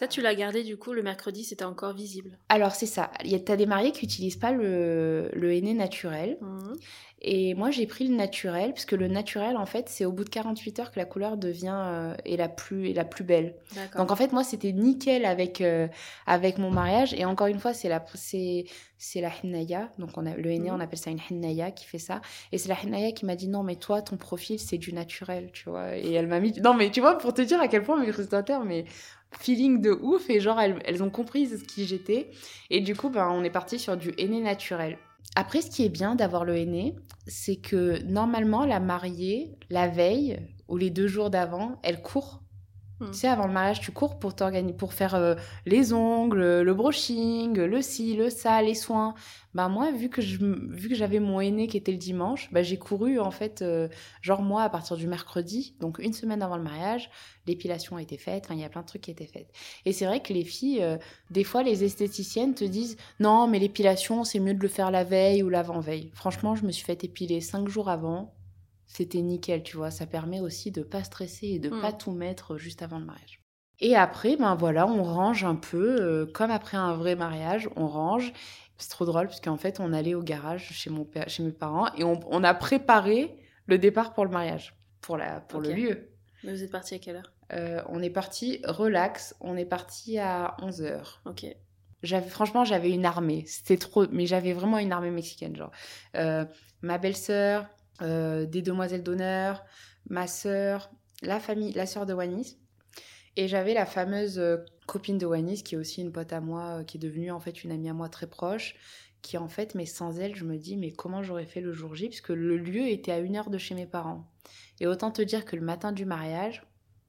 Ça, 0.00 0.08
tu 0.08 0.22
l'as 0.22 0.34
gardé 0.34 0.64
du 0.64 0.78
coup, 0.78 0.94
le 0.94 1.02
mercredi, 1.02 1.44
c'était 1.44 1.66
encore 1.66 1.92
visible. 1.92 2.38
Alors, 2.48 2.72
c'est 2.72 2.86
ça. 2.86 3.10
Tu 3.22 3.52
as 3.52 3.56
des 3.56 3.66
mariés 3.66 3.92
qui 3.92 4.06
n'utilisent 4.06 4.38
pas 4.38 4.50
le, 4.50 5.28
le 5.34 5.52
henné 5.52 5.74
naturel. 5.74 6.38
Mhm. 6.40 6.78
Et 7.20 7.52
moi, 7.52 7.70
j'ai 7.70 7.86
pris 7.86 8.08
le 8.08 8.14
naturel, 8.16 8.72
parce 8.72 8.86
que 8.86 8.96
le 8.96 9.06
naturel, 9.06 9.58
en 9.58 9.66
fait, 9.66 9.90
c'est 9.90 10.06
au 10.06 10.12
bout 10.12 10.24
de 10.24 10.30
48 10.30 10.78
heures 10.78 10.90
que 10.90 10.98
la 10.98 11.04
couleur 11.04 11.36
devient 11.36 11.76
euh, 11.76 12.14
est 12.24 12.38
la 12.38 12.48
plus 12.48 12.88
est 12.88 12.94
la 12.94 13.04
plus 13.04 13.24
belle. 13.24 13.56
Donc 13.98 14.10
en 14.10 14.16
fait, 14.16 14.32
moi, 14.32 14.42
c'était 14.42 14.72
nickel 14.72 15.26
avec 15.26 15.60
euh, 15.60 15.86
avec 16.26 16.56
mon 16.56 16.70
mariage. 16.70 17.12
Et 17.12 17.26
encore 17.26 17.48
une 17.48 17.58
fois, 17.58 17.74
c'est 17.74 17.90
la 17.90 18.02
c'est 18.14 18.64
c'est 18.96 19.20
la 19.20 19.30
hinnaya. 19.42 19.90
Donc, 19.98 20.16
on 20.16 20.24
a, 20.24 20.34
le 20.34 20.50
henné, 20.50 20.70
Mhm. 20.70 20.76
on 20.76 20.80
appelle 20.80 20.98
ça 20.98 21.10
une 21.10 21.20
hinnaya 21.30 21.72
qui 21.72 21.84
fait 21.84 21.98
ça. 21.98 22.22
Et 22.52 22.58
c'est 22.58 22.70
la 22.70 22.76
hinnaya 22.82 23.12
qui 23.12 23.26
m'a 23.26 23.36
dit 23.36 23.48
non, 23.48 23.64
mais 23.64 23.76
toi, 23.76 24.00
ton 24.00 24.16
profil, 24.16 24.58
c'est 24.58 24.78
du 24.78 24.94
naturel, 24.94 25.50
tu 25.52 25.68
vois. 25.68 25.98
Et 25.98 26.12
elle 26.14 26.26
m'a 26.26 26.40
mis. 26.40 26.58
Non, 26.58 26.72
mais 26.72 26.90
tu 26.90 27.02
vois, 27.02 27.18
pour 27.18 27.34
te 27.34 27.42
dire 27.42 27.60
à 27.60 27.68
quel 27.68 27.82
point 27.82 28.00
mes 28.02 28.10
prestataires, 28.12 28.64
mais 28.64 28.86
feeling 29.38 29.80
de 29.80 29.90
ouf. 29.90 30.28
Et 30.30 30.40
genre, 30.40 30.60
elles, 30.60 31.02
ont 31.02 31.10
compris 31.10 31.46
ce 31.46 31.64
qui 31.64 31.86
j'étais. 31.86 32.30
Et 32.70 32.80
du 32.80 32.94
coup, 32.94 33.10
ben, 33.10 33.28
on 33.30 33.44
est 33.44 33.50
parti 33.50 33.78
sur 33.78 33.96
du 33.96 34.12
henné 34.18 34.40
naturel. 34.40 34.98
Après, 35.36 35.62
ce 35.62 35.70
qui 35.70 35.84
est 35.84 35.90
bien 35.90 36.14
d'avoir 36.14 36.44
le 36.44 36.56
henné, 36.56 36.96
c'est 37.26 37.56
que 37.56 38.02
normalement, 38.02 38.64
la 38.64 38.80
mariée, 38.80 39.52
la 39.70 39.88
veille 39.88 40.40
ou 40.68 40.76
les 40.76 40.90
deux 40.90 41.06
jours 41.06 41.30
d'avant, 41.30 41.78
elle 41.82 42.02
court. 42.02 42.39
Hmm. 43.00 43.10
Tu 43.12 43.18
sais, 43.18 43.28
avant 43.28 43.46
le 43.46 43.52
mariage, 43.52 43.80
tu 43.80 43.92
cours 43.92 44.18
pour 44.18 44.34
t'organiser, 44.34 44.74
pour 44.74 44.92
faire 44.92 45.14
euh, 45.14 45.34
les 45.64 45.94
ongles, 45.94 46.60
le 46.60 46.74
brushing, 46.74 47.58
le 47.58 47.80
ci, 47.80 48.14
le 48.14 48.28
ça, 48.28 48.60
les 48.60 48.74
soins. 48.74 49.14
Bah 49.54 49.68
moi, 49.68 49.90
vu 49.90 50.10
que 50.10 50.20
je, 50.20 50.36
vu 50.36 50.90
que 50.90 50.94
j'avais 50.94 51.18
mon 51.18 51.40
aîné 51.40 51.66
qui 51.66 51.78
était 51.78 51.92
le 51.92 51.98
dimanche, 51.98 52.50
bah 52.52 52.62
j'ai 52.62 52.76
couru 52.76 53.18
en 53.18 53.30
fait, 53.30 53.62
euh, 53.62 53.88
genre 54.20 54.42
moi 54.42 54.62
à 54.62 54.68
partir 54.68 54.96
du 54.96 55.06
mercredi, 55.06 55.74
donc 55.80 55.98
une 55.98 56.12
semaine 56.12 56.42
avant 56.42 56.58
le 56.58 56.62
mariage, 56.62 57.10
l'épilation 57.46 57.96
a 57.96 58.02
été 58.02 58.18
faite. 58.18 58.48
Il 58.50 58.58
y 58.58 58.64
a 58.64 58.68
plein 58.68 58.82
de 58.82 58.86
trucs 58.86 59.02
qui 59.02 59.10
étaient 59.10 59.26
faits. 59.26 59.48
Et 59.86 59.92
c'est 59.92 60.04
vrai 60.04 60.20
que 60.20 60.34
les 60.34 60.44
filles, 60.44 60.82
euh, 60.82 60.98
des 61.30 61.42
fois, 61.42 61.62
les 61.62 61.84
esthéticiennes 61.84 62.54
te 62.54 62.64
disent 62.64 62.98
non, 63.18 63.48
mais 63.48 63.58
l'épilation, 63.58 64.24
c'est 64.24 64.40
mieux 64.40 64.54
de 64.54 64.60
le 64.60 64.68
faire 64.68 64.90
la 64.90 65.04
veille 65.04 65.42
ou 65.42 65.48
l'avant-veille. 65.48 66.10
Franchement, 66.14 66.54
je 66.54 66.64
me 66.66 66.70
suis 66.70 66.84
fait 66.84 67.02
épiler 67.02 67.40
cinq 67.40 67.66
jours 67.68 67.88
avant. 67.88 68.34
C'était 68.92 69.20
nickel, 69.22 69.62
tu 69.62 69.76
vois. 69.76 69.92
Ça 69.92 70.04
permet 70.06 70.40
aussi 70.40 70.72
de 70.72 70.82
pas 70.82 71.04
stresser 71.04 71.46
et 71.46 71.58
de 71.60 71.70
Mm. 71.70 71.80
pas 71.80 71.92
tout 71.92 72.10
mettre 72.10 72.56
juste 72.56 72.82
avant 72.82 72.98
le 72.98 73.04
mariage. 73.04 73.40
Et 73.78 73.94
après, 73.94 74.36
ben 74.36 74.56
voilà, 74.56 74.86
on 74.88 75.04
range 75.04 75.44
un 75.44 75.54
peu, 75.54 75.96
euh, 76.00 76.26
comme 76.26 76.50
après 76.50 76.76
un 76.76 76.94
vrai 76.94 77.14
mariage, 77.14 77.68
on 77.76 77.86
range. 77.86 78.32
C'est 78.78 78.90
trop 78.90 79.04
drôle 79.04 79.26
parce 79.28 79.40
qu'en 79.40 79.56
fait, 79.56 79.78
on 79.78 79.92
allait 79.92 80.14
au 80.14 80.22
garage 80.22 80.70
chez, 80.72 80.90
mon 80.90 81.04
père, 81.04 81.28
chez 81.28 81.42
mes 81.44 81.52
parents 81.52 81.86
et 81.96 82.02
on, 82.02 82.18
on 82.30 82.42
a 82.42 82.52
préparé 82.52 83.36
le 83.66 83.78
départ 83.78 84.12
pour 84.12 84.24
le 84.24 84.30
mariage, 84.32 84.74
pour, 85.00 85.16
la, 85.16 85.40
pour 85.40 85.60
le 85.60 85.72
lieu. 85.72 86.08
Mais 86.42 86.52
vous 86.52 86.62
êtes 86.64 86.70
parti 86.72 86.94
à 86.94 86.98
quelle 86.98 87.16
heure? 87.16 87.32
Euh, 87.52 87.80
on 87.88 88.02
est 88.02 88.10
parti 88.10 88.60
relax, 88.66 89.34
on 89.40 89.56
est 89.56 89.64
parti 89.66 90.18
à 90.18 90.56
11h. 90.60 91.20
Ok. 91.26 91.46
J'avais, 92.02 92.28
franchement, 92.28 92.64
j'avais 92.64 92.90
une 92.90 93.04
armée. 93.06 93.44
C'était 93.46 93.76
trop, 93.76 94.06
mais 94.10 94.26
j'avais 94.26 94.52
vraiment 94.54 94.78
une 94.78 94.90
armée 94.92 95.10
mexicaine, 95.10 95.54
genre. 95.54 95.70
Euh, 96.16 96.44
ma 96.82 96.96
belle-sœur, 96.98 97.66
euh, 98.02 98.46
des 98.46 98.62
demoiselles 98.62 99.02
d'honneur, 99.02 99.64
ma 100.08 100.26
sœur, 100.26 100.90
la 101.22 101.40
famille, 101.40 101.72
la 101.72 101.86
sœur 101.86 102.06
de 102.06 102.14
Wanis. 102.14 102.58
Et 103.36 103.46
j'avais 103.48 103.74
la 103.74 103.86
fameuse 103.86 104.38
euh, 104.38 104.58
copine 104.86 105.18
de 105.18 105.26
Wanis, 105.26 105.62
qui 105.62 105.74
est 105.74 105.78
aussi 105.78 106.00
une 106.02 106.12
pote 106.12 106.32
à 106.32 106.40
moi, 106.40 106.80
euh, 106.80 106.84
qui 106.84 106.96
est 106.96 107.00
devenue 107.00 107.30
en 107.30 107.40
fait 107.40 107.62
une 107.62 107.70
amie 107.70 107.88
à 107.88 107.94
moi 107.94 108.08
très 108.08 108.26
proche. 108.26 108.74
Qui 109.22 109.36
en 109.36 109.48
fait, 109.48 109.74
mais 109.74 109.84
sans 109.84 110.18
elle, 110.18 110.34
je 110.34 110.44
me 110.44 110.56
dis, 110.56 110.76
mais 110.76 110.92
comment 110.92 111.22
j'aurais 111.22 111.44
fait 111.44 111.60
le 111.60 111.72
jour 111.72 111.94
J 111.94 112.08
Parce 112.08 112.22
que 112.22 112.32
le 112.32 112.56
lieu 112.56 112.88
était 112.88 113.12
à 113.12 113.18
une 113.18 113.36
heure 113.36 113.50
de 113.50 113.58
chez 113.58 113.74
mes 113.74 113.86
parents. 113.86 114.26
Et 114.80 114.86
autant 114.86 115.10
te 115.10 115.20
dire 115.20 115.44
que 115.44 115.56
le 115.56 115.62
matin 115.62 115.92
du 115.92 116.06
mariage, 116.06 116.62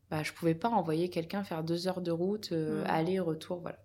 bah, 0.09 0.21
je 0.21 0.33
pouvais 0.33 0.55
pas 0.55 0.67
envoyer 0.67 1.09
quelqu'un 1.09 1.45
faire 1.45 1.63
deux 1.63 1.87
heures 1.87 2.01
de 2.01 2.11
route, 2.11 2.51
euh, 2.51 2.81
Mhm. 2.81 2.89
aller-retour, 2.89 3.61
voilà. 3.61 3.79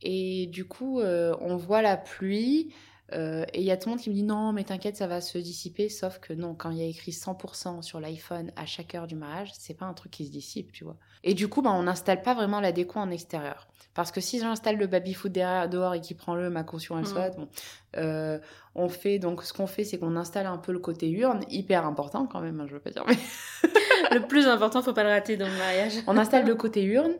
Et 0.00 0.46
du 0.46 0.64
coup, 0.66 1.00
euh, 1.00 1.36
on 1.40 1.56
voit 1.56 1.82
la 1.82 1.96
pluie. 1.98 2.74
Euh, 3.12 3.44
et 3.52 3.60
il 3.60 3.64
y 3.66 3.70
a 3.70 3.76
tout 3.76 3.88
le 3.88 3.94
monde 3.94 4.00
qui 4.00 4.08
me 4.10 4.14
dit 4.14 4.22
non, 4.22 4.52
mais 4.52 4.64
t'inquiète, 4.64 4.96
ça 4.96 5.06
va 5.06 5.20
se 5.20 5.36
dissiper. 5.38 5.88
Sauf 5.88 6.18
que 6.20 6.32
non, 6.32 6.54
quand 6.54 6.70
il 6.70 6.78
y 6.78 6.82
a 6.82 6.86
écrit 6.86 7.12
100% 7.12 7.82
sur 7.82 8.00
l'iPhone 8.00 8.50
à 8.56 8.64
chaque 8.66 8.94
heure 8.94 9.06
du 9.06 9.14
mariage, 9.14 9.50
c'est 9.58 9.74
pas 9.74 9.84
un 9.86 9.92
truc 9.94 10.12
qui 10.12 10.26
se 10.26 10.30
dissipe, 10.32 10.72
tu 10.72 10.84
vois. 10.84 10.96
Et 11.22 11.34
du 11.34 11.48
coup, 11.48 11.60
bah, 11.62 11.70
on 11.72 11.82
n'installe 11.82 12.22
pas 12.22 12.34
vraiment 12.34 12.60
la 12.60 12.72
déco 12.72 12.98
en 12.98 13.10
extérieur. 13.10 13.68
Parce 13.94 14.10
que 14.10 14.20
si 14.20 14.40
j'installe 14.40 14.76
le 14.76 14.86
baby-foot 14.88 15.30
derrière, 15.30 15.68
dehors 15.68 15.94
et 15.94 16.00
qu'il 16.00 16.16
prend 16.16 16.34
le, 16.34 16.50
ma 16.50 16.64
caution, 16.64 16.96
elle 16.98 17.04
Mhm. 17.04 17.10
soit, 17.10 17.30
bon, 17.30 17.48
euh, 17.96 18.38
on 18.74 18.88
fait, 18.88 19.18
donc 19.20 19.44
ce 19.44 19.52
qu'on 19.52 19.66
fait, 19.68 19.84
c'est 19.84 19.98
qu'on 19.98 20.16
installe 20.16 20.46
un 20.46 20.58
peu 20.58 20.72
le 20.72 20.80
côté 20.80 21.08
urne, 21.10 21.44
hyper 21.48 21.86
important 21.86 22.26
quand 22.26 22.40
même, 22.40 22.58
hein, 22.60 22.66
je 22.66 22.74
veux 22.74 22.80
pas 22.80 22.90
dire, 22.90 23.04
mais 23.06 23.14
Le 24.12 24.26
plus 24.26 24.46
important, 24.46 24.82
faut 24.82 24.92
pas 24.92 25.04
le 25.04 25.10
rater 25.10 25.36
dans 25.36 25.48
le 25.48 25.56
mariage. 25.56 25.92
on 26.06 26.16
installe 26.16 26.46
le 26.46 26.54
côté 26.56 26.82
urne. 26.82 27.12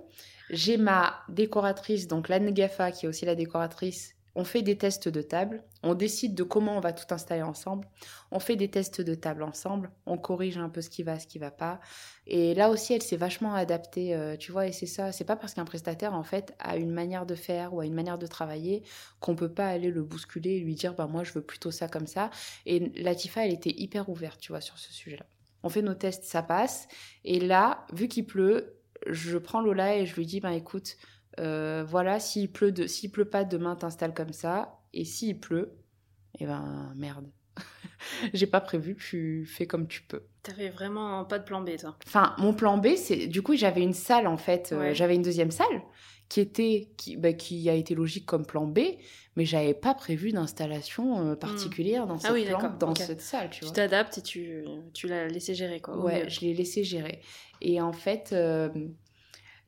J'ai 0.51 0.77
ma 0.77 1.15
décoratrice, 1.29 2.09
donc 2.09 2.29
la 2.29 2.39
Negafa, 2.41 2.91
qui 2.91 3.07
est 3.07 3.09
aussi 3.09 3.25
la 3.25 3.35
décoratrice. 3.35 4.15
On 4.37 4.45
fait 4.45 4.63
des 4.63 4.77
tests 4.77 5.09
de 5.09 5.23
table. 5.23 5.63
On 5.83 5.95
décide 5.95 6.35
de 6.35 6.43
comment 6.43 6.77
on 6.77 6.81
va 6.81 6.93
tout 6.93 7.13
installer 7.15 7.43
ensemble. 7.43 7.87
On 8.33 8.41
fait 8.41 8.57
des 8.57 8.69
tests 8.69 9.01
de 9.01 9.15
table 9.15 9.43
ensemble. 9.43 9.91
On 10.07 10.19
corrige 10.19 10.59
un 10.59 10.69
peu 10.69 10.81
ce 10.81 10.91
qui 10.91 11.03
va, 11.05 11.19
ce 11.21 11.27
qui 11.27 11.39
va 11.39 11.51
pas. 11.53 11.81
Et 12.27 12.55
là 12.55 12.71
aussi, 12.71 12.95
elle 12.95 13.03
s'est 13.03 13.17
vachement 13.17 13.55
adaptée, 13.55 14.15
euh, 14.15 14.37
tu 14.37 14.51
vois. 14.51 14.67
Et 14.67 14.73
c'est 14.73 14.87
ça. 14.87 15.13
C'est 15.13 15.25
pas 15.25 15.37
parce 15.37 15.55
qu'un 15.55 15.65
prestataire, 15.65 16.15
en 16.15 16.25
fait, 16.25 16.55
a 16.59 16.77
une 16.77 16.91
manière 16.91 17.27
de 17.27 17.35
faire 17.35 17.75
ou 17.75 17.81
a 17.81 17.87
une 17.87 17.95
manière 17.95 18.19
de 18.19 18.27
travailler 18.27 18.83
qu'on 19.21 19.37
peut 19.37 19.53
pas 19.53 19.69
aller 19.69 19.91
le 19.91 20.03
bousculer 20.03 20.57
et 20.57 20.61
lui 20.61 20.75
dire, 20.75 20.95
bah 20.95 21.07
moi, 21.07 21.23
je 21.23 21.33
veux 21.33 21.43
plutôt 21.43 21.71
ça 21.71 21.87
comme 21.87 22.07
ça. 22.09 22.31
Et 22.67 22.91
Latifa, 23.01 23.47
elle 23.47 23.53
était 23.53 23.75
hyper 23.77 24.09
ouverte, 24.09 24.41
tu 24.41 24.51
vois, 24.51 24.61
sur 24.61 24.79
ce 24.79 24.93
sujet-là. 24.93 25.27
On 25.63 25.69
fait 25.69 25.83
nos 25.83 25.95
tests, 25.95 26.25
ça 26.25 26.43
passe. 26.43 26.89
Et 27.25 27.41
là, 27.41 27.87
vu 27.93 28.09
qu'il 28.09 28.27
pleut, 28.27 28.81
je 29.07 29.39
prends 29.39 29.61
Lola 29.61 29.97
et 29.97 30.07
je 30.07 30.15
lui 30.15 30.27
dis, 30.27 30.41
ben 30.41 30.51
écoute, 30.51 30.97
euh, 31.41 31.85
voilà, 31.87 32.21
s'il 32.21 32.51
pleut, 32.51 32.73
de, 32.73 32.87
s'il 32.87 33.11
pleut 33.11 33.25
pas 33.25 33.45
demain, 33.45 33.77
t'installes 33.77 34.15
comme 34.15 34.33
ça. 34.33 34.79
Et 34.93 35.05
s'il 35.05 35.39
pleut, 35.41 35.73
eh 36.39 36.47
ben 36.47 36.93
merde. 36.97 37.27
J'ai 38.33 38.47
pas 38.47 38.61
prévu, 38.61 38.97
tu 38.97 39.45
fais 39.47 39.67
comme 39.67 39.87
tu 39.89 40.03
peux. 40.03 40.23
T'avais 40.43 40.69
vraiment 40.69 41.25
pas 41.25 41.39
de 41.39 41.45
plan 41.45 41.61
B, 41.63 41.77
toi. 41.79 41.97
Enfin, 42.07 42.35
mon 42.39 42.53
plan 42.53 42.79
B, 42.79 42.89
c'est 42.97 43.27
du 43.27 43.43
coup, 43.43 43.57
j'avais 43.57 43.83
une 43.83 43.93
salle 43.95 44.27
en 44.27 44.37
fait, 44.37 44.71
euh, 44.73 44.93
j'avais 44.95 45.15
une 45.15 45.23
deuxième 45.23 45.51
salle 45.51 45.83
qui 46.29 46.41
était 46.41 46.91
qui, 46.97 47.17
bah, 47.17 47.33
qui 47.33 47.69
a 47.69 47.75
été 47.75 47.95
logique 47.95 48.27
comme 48.27 48.45
plan 48.47 48.67
B, 48.67 48.79
mais 49.37 49.45
j'avais 49.45 49.75
pas 49.75 49.95
prévu 49.95 50.33
d'installation 50.33 51.31
euh, 51.31 51.35
particulière 51.37 52.07
dans 52.07 52.17
Ah 52.17 52.19
cette 52.21 52.33
oui, 52.33 52.45
plan- 52.45 52.59
d'accord, 52.61 52.79
dans 52.79 52.95
cette 52.95 53.21
salle, 53.21 53.51
tu 53.51 53.65
Tu 53.65 53.73
t'adaptes 53.73 54.19
et 54.19 54.23
tu, 54.23 54.65
tu 54.93 55.07
l'as 55.07 55.29
laissé 55.29 55.55
gérer, 55.55 55.81
quoi. 55.81 55.97
Ouais, 55.99 56.29
je 56.29 56.41
l'ai 56.41 56.55
laissé 56.55 56.83
gérer. 56.85 57.21
Et 57.61 57.81
en 57.81 57.93
fait, 57.93 58.31
euh, 58.33 58.69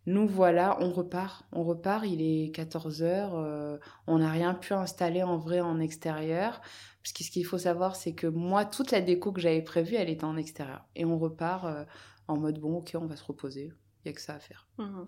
nous 0.07 0.27
voilà, 0.27 0.79
on 0.81 0.93
repart. 0.93 1.45
On 1.53 1.65
repart, 1.65 2.05
il 2.07 2.23
est 2.23 2.55
14h. 2.55 3.79
on 4.07 4.19
n'a 4.19 4.31
rien 4.31 4.55
pu 4.55 4.73
installer 4.73 5.23
en 5.23 5.37
vrai 5.37 5.61
en 5.61 5.81
extérieur. 5.81 6.61
Parce 7.07 7.13
que 7.13 7.23
ce 7.23 7.31
qu'il 7.31 7.47
faut 7.47 7.59
savoir, 7.59 7.95
c'est 7.95 8.15
que 8.15 8.27
moi, 8.27 8.65
toute 8.65 8.91
la 8.91 9.01
déco 9.01 9.31
que 9.31 9.41
j'avais 9.41 9.63
prévue, 9.63 9.95
elle 9.95 10.11
était 10.11 10.25
en 10.25 10.37
extérieur. 10.37 10.85
Et 10.97 11.05
on 11.05 11.21
repart 11.21 11.65
euh, 11.65 11.85
en 12.27 12.37
mode 12.37 12.59
bon, 12.59 12.79
ok, 12.79 12.97
on 13.01 13.07
va 13.07 13.15
se 13.15 13.23
reposer. 13.23 13.71
Il 14.05 14.09
n'y 14.09 14.11
a 14.11 14.13
que 14.13 14.21
ça 14.21 14.35
à 14.35 14.41
faire. 14.41 14.67
Mhm. 14.79 15.07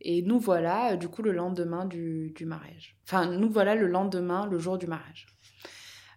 Et 0.00 0.22
nous 0.22 0.38
voilà, 0.38 0.94
euh, 0.94 0.96
du 0.96 1.08
coup, 1.08 1.20
le 1.20 1.32
lendemain 1.32 1.84
du, 1.84 2.32
du 2.34 2.46
mariage. 2.46 2.96
Enfin, 3.04 3.26
nous 3.26 3.50
voilà 3.50 3.74
le 3.74 3.86
lendemain, 3.86 4.46
le 4.46 4.58
jour 4.58 4.78
du 4.78 4.86
mariage. 4.86 5.26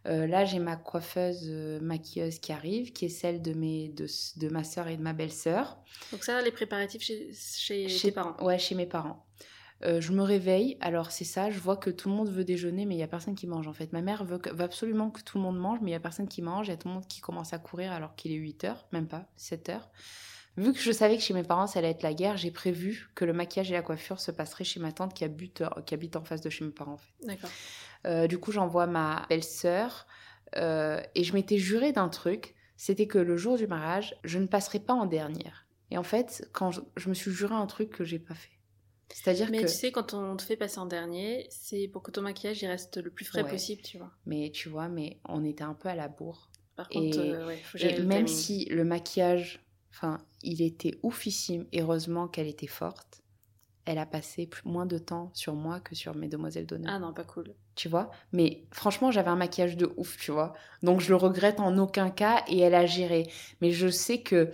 Euh, 0.05 0.27
là, 0.27 0.45
j'ai 0.45 0.59
ma 0.59 0.75
coiffeuse 0.77 1.47
euh, 1.49 1.79
maquilleuse 1.81 2.39
qui 2.39 2.53
arrive, 2.53 2.93
qui 2.93 3.05
est 3.05 3.09
celle 3.09 3.41
de, 3.41 3.53
mes, 3.53 3.89
de, 3.89 4.07
de 4.37 4.47
ma 4.49 4.63
sœur 4.63 4.87
et 4.87 4.95
de 4.95 5.01
ma 5.01 5.13
belle-sœur. 5.13 5.77
Donc 6.11 6.23
ça, 6.23 6.41
les 6.41 6.51
préparatifs 6.51 7.01
chez, 7.01 7.31
chez, 7.33 7.87
tes 7.87 8.11
parents. 8.11 8.41
Ouais, 8.43 8.57
chez 8.57 8.75
mes 8.75 8.85
parents. 8.85 9.25
Euh, 9.85 10.01
je 10.01 10.11
me 10.11 10.21
réveille, 10.21 10.77
alors 10.81 11.11
c'est 11.11 11.25
ça, 11.25 11.49
je 11.49 11.59
vois 11.59 11.77
que 11.77 11.89
tout 11.89 12.09
le 12.09 12.15
monde 12.15 12.29
veut 12.29 12.43
déjeuner, 12.43 12.85
mais 12.85 12.95
il 12.95 12.97
n'y 12.97 13.03
a 13.03 13.07
personne 13.07 13.35
qui 13.35 13.47
mange 13.47 13.67
en 13.67 13.73
fait. 13.73 13.93
Ma 13.93 14.01
mère 14.01 14.25
veut, 14.25 14.41
absolument 14.59 15.09
que 15.09 15.21
tout 15.21 15.37
le 15.37 15.43
monde 15.43 15.57
mange, 15.57 15.79
mais 15.81 15.87
il 15.87 15.93
n'y 15.93 15.97
a 15.97 16.01
personne 16.01 16.27
qui 16.27 16.41
mange, 16.41 16.67
il 16.67 16.71
y 16.71 16.73
a 16.73 16.77
tout 16.77 16.89
le 16.89 16.95
monde 16.95 17.07
qui 17.07 17.21
commence 17.21 17.53
à 17.53 17.59
courir 17.59 17.93
alors 17.93 18.15
qu'il 18.15 18.33
est 18.33 18.35
8 18.35 18.65
heures, 18.65 18.87
même 18.91 19.07
pas, 19.07 19.29
7 19.37 19.69
heures. 19.69 19.89
Vu 20.57 20.73
que 20.73 20.79
je 20.79 20.91
savais 20.91 21.15
que 21.15 21.23
chez 21.23 21.33
mes 21.33 21.43
parents 21.43 21.67
ça 21.67 21.79
allait 21.79 21.91
être 21.91 22.03
la 22.03 22.13
guerre, 22.13 22.35
j'ai 22.35 22.51
prévu 22.51 23.09
que 23.15 23.23
le 23.23 23.31
maquillage 23.31 23.71
et 23.71 23.73
la 23.73 23.81
coiffure 23.81 24.19
se 24.19 24.31
passeraient 24.31 24.65
chez 24.65 24.81
ma 24.81 24.91
tante 24.91 25.13
qui 25.13 25.23
habite, 25.23 25.63
qui 25.85 25.93
habite 25.93 26.17
en 26.17 26.25
face 26.25 26.41
de 26.41 26.49
chez 26.49 26.65
mes 26.65 26.71
parents 26.71 26.93
en 26.93 26.97
fait. 26.97 27.13
D'accord. 27.25 27.49
Euh, 28.07 28.27
du 28.27 28.37
coup, 28.39 28.51
j'envoie 28.51 28.87
ma 28.87 29.25
belle-sœur 29.29 30.07
euh, 30.55 31.01
et 31.15 31.23
je 31.23 31.33
m'étais 31.33 31.57
juré 31.57 31.91
d'un 31.91 32.09
truc, 32.09 32.55
c'était 32.77 33.07
que 33.07 33.17
le 33.17 33.37
jour 33.37 33.57
du 33.57 33.67
mariage, 33.67 34.15
je 34.23 34.39
ne 34.39 34.47
passerai 34.47 34.79
pas 34.79 34.93
en 34.93 35.05
dernière. 35.05 35.67
Et 35.91 35.97
en 35.97 36.03
fait, 36.03 36.47
quand 36.53 36.71
je, 36.71 36.81
je 36.97 37.09
me 37.09 37.13
suis 37.13 37.31
juré 37.31 37.55
un 37.55 37.65
truc 37.67 37.89
que 37.89 38.03
j'ai 38.03 38.19
pas 38.19 38.35
fait. 38.35 38.51
C'est-à-dire 39.11 39.49
Mais 39.51 39.61
que 39.63 39.67
tu 39.67 39.73
sais, 39.73 39.91
quand 39.91 40.13
on 40.13 40.37
te 40.37 40.43
fait 40.43 40.55
passer 40.55 40.77
en 40.79 40.85
dernier, 40.85 41.47
c'est 41.49 41.87
pour 41.87 42.03
que 42.03 42.11
ton 42.11 42.21
maquillage 42.21 42.61
il 42.61 42.67
reste 42.67 42.97
le 42.97 43.09
plus 43.09 43.25
frais 43.25 43.43
Ouais. 43.43 43.49
possible, 43.49 43.81
tu 43.81 43.97
vois. 43.97 44.11
mais 44.25 44.51
tu 44.53 44.69
vois, 44.69 44.87
mais 44.87 45.19
on 45.27 45.43
était 45.43 45.63
un 45.63 45.73
peu 45.73 45.89
à 45.89 45.95
la 45.95 46.07
bourre. 46.07 46.51
Par 46.75 46.87
Et- 46.91 46.93
contre, 46.93 47.19
euh, 47.19 47.47
ouais, 47.47 47.57
faut 47.57 47.77
Et 47.79 47.99
même 48.03 48.25
timing. 48.25 48.27
si 48.27 48.65
le 48.65 48.83
maquillage, 48.85 49.65
enfin, 49.91 50.19
il 50.43 50.61
était 50.61 50.99
oufissime, 51.03 51.65
heureusement 51.73 52.27
qu'elle 52.27 52.47
était 52.47 52.67
forte. 52.67 53.21
Elle 53.85 53.97
a 53.97 54.05
passé 54.05 54.45
plus, 54.45 54.61
moins 54.65 54.85
de 54.85 54.99
temps 54.99 55.31
sur 55.33 55.55
moi 55.55 55.79
que 55.79 55.95
sur 55.95 56.15
mes 56.15 56.27
demoiselles 56.27 56.67
d'honneur. 56.67 56.93
Ah 56.93 56.99
non, 56.99 57.13
pas 57.13 57.23
cool. 57.23 57.55
Tu 57.79 57.87
vois. 57.87 58.11
Mais 58.33 58.63
franchement, 58.71 59.09
j'avais 59.09 59.29
un 59.29 59.37
maquillage 59.37 59.77
de 59.77 59.89
ouf, 59.95 60.17
tu 60.17 60.31
vois. 60.31 60.53
Donc 60.83 60.99
je 60.99 61.07
le 61.07 61.15
regrette 61.15 61.61
en 61.61 61.77
aucun 61.77 62.09
cas 62.09 62.43
et 62.49 62.59
elle 62.59 62.75
a 62.75 62.85
géré. 62.85 63.27
Mais 63.61 63.71
je 63.71 63.87
sais 63.87 64.17
que 64.17 64.51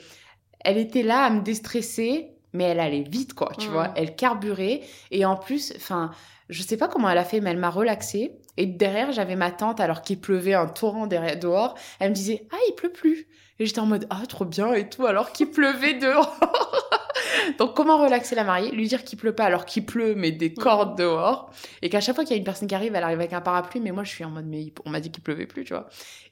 elle 0.59 0.77
était 0.77 1.01
là 1.01 1.23
à 1.23 1.31
me 1.31 1.41
déstresser, 1.41 2.35
mais 2.53 2.65
elle 2.65 2.79
allait 2.79 3.01
vite, 3.01 3.33
quoi, 3.33 3.51
tu 3.57 3.67
vois. 3.69 3.91
Elle 3.95 4.15
carburait 4.15 4.81
et 5.09 5.25
en 5.25 5.37
plus, 5.37 5.73
enfin, 5.75 6.11
je 6.49 6.61
sais 6.61 6.77
pas 6.77 6.87
comment 6.87 7.09
elle 7.09 7.17
a 7.17 7.25
fait, 7.25 7.41
mais 7.41 7.49
elle 7.49 7.57
m'a 7.57 7.71
relaxée. 7.71 8.33
Et 8.57 8.67
derrière, 8.67 9.11
j'avais 9.11 9.35
ma 9.35 9.49
tante, 9.49 9.79
alors 9.79 10.03
qu'il 10.03 10.21
pleuvait 10.21 10.53
un 10.53 10.67
torrent 10.67 11.07
derrière, 11.07 11.39
dehors. 11.39 11.73
Elle 11.99 12.11
me 12.11 12.15
disait, 12.15 12.47
ah, 12.51 12.57
il 12.69 12.75
pleut 12.75 12.91
plus. 12.91 13.27
Et 13.57 13.65
j'étais 13.65 13.79
en 13.79 13.87
mode, 13.87 14.05
ah, 14.11 14.21
trop 14.29 14.45
bien 14.45 14.71
et 14.73 14.87
tout, 14.87 15.07
alors 15.07 15.31
qu'il 15.31 15.49
pleuvait 15.49 15.93
dehors. 15.99 16.39
Donc, 17.59 17.75
comment 17.75 17.97
relaxer 18.01 18.35
la 18.35 18.43
mariée 18.43 18.71
Lui 18.71 18.87
dire 18.87 19.03
qu'il 19.03 19.17
pleut 19.17 19.35
pas 19.35 19.45
alors 19.45 19.65
qu'il 19.65 19.85
pleut, 19.85 20.15
mais 20.15 20.31
des 20.31 20.53
cordes 20.53 20.97
dehors. 20.97 21.51
Et 21.81 21.89
qu'à 21.89 22.01
chaque 22.01 22.15
fois 22.15 22.23
qu'il 22.23 22.33
y 22.33 22.35
a 22.35 22.37
une 22.37 22.45
personne 22.45 22.67
qui 22.67 22.75
arrive, 22.75 22.95
elle 22.95 23.03
arrive 23.03 23.19
avec 23.19 23.33
un 23.33 23.41
parapluie, 23.41 23.79
mais 23.79 23.91
moi, 23.91 24.03
je 24.03 24.09
suis 24.09 24.23
en 24.23 24.29
mode, 24.29 24.45
mais 24.45 24.73
on 24.85 24.89
m'a 24.89 24.99
dit 24.99 25.11
qu'il 25.11 25.23
pleuvait 25.23 25.47
plus, 25.47 25.63
tu 25.63 25.73
vois. 25.73 25.87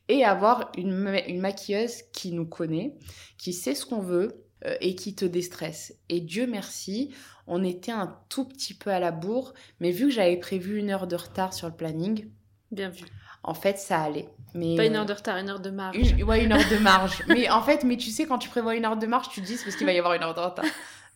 Et 0.10 0.26
avoir 0.26 0.72
une, 0.78 1.20
une 1.28 1.40
maquilleuse 1.40 2.04
qui 2.12 2.32
nous 2.32 2.46
connaît, 2.46 2.94
qui 3.38 3.54
sait 3.54 3.76
ce 3.76 3.86
qu'on 3.86 4.02
veut 4.02 4.44
euh, 4.66 4.76
et 4.82 4.96
qui 4.96 5.16
te 5.16 5.26
déstresse. 5.26 5.96
Et 6.10 6.22
Dieu 6.22 6.48
merci, 6.48 7.14
on 7.48 7.64
était 7.64 7.92
un 7.92 8.18
tout 8.30 8.46
petit 8.46 8.74
peu 8.74 8.92
à 8.92 9.00
la 9.00 9.12
bourre, 9.12 9.54
mais 9.80 9.92
vu 9.92 10.06
que 10.06 10.14
j'avais 10.14 10.38
prévu 10.38 10.78
une 10.80 10.90
heure 10.90 11.08
de 11.08 11.16
retard 11.16 11.54
sur 11.54 11.68
le 11.68 11.76
planning, 11.76 12.30
Bien 12.72 12.90
vu. 12.90 13.06
en 13.44 13.54
fait, 13.54 13.78
ça 13.78 14.02
allait. 14.02 14.30
Mais, 14.54 14.76
Pas 14.76 14.86
une 14.86 14.96
euh, 14.96 15.00
heure 15.00 15.06
de 15.06 15.14
retard, 15.14 15.38
une 15.38 15.50
heure 15.50 15.60
de 15.60 15.70
marge. 15.70 15.98
une, 15.98 16.24
ouais, 16.24 16.44
une 16.44 16.52
heure 16.54 16.70
de 16.70 16.78
marge. 16.78 17.24
mais 17.28 17.50
en 17.50 17.62
fait, 17.62 17.84
mais 17.84 17.98
tu 17.98 18.10
sais, 18.12 18.26
quand 18.26 18.38
tu 18.38 18.50
prévois 18.50 18.76
une 18.76 18.86
heure 18.86 18.98
de 18.98 19.08
marge, 19.08 19.30
tu 19.30 19.42
te 19.42 19.46
dis 19.46 19.58
c'est 19.58 19.64
parce 19.66 19.76
qu'il 19.76 19.86
va 19.86 19.94
y 19.94 19.98
avoir 19.98 20.14
une 20.14 20.24
heure 20.24 20.34
de 20.36 20.40
retard. 20.40 20.66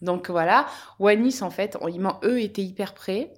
Donc 0.01 0.29
voilà. 0.29 0.67
Wanis, 0.99 1.41
en 1.41 1.49
fait, 1.49 1.77
on- 1.81 1.89
eux 2.23 2.41
étaient 2.41 2.63
hyper 2.63 2.93
prêts. 2.93 3.33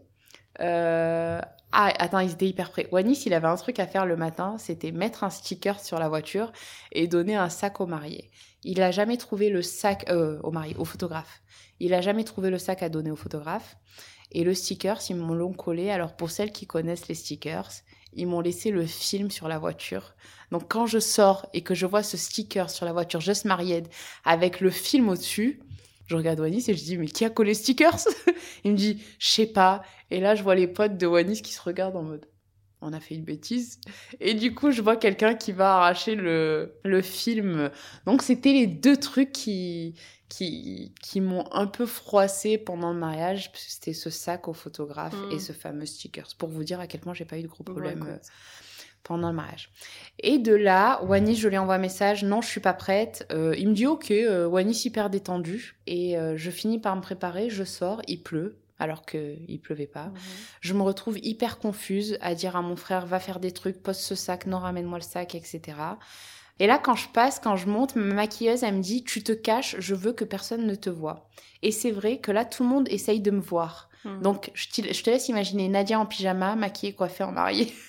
Euh, 0.62 1.40
Ah, 1.72 1.94
attends, 2.00 2.18
ils 2.20 2.32
étaient 2.32 2.48
hyper 2.48 2.72
prêts. 2.72 2.88
Wanis, 2.92 3.24
il 3.28 3.34
avait 3.36 3.48
un 3.48 3.56
truc 3.56 3.78
à 3.80 3.86
faire 3.86 4.08
le 4.08 4.16
matin, 4.18 4.56
c'était 4.58 4.92
mettre 4.92 5.24
un 5.24 5.30
sticker 5.30 5.80
sur 5.80 6.00
la 6.00 6.10
voiture 6.10 6.52
et 6.92 7.08
donner 7.08 7.36
un 7.36 7.50
sac 7.50 7.80
au 7.80 7.86
marié. 7.86 8.32
Il 8.64 8.82
a 8.82 8.90
jamais 8.90 9.18
trouvé 9.18 9.50
le 9.52 9.62
sac 9.62 10.10
euh, 10.10 10.40
au 10.42 10.50
marié, 10.52 10.76
au 10.80 10.86
photographe. 10.86 11.42
Il 11.80 11.94
a 11.94 12.02
jamais 12.02 12.24
trouvé 12.24 12.50
le 12.50 12.58
sac 12.58 12.82
à 12.82 12.90
donner 12.90 13.12
au 13.12 13.16
photographe. 13.16 13.78
Et 14.32 14.44
le 14.44 14.56
sticker, 14.56 14.98
ils 15.10 15.16
me 15.16 15.36
l'ont 15.36 15.54
collé. 15.54 15.92
Alors 15.92 16.16
pour 16.16 16.32
celles 16.32 16.52
qui 16.52 16.66
connaissent 16.66 17.08
les 17.08 17.14
stickers, 17.16 17.70
ils 18.14 18.28
m'ont 18.28 18.42
laissé 18.42 18.72
le 18.72 18.86
film 18.86 19.32
sur 19.32 19.48
la 19.48 19.60
voiture. 19.60 20.14
Donc 20.52 20.64
quand 20.68 20.86
je 20.86 21.00
sors 21.00 21.48
et 21.54 21.62
que 21.62 21.76
je 21.76 21.86
vois 21.86 22.04
ce 22.04 22.18
sticker 22.18 22.70
sur 22.70 22.86
la 22.86 22.94
voiture 22.94 23.22
Just 23.22 23.46
Married 23.46 23.88
avec 24.26 24.62
le 24.62 24.70
film 24.70 25.10
au-dessus, 25.10 25.60
je 26.08 26.16
regarde 26.16 26.40
Wanis 26.40 26.66
et 26.70 26.76
je 26.76 26.84
dis 26.84 26.98
mais 26.98 27.08
qui 27.08 27.24
a 27.26 27.30
collé 27.30 27.54
stickers 27.54 28.08
Il 28.64 28.72
me 28.72 28.78
dit 28.78 29.02
je 29.20 29.28
sais 29.30 29.46
pas. 29.46 29.84
Et 30.12 30.20
là 30.20 30.36
je 30.36 30.44
vois 30.44 30.56
les 30.56 30.68
potes 30.68 30.98
de 30.98 31.06
Wanis 31.06 31.42
qui 31.42 31.54
se 31.54 31.62
regardent 31.62 31.98
en 31.98 32.04
mode 32.04 32.26
on 32.82 32.94
a 32.94 33.00
fait 33.00 33.16
une 33.16 33.24
bêtise. 33.24 33.80
Et 34.20 34.34
du 34.34 34.54
coup 34.56 34.72
je 34.72 34.82
vois 34.82 34.96
quelqu'un 34.96 35.36
qui 35.36 35.52
va 35.52 35.76
arracher 35.78 36.16
le, 36.16 36.74
le 36.84 37.02
film. 37.02 37.70
Donc 38.06 38.22
c'était 38.22 38.54
les 38.54 38.68
deux 38.68 38.98
trucs 38.98 39.32
qui 39.32 39.96
qui, 40.30 40.94
qui 41.02 41.22
m'ont 41.22 41.52
un 41.52 41.66
peu 41.66 41.88
froissé 41.88 42.60
pendant 42.60 42.94
le 42.94 43.00
mariage, 43.00 43.52
c'était 43.56 43.94
ce 43.94 44.12
sac 44.12 44.48
au 44.48 44.54
photographe 44.54 45.16
Mm. 45.16 45.32
et 45.32 45.40
ce 45.40 45.54
fameux 45.54 45.88
stickers, 45.88 46.28
pour 46.38 46.50
vous 46.50 46.64
dire 46.64 46.80
à 46.80 46.86
quel 46.86 47.02
point 47.02 47.16
j'ai 47.16 47.26
pas 47.26 47.40
eu 47.40 47.42
de 47.42 47.48
gros 47.48 47.64
Bon, 47.64 47.72
problèmes 47.74 48.06
euh, 48.08 48.18
pendant 49.04 49.30
le 49.30 49.36
mariage. 49.36 49.72
Et 50.20 50.38
de 50.38 50.54
là, 50.54 51.04
Wanis, 51.04 51.36
je 51.36 51.48
lui 51.48 51.58
envoie 51.58 51.76
un 51.76 51.80
message, 51.80 52.24
non, 52.24 52.42
je 52.42 52.48
suis 52.48 52.60
pas 52.60 52.74
prête. 52.74 53.26
Euh, 53.32 53.56
il 53.58 53.70
me 53.70 53.74
dit, 53.74 53.88
ok, 53.88 54.12
euh, 54.12 54.46
Wanis 54.46 54.84
hyper 54.86 55.10
détendu. 55.10 55.78
Et 55.88 56.16
euh, 56.18 56.38
je 56.38 56.52
finis 56.52 56.78
par 56.80 56.96
me 56.96 57.02
préparer, 57.02 57.50
je 57.50 57.64
sors, 57.64 58.02
il 58.08 58.22
pleut, 58.22 58.60
alors 58.80 59.06
qu'il 59.06 59.60
pleuvait 59.62 59.88
pas. 59.88 60.06
Mhm. 60.06 60.16
Je 60.62 60.74
me 60.74 60.82
retrouve 60.82 61.20
hyper 61.20 61.60
confuse 61.60 62.18
à 62.22 62.34
dire 62.34 62.56
à 62.56 62.62
mon 62.62 62.76
frère, 62.76 63.06
va 63.06 63.20
faire 63.20 63.40
des 63.40 63.52
trucs, 63.52 63.82
pose 63.84 63.98
ce 63.98 64.16
sac, 64.16 64.46
non, 64.46 64.60
ramène-moi 64.60 64.98
le 64.98 65.04
sac, 65.04 65.36
etc. 65.36 65.62
Et 66.60 66.68
là, 66.68 66.78
quand 66.78 66.96
je 66.96 67.08
passe, 67.10 67.40
quand 67.40 67.56
je 67.56 67.68
monte, 67.68 67.96
ma 67.96 68.14
maquilleuse, 68.14 68.64
elle 68.64 68.76
me 68.76 68.82
dit, 68.82 69.04
tu 69.04 69.24
te 69.24 69.32
caches, 69.32 69.76
je 69.80 69.96
veux 69.96 70.12
que 70.12 70.26
personne 70.26 70.66
ne 70.66 70.76
te 70.76 70.90
voie. 70.90 71.30
Et 71.62 71.72
c'est 71.72 71.92
vrai 71.92 72.18
que 72.18 72.32
là, 72.32 72.46
tout 72.46 72.64
le 72.64 72.70
monde 72.70 72.88
essaye 72.90 73.22
de 73.22 73.32
me 73.32 73.40
voir. 73.40 73.90
Mhm. 74.06 74.22
Donc, 74.22 74.52
je 74.54 74.68
te, 74.70 74.94
je 74.94 75.04
te 75.04 75.10
laisse 75.10 75.30
imaginer 75.30 75.70
Nadia 75.70 76.00
en 76.00 76.06
pyjama, 76.06 76.56
maquillée, 76.56 76.94
coiffée 76.94 77.24
en 77.24 77.32
mariée. 77.32 77.74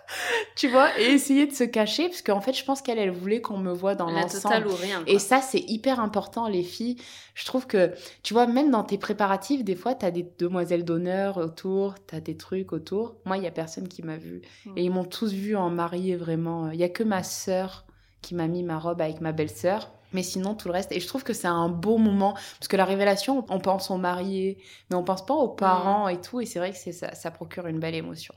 tu 0.56 0.68
vois, 0.68 0.98
et 0.98 1.12
essayer 1.12 1.46
de 1.46 1.52
se 1.52 1.64
cacher, 1.64 2.08
parce 2.08 2.22
qu'en 2.22 2.40
fait, 2.40 2.52
je 2.52 2.64
pense 2.64 2.82
qu'elle, 2.82 2.98
elle 2.98 3.10
voulait 3.10 3.40
qu'on 3.40 3.58
me 3.58 3.72
voit 3.72 3.94
dans 3.94 4.10
l'ensemble. 4.10 4.68
Et 5.06 5.18
ça, 5.18 5.40
c'est 5.40 5.60
hyper 5.60 6.00
important, 6.00 6.48
les 6.48 6.62
filles. 6.62 6.96
Je 7.34 7.44
trouve 7.44 7.66
que, 7.66 7.92
tu 8.22 8.34
vois, 8.34 8.46
même 8.46 8.70
dans 8.70 8.84
tes 8.84 8.98
préparatifs, 8.98 9.64
des 9.64 9.74
fois, 9.74 9.94
t'as 9.94 10.10
des 10.10 10.26
demoiselles 10.38 10.84
d'honneur 10.84 11.38
autour, 11.38 11.94
t'as 12.06 12.20
des 12.20 12.36
trucs 12.36 12.72
autour. 12.72 13.16
Moi, 13.24 13.38
il 13.38 13.44
y 13.44 13.46
a 13.46 13.50
personne 13.50 13.88
qui 13.88 14.02
m'a 14.02 14.16
vu. 14.16 14.42
Mm. 14.66 14.72
Et 14.76 14.84
ils 14.84 14.90
m'ont 14.90 15.04
tous 15.04 15.32
vu 15.32 15.56
en 15.56 15.70
mariée, 15.70 16.16
vraiment. 16.16 16.70
Il 16.70 16.78
y 16.78 16.84
a 16.84 16.88
que 16.88 17.02
ma 17.02 17.22
sœur 17.22 17.84
qui 18.20 18.34
m'a 18.34 18.46
mis 18.46 18.62
ma 18.62 18.78
robe 18.78 19.00
avec 19.00 19.20
ma 19.20 19.32
belle-sœur. 19.32 19.90
Mais 20.12 20.22
sinon, 20.22 20.54
tout 20.54 20.68
le 20.68 20.74
reste. 20.74 20.92
Et 20.92 21.00
je 21.00 21.06
trouve 21.08 21.24
que 21.24 21.32
c'est 21.32 21.48
un 21.48 21.70
beau 21.70 21.96
moment. 21.96 22.34
Parce 22.34 22.68
que 22.68 22.76
la 22.76 22.84
révélation, 22.84 23.46
on 23.48 23.58
pense 23.60 23.90
aux 23.90 23.96
mariés, 23.96 24.58
mais 24.90 24.96
on 24.96 25.04
pense 25.04 25.24
pas 25.24 25.34
aux 25.34 25.48
parents 25.48 26.06
et 26.08 26.20
tout. 26.20 26.42
Et 26.42 26.46
c'est 26.46 26.58
vrai 26.58 26.72
que 26.72 26.92
ça, 26.92 27.14
ça 27.14 27.30
procure 27.30 27.66
une 27.66 27.78
belle 27.78 27.94
émotion. 27.94 28.34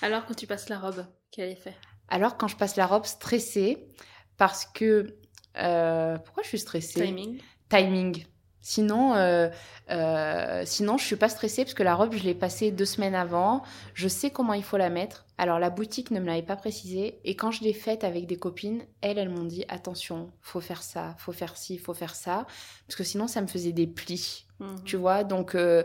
Alors, 0.00 0.26
quand 0.26 0.34
tu 0.34 0.46
passes 0.46 0.68
la 0.68 0.78
robe, 0.78 1.04
quel 1.30 1.50
effet? 1.50 1.74
Alors, 2.08 2.36
quand 2.36 2.48
je 2.48 2.56
passe 2.56 2.76
la 2.76 2.86
robe, 2.86 3.04
stressée, 3.04 3.88
parce 4.36 4.66
que. 4.66 5.16
euh, 5.56 6.18
pourquoi 6.18 6.42
je 6.42 6.48
suis 6.48 6.58
stressée? 6.58 7.04
Timing 7.04 7.40
timing. 7.72 8.26
Sinon, 8.64 9.16
euh, 9.16 9.48
euh, 9.90 10.62
sinon, 10.64 10.96
je 10.96 11.04
suis 11.04 11.16
pas 11.16 11.28
stressée 11.28 11.64
parce 11.64 11.74
que 11.74 11.82
la 11.82 11.96
robe, 11.96 12.14
je 12.14 12.22
l'ai 12.22 12.34
passée 12.34 12.70
deux 12.70 12.84
semaines 12.84 13.16
avant. 13.16 13.62
Je 13.94 14.06
sais 14.06 14.30
comment 14.30 14.52
il 14.52 14.62
faut 14.62 14.76
la 14.76 14.88
mettre. 14.88 15.26
Alors, 15.36 15.58
la 15.58 15.68
boutique 15.70 16.12
ne 16.12 16.20
me 16.20 16.26
l'avait 16.26 16.42
pas 16.42 16.54
précisé. 16.54 17.18
Et 17.24 17.34
quand 17.34 17.50
je 17.50 17.64
l'ai 17.64 17.72
faite 17.72 18.04
avec 18.04 18.26
des 18.26 18.36
copines, 18.36 18.84
elles, 19.00 19.18
elles 19.18 19.30
m'ont 19.30 19.44
dit 19.44 19.64
attention, 19.68 20.30
faut 20.40 20.60
faire 20.60 20.82
ça, 20.82 21.16
faut 21.18 21.32
faire 21.32 21.56
ci, 21.56 21.76
faut 21.76 21.94
faire 21.94 22.14
ça. 22.14 22.46
Parce 22.86 22.96
que 22.96 23.02
sinon, 23.04 23.26
ça 23.26 23.40
me 23.40 23.48
faisait 23.48 23.72
des 23.72 23.88
plis. 23.88 24.46
Mhm. 24.60 24.84
Tu 24.84 24.96
vois, 24.96 25.24
donc, 25.24 25.56
euh, 25.56 25.82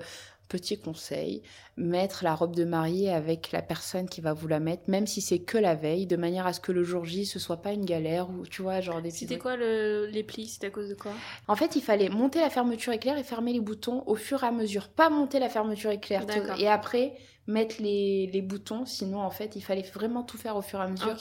petit 0.48 0.80
conseil, 0.80 1.43
mettre 1.76 2.24
la 2.24 2.36
robe 2.36 2.56
de 2.56 2.64
mariée 2.64 3.12
avec 3.12 3.52
la 3.52 3.62
personne 3.62 4.08
qui 4.08 4.22
va 4.22 4.34
vous 4.34 4.48
la 4.48 4.60
mettre, 4.60 4.84
même 4.89 5.08
si 5.08 5.22
c'est 5.22 5.39
que 5.39 5.58
la 5.58 5.76
veille, 5.76 6.06
de 6.08 6.16
manière 6.16 6.48
à 6.48 6.54
ce 6.54 6.60
que 6.60 6.72
le 6.72 6.84
jour 6.84 7.06
J, 7.06 7.26
ce 7.26 7.39
soit 7.39 7.62
pas 7.62 7.74
une 7.74 7.86
galère 7.86 8.30
ou, 8.30 8.45
tu 8.45 8.62
vois, 8.62 8.82
genre 8.82 9.02
des 9.02 9.12
C'était 9.12 9.38
quoi 9.38 9.56
le... 9.56 10.08
les 10.08 10.24
plis? 10.24 10.48
C'était 10.48 10.68
à 10.68 10.72
cause 10.72 10.89
de 10.89 10.95
quoi? 10.95 11.12
En 11.48 11.56
fait, 11.56 11.76
il 11.76 11.82
fallait 11.82 12.10
monter 12.10 12.39
la 12.39 12.50
fermeture 12.50 12.93
éclair 12.93 13.18
et 13.18 13.24
fermer 13.24 13.54
les 13.54 13.60
boutons 13.60 14.04
au 14.06 14.16
fur 14.16 14.43
et 14.43 14.48
à 14.48 14.52
mesure. 14.52 14.88
Pas 14.89 15.10
monter 15.10 15.39
la 15.39 15.50
fermeture 15.50 15.91
éclair. 15.91 16.26
Et 16.58 16.68
après, 16.68 17.14
mettre 17.48 17.82
les, 17.82 18.28
les 18.28 18.41
boutons. 18.41 18.86
Sinon, 18.86 19.22
en 19.22 19.32
fait, 19.32 19.56
il 19.56 19.62
fallait 19.62 19.82
vraiment 19.82 20.24
tout 20.24 20.38
faire 20.38 20.56
au 20.56 20.62
fur 20.62 20.80
et 20.80 20.84
à 20.84 20.88
mesure. 20.88 21.16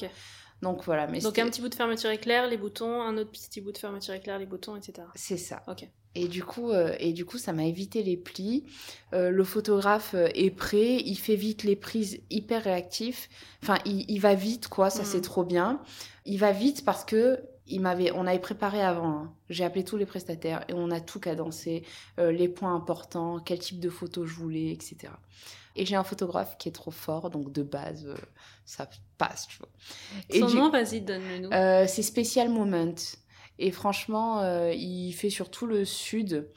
Donc 0.62 0.84
voilà. 0.84 1.06
Mais 1.06 1.20
Donc 1.20 1.38
un 1.38 1.46
petit 1.48 1.60
bout 1.60 1.68
de 1.68 1.74
fermeture 1.74 2.10
éclair, 2.10 2.48
les 2.48 2.56
boutons, 2.56 3.02
un 3.02 3.18
autre 3.18 3.30
petit 3.30 3.60
bout 3.60 3.72
de 3.72 3.78
fermeture 3.78 4.14
éclair, 4.14 4.38
les 4.38 4.46
boutons, 4.46 4.76
etc. 4.76 5.06
C'est 5.14 5.36
ça. 5.36 5.62
Ok. 5.68 5.86
Et 6.18 6.28
du 6.28 6.42
coup, 6.42 6.70
euh, 6.70 6.94
et 6.98 7.12
du 7.12 7.24
coup, 7.26 7.36
ça 7.38 7.52
m'a 7.52 7.64
évité 7.66 8.02
les 8.02 8.16
plis. 8.16 8.64
Euh, 9.12 9.30
le 9.30 9.44
photographe 9.44 10.14
euh, 10.14 10.28
est 10.34 10.50
prêt, 10.50 10.96
il 11.04 11.16
fait 11.16 11.36
vite 11.36 11.62
les 11.62 11.76
prises, 11.76 12.20
hyper 12.30 12.64
réactif. 12.64 13.28
Enfin, 13.62 13.78
il, 13.84 14.10
il 14.10 14.18
va 14.18 14.34
vite, 14.34 14.68
quoi. 14.68 14.88
Ça, 14.90 15.04
c'est 15.04 15.20
trop 15.20 15.44
bien. 15.44 15.80
Il 16.24 16.38
va 16.38 16.52
vite 16.52 16.84
parce 16.84 17.04
que 17.04 17.38
il 17.68 17.80
m'avait, 17.80 18.12
on 18.12 18.26
avait 18.26 18.38
préparé 18.38 18.80
avant. 18.80 19.08
hein. 19.10 19.32
J'ai 19.50 19.64
appelé 19.64 19.84
tous 19.84 19.96
les 19.96 20.06
prestataires 20.06 20.64
et 20.68 20.72
on 20.72 20.90
a 20.90 21.00
tout 21.00 21.18
cadencé, 21.20 21.82
euh, 22.18 22.30
les 22.32 22.48
points 22.48 22.74
importants, 22.74 23.38
quel 23.40 23.58
type 23.58 23.80
de 23.80 23.90
photo 23.90 24.24
je 24.24 24.34
voulais, 24.34 24.70
etc. 24.70 25.12
Et 25.74 25.84
j'ai 25.84 25.96
un 25.96 26.04
photographe 26.04 26.56
qui 26.58 26.68
est 26.68 26.72
trop 26.72 26.92
fort, 26.92 27.28
donc 27.28 27.52
de 27.52 27.62
base, 27.62 28.06
ça 28.64 28.88
passe, 29.18 29.48
tu 29.48 29.58
vois. 29.58 29.68
Et 30.30 30.40
Son 30.40 30.46
du- 30.46 30.56
nom, 30.56 30.70
vas-y, 30.70 31.00
donne-le 31.02 31.38
nous. 31.40 31.50
c'est 31.88 32.02
Special 32.02 32.48
Moment. 32.48 32.94
Et 33.58 33.70
franchement, 33.70 34.40
euh, 34.40 34.72
il 34.72 35.12
fait 35.12 35.30
sur 35.30 35.50
tout 35.50 35.66
le 35.66 35.84
sud. 35.84 36.48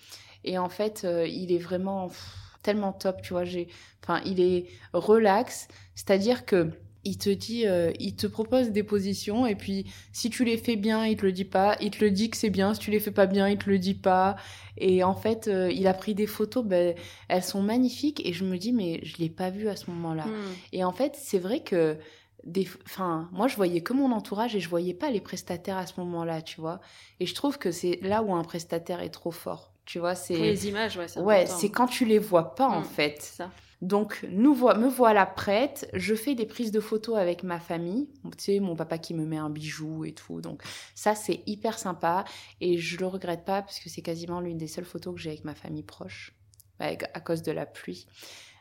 Et 0.43 0.57
en 0.57 0.69
fait, 0.69 1.03
euh, 1.05 1.27
il 1.27 1.51
est 1.51 1.59
vraiment 1.59 2.07
pff, 2.07 2.33
tellement 2.63 2.93
top, 2.93 3.21
tu 3.21 3.33
vois. 3.33 3.45
J'ai, 3.45 3.67
enfin, 4.03 4.21
il 4.25 4.39
est 4.41 4.67
relax. 4.93 5.67
C'est-à-dire 5.95 6.45
que 6.45 6.71
il 7.05 7.17
te 7.17 7.29
dit, 7.29 7.65
euh, 7.65 7.91
il 7.99 8.15
te 8.15 8.27
propose 8.27 8.71
des 8.71 8.83
positions 8.83 9.45
et 9.45 9.55
puis 9.55 9.85
si 10.11 10.29
tu 10.29 10.43
les 10.43 10.57
fais 10.57 10.75
bien, 10.75 11.05
il 11.05 11.15
te 11.15 11.25
le 11.25 11.31
dit 11.31 11.45
pas. 11.45 11.77
Il 11.81 11.91
te 11.91 12.03
le 12.03 12.11
dit 12.11 12.29
que 12.29 12.37
c'est 12.37 12.49
bien. 12.49 12.73
Si 12.73 12.79
tu 12.79 12.91
les 12.91 12.99
fais 12.99 13.11
pas 13.11 13.25
bien, 13.25 13.47
il 13.47 13.57
te 13.57 13.69
le 13.69 13.79
dit 13.79 13.93
pas. 13.93 14.35
Et 14.77 15.03
en 15.03 15.15
fait, 15.15 15.47
euh, 15.47 15.71
il 15.71 15.87
a 15.87 15.93
pris 15.93 16.13
des 16.13 16.27
photos, 16.27 16.65
ben, 16.65 16.95
elles 17.27 17.43
sont 17.43 17.61
magnifiques. 17.61 18.25
Et 18.25 18.33
je 18.33 18.43
me 18.43 18.57
dis, 18.57 18.73
mais 18.73 18.99
je 19.03 19.17
l'ai 19.17 19.29
pas 19.29 19.49
vu 19.49 19.69
à 19.69 19.75
ce 19.75 19.89
moment-là. 19.91 20.25
Hmm. 20.25 20.53
Et 20.73 20.83
en 20.83 20.91
fait, 20.91 21.13
c'est 21.15 21.39
vrai 21.39 21.61
que 21.61 21.97
des, 22.45 22.67
enfin, 22.85 23.29
moi, 23.31 23.47
je 23.47 23.55
voyais 23.55 23.81
que 23.81 23.93
mon 23.93 24.11
entourage 24.11 24.55
et 24.55 24.59
je 24.59 24.69
voyais 24.69 24.93
pas 24.93 25.09
les 25.11 25.21
prestataires 25.21 25.77
à 25.77 25.85
ce 25.85 25.99
moment-là, 25.99 26.41
tu 26.41 26.61
vois. 26.61 26.79
Et 27.19 27.25
je 27.25 27.35
trouve 27.35 27.57
que 27.57 27.71
c'est 27.71 27.99
là 28.01 28.23
où 28.23 28.33
un 28.33 28.43
prestataire 28.43 29.01
est 29.01 29.09
trop 29.09 29.31
fort, 29.31 29.73
tu 29.85 29.99
vois. 29.99 30.15
C'est 30.15 30.37
les 30.37 30.67
images, 30.67 30.97
ouais, 30.97 31.07
c'est 31.07 31.19
ouais, 31.19 31.41
important. 31.43 31.59
c'est 31.59 31.69
quand 31.69 31.87
tu 31.87 32.05
les 32.05 32.19
vois 32.19 32.55
pas 32.55 32.67
en 32.67 32.81
Mm. 32.81 32.85
fait. 32.85 33.21
Ça. 33.21 33.51
Donc, 33.81 34.25
nous 34.29 34.53
me 34.55 34.89
voilà 34.89 35.25
prête. 35.25 35.89
Je 35.93 36.13
fais 36.13 36.35
des 36.35 36.45
prises 36.45 36.71
de 36.71 36.81
photos 36.81 37.17
avec 37.17 37.43
ma 37.43 37.59
famille. 37.61 38.09
Tu 38.37 38.43
sais, 38.43 38.59
mon 38.59 38.75
papa 38.75 38.97
qui 38.97 39.13
me 39.13 39.25
met 39.25 39.37
un 39.37 39.49
bijou 39.49 40.03
et 40.03 40.11
tout. 40.13 40.41
Donc, 40.41 40.61
ça, 40.95 41.15
c'est 41.15 41.43
hyper 41.45 41.79
sympa. 41.79 42.25
Et 42.59 42.77
je 42.77 42.97
le 42.99 43.07
regrette 43.07 43.45
pas 43.45 43.61
parce 43.61 43.79
que 43.79 43.89
c'est 43.89 44.01
quasiment 44.01 44.41
l'une 44.41 44.57
des 44.57 44.67
seules 44.67 44.83
photos 44.83 45.15
que 45.15 45.21
j'ai 45.21 45.29
avec 45.29 45.45
ma 45.45 45.55
famille 45.55 45.83
proche, 45.83 46.33
avec- 46.79 47.03
à 47.13 47.21
cause 47.21 47.41
de 47.41 47.53
la 47.53 47.65
pluie. 47.65 48.05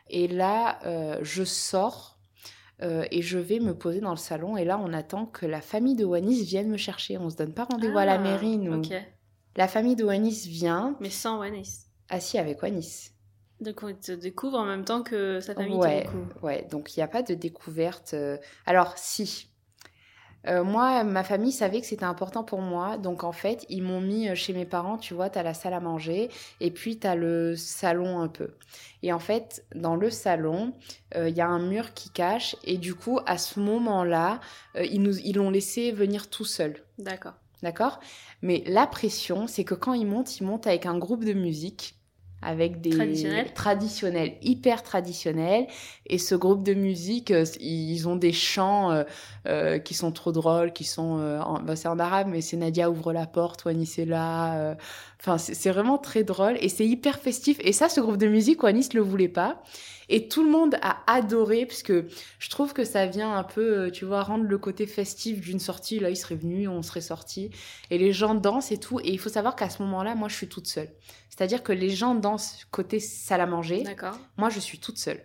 Et 0.09 0.27
là, 0.29 0.79
euh, 0.85 1.19
je 1.21 1.43
sors. 1.43 2.17
Euh, 2.81 3.05
et 3.11 3.21
je 3.21 3.37
vais 3.39 3.59
me 3.59 3.73
poser 3.73 3.99
dans 4.01 4.11
le 4.11 4.17
salon 4.17 4.55
et 4.57 4.65
là 4.65 4.79
on 4.79 4.93
attend 4.93 5.25
que 5.25 5.45
la 5.45 5.61
famille 5.61 5.95
de 5.95 6.05
Wanis 6.05 6.43
vienne 6.43 6.69
me 6.69 6.77
chercher. 6.77 7.17
On 7.17 7.29
se 7.29 7.35
donne 7.35 7.53
pas 7.53 7.65
rendez-vous 7.65 7.97
à 7.97 8.05
la 8.05 8.13
Ah, 8.13 8.17
mairie 8.19 8.57
nous. 8.57 8.81
La 9.55 9.67
famille 9.67 9.95
de 9.95 10.03
Wanis 10.03 10.45
vient 10.47 10.95
Mais 10.99 11.09
sans 11.09 11.39
Wanis. 11.39 11.85
assis 12.09 12.37
avec 12.37 12.61
Wanis. 12.61 13.11
Donc 13.59 13.83
on 13.83 13.93
te 13.93 14.13
découvre 14.13 14.57
en 14.57 14.65
même 14.65 14.85
temps 14.85 15.03
que 15.03 15.41
sa 15.41 15.53
famille 15.53 15.73
te 15.77 15.83
Ouais, 15.83 16.01
découvre. 16.03 16.43
ouais, 16.43 16.67
donc 16.71 16.95
il 16.95 16.99
n'y 16.99 17.03
a 17.03 17.07
pas 17.09 17.23
de 17.23 17.33
découverte. 17.33 18.13
euh. 18.13 18.37
Alors, 18.65 18.93
si. 18.97 19.49
Euh, 20.47 20.63
moi, 20.63 21.03
ma 21.03 21.23
famille 21.23 21.51
savait 21.51 21.81
que 21.81 21.87
c'était 21.87 22.05
important 22.05 22.43
pour 22.43 22.61
moi. 22.61 22.97
Donc, 22.97 23.23
en 23.23 23.31
fait, 23.31 23.65
ils 23.69 23.83
m'ont 23.83 24.01
mis 24.01 24.29
euh, 24.29 24.35
chez 24.35 24.53
mes 24.53 24.65
parents, 24.65 24.97
tu 24.97 25.13
vois, 25.13 25.29
t'as 25.29 25.43
la 25.43 25.53
salle 25.53 25.73
à 25.73 25.79
manger 25.79 26.29
et 26.61 26.71
puis 26.71 26.97
t'as 26.97 27.15
le 27.15 27.55
salon 27.55 28.19
un 28.19 28.27
peu. 28.27 28.51
Et 29.03 29.11
en 29.11 29.19
fait, 29.19 29.65
dans 29.75 29.95
le 29.95 30.09
salon, 30.09 30.73
il 31.15 31.29
y 31.29 31.41
a 31.41 31.47
un 31.47 31.59
mur 31.59 31.93
qui 31.93 32.09
cache. 32.09 32.55
Et 32.63 32.77
du 32.77 32.95
coup, 32.95 33.19
à 33.25 33.37
ce 33.37 33.59
moment-là, 33.59 34.39
ils 34.75 35.01
nous, 35.01 35.17
ils 35.19 35.35
l'ont 35.37 35.49
laissé 35.49 35.91
venir 35.91 36.29
tout 36.29 36.45
seul. 36.45 36.83
D'accord. 36.97 37.33
D'accord? 37.63 37.99
Mais 38.41 38.63
la 38.67 38.87
pression, 38.87 39.47
c'est 39.47 39.63
que 39.63 39.73
quand 39.73 39.93
ils 39.93 40.05
montent, 40.05 40.39
ils 40.39 40.45
montent 40.45 40.67
avec 40.67 40.85
un 40.85 40.97
groupe 40.97 41.25
de 41.25 41.33
musique 41.33 41.98
avec 42.41 42.81
des 42.81 42.91
Traditionnels 42.91 43.53
traditionnels, 43.53 44.33
hyper 44.41 44.83
traditionnels. 44.83 45.67
Et 46.05 46.17
ce 46.17 46.35
groupe 46.35 46.63
de 46.63 46.73
musique, 46.73 47.31
euh, 47.31 47.45
ils 47.59 48.07
ont 48.07 48.15
des 48.15 48.31
chants 48.33 48.91
euh, 48.91 49.03
euh, 49.47 49.79
qui 49.79 49.93
sont 49.93 50.11
trop 50.11 50.31
drôles, 50.31 50.73
qui 50.73 50.83
sont, 50.83 51.19
en- 51.45 51.59
bah, 51.61 51.75
c'est 51.75 51.87
en 51.87 51.99
arabe, 51.99 52.27
mais 52.29 52.41
c'est 52.41 52.57
Nadia 52.57 52.89
ouvre 52.89 53.13
la 53.13 53.25
porte, 53.27 53.65
Wanis 53.65 53.95
est 53.97 54.05
là. 54.05 54.75
Enfin, 55.19 55.37
c'est 55.37 55.69
vraiment 55.71 55.97
très 55.97 56.23
drôle 56.23 56.57
et 56.61 56.69
c'est 56.69 56.85
hyper 56.85 57.19
festif. 57.19 57.57
Et 57.61 57.73
ça, 57.73 57.89
ce 57.89 57.99
groupe 57.99 58.17
de 58.17 58.27
musique, 58.27 58.63
Wanis 58.63 58.89
le 58.93 59.01
voulait 59.01 59.27
pas. 59.27 59.61
Et 60.11 60.27
tout 60.27 60.43
le 60.43 60.49
monde 60.49 60.75
a 60.81 60.97
adoré, 61.07 61.65
puisque 61.67 61.93
je 61.93 62.49
trouve 62.49 62.73
que 62.73 62.83
ça 62.83 63.05
vient 63.05 63.35
un 63.35 63.43
peu, 63.43 63.91
tu 63.91 64.05
vois, 64.05 64.23
rendre 64.23 64.45
le 64.45 64.57
côté 64.57 64.87
festif 64.87 65.39
d'une 65.41 65.59
sortie. 65.59 65.99
Là, 65.99 66.09
il 66.09 66.15
serait 66.15 66.35
venu, 66.35 66.67
on 66.67 66.81
serait 66.81 67.01
sorti. 67.01 67.51
Et 67.91 67.97
les 67.99 68.11
gens 68.11 68.33
dansent 68.33 68.71
et 68.71 68.79
tout. 68.79 68.99
Et 69.01 69.09
il 69.11 69.19
faut 69.19 69.29
savoir 69.29 69.55
qu'à 69.55 69.69
ce 69.69 69.83
moment-là, 69.83 70.15
moi, 70.15 70.27
je 70.29 70.35
suis 70.35 70.47
toute 70.47 70.65
seule. 70.67 70.89
C'est-à-dire 71.39 71.63
que 71.63 71.71
les 71.71 71.89
gens 71.89 72.15
dansent 72.15 72.67
côté 72.69 72.99
salle 72.99 73.39
à 73.39 73.45
manger. 73.45 73.85
Moi, 74.35 74.49
je 74.49 74.59
suis 74.59 74.77
toute 74.77 74.97
seule. 74.97 75.21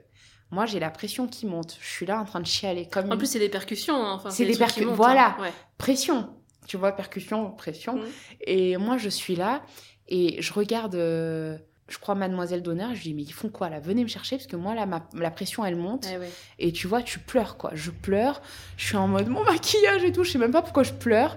Moi, 0.53 0.65
j'ai 0.65 0.79
la 0.79 0.91
pression 0.91 1.27
qui 1.27 1.45
monte. 1.45 1.77
Je 1.81 1.89
suis 1.89 2.07
là 2.07 2.21
en 2.21 2.25
train 2.25 2.39
de 2.39 2.47
chialer 2.47 2.87
comme 2.87 3.11
En 3.11 3.17
plus, 3.19 3.27
c'est 3.27 3.41
des 3.41 3.49
percussions. 3.49 3.97
hein. 3.97 4.13
Enfin, 4.13 4.31
C'est 4.31 4.45
des 4.45 4.53
des 4.53 4.59
trucs 4.59 4.69
qui 4.75 4.81
percu- 4.83 4.87
montent, 4.87 4.95
voilà. 4.95 5.31
hein. 5.37 5.43
Ouais. 5.43 5.53
pression. 5.77 6.31
Tu 6.69 6.77
vois, 6.77 6.93
percussion, 6.93 7.51
pression. 7.51 7.97
Mhm. 7.97 8.07
Et 8.43 8.77
moi, 8.77 8.97
je 8.97 9.09
suis 9.09 9.35
là 9.35 9.63
et 10.07 10.41
je 10.41 10.53
regarde, 10.53 10.95
euh, 10.95 11.59
je 11.89 11.99
crois, 11.99 12.15
Mademoiselle 12.15 12.63
d'honneur. 12.63 12.95
Je 12.95 13.03
dis, 13.03 13.13
mais 13.13 13.23
ils 13.23 13.33
font 13.33 13.49
quoi 13.49 13.69
là? 13.69 13.81
Venez 13.81 14.05
me 14.05 14.09
chercher 14.09 14.37
parce 14.37 14.47
que 14.47 14.55
moi, 14.55 14.77
là, 14.77 14.87
ma- 14.87 15.09
la 15.15 15.33
pression, 15.33 15.65
elle 15.65 15.75
monte. 15.75 16.07
Ouais. 16.07 16.31
Et 16.61 16.71
tu 16.71 16.87
vois, 16.87 17.03
tu 17.03 17.19
pleures, 17.19 17.57
quoi. 17.57 17.73
Je 17.75 17.91
pleure. 17.91 18.41
Je 18.77 18.85
suis 18.87 18.97
en 18.97 19.09
mode, 19.09 19.27
mon 19.27 19.43
maquillage 19.43 20.05
et 20.05 20.13
tout. 20.13 20.23
Je 20.23 20.31
sais 20.31 20.39
même 20.39 20.53
pas 20.53 20.63
pourquoi 20.63 20.85
je 20.85 20.93
pleure. 20.93 21.37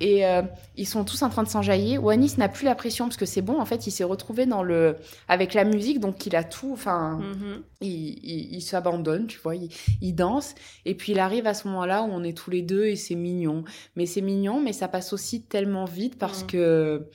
Et 0.00 0.24
euh, 0.24 0.42
ils 0.76 0.86
sont 0.86 1.04
tous 1.04 1.22
en 1.22 1.28
train 1.28 1.42
de 1.42 1.48
s'enjailler. 1.48 1.98
Wanis 1.98 2.34
n'a 2.38 2.48
plus 2.48 2.64
la 2.64 2.76
pression 2.76 3.06
parce 3.06 3.16
que 3.16 3.26
c'est 3.26 3.42
bon. 3.42 3.60
En 3.60 3.64
fait, 3.64 3.86
il 3.88 3.90
s'est 3.90 4.04
retrouvé 4.04 4.46
dans 4.46 4.62
le 4.62 4.94
avec 5.26 5.54
la 5.54 5.64
musique, 5.64 5.98
donc 5.98 6.24
il 6.24 6.36
a 6.36 6.44
tout. 6.44 6.70
Enfin, 6.72 7.18
Mhm. 7.18 7.62
il, 7.80 7.88
il, 8.24 8.54
il 8.54 8.60
s'abandonne, 8.62 9.26
tu 9.26 9.38
vois, 9.40 9.56
il, 9.56 9.70
il 10.00 10.12
danse. 10.14 10.54
Et 10.84 10.94
puis 10.94 11.12
il 11.12 11.18
arrive 11.18 11.46
à 11.48 11.54
ce 11.54 11.66
moment-là 11.68 12.02
où 12.02 12.06
on 12.12 12.22
est 12.22 12.36
tous 12.36 12.50
les 12.50 12.62
deux 12.62 12.86
et 12.86 12.94
c'est 12.96 13.16
mignon. 13.16 13.64
Mais 13.96 14.06
c'est 14.06 14.20
mignon, 14.20 14.60
mais 14.60 14.72
ça 14.72 14.86
passe 14.86 15.12
aussi 15.12 15.42
tellement 15.42 15.84
vite 15.84 16.16
parce 16.16 16.42
Mhm. 16.42 16.46
que 16.46 17.06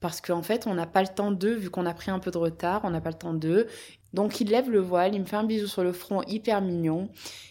parce 0.00 0.20
qu'en 0.20 0.42
fait, 0.42 0.66
on 0.66 0.74
n'a 0.74 0.86
pas 0.86 1.00
le 1.02 1.08
temps 1.08 1.30
d'eux, 1.30 1.54
vu 1.54 1.70
qu'on 1.70 1.86
a 1.86 1.94
pris 1.94 2.10
un 2.10 2.18
peu 2.18 2.30
de 2.30 2.36
retard, 2.38 2.82
on 2.84 2.90
n'a 2.90 3.00
pas 3.00 3.08
le 3.10 3.16
temps 3.18 3.32
d'eux. 3.34 3.66
Donc 4.12 4.38
il 4.40 4.50
lève 4.50 4.70
le 4.70 4.78
voile, 4.78 5.14
il 5.14 5.20
me 5.20 5.24
fait 5.24 5.36
un 5.36 5.44
bisou 5.44 5.66
sur 5.66 5.82
le 5.82 5.92
front, 5.92 6.22
hyper 6.28 6.60
mignon. 6.60 7.08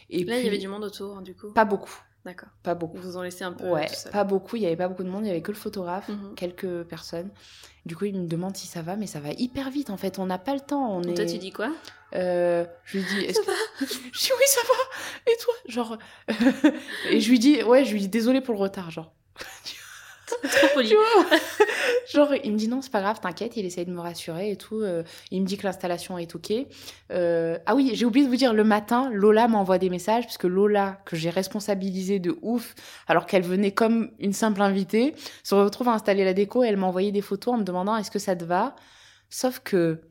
Et 0.09 0.23
Là, 0.23 0.33
puis, 0.35 0.41
il 0.41 0.45
y 0.45 0.47
avait 0.47 0.57
du 0.59 0.67
monde 0.67 0.83
autour, 0.83 1.21
du 1.21 1.33
coup. 1.35 1.51
pas 1.51 1.65
beaucoup, 1.65 1.99
D'accord. 2.25 2.49
pas 2.63 2.73
beaucoup. 2.73 2.95
Ils 2.97 3.03
vous 3.03 3.17
ont 3.17 3.21
laissé 3.21 3.43
un 3.43 3.51
peu 3.51 3.67
Ouais, 3.69 3.87
tout 3.87 3.93
seul. 3.95 4.11
pas 4.11 4.23
beaucoup, 4.23 4.55
il 4.55 4.61
y 4.63 4.65
avait 4.65 4.77
pas 4.77 4.87
beaucoup 4.87 5.03
de 5.03 5.09
monde, 5.09 5.25
il 5.25 5.27
y 5.27 5.31
avait 5.31 5.41
que 5.41 5.51
le 5.51 5.57
photographe, 5.57 6.07
Mhm. 6.07 6.35
quelques 6.35 6.83
personnes. 6.83 7.29
Du 7.85 7.97
coup, 7.97 8.05
il 8.05 8.17
me 8.17 8.27
demande 8.27 8.55
si 8.55 8.65
ça 8.65 8.81
va, 8.81 8.95
mais 8.95 9.07
ça 9.07 9.19
va 9.19 9.31
hyper 9.31 9.69
vite 9.69 9.89
en 9.89 9.97
fait, 9.97 10.19
on 10.19 10.25
n'a 10.25 10.37
pas 10.37 10.53
le 10.53 10.61
temps. 10.61 10.95
On 10.95 11.03
Et 11.03 11.11
est... 11.11 11.13
Toi, 11.15 11.25
tu 11.25 11.37
dis 11.37 11.51
quoi? 11.51 11.69
Euh, 12.15 12.65
je 12.85 12.97
lui 12.99 13.05
dis, 13.05 13.19
est-ce 13.25 13.41
que... 13.41 13.51
je 13.81 14.19
dis 14.19 14.29
oui, 14.31 14.45
ça 14.47 14.61
va. 14.67 15.31
Et 15.31 15.35
toi, 15.41 15.53
genre, 15.67 15.97
et 17.09 17.19
je 17.19 17.29
lui 17.29 17.39
dis, 17.39 17.61
ouais, 17.63 17.83
je 17.83 17.91
lui 17.91 17.99
dis 17.99 18.07
désolé 18.09 18.39
pour 18.39 18.53
le 18.53 18.59
retard, 18.61 18.89
genre. 18.91 19.11
Trop 20.49 20.67
poli. 20.73 20.93
Genre, 22.11 22.33
il 22.43 22.51
me 22.51 22.57
dit 22.57 22.67
non, 22.67 22.81
c'est 22.81 22.91
pas 22.91 23.01
grave, 23.01 23.19
t'inquiète, 23.21 23.55
il 23.57 23.65
essaye 23.65 23.85
de 23.85 23.91
me 23.91 23.99
rassurer 24.01 24.51
et 24.51 24.55
tout. 24.57 24.81
euh, 24.81 25.03
il 25.31 25.41
me 25.41 25.45
dit 25.47 25.57
que 25.57 25.63
l'installation 25.63 26.17
est 26.17 26.35
ok. 26.35 26.53
Euh, 27.11 27.57
ah 27.65 27.75
oui, 27.75 27.91
j'ai 27.93 28.05
oublié 28.05 28.25
de 28.25 28.29
vous 28.29 28.37
dire, 28.37 28.53
le 28.53 28.63
matin, 28.63 29.09
Lola 29.11 29.47
m'envoie 29.47 29.77
des 29.77 29.89
messages, 29.89 30.23
parce 30.25 30.37
que 30.37 30.47
Lola, 30.47 30.99
que 31.05 31.15
j'ai 31.15 31.29
responsabilisée 31.29 32.19
de 32.19 32.37
ouf, 32.41 32.75
alors 33.07 33.25
qu'elle 33.25 33.43
venait 33.43 33.71
comme 33.71 34.11
une 34.19 34.33
simple 34.33 34.61
invitée, 34.61 35.15
se 35.43 35.55
retrouve 35.55 35.89
à 35.89 35.93
installer 35.93 36.25
la 36.25 36.33
déco 36.33 36.63
et 36.63 36.67
elle 36.67 36.77
m'a 36.77 36.87
envoyé 36.87 37.11
des 37.11 37.21
photos 37.21 37.55
en 37.55 37.57
me 37.57 37.63
demandant 37.63 37.95
est-ce 37.97 38.11
que 38.11 38.19
ça 38.19 38.35
te 38.35 38.43
va? 38.43 38.75
Sauf 39.29 39.59
que 39.59 40.01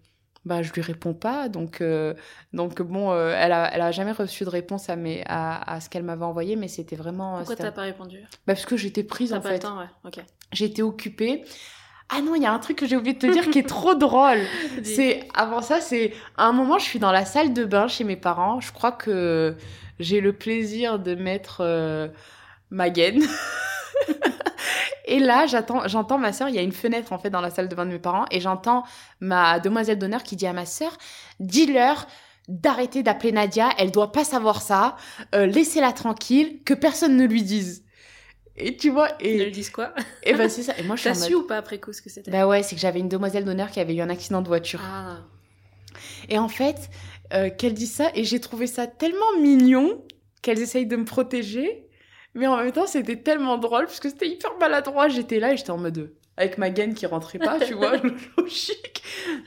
bah, 0.45 0.63
je 0.63 0.73
lui 0.73 0.83
réponds 0.83 1.15
pas, 1.15 1.49
donc, 1.49 1.81
euh, 1.81 2.15
donc 2.53 2.83
bon, 2.83 3.13
euh, 3.13 3.35
elle, 3.39 3.53
a, 3.53 3.71
elle 3.75 3.81
a 3.81 3.93
jamais 3.93 4.13
reçu 4.13 4.45
de 4.45 4.49
réponse 4.51 4.89
à, 4.89 4.97
mes, 4.97 5.23
à, 5.27 5.75
à 5.75 5.81
ce 5.81 5.89
qu'elle 5.89 6.03
m'avait 6.03 6.25
envoyé, 6.25 6.57
mais 6.57 6.69
c'était 6.69 6.97
vraiment. 6.97 7.37
Pourquoi 7.39 7.55
c'était- 7.57 7.69
t'as 7.69 7.73
pas 7.73 7.83
répondu? 7.83 8.19
Bah, 8.23 8.29
Parce 8.55 8.67
que 8.67 8.77
j'étais 8.77 9.05
prise 9.05 9.33
en 9.33 9.41
pas 9.41 9.49
fait. 9.51 9.55
le 9.55 9.61
temps, 9.61 9.79
ouais. 9.79 9.87
Ok. 10.05 10.23
J'étais 10.53 10.83
occupée. 10.83 11.45
Ah 12.15 12.21
non, 12.21 12.35
il 12.35 12.43
y 12.43 12.47
a 12.47 12.53
un 12.53 12.59
truc 12.59 12.77
que 12.77 12.87
j'ai 12.87 12.97
oublié 12.97 13.15
de 13.15 13.19
te 13.21 13.33
dire 13.33 13.49
qui 13.51 13.59
est 13.61 13.69
trop 13.69 13.95
drôle. 14.07 14.41
C'est 14.83 15.27
avant 15.35 15.63
ça, 15.63 15.81
c'est 15.81 16.13
à 16.37 16.45
un 16.47 16.53
moment, 16.53 16.79
je 16.79 16.85
suis 16.85 16.99
dans 16.99 17.13
la 17.13 17.25
salle 17.25 17.55
de 17.55 17.65
bain 17.65 17.89
chez 17.89 18.05
mes 18.05 18.17
parents. 18.17 18.61
Je 18.61 18.71
crois 18.73 18.93
que 18.93 19.57
j'ai 19.99 20.21
le 20.21 20.33
plaisir 20.35 20.99
de 20.99 21.15
mettre 21.15 21.59
euh, 21.61 22.09
ma 22.71 22.91
gaine. 22.91 23.23
et 25.15 25.19
là, 25.19 25.47
j'entends 25.47 26.19
ma 26.19 26.33
sœur. 26.33 26.49
Il 26.49 26.55
y 26.55 26.59
a 26.59 26.63
une 26.63 26.73
fenêtre 26.73 27.13
en 27.13 27.19
fait 27.19 27.31
dans 27.31 27.41
la 27.41 27.51
salle 27.51 27.69
de 27.69 27.75
bain 27.75 27.87
de 27.87 27.91
mes 27.93 27.99
parents, 27.99 28.25
et 28.31 28.41
j'entends 28.41 28.85
ma 29.21 29.61
demoiselle 29.61 29.99
d'honneur 29.99 30.23
qui 30.23 30.37
dit 30.37 30.47
à 30.47 30.53
ma 30.53 30.67
sœur 30.67 30.97
"Dis-leur." 31.41 32.07
D'arrêter 32.49 33.05
d'appeler 33.05 33.31
Nadia, 33.31 33.69
elle 33.79 33.93
doit 33.93 34.11
pas 34.11 34.25
savoir 34.25 34.63
ça. 34.63 34.97
Euh, 35.33 35.47
Laissez-la 35.47 35.93
tranquille, 35.93 36.59
que 36.65 36.75
personne 36.75 37.17
ne 37.17 37.25
lui 37.25 37.45
dise. 37.45 37.85
Et 38.57 38.77
tu 38.77 38.91
vois, 38.91 39.11
Ils 39.21 39.41
et, 39.41 39.45
le 39.45 39.51
disent 39.53 39.71
quoi? 39.71 39.95
Et 40.25 40.35
ben 40.35 40.49
c'est 40.49 40.65
ça. 40.65 40.77
Et 40.77 40.83
moi, 40.83 40.97
je 40.97 41.03
suis 41.03 41.11
T'as 41.13 41.19
mode- 41.21 41.29
su 41.29 41.35
ou 41.37 41.47
pas 41.47 41.57
après 41.57 41.79
coup 41.79 41.93
ce 41.93 42.03
que 42.03 42.11
c'était? 42.11 42.33
Bah 42.33 42.49
ouais, 42.49 42.65
c'est 42.65 42.75
que 42.75 42.81
j'avais 42.81 42.99
une 42.99 43.09
demoiselle 43.09 43.45
d'honneur 43.45 43.71
qui 43.71 43.79
avait 43.79 43.95
eu 43.95 44.01
un 44.01 44.11
accident 44.11 44.43
de 44.43 44.49
voiture. 44.49 44.81
Ah. 44.85 45.19
Et 46.29 46.37
en 46.37 46.49
fait, 46.49 46.91
euh, 47.33 47.49
qu'elle 47.49 47.75
dit 47.75 47.87
ça, 47.87 48.11
et 48.17 48.25
j'ai 48.25 48.41
trouvé 48.41 48.67
ça 48.67 48.89
tellement 48.89 49.39
mignon 49.41 50.03
qu'elles 50.43 50.61
essayent 50.61 50.87
de 50.87 50.97
me 50.97 51.05
protéger. 51.05 51.87
Mais 52.35 52.47
en 52.47 52.57
même 52.57 52.73
temps, 52.73 52.87
c'était 52.87 53.17
tellement 53.17 53.59
drôle 53.59 53.85
parce 53.85 54.01
que 54.01 54.09
c'était 54.09 54.29
hyper 54.29 54.57
maladroit. 54.59 55.09
J'étais 55.09 55.39
là 55.39 55.53
et 55.53 55.57
j'étais 55.57 55.71
en 55.71 55.79
mode 55.79 56.11
avec 56.37 56.57
ma 56.57 56.71
gaine 56.71 56.95
qui 56.95 57.05
rentrait 57.07 57.39
pas, 57.39 57.61
tu 57.61 57.75
vois, 57.75 57.93
logique. 58.39 59.03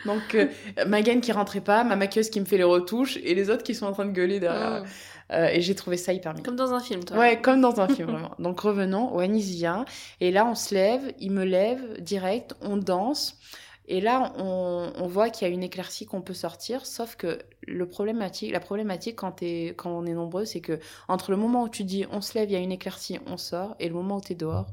Donc, 0.06 0.36
euh, 0.36 0.48
ma 0.86 1.02
gaine 1.02 1.20
qui 1.20 1.32
rentrait 1.32 1.62
pas, 1.62 1.84
ma 1.84 1.96
maquilleuse 1.96 2.30
qui 2.30 2.40
me 2.40 2.46
fait 2.46 2.58
les 2.58 2.64
retouches 2.64 3.18
et 3.18 3.34
les 3.34 3.50
autres 3.50 3.64
qui 3.64 3.74
sont 3.74 3.88
en 3.88 3.92
train 3.92 4.06
de 4.06 4.12
gueuler 4.12 4.40
derrière. 4.40 4.84
Mm. 4.84 4.86
Euh, 5.32 5.48
et 5.48 5.62
j'ai 5.62 5.74
trouvé 5.74 5.98
ça 5.98 6.14
hyper 6.14 6.34
mignon. 6.34 6.44
Comme 6.44 6.56
dans 6.56 6.74
un 6.74 6.80
film, 6.80 7.04
toi. 7.04 7.18
Ouais, 7.18 7.42
comme 7.42 7.60
dans 7.60 7.82
un 7.82 7.88
film, 7.88 8.12
vraiment. 8.12 8.36
Donc 8.38 8.60
revenons, 8.60 9.12
Wanis 9.16 9.42
vient, 9.42 9.86
et 10.22 10.32
là 10.32 10.46
on 10.46 10.54
se 10.54 10.76
lève, 10.76 11.02
il 11.20 11.32
me 11.32 11.44
lève 11.44 12.00
direct, 12.00 12.54
on 12.62 12.78
danse, 12.78 13.40
et 13.88 14.02
là 14.02 14.34
on, 14.38 14.92
on 14.96 15.08
voit 15.08 15.30
qu'il 15.30 15.48
y 15.48 15.52
a 15.52 15.54
une 15.54 15.64
éclaircie 15.64 16.06
qu'on 16.06 16.22
peut 16.22 16.34
sortir, 16.34 16.86
sauf 16.86 17.16
que 17.16 17.40
le 17.68 17.88
problématique, 17.88 18.52
la 18.52 18.60
problématique 18.60 19.16
quand, 19.16 19.42
on 19.86 20.06
est 20.06 20.14
nombreux, 20.14 20.46
c'est 20.46 20.62
que 20.62 20.80
entre 21.08 21.32
le 21.32 21.38
moment 21.38 21.64
où 21.64 21.70
tu 21.70 21.84
dis 21.84 22.06
on 22.12 22.22
se 22.22 22.38
lève, 22.38 22.50
il 22.50 22.54
y 22.54 22.56
a 22.56 22.60
une 22.60 22.72
éclaircie, 22.72 23.20
on 23.28 23.38
sort, 23.38 23.76
et 23.80 23.88
le 23.88 23.94
moment 23.96 24.18
où 24.18 24.22
tu 24.22 24.34
es 24.34 24.36
dehors, 24.36 24.68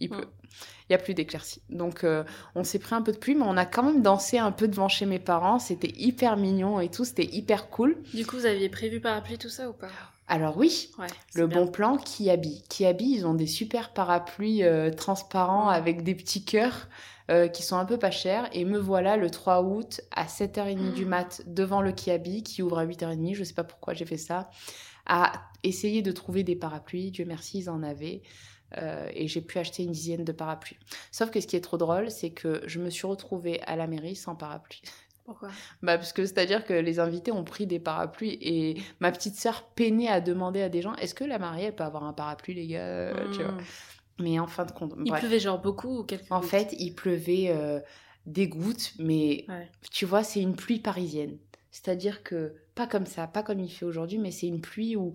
il 0.00 0.10
pleut. 0.10 0.24
Mm. 0.24 0.30
Il 0.88 0.92
n'y 0.92 0.96
a 0.96 0.98
plus 0.98 1.14
d'éclaircie. 1.14 1.62
Donc 1.70 2.04
euh, 2.04 2.24
on 2.54 2.62
s'est 2.62 2.78
pris 2.78 2.94
un 2.94 3.02
peu 3.02 3.10
de 3.10 3.16
pluie, 3.16 3.34
mais 3.34 3.44
on 3.46 3.56
a 3.56 3.64
quand 3.64 3.82
même 3.82 4.02
dansé 4.02 4.38
un 4.38 4.52
peu 4.52 4.68
devant 4.68 4.88
chez 4.88 5.06
mes 5.06 5.18
parents, 5.18 5.58
c'était 5.58 5.92
hyper 5.96 6.36
mignon 6.36 6.78
et 6.78 6.90
tout, 6.90 7.04
c'était 7.04 7.24
hyper 7.24 7.70
cool. 7.70 7.96
Du 8.12 8.24
coup, 8.26 8.36
vous 8.36 8.46
aviez 8.46 8.68
prévu 8.68 9.00
parapluie 9.00 9.38
tout 9.38 9.48
ça 9.48 9.68
ou 9.68 9.72
pas? 9.72 9.88
Alors 10.28 10.56
oui, 10.56 10.90
Ouais. 10.98 11.06
le 11.34 11.46
bien. 11.46 11.60
bon 11.60 11.66
plan, 11.70 11.96
Kiabi. 11.98 12.62
Kiabi, 12.68 13.10
ils 13.16 13.26
ont 13.26 13.34
des 13.34 13.46
super 13.46 13.92
parapluies 13.92 14.62
euh, 14.62 14.90
transparents 14.90 15.68
avec 15.68 16.02
des 16.02 16.14
petits 16.14 16.44
cœurs 16.44 16.88
euh, 17.30 17.48
qui 17.48 17.62
sont 17.62 17.76
un 17.76 17.86
peu 17.86 17.98
pas 17.98 18.10
chers. 18.10 18.48
Et 18.52 18.64
me 18.64 18.78
voilà 18.78 19.16
le 19.16 19.30
3 19.30 19.62
août 19.62 20.02
à 20.10 20.26
7h30 20.26 20.92
du 20.92 21.06
mat 21.06 21.42
devant 21.46 21.80
le 21.80 21.92
Kiabi 21.92 22.42
qui 22.42 22.62
ouvre 22.62 22.78
à 22.78 22.86
8h30. 22.86 23.34
Je 23.34 23.44
sais 23.44 23.54
pas 23.54 23.64
pourquoi 23.64 23.94
j'ai 23.94 24.04
fait 24.04 24.18
ça. 24.18 24.50
À 25.06 25.32
essayer 25.62 26.02
de 26.02 26.12
trouver 26.12 26.42
des 26.42 26.56
parapluies. 26.56 27.10
Dieu 27.10 27.24
merci, 27.24 27.60
ils 27.60 27.70
en 27.70 27.82
avaient. 27.82 28.22
Euh, 28.78 29.08
et 29.14 29.28
j'ai 29.28 29.40
pu 29.40 29.58
acheter 29.58 29.84
une 29.84 29.92
dizaine 29.92 30.24
de 30.24 30.32
parapluies. 30.32 30.76
Sauf 31.12 31.30
que 31.30 31.40
ce 31.40 31.46
qui 31.46 31.56
est 31.56 31.60
trop 31.60 31.76
drôle, 31.76 32.10
c'est 32.10 32.30
que 32.30 32.62
je 32.66 32.80
me 32.80 32.90
suis 32.90 33.06
retrouvée 33.06 33.62
à 33.62 33.76
la 33.76 33.86
mairie 33.86 34.16
sans 34.16 34.34
parapluie. 34.34 34.82
Pourquoi? 35.24 35.48
Bah, 35.82 35.96
parce 35.96 36.12
que 36.12 36.26
c'est-à-dire 36.26 36.64
que 36.64 36.74
les 36.74 36.98
invités 36.98 37.32
ont 37.32 37.44
pris 37.44 37.66
des 37.66 37.78
parapluies 37.78 38.36
et 38.40 38.82
ma 39.00 39.12
petite 39.12 39.36
sœur 39.36 39.62
peinait 39.74 40.08
à 40.08 40.20
demander 40.20 40.60
à 40.60 40.68
des 40.68 40.82
gens 40.82 40.94
est-ce 40.96 41.14
que 41.14 41.24
la 41.24 41.38
mariée 41.38 41.66
elle 41.66 41.74
peut 41.74 41.84
avoir 41.84 42.04
un 42.04 42.12
parapluie, 42.12 42.54
les 42.54 42.66
gars? 42.66 43.12
Tu 43.32 43.42
vois? 43.42 43.54
Mais 44.18 44.38
en 44.38 44.46
fin 44.46 44.64
de 44.64 44.72
compte, 44.72 44.94
Il 45.04 45.10
bref. 45.10 45.20
pleuvait 45.20 45.40
genre 45.40 45.60
beaucoup 45.60 45.98
ou 46.00 46.04
quelques 46.04 46.30
En 46.30 46.40
gouttes? 46.40 46.50
fait, 46.50 46.74
il 46.78 46.94
pleuvait 46.94 47.48
euh, 47.50 47.80
des 48.26 48.48
gouttes, 48.48 48.94
mais 48.98 49.46
Ouais. 49.48 49.70
tu 49.90 50.06
vois, 50.06 50.22
c'est 50.24 50.40
une 50.40 50.56
pluie 50.56 50.80
parisienne. 50.80 51.38
C'est-à-dire 51.70 52.22
que, 52.22 52.54
pas 52.74 52.86
comme 52.86 53.06
ça, 53.06 53.26
pas 53.26 53.42
comme 53.42 53.60
il 53.60 53.68
fait 53.70 53.84
aujourd'hui, 53.84 54.18
mais 54.18 54.30
c'est 54.30 54.46
une 54.46 54.60
pluie 54.60 54.96
où, 54.96 55.14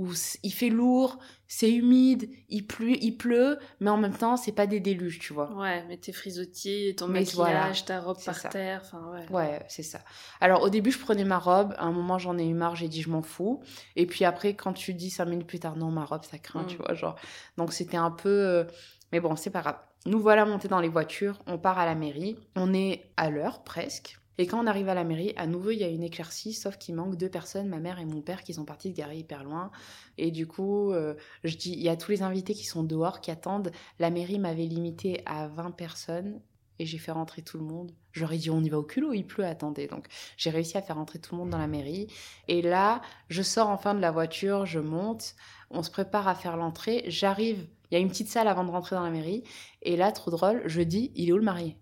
où 0.00 0.12
il 0.42 0.52
fait 0.52 0.68
lourd, 0.70 1.18
c'est 1.46 1.70
humide, 1.70 2.30
il 2.48 2.66
pleut, 2.66 2.96
il 3.02 3.16
pleut, 3.16 3.58
mais 3.80 3.90
en 3.90 3.96
même 3.96 4.14
temps, 4.16 4.36
c'est 4.36 4.52
pas 4.52 4.66
des 4.66 4.80
déluges, 4.80 5.18
tu 5.18 5.32
vois. 5.32 5.52
Ouais, 5.54 5.84
mais 5.88 5.96
tes 5.96 6.12
frisottis, 6.12 6.94
ton 6.96 7.06
Mais 7.08 7.20
maquillage, 7.20 7.34
voilà, 7.36 7.72
ta 7.86 8.00
robe 8.00 8.16
par 8.24 8.36
ça. 8.36 8.48
terre, 8.48 8.80
enfin 8.84 9.10
ouais. 9.12 9.26
Ouais, 9.30 9.64
c'est 9.68 9.82
ça. 9.82 9.98
Alors, 10.40 10.62
au 10.62 10.70
début, 10.70 10.90
je 10.92 10.98
prenais 10.98 11.24
ma 11.24 11.38
robe. 11.38 11.74
À 11.78 11.84
un 11.84 11.92
moment, 11.92 12.18
j'en 12.18 12.38
ai 12.38 12.46
eu 12.46 12.54
marre. 12.54 12.76
J'ai 12.76 12.88
dit, 12.88 13.02
je 13.02 13.10
m'en 13.10 13.22
fous. 13.22 13.60
Et 13.96 14.06
puis 14.06 14.24
après, 14.24 14.54
quand 14.54 14.72
tu 14.72 14.94
dis 14.94 15.10
cinq 15.10 15.26
minutes 15.26 15.46
plus 15.48 15.58
tard, 15.58 15.76
non, 15.76 15.90
ma 15.90 16.04
robe, 16.04 16.24
ça 16.24 16.38
craint, 16.38 16.62
Mm. 16.62 16.66
tu 16.66 16.76
vois. 16.76 16.94
Genre. 16.94 17.16
Donc, 17.58 17.72
c'était 17.72 17.96
un 17.96 18.10
peu. 18.12 18.28
euh, 18.28 18.64
Mais 19.12 19.18
bon, 19.20 19.34
c'est 19.34 19.50
pas 19.50 19.60
grave. 19.60 19.76
Nous 20.06 20.20
voilà 20.20 20.46
montés 20.46 20.68
dans 20.68 20.80
les 20.80 20.88
voitures. 20.88 21.40
On 21.48 21.58
part 21.58 21.78
à 21.80 21.84
la 21.84 21.94
mairie. 21.96 22.38
On 22.54 22.72
est 22.72 23.10
à 23.16 23.28
l'heure, 23.28 23.64
presque. 23.64 24.19
Et 24.38 24.46
quand 24.46 24.62
on 24.62 24.66
arrive 24.66 24.88
à 24.88 24.94
la 24.94 25.04
mairie, 25.04 25.32
à 25.36 25.46
nouveau, 25.46 25.70
il 25.70 25.78
y 25.78 25.84
a 25.84 25.88
une 25.88 26.02
éclaircie, 26.02 26.54
sauf 26.54 26.78
qu'il 26.78 26.94
manque 26.94 27.16
deux 27.16 27.28
personnes, 27.28 27.68
ma 27.68 27.78
mère 27.78 27.98
et 27.98 28.06
mon 28.06 28.22
père, 28.22 28.42
qui 28.42 28.54
sont 28.54 28.64
partis 28.64 28.90
se 28.90 28.96
garer 28.96 29.18
hyper 29.18 29.44
loin. 29.44 29.70
Et 30.16 30.30
du 30.30 30.46
coup, 30.46 30.92
euh, 30.92 31.14
je 31.44 31.56
dis, 31.56 31.72
il 31.72 31.82
y 31.82 31.88
a 31.88 31.96
tous 31.96 32.10
les 32.10 32.22
invités 32.22 32.54
qui 32.54 32.64
sont 32.64 32.82
dehors, 32.82 33.20
qui 33.20 33.30
attendent. 33.30 33.70
La 33.98 34.10
mairie 34.10 34.38
m'avait 34.38 34.64
limité 34.64 35.22
à 35.26 35.48
20 35.48 35.72
personnes 35.72 36.40
et 36.80 36.86
j'ai 36.86 36.96
fait 36.96 37.12
rentrer 37.12 37.42
tout 37.42 37.58
le 37.58 37.64
monde. 37.64 37.92
J'aurais 38.12 38.38
dit 38.38 38.48
on 38.48 38.62
y 38.62 38.70
va 38.70 38.78
au 38.78 38.82
culot, 38.82 39.12
il 39.12 39.26
pleut, 39.26 39.44
attendez. 39.44 39.86
Donc 39.86 40.06
j'ai 40.38 40.48
réussi 40.48 40.78
à 40.78 40.82
faire 40.82 40.96
rentrer 40.96 41.18
tout 41.18 41.34
le 41.34 41.40
monde 41.40 41.50
dans 41.50 41.58
la 41.58 41.66
mairie. 41.66 42.06
Et 42.48 42.62
là, 42.62 43.02
je 43.28 43.42
sors 43.42 43.68
enfin 43.68 43.94
de 43.94 44.00
la 44.00 44.10
voiture, 44.10 44.64
je 44.64 44.80
monte, 44.80 45.34
on 45.70 45.82
se 45.82 45.90
prépare 45.90 46.26
à 46.26 46.34
faire 46.34 46.56
l'entrée. 46.56 47.04
J'arrive, 47.06 47.66
il 47.90 47.94
y 47.94 47.96
a 47.98 48.00
une 48.00 48.08
petite 48.08 48.28
salle 48.28 48.48
avant 48.48 48.64
de 48.64 48.70
rentrer 48.70 48.96
dans 48.96 49.04
la 49.04 49.10
mairie. 49.10 49.44
Et 49.82 49.96
là, 49.96 50.10
trop 50.10 50.30
drôle, 50.30 50.62
je 50.64 50.80
dis 50.80 51.12
il 51.14 51.28
est 51.28 51.32
où 51.32 51.36
le 51.38 51.44
marié 51.44 51.76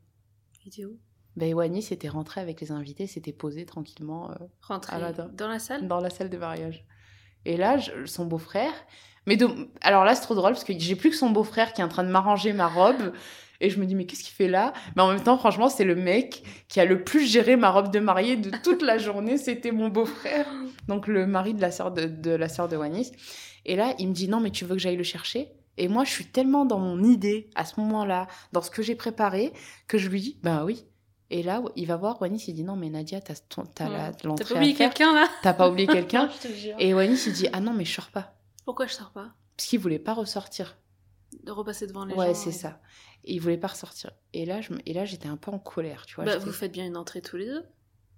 Vidéo. 0.64 0.98
Ben 1.38 1.54
Wani 1.54 1.82
s'était 1.82 2.08
rentré 2.08 2.40
avec 2.40 2.60
les 2.60 2.72
invités, 2.72 3.06
s'était 3.06 3.32
posé 3.32 3.64
tranquillement 3.64 4.30
euh, 4.32 4.34
Ah, 4.68 4.98
là-dedans. 4.98 5.28
dans 5.32 5.48
la 5.48 5.58
salle? 5.58 5.86
Dans 5.88 6.00
la 6.00 6.10
salle 6.10 6.30
de 6.30 6.36
mariage. 6.36 6.84
Et 7.44 7.56
là, 7.56 7.78
je- 7.78 8.06
son 8.06 8.26
beau-frère. 8.26 8.72
Mais 9.26 9.36
de- 9.36 9.48
alors 9.80 10.04
là, 10.04 10.14
c'est 10.14 10.22
trop 10.22 10.34
drôle 10.34 10.52
parce 10.52 10.64
que 10.64 10.72
j'ai 10.78 10.96
plus 10.96 11.10
que 11.10 11.16
son 11.16 11.30
beau-frère 11.30 11.72
qui 11.72 11.80
est 11.80 11.84
en 11.84 11.88
train 11.88 12.02
de 12.04 12.08
m'arranger 12.10 12.52
ma 12.52 12.66
robe. 12.66 13.12
Et 13.60 13.70
je 13.70 13.80
me 13.80 13.86
dis, 13.86 13.94
mais 13.94 14.06
qu'est-ce 14.06 14.22
qu'il 14.24 14.34
fait 14.34 14.48
là? 14.48 14.72
Mais 14.96 15.02
en 15.02 15.08
même 15.12 15.22
temps, 15.22 15.36
franchement, 15.38 15.68
c'est 15.68 15.84
le 15.84 15.96
mec 15.96 16.42
qui 16.68 16.78
a 16.80 16.84
le 16.84 17.02
plus 17.02 17.26
géré 17.26 17.56
ma 17.56 17.70
robe 17.70 17.90
de 17.92 17.98
mariée 17.98 18.36
de 18.36 18.50
toute 18.64 18.82
la 18.82 18.98
journée. 18.98 19.36
C'était 19.38 19.72
mon 19.72 19.88
beau-frère. 19.88 20.46
Donc, 20.86 21.06
le 21.06 21.26
mari 21.26 21.54
de 21.54 21.60
la 21.60 21.70
sœur 21.70 21.90
de, 21.92 22.04
de 22.06 22.30
la 22.30 22.48
sœur 22.48 22.68
de 22.68 22.76
Wanis. 22.76 23.12
Et 23.64 23.76
là, 23.76 23.94
il 23.98 24.08
me 24.08 24.12
dit, 24.12 24.28
non, 24.28 24.40
mais 24.40 24.50
tu 24.50 24.64
veux 24.64 24.74
que 24.74 24.80
j'aille 24.80 24.96
le 24.96 25.02
chercher? 25.04 25.48
Et 25.76 25.86
moi, 25.88 26.04
je 26.04 26.10
suis 26.10 26.26
tellement 26.26 26.64
dans 26.64 26.78
mon 26.78 27.02
idée 27.04 27.50
à 27.54 27.64
ce 27.64 27.78
moment-là, 27.80 28.26
dans 28.52 28.62
ce 28.62 28.70
que 28.70 28.82
j'ai 28.82 28.94
préparé, 28.96 29.52
que 29.88 29.98
je 29.98 30.08
lui 30.08 30.20
dis, 30.20 30.38
ben 30.42 30.64
oui. 30.64 30.84
Et 31.30 31.42
là, 31.42 31.62
il 31.76 31.86
va 31.86 31.96
voir 31.96 32.20
Wanis, 32.22 32.44
il 32.48 32.54
dit, 32.54 32.64
non, 32.64 32.74
mais 32.76 32.88
Nadia, 32.88 33.20
t'as 33.20 33.34
t'as 33.34 33.88
Ouais. 33.88 34.12
T'as 34.16 34.28
l'entrée 34.28 34.44
pas 34.46 34.54
à 34.54 34.56
oublié 34.58 34.74
quelqu'un 34.74 35.12
là 35.12 35.28
T'as 35.42 35.52
pas 35.52 35.68
oublié 35.68 35.86
quelqu'un 35.86 36.30
Je 36.30 36.48
te 36.48 36.52
jure. 36.52 36.74
Et 36.78 36.94
Wanis, 36.94 37.22
il 37.26 37.32
dit, 37.34 37.48
ah 37.52 37.60
non, 37.60 37.74
mais 37.74 37.84
je 37.84 37.92
sors 37.92 38.10
pas. 38.10 38.34
Pourquoi 38.64 38.86
je 38.86 38.94
sors 38.94 39.10
pas 39.10 39.32
Parce 39.56 39.68
qu'il 39.68 39.78
voulait 39.78 39.98
pas 39.98 40.14
ressortir. 40.14 40.78
De 41.44 41.52
repasser 41.52 41.86
devant 41.86 42.04
les 42.06 42.14
gens. 42.14 42.20
Ouais, 42.20 42.34
c'est 42.34 42.52
ça. 42.52 42.80
Et 43.24 43.34
il 43.34 43.40
voulait 43.40 43.58
pas 43.58 43.68
ressortir. 43.68 44.10
Et 44.32 44.46
là, 44.46 44.60
je, 44.62 44.72
et 44.86 44.94
là, 44.94 45.04
j'étais 45.04 45.28
un 45.28 45.36
peu 45.36 45.50
en 45.50 45.58
colère, 45.58 46.06
tu 46.06 46.14
vois. 46.14 46.24
Bah, 46.24 46.38
vous 46.38 46.52
faites 46.52 46.72
bien 46.72 46.86
une 46.86 46.96
entrée 46.96 47.20
tous 47.20 47.36
les 47.36 47.46
deux 47.46 47.64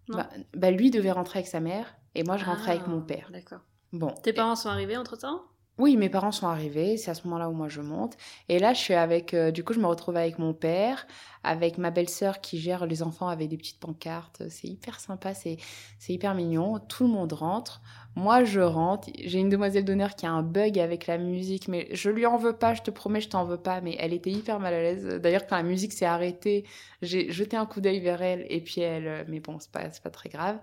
non. 0.08 0.18
bah, 0.18 0.28
bah, 0.54 0.70
lui 0.70 0.90
devait 0.90 1.10
rentrer 1.10 1.40
avec 1.40 1.48
sa 1.48 1.60
mère 1.60 1.96
et 2.14 2.22
moi, 2.24 2.36
je 2.36 2.44
rentrais 2.44 2.72
avec 2.72 2.82
Ah, 2.86 2.90
mon 2.90 3.00
père. 3.00 3.28
D'accord. 3.32 3.60
Bon. 3.92 4.14
Tes 4.22 4.32
parents 4.32 4.56
sont 4.56 4.68
arrivés 4.68 4.96
entre 4.96 5.16
temps 5.16 5.42
Oui, 5.80 5.96
mes 5.96 6.10
parents 6.10 6.30
sont 6.32 6.46
arrivés. 6.46 6.96
C'est 6.98 7.10
à 7.10 7.14
ce 7.14 7.24
moment-là 7.24 7.48
où 7.48 7.52
moi 7.54 7.68
je 7.68 7.80
monte. 7.80 8.16
Et 8.50 8.58
là, 8.58 8.74
je 8.74 8.78
suis 8.80 8.94
avec. 8.94 9.32
euh, 9.34 9.50
du 9.50 9.64
coup, 9.64 9.72
je 9.72 9.80
me 9.80 9.86
retrouve 9.86 10.16
avec 10.16 10.38
mon 10.38 10.52
père, 10.52 11.06
avec 11.42 11.78
ma 11.78 11.90
belle-sœur 11.90 12.40
qui 12.42 12.58
gère 12.60 12.84
les 12.86 13.02
enfants 13.02 13.28
avec 13.28 13.48
des 13.48 13.56
petites 13.56 13.80
pancartes. 13.80 14.42
C'est 14.50 14.68
hyper 14.68 15.00
sympa, 15.00 15.32
c'est 15.34 15.56
c'est 15.98 16.12
hyper 16.12 16.34
mignon. 16.34 16.78
Tout 16.80 17.04
le 17.04 17.10
monde 17.10 17.32
rentre. 17.32 17.80
Moi, 18.14 18.44
je 18.44 18.60
rentre. 18.60 19.08
J'ai 19.24 19.38
une 19.38 19.48
demoiselle 19.48 19.84
d'honneur 19.86 20.16
qui 20.16 20.26
a 20.26 20.32
un 20.32 20.42
bug 20.42 20.78
avec 20.78 21.06
la 21.06 21.16
musique, 21.18 21.66
mais 21.68 21.88
je 21.92 22.10
lui 22.10 22.26
en 22.26 22.36
veux 22.36 22.56
pas. 22.56 22.74
Je 22.74 22.82
te 22.82 22.90
promets, 22.90 23.20
je 23.22 23.28
t'en 23.30 23.44
veux 23.44 23.56
pas. 23.60 23.80
Mais 23.80 23.96
elle 23.98 24.12
était 24.12 24.30
hyper 24.30 24.60
mal 24.60 24.74
à 24.74 24.82
l'aise. 24.82 25.06
D'ailleurs, 25.22 25.46
quand 25.46 25.56
la 25.56 25.62
musique 25.62 25.92
s'est 25.94 26.04
arrêtée, 26.06 26.66
j'ai 27.02 27.30
jeté 27.32 27.56
un 27.56 27.66
coup 27.66 27.80
d'œil 27.80 28.00
vers 28.00 28.20
elle. 28.22 28.44
Et 28.50 28.60
puis 28.60 28.82
elle. 28.82 29.06
euh, 29.08 29.24
Mais 29.28 29.40
bon, 29.40 29.58
c'est 29.60 29.70
pas, 29.72 29.90
c'est 29.92 30.02
pas 30.02 30.10
très 30.10 30.28
grave. 30.28 30.58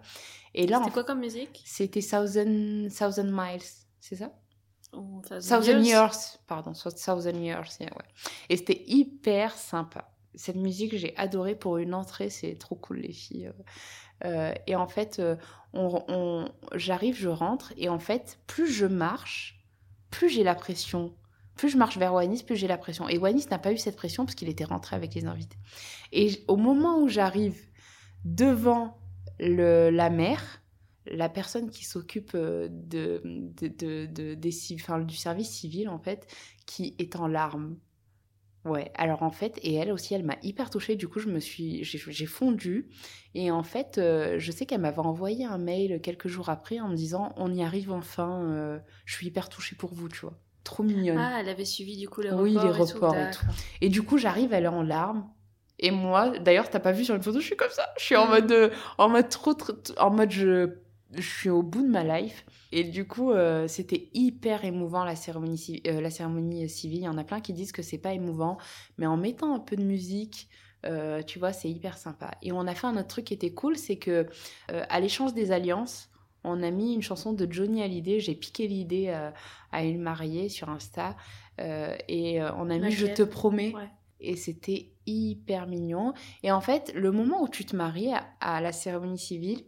Et 0.53 0.67
là, 0.67 0.77
C'était 0.79 0.91
quoi 0.91 1.03
comme 1.03 1.19
musique? 1.21 1.61
C'était 1.65 2.01
Thousand, 2.01 2.89
Thousand 2.95 3.31
Miles. 3.31 3.61
C'est 3.99 4.15
ça? 4.15 4.31
Ou 4.93 5.21
Thousand 5.27 5.57
Thousand 5.57 5.71
Years 5.81 5.85
Years, 5.85 6.39
pardon, 6.47 6.73
so- 6.73 6.91
Thousand 6.91 7.35
Years, 7.35 7.77
yeah, 7.79 7.89
ouais. 7.95 8.05
Et 8.49 8.57
c'était 8.57 8.83
hyper 8.87 9.55
sympa. 9.55 10.09
Cette 10.35 10.55
musique, 10.55 10.95
j'ai 10.97 11.15
adoré 11.17 11.55
pour 11.55 11.77
une 11.77 11.93
entrée, 11.93 12.29
c'est 12.29 12.55
trop 12.55 12.75
cool 12.75 12.97
les 12.99 13.13
filles. 13.13 13.51
Euh, 14.25 14.53
et 14.65 14.75
en 14.75 14.87
fait, 14.87 15.19
euh, 15.19 15.35
on, 15.73 16.03
on- 16.07 16.49
j'arrive, 16.75 17.15
je 17.15 17.29
rentre, 17.29 17.73
et 17.77 17.89
en 17.89 17.99
fait, 17.99 18.39
plus 18.47 18.67
je 18.71 18.85
marche, 18.85 19.59
plus 20.09 20.29
j'ai 20.29 20.43
la 20.43 20.55
pression. 20.55 21.13
Plus 21.55 21.69
je 21.69 21.77
marche 21.77 21.97
vers 21.97 22.13
Wanis, 22.13 22.43
plus 22.43 22.55
j'ai 22.55 22.67
la 22.67 22.77
pression. 22.77 23.09
Et 23.09 23.17
Wanis 23.17 23.47
n'a 23.49 23.57
pas 23.57 23.71
eu 23.73 23.77
cette 23.77 23.95
pression 23.95 24.25
parce 24.25 24.35
qu'il 24.35 24.47
était 24.47 24.63
rentré 24.63 24.95
avec 24.95 25.15
les 25.15 25.25
invités. 25.25 25.57
Et 26.11 26.43
au 26.47 26.55
moment 26.55 26.99
où 26.99 27.07
j'arrive 27.07 27.59
devant 28.25 28.97
le, 29.39 29.89
la 29.89 30.09
mer, 30.09 30.61
la 31.11 31.29
personne 31.29 31.69
qui 31.69 31.85
s'occupe 31.85 32.31
euh, 32.35 32.67
de, 32.71 33.21
de, 33.25 33.67
de- 33.67 34.05
de- 34.07 34.33
des, 34.35 34.51
civ- 34.51 34.81
enfin, 34.81 34.99
du 34.99 35.15
service 35.15 35.49
civil, 35.49 35.89
en 35.89 35.99
fait, 35.99 36.27
qui 36.65 36.95
est 36.99 37.15
en 37.15 37.27
larmes. 37.27 37.77
Ouais, 38.65 38.91
alors 38.95 39.23
en 39.23 39.31
fait, 39.31 39.57
et 39.63 39.75
elle 39.75 39.93
aussi, 39.93 40.13
elle 40.13 40.25
m'a 40.25 40.35
hyper 40.43 40.69
touchée, 40.69 40.97
du 40.97 41.07
coup, 41.07 41.19
je 41.19 41.29
me 41.29 41.39
suis, 41.39 41.85
j'ai 41.85 42.25
fondu. 42.25 42.89
Et 43.33 43.49
en 43.49 43.63
fait, 43.63 43.97
euh, 43.97 44.35
je 44.39 44.51
sais 44.51 44.65
qu'elle 44.65 44.81
m'avait 44.81 44.99
envoyé 44.99 45.45
un 45.45 45.57
mail 45.57 46.01
quelques 46.01 46.27
jours 46.27 46.49
après 46.49 46.81
en 46.81 46.89
me 46.89 46.95
disant 46.95 47.31
On 47.37 47.53
y 47.53 47.63
arrive 47.63 47.91
enfin, 47.93 48.41
euh, 48.51 48.77
je 49.05 49.13
suis 49.15 49.27
hyper 49.27 49.47
touchée 49.47 49.77
pour 49.77 49.93
vous, 49.93 50.09
tu 50.09 50.19
vois. 50.19 50.37
Trop 50.65 50.83
mignonne. 50.83 51.17
Ah, 51.17 51.37
elle 51.39 51.47
avait 51.47 51.63
suivi 51.63 51.95
du 51.95 52.09
coup 52.09 52.19
les 52.19 52.31
Oui, 52.31 52.57
reports. 52.57 52.63
les 52.65 52.69
et 52.69 52.91
tout, 52.91 52.93
reports 52.95 53.15
et 53.17 53.31
tout. 53.31 53.45
Et 53.79 53.87
du 53.87 54.01
coup, 54.01 54.17
j'arrive, 54.17 54.51
elle 54.51 54.65
est 54.65 54.67
en 54.67 54.83
larmes. 54.83 55.29
Et 55.79 55.91
moi, 55.91 56.37
d'ailleurs, 56.39 56.69
t'as 56.69 56.81
pas 56.81 56.91
vu 56.91 57.05
sur 57.05 57.15
une 57.15 57.21
photo, 57.23 57.39
je 57.39 57.45
suis 57.45 57.55
comme 57.55 57.69
ça. 57.71 57.87
Je 57.97 58.03
suis 58.03 58.17
en 58.17 58.25
Mm. 58.25 58.29
mode, 58.31 58.71
en 58.97 59.07
mode 59.07 59.29
trop, 59.29 59.53
trop- 59.53 59.75
en 59.97 60.09
mode 60.09 60.31
je, 60.31 60.71
je 61.13 61.21
suis 61.21 61.49
au 61.49 61.63
bout 61.63 61.81
de 61.81 61.87
ma 61.87 62.03
life. 62.03 62.45
Et 62.71 62.83
du 62.83 63.07
coup, 63.07 63.31
euh, 63.31 63.67
c'était 63.67 64.09
hyper 64.13 64.65
émouvant 64.65 65.03
la 65.03 65.15
cérémonie, 65.15 65.81
euh, 65.87 66.01
la 66.01 66.09
cérémonie 66.09 66.67
civile. 66.69 66.99
Il 66.99 67.05
y 67.05 67.07
en 67.07 67.17
a 67.17 67.23
plein 67.23 67.39
qui 67.39 67.53
disent 67.53 67.71
que 67.71 67.81
c'est 67.81 67.97
pas 67.97 68.13
émouvant, 68.13 68.57
mais 68.97 69.05
en 69.05 69.17
mettant 69.17 69.53
un 69.53 69.59
peu 69.59 69.75
de 69.75 69.83
musique, 69.83 70.49
euh, 70.85 71.21
tu 71.23 71.39
vois, 71.39 71.53
c'est 71.53 71.69
hyper 71.69 71.97
sympa. 71.97 72.31
Et 72.41 72.51
on 72.51 72.67
a 72.67 72.75
fait 72.75 72.87
un 72.87 72.97
autre 72.97 73.07
truc 73.07 73.25
qui 73.25 73.33
était 73.33 73.53
cool, 73.53 73.77
c'est 73.77 73.97
que 73.97 74.27
euh, 74.71 74.83
à 74.89 74.99
l'échange 74.99 75.33
des 75.33 75.51
alliances, 75.51 76.09
on 76.43 76.61
a 76.61 76.71
mis 76.71 76.93
une 76.93 77.01
chanson 77.01 77.33
de 77.33 77.51
Johnny 77.51 77.81
Hallyday. 77.81 78.19
J'ai 78.19 78.35
piqué 78.35 78.67
l'idée 78.67 79.09
à 79.71 79.83
une 79.83 80.01
mariée 80.01 80.47
sur 80.47 80.69
Insta. 80.69 81.17
et 81.57 82.41
on 82.41 82.69
a 82.69 82.77
mis 82.77 82.91
Je 82.91 83.07
te 83.07 83.23
promets. 83.23 83.73
Ouais. 83.73 83.89
Et 84.21 84.35
c'était 84.37 84.91
hyper 85.05 85.67
mignon. 85.67 86.13
Et 86.43 86.51
en 86.51 86.61
fait, 86.61 86.93
le 86.95 87.11
moment 87.11 87.41
où 87.43 87.49
tu 87.49 87.65
te 87.65 87.75
maries 87.75 88.13
à, 88.13 88.25
à 88.39 88.61
la 88.61 88.71
cérémonie 88.71 89.17
civile, 89.17 89.63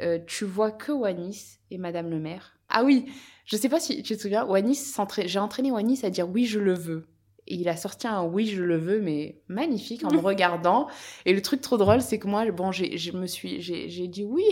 euh, 0.00 0.18
tu 0.26 0.44
vois 0.44 0.70
que 0.70 0.92
Wanis 0.92 1.58
et 1.70 1.78
Madame 1.78 2.10
le 2.10 2.18
maire. 2.18 2.56
Ah 2.68 2.84
oui, 2.84 3.06
je 3.44 3.56
sais 3.56 3.68
pas 3.68 3.80
si 3.80 4.02
tu 4.02 4.16
te 4.16 4.20
souviens, 4.20 4.44
Wanis, 4.44 4.94
j'ai 5.26 5.38
entraîné 5.38 5.70
Wanis 5.70 6.00
à 6.02 6.10
dire 6.10 6.28
oui, 6.28 6.46
je 6.46 6.58
le 6.58 6.74
veux. 6.74 7.06
Et 7.46 7.56
il 7.56 7.68
a 7.68 7.76
sorti 7.76 8.06
un 8.06 8.24
oui, 8.24 8.46
je 8.46 8.62
le 8.62 8.78
veux, 8.78 9.00
mais 9.00 9.42
magnifique 9.48 10.02
en 10.04 10.10
me 10.10 10.18
regardant. 10.20 10.88
Et 11.26 11.34
le 11.34 11.42
truc 11.42 11.60
trop 11.60 11.76
drôle, 11.76 12.00
c'est 12.00 12.18
que 12.18 12.26
moi, 12.26 12.50
bon, 12.50 12.72
j'ai, 12.72 12.96
je 12.96 13.12
me 13.12 13.26
suis, 13.26 13.60
j'ai, 13.60 14.08
dit 14.08 14.24
oui. 14.24 14.44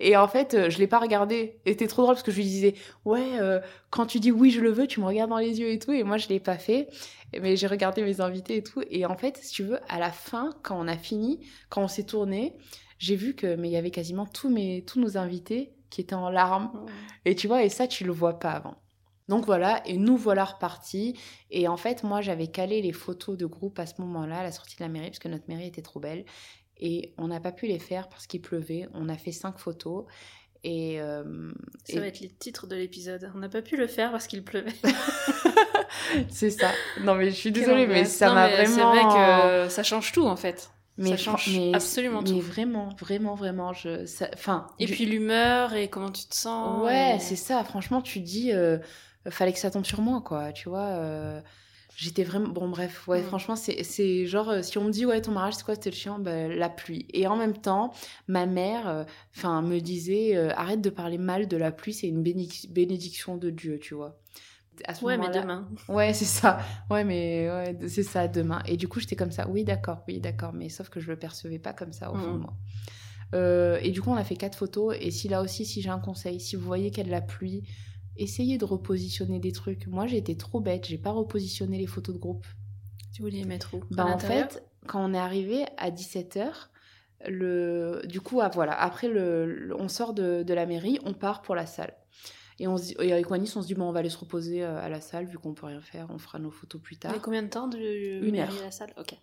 Et 0.00 0.16
en 0.16 0.26
fait, 0.28 0.54
euh, 0.54 0.70
je 0.70 0.78
l'ai 0.78 0.86
pas 0.86 0.98
regardé. 0.98 1.60
Et 1.66 1.72
c'était 1.72 1.88
trop 1.88 2.02
drôle 2.02 2.14
parce 2.14 2.22
que 2.22 2.30
je 2.30 2.38
lui 2.38 2.44
disais, 2.44 2.74
ouais, 3.04 3.38
euh, 3.38 3.60
quand 3.90 4.06
tu 4.06 4.18
dis 4.18 4.32
oui, 4.32 4.50
je 4.50 4.60
le 4.60 4.70
veux, 4.70 4.86
tu 4.86 5.00
me 5.00 5.04
regardes 5.04 5.30
dans 5.30 5.38
les 5.38 5.60
yeux 5.60 5.70
et 5.70 5.78
tout. 5.78 5.92
Et 5.92 6.04
moi, 6.04 6.16
je 6.16 6.28
l'ai 6.28 6.40
pas 6.40 6.56
fait. 6.56 6.88
Mais 7.38 7.56
j'ai 7.56 7.66
regardé 7.66 8.02
mes 8.02 8.22
invités 8.22 8.56
et 8.56 8.62
tout. 8.62 8.82
Et 8.90 9.04
en 9.04 9.16
fait, 9.16 9.36
si 9.42 9.52
tu 9.52 9.64
veux, 9.64 9.78
à 9.90 9.98
la 9.98 10.10
fin, 10.10 10.54
quand 10.62 10.78
on 10.80 10.88
a 10.88 10.96
fini, 10.96 11.40
quand 11.68 11.82
on 11.82 11.88
s'est 11.88 12.04
tourné, 12.04 12.54
j'ai 12.98 13.16
vu 13.16 13.34
que, 13.34 13.54
mais 13.56 13.68
il 13.68 13.72
y 13.72 13.76
avait 13.76 13.90
quasiment 13.90 14.26
tous 14.26 14.50
mes, 14.50 14.84
tous 14.84 15.00
nos 15.00 15.16
invités 15.16 15.72
qui 15.90 16.00
étaient 16.00 16.14
en 16.14 16.28
larmes. 16.30 16.86
Et 17.24 17.34
tu 17.34 17.46
vois, 17.46 17.62
et 17.64 17.68
ça, 17.68 17.86
tu 17.86 18.04
le 18.04 18.12
vois 18.12 18.38
pas 18.38 18.50
avant. 18.50 18.76
Donc 19.28 19.44
voilà, 19.44 19.82
et 19.86 19.96
nous 19.98 20.16
voilà 20.16 20.44
repartis. 20.44 21.18
Et 21.50 21.68
en 21.68 21.76
fait, 21.76 22.02
moi, 22.02 22.20
j'avais 22.20 22.46
calé 22.48 22.80
les 22.82 22.92
photos 22.92 23.36
de 23.36 23.46
groupe 23.46 23.78
à 23.78 23.86
ce 23.86 24.00
moment-là, 24.00 24.38
à 24.38 24.42
la 24.42 24.52
sortie 24.52 24.76
de 24.76 24.82
la 24.82 24.88
mairie, 24.88 25.08
parce 25.08 25.18
que 25.18 25.28
notre 25.28 25.44
mairie 25.48 25.66
était 25.66 25.82
trop 25.82 26.00
belle. 26.00 26.24
Et 26.78 27.12
on 27.18 27.28
n'a 27.28 27.40
pas 27.40 27.52
pu 27.52 27.66
les 27.66 27.78
faire 27.78 28.08
parce 28.08 28.26
qu'il 28.26 28.40
pleuvait. 28.40 28.88
On 28.94 29.08
a 29.08 29.16
fait 29.16 29.32
cinq 29.32 29.58
photos. 29.58 30.04
Et, 30.64 31.00
euh, 31.00 31.52
Ça 31.84 31.96
et- 31.96 32.00
va 32.00 32.06
être 32.06 32.20
les 32.20 32.30
titres 32.30 32.66
de 32.66 32.74
l'épisode. 32.76 33.30
On 33.34 33.38
n'a 33.38 33.48
pas 33.48 33.62
pu 33.62 33.76
le 33.76 33.86
faire 33.86 34.10
parce 34.12 34.26
qu'il 34.26 34.42
pleuvait. 34.44 34.72
c'est 36.30 36.50
ça. 36.50 36.70
Non, 37.02 37.14
mais 37.14 37.30
je 37.30 37.34
suis 37.36 37.52
désolée, 37.52 37.86
mais 37.86 38.04
ça 38.04 38.32
m'a 38.32 38.48
vraiment. 38.48 38.74
C'est 38.74 38.82
vrai 38.82 39.02
que 39.66 39.68
ça 39.72 39.82
change 39.82 40.12
tout 40.12 40.24
en 40.26 40.36
fait. 40.36 40.70
Mais 40.98 41.10
ça 41.10 41.16
change 41.16 41.48
mais- 41.56 41.74
absolument 41.74 42.20
mais 42.22 42.28
tout. 42.30 42.40
vraiment, 42.40 42.88
vraiment, 43.00 43.34
vraiment. 43.34 43.72
Je, 43.72 44.04
ça-. 44.06 44.30
Et 44.78 44.86
du- 44.86 44.92
puis 44.92 45.06
l'humeur 45.06 45.72
et 45.74 45.88
comment 45.88 46.10
tu 46.10 46.26
te 46.26 46.34
sens. 46.34 46.84
Ouais, 46.84 47.16
et- 47.16 47.20
c'est 47.20 47.36
ça. 47.36 47.64
Franchement, 47.64 48.02
tu 48.02 48.20
dis, 48.20 48.52
euh, 48.52 48.78
fallait 49.30 49.52
que 49.52 49.58
ça 49.58 49.70
tombe 49.70 49.84
sur 49.86 50.00
moi, 50.02 50.20
quoi. 50.24 50.52
Tu 50.52 50.68
vois. 50.68 50.86
euh, 50.86 51.40
J'étais 52.00 52.22
vraiment. 52.22 52.46
Bon, 52.50 52.68
bref, 52.68 53.08
ouais, 53.08 53.22
Mm. 53.22 53.24
franchement, 53.24 53.56
c'est 53.56 54.26
genre, 54.26 54.50
euh, 54.50 54.62
si 54.62 54.78
on 54.78 54.84
me 54.84 54.90
dit, 54.92 55.04
ouais, 55.04 55.20
ton 55.20 55.32
mariage, 55.32 55.54
c'est 55.54 55.64
quoi, 55.64 55.74
c'était 55.74 55.90
le 55.90 55.96
chien 55.96 56.20
ben, 56.20 56.48
La 56.52 56.68
pluie. 56.68 57.08
Et 57.12 57.26
en 57.26 57.34
même 57.34 57.56
temps, 57.56 57.92
ma 58.28 58.46
mère 58.46 58.86
euh, 58.86 59.04
enfin 59.36 59.62
me 59.62 59.80
disait, 59.80 60.36
arrête 60.52 60.80
de 60.80 60.90
parler 60.90 61.18
mal 61.18 61.48
de 61.48 61.56
la 61.56 61.72
pluie, 61.72 61.92
c'est 61.92 62.06
une 62.06 62.22
bénédic- 62.22 62.72
bénédiction 62.72 63.36
de 63.36 63.50
Dieu, 63.50 63.80
tu 63.82 63.94
vois. 63.94 64.16
À 64.86 64.94
ce 64.94 65.04
Ouais, 65.04 65.16
mais 65.16 65.26
moment-là- 65.26 65.40
demain. 65.42 65.68
Ouais, 65.88 66.12
c'est 66.14 66.24
ça. 66.24 66.58
Ouais, 66.90 67.04
mais 67.04 67.48
ouais, 67.50 67.78
c'est 67.88 68.02
ça, 68.02 68.28
demain. 68.28 68.60
Et 68.66 68.76
du 68.76 68.88
coup, 68.88 69.00
j'étais 69.00 69.16
comme 69.16 69.30
ça. 69.32 69.48
Oui, 69.48 69.64
d'accord, 69.64 70.02
oui, 70.08 70.20
d'accord. 70.20 70.52
Mais 70.52 70.68
sauf 70.68 70.88
que 70.88 71.00
je 71.00 71.08
le 71.08 71.16
percevais 71.18 71.58
pas 71.58 71.72
comme 71.72 71.92
ça 71.92 72.10
au 72.12 72.16
fond 72.16 72.26
de 72.32 72.36
Mhm. 72.36 72.40
moi. 72.42 72.54
Euh, 73.34 73.78
et 73.82 73.90
du 73.90 74.00
coup, 74.00 74.10
on 74.10 74.16
a 74.16 74.24
fait 74.24 74.36
quatre 74.36 74.56
photos. 74.56 74.96
Et 75.00 75.10
si 75.10 75.28
là 75.28 75.42
aussi, 75.42 75.64
si 75.66 75.82
j'ai 75.82 75.90
un 75.90 75.98
conseil, 75.98 76.40
si 76.40 76.56
vous 76.56 76.64
voyez 76.66 76.90
qu'il 76.90 76.98
y 76.98 77.00
a 77.02 77.04
de 77.06 77.10
la 77.10 77.20
pluie, 77.20 77.62
essayez 78.16 78.58
de 78.58 78.64
repositionner 78.64 79.38
des 79.38 79.52
trucs. 79.52 79.86
Moi, 79.86 80.06
j'ai 80.06 80.16
été 80.16 80.36
trop 80.36 80.60
bête. 80.60 80.86
J'ai 80.86 80.98
pas 80.98 81.10
repositionné 81.10 81.78
les 81.78 81.86
photos 81.86 82.14
de 82.14 82.20
groupe. 82.20 82.46
Tu 83.12 83.22
voulais 83.22 83.38
les 83.38 83.44
mettre 83.44 83.74
où? 83.74 83.82
Bah, 83.90 84.06
en 84.06 84.18
fait, 84.18 84.62
quand 84.86 85.04
on 85.04 85.12
est 85.14 85.18
arrivé 85.18 85.64
à 85.76 85.90
17h, 85.90 86.70
le... 87.28 88.00
du 88.06 88.20
coup, 88.20 88.40
ah, 88.40 88.48
voilà, 88.48 88.80
après, 88.80 89.08
le... 89.08 89.44
le- 89.46 89.80
on 89.80 89.88
sort 89.88 90.14
de, 90.14 90.42
de 90.42 90.54
la 90.54 90.66
mairie, 90.66 90.98
on 91.04 91.12
part 91.14 91.42
pour 91.42 91.54
la 91.54 91.66
salle. 91.66 91.92
Et, 92.58 92.66
on 92.66 92.76
se 92.76 92.84
dit... 92.84 92.96
et 93.00 93.12
avec 93.12 93.30
Wanis, 93.30 93.52
on 93.56 93.62
se 93.62 93.66
dit, 93.66 93.74
bon, 93.74 93.88
on 93.88 93.92
va 93.92 94.00
aller 94.00 94.10
se 94.10 94.18
reposer 94.18 94.64
euh, 94.64 94.80
à 94.80 94.88
la 94.88 95.00
salle, 95.00 95.26
vu 95.26 95.38
qu'on 95.38 95.54
peut 95.54 95.66
rien 95.66 95.80
faire, 95.80 96.08
on 96.10 96.18
fera 96.18 96.38
nos 96.38 96.50
photos 96.50 96.80
plus 96.80 96.96
tard. 96.96 97.12
Mais 97.12 97.20
combien 97.20 97.42
de 97.42 97.48
temps 97.48 97.68
de 97.68 97.78
Une 97.78 98.36
heure. 98.36 98.56
à 98.60 98.64
la 98.64 98.70
salle? 98.70 98.92
Ok. 98.98 99.14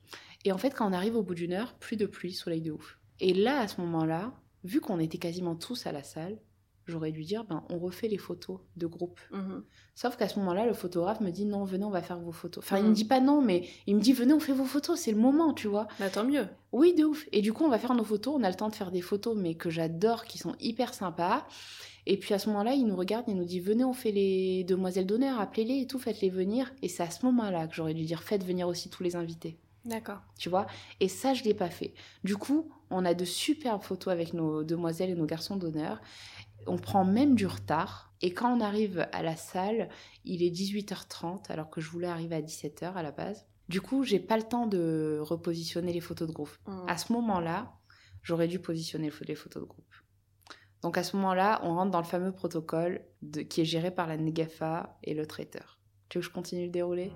Et 0.46 0.52
en 0.52 0.58
fait, 0.58 0.72
quand 0.72 0.88
on 0.88 0.94
arrive 0.94 1.16
au 1.16 1.24
bout 1.24 1.36
d'une 1.36 1.54
heure, 1.54 1.74
plus 1.74 1.98
de 1.98 2.06
pluie, 2.06 2.34
soleil 2.34 2.62
de 2.62 2.72
ouf. 2.72 2.98
Et 3.20 3.34
là, 3.34 3.60
à 3.60 3.68
ce 3.68 3.82
moment-là, 3.82 4.32
vu 4.64 4.80
qu'on 4.80 5.00
était 5.00 5.18
quasiment 5.18 5.56
tous 5.56 5.88
à 5.88 5.92
la 5.92 6.04
salle, 6.04 6.38
j'aurais 6.86 7.12
dû 7.12 7.24
dire, 7.24 7.44
ben, 7.46 7.64
on 7.70 7.78
refait 7.80 8.08
les 8.08 8.18
photos 8.18 8.60
de 8.78 8.86
groupe. 8.88 9.20
Mhm. 9.32 9.64
Sauf 9.96 10.18
qu'à 10.18 10.28
ce 10.28 10.38
moment-là, 10.40 10.66
le 10.66 10.74
photographe 10.74 11.22
me 11.22 11.30
dit, 11.32 11.46
non, 11.46 11.64
venez, 11.64 11.86
on 11.86 11.90
va 11.90 12.02
faire 12.02 12.20
vos 12.20 12.32
photos. 12.32 12.64
Enfin, 12.64 12.78
il 12.78 12.84
Mhm. 12.84 12.90
me 12.90 12.94
dit 12.96 13.06
pas 13.06 13.20
non, 13.22 13.42
mais 13.42 13.68
il 13.88 13.96
me 13.96 14.02
dit, 14.02 14.14
venez, 14.14 14.34
on 14.34 14.40
fait 14.40 14.54
vos 14.54 14.66
photos, 14.66 15.00
c'est 15.00 15.12
le 15.12 15.18
moment, 15.18 15.54
tu 15.54 15.68
vois. 15.68 15.88
Bah 16.00 16.10
tant 16.10 16.24
mieux. 16.26 16.48
Oui, 16.72 16.94
de 16.94 17.06
ouf. 17.06 17.28
Et 17.32 17.42
du 17.42 17.54
coup, 17.54 17.64
on 17.64 17.70
va 17.70 17.80
faire 17.80 17.94
nos 17.96 18.04
photos. 18.04 18.36
On 18.38 18.44
a 18.44 18.50
le 18.50 18.56
temps 18.56 18.70
de 18.70 18.76
faire 18.76 18.92
des 18.92 19.02
photos, 19.02 19.36
mais 19.38 19.56
que 19.56 19.70
j'adore, 19.70 20.26
qui 20.26 20.38
sont 20.38 20.56
hyper 20.60 20.94
sympas. 20.94 21.46
Et 22.08 22.18
puis 22.18 22.34
à 22.36 22.40
ce 22.40 22.50
moment-là, 22.50 22.74
il 22.74 22.86
nous 22.86 22.96
regarde, 22.96 23.26
il 23.28 23.36
nous 23.36 23.46
dit 23.46 23.60
Venez, 23.60 23.84
on 23.84 23.94
fait 23.94 24.12
les 24.12 24.64
demoiselles 24.64 25.08
d'honneur, 25.08 25.40
appelez-les 25.40 25.82
et 25.82 25.88
tout, 25.88 25.98
faites-les 25.98 26.30
venir. 26.30 26.72
Et 26.84 26.88
c'est 26.90 27.02
à 27.04 27.10
ce 27.10 27.26
moment-là 27.26 27.66
que 27.68 27.74
j'aurais 27.76 27.94
dû 27.96 28.04
dire 28.06 28.22
Faites 28.22 28.44
venir 28.44 28.68
aussi 28.68 28.90
tous 28.90 29.02
les 29.02 29.16
invités. 29.16 29.58
D'accord. 29.86 30.20
Tu 30.38 30.50
vois? 30.50 30.66
Et 31.00 31.08
ça, 31.08 31.34
je 31.36 31.44
l'ai 31.44 31.54
pas 31.54 31.70
fait. 31.70 31.94
Du 32.24 32.36
coup, 32.38 32.70
on 32.90 33.06
a 33.06 33.14
de 33.14 33.24
superbes 33.26 33.82
photos 33.84 34.12
avec 34.12 34.34
nos 34.34 34.64
demoiselles 34.64 35.12
et 35.12 35.16
nos 35.16 35.26
garçons 35.28 35.56
d'honneur. 35.58 36.02
On 36.68 36.78
prend 36.78 37.06
même 37.06 37.36
du 37.36 37.46
retard. 37.48 38.14
Et 38.22 38.34
quand 38.34 38.52
on 38.56 38.62
arrive 38.62 39.08
à 39.12 39.22
la 39.22 39.36
salle, 39.36 39.90
il 40.24 40.42
est 40.44 40.50
18h30, 40.50 41.52
alors 41.52 41.70
que 41.70 41.82
je 41.82 41.90
voulais 41.90 42.08
arriver 42.08 42.36
à 42.36 42.42
17h 42.42 42.94
à 42.96 43.04
la 43.04 43.12
base. 43.12 43.46
Du 43.70 43.82
coup, 43.82 44.04
j'ai 44.04 44.20
pas 44.20 44.38
le 44.38 44.44
temps 44.44 44.68
de 44.68 45.20
repositionner 45.22 45.92
les 45.94 46.00
photos 46.02 46.28
de 46.28 46.34
groupe. 46.34 46.56
Mhm. 46.68 46.86
À 46.88 46.98
ce 46.98 47.12
moment-là, 47.14 47.74
j'aurais 48.22 48.48
dû 48.48 48.60
positionner 48.60 49.10
le- 49.10 49.26
les 49.28 49.36
photos 49.36 49.64
de 49.64 49.68
groupe. 49.68 49.86
Donc 50.82 50.98
à 50.98 51.04
ce 51.04 51.16
moment-là, 51.18 51.62
on 51.64 51.74
rentre 51.76 51.92
dans 51.92 52.00
le 52.02 52.06
fameux 52.06 52.32
protocole 52.32 53.02
de- 53.22 53.42
qui 53.42 53.62
est 53.62 53.66
géré 53.66 53.90
par 53.92 54.08
la 54.08 54.18
NEGAFA 54.18 54.98
et 55.04 55.14
le 55.16 55.26
traiteur. 55.26 55.80
Tu 56.10 56.18
veux 56.18 56.22
que 56.22 56.28
je 56.28 56.34
continue 56.34 56.68
de 56.68 56.72
dérouler? 56.72 57.12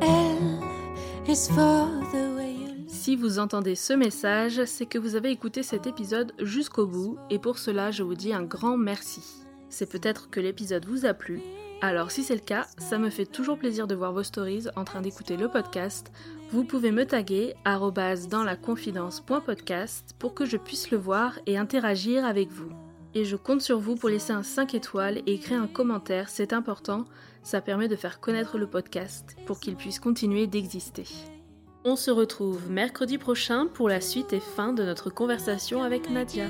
L 0.00 0.60
is 1.28 1.48
for 1.48 1.88
the 2.12 2.14
way 2.14 2.16
you 2.16 2.35
look. 2.35 2.35
Si 3.06 3.14
vous 3.14 3.38
entendez 3.38 3.76
ce 3.76 3.92
message, 3.92 4.64
c'est 4.64 4.84
que 4.84 4.98
vous 4.98 5.14
avez 5.14 5.30
écouté 5.30 5.62
cet 5.62 5.86
épisode 5.86 6.32
jusqu'au 6.40 6.88
bout 6.88 7.16
et 7.30 7.38
pour 7.38 7.56
cela 7.56 7.92
je 7.92 8.02
vous 8.02 8.16
dis 8.16 8.32
un 8.32 8.42
grand 8.42 8.76
merci. 8.76 9.22
C'est 9.68 9.88
peut-être 9.88 10.28
que 10.28 10.40
l'épisode 10.40 10.86
vous 10.86 11.06
a 11.06 11.14
plu, 11.14 11.40
alors 11.80 12.10
si 12.10 12.24
c'est 12.24 12.34
le 12.34 12.40
cas, 12.40 12.66
ça 12.78 12.98
me 12.98 13.10
fait 13.10 13.24
toujours 13.24 13.58
plaisir 13.58 13.86
de 13.86 13.94
voir 13.94 14.12
vos 14.12 14.24
stories 14.24 14.66
en 14.74 14.82
train 14.82 15.02
d'écouter 15.02 15.36
le 15.36 15.48
podcast. 15.48 16.10
Vous 16.50 16.64
pouvez 16.64 16.90
me 16.90 17.06
taguer 17.06 17.54
dans 17.64 18.42
la 18.42 18.56
confidence.podcast 18.56 20.16
pour 20.18 20.34
que 20.34 20.44
je 20.44 20.56
puisse 20.56 20.90
le 20.90 20.98
voir 20.98 21.38
et 21.46 21.56
interagir 21.56 22.24
avec 22.24 22.50
vous. 22.50 22.72
Et 23.14 23.24
je 23.24 23.36
compte 23.36 23.62
sur 23.62 23.78
vous 23.78 23.94
pour 23.94 24.08
laisser 24.08 24.32
un 24.32 24.42
5 24.42 24.74
étoiles 24.74 25.18
et 25.26 25.34
écrire 25.34 25.62
un 25.62 25.68
commentaire, 25.68 26.28
c'est 26.28 26.52
important, 26.52 27.04
ça 27.44 27.60
permet 27.60 27.86
de 27.86 27.94
faire 27.94 28.18
connaître 28.18 28.58
le 28.58 28.66
podcast 28.66 29.36
pour 29.46 29.60
qu'il 29.60 29.76
puisse 29.76 30.00
continuer 30.00 30.48
d'exister. 30.48 31.04
On 31.88 31.94
se 31.94 32.10
retrouve 32.10 32.68
mercredi 32.68 33.16
prochain 33.16 33.68
pour 33.72 33.88
la 33.88 34.00
suite 34.00 34.32
et 34.32 34.40
fin 34.40 34.72
de 34.72 34.82
notre 34.82 35.08
conversation 35.08 35.84
avec 35.84 36.10
Nadia. 36.10 36.46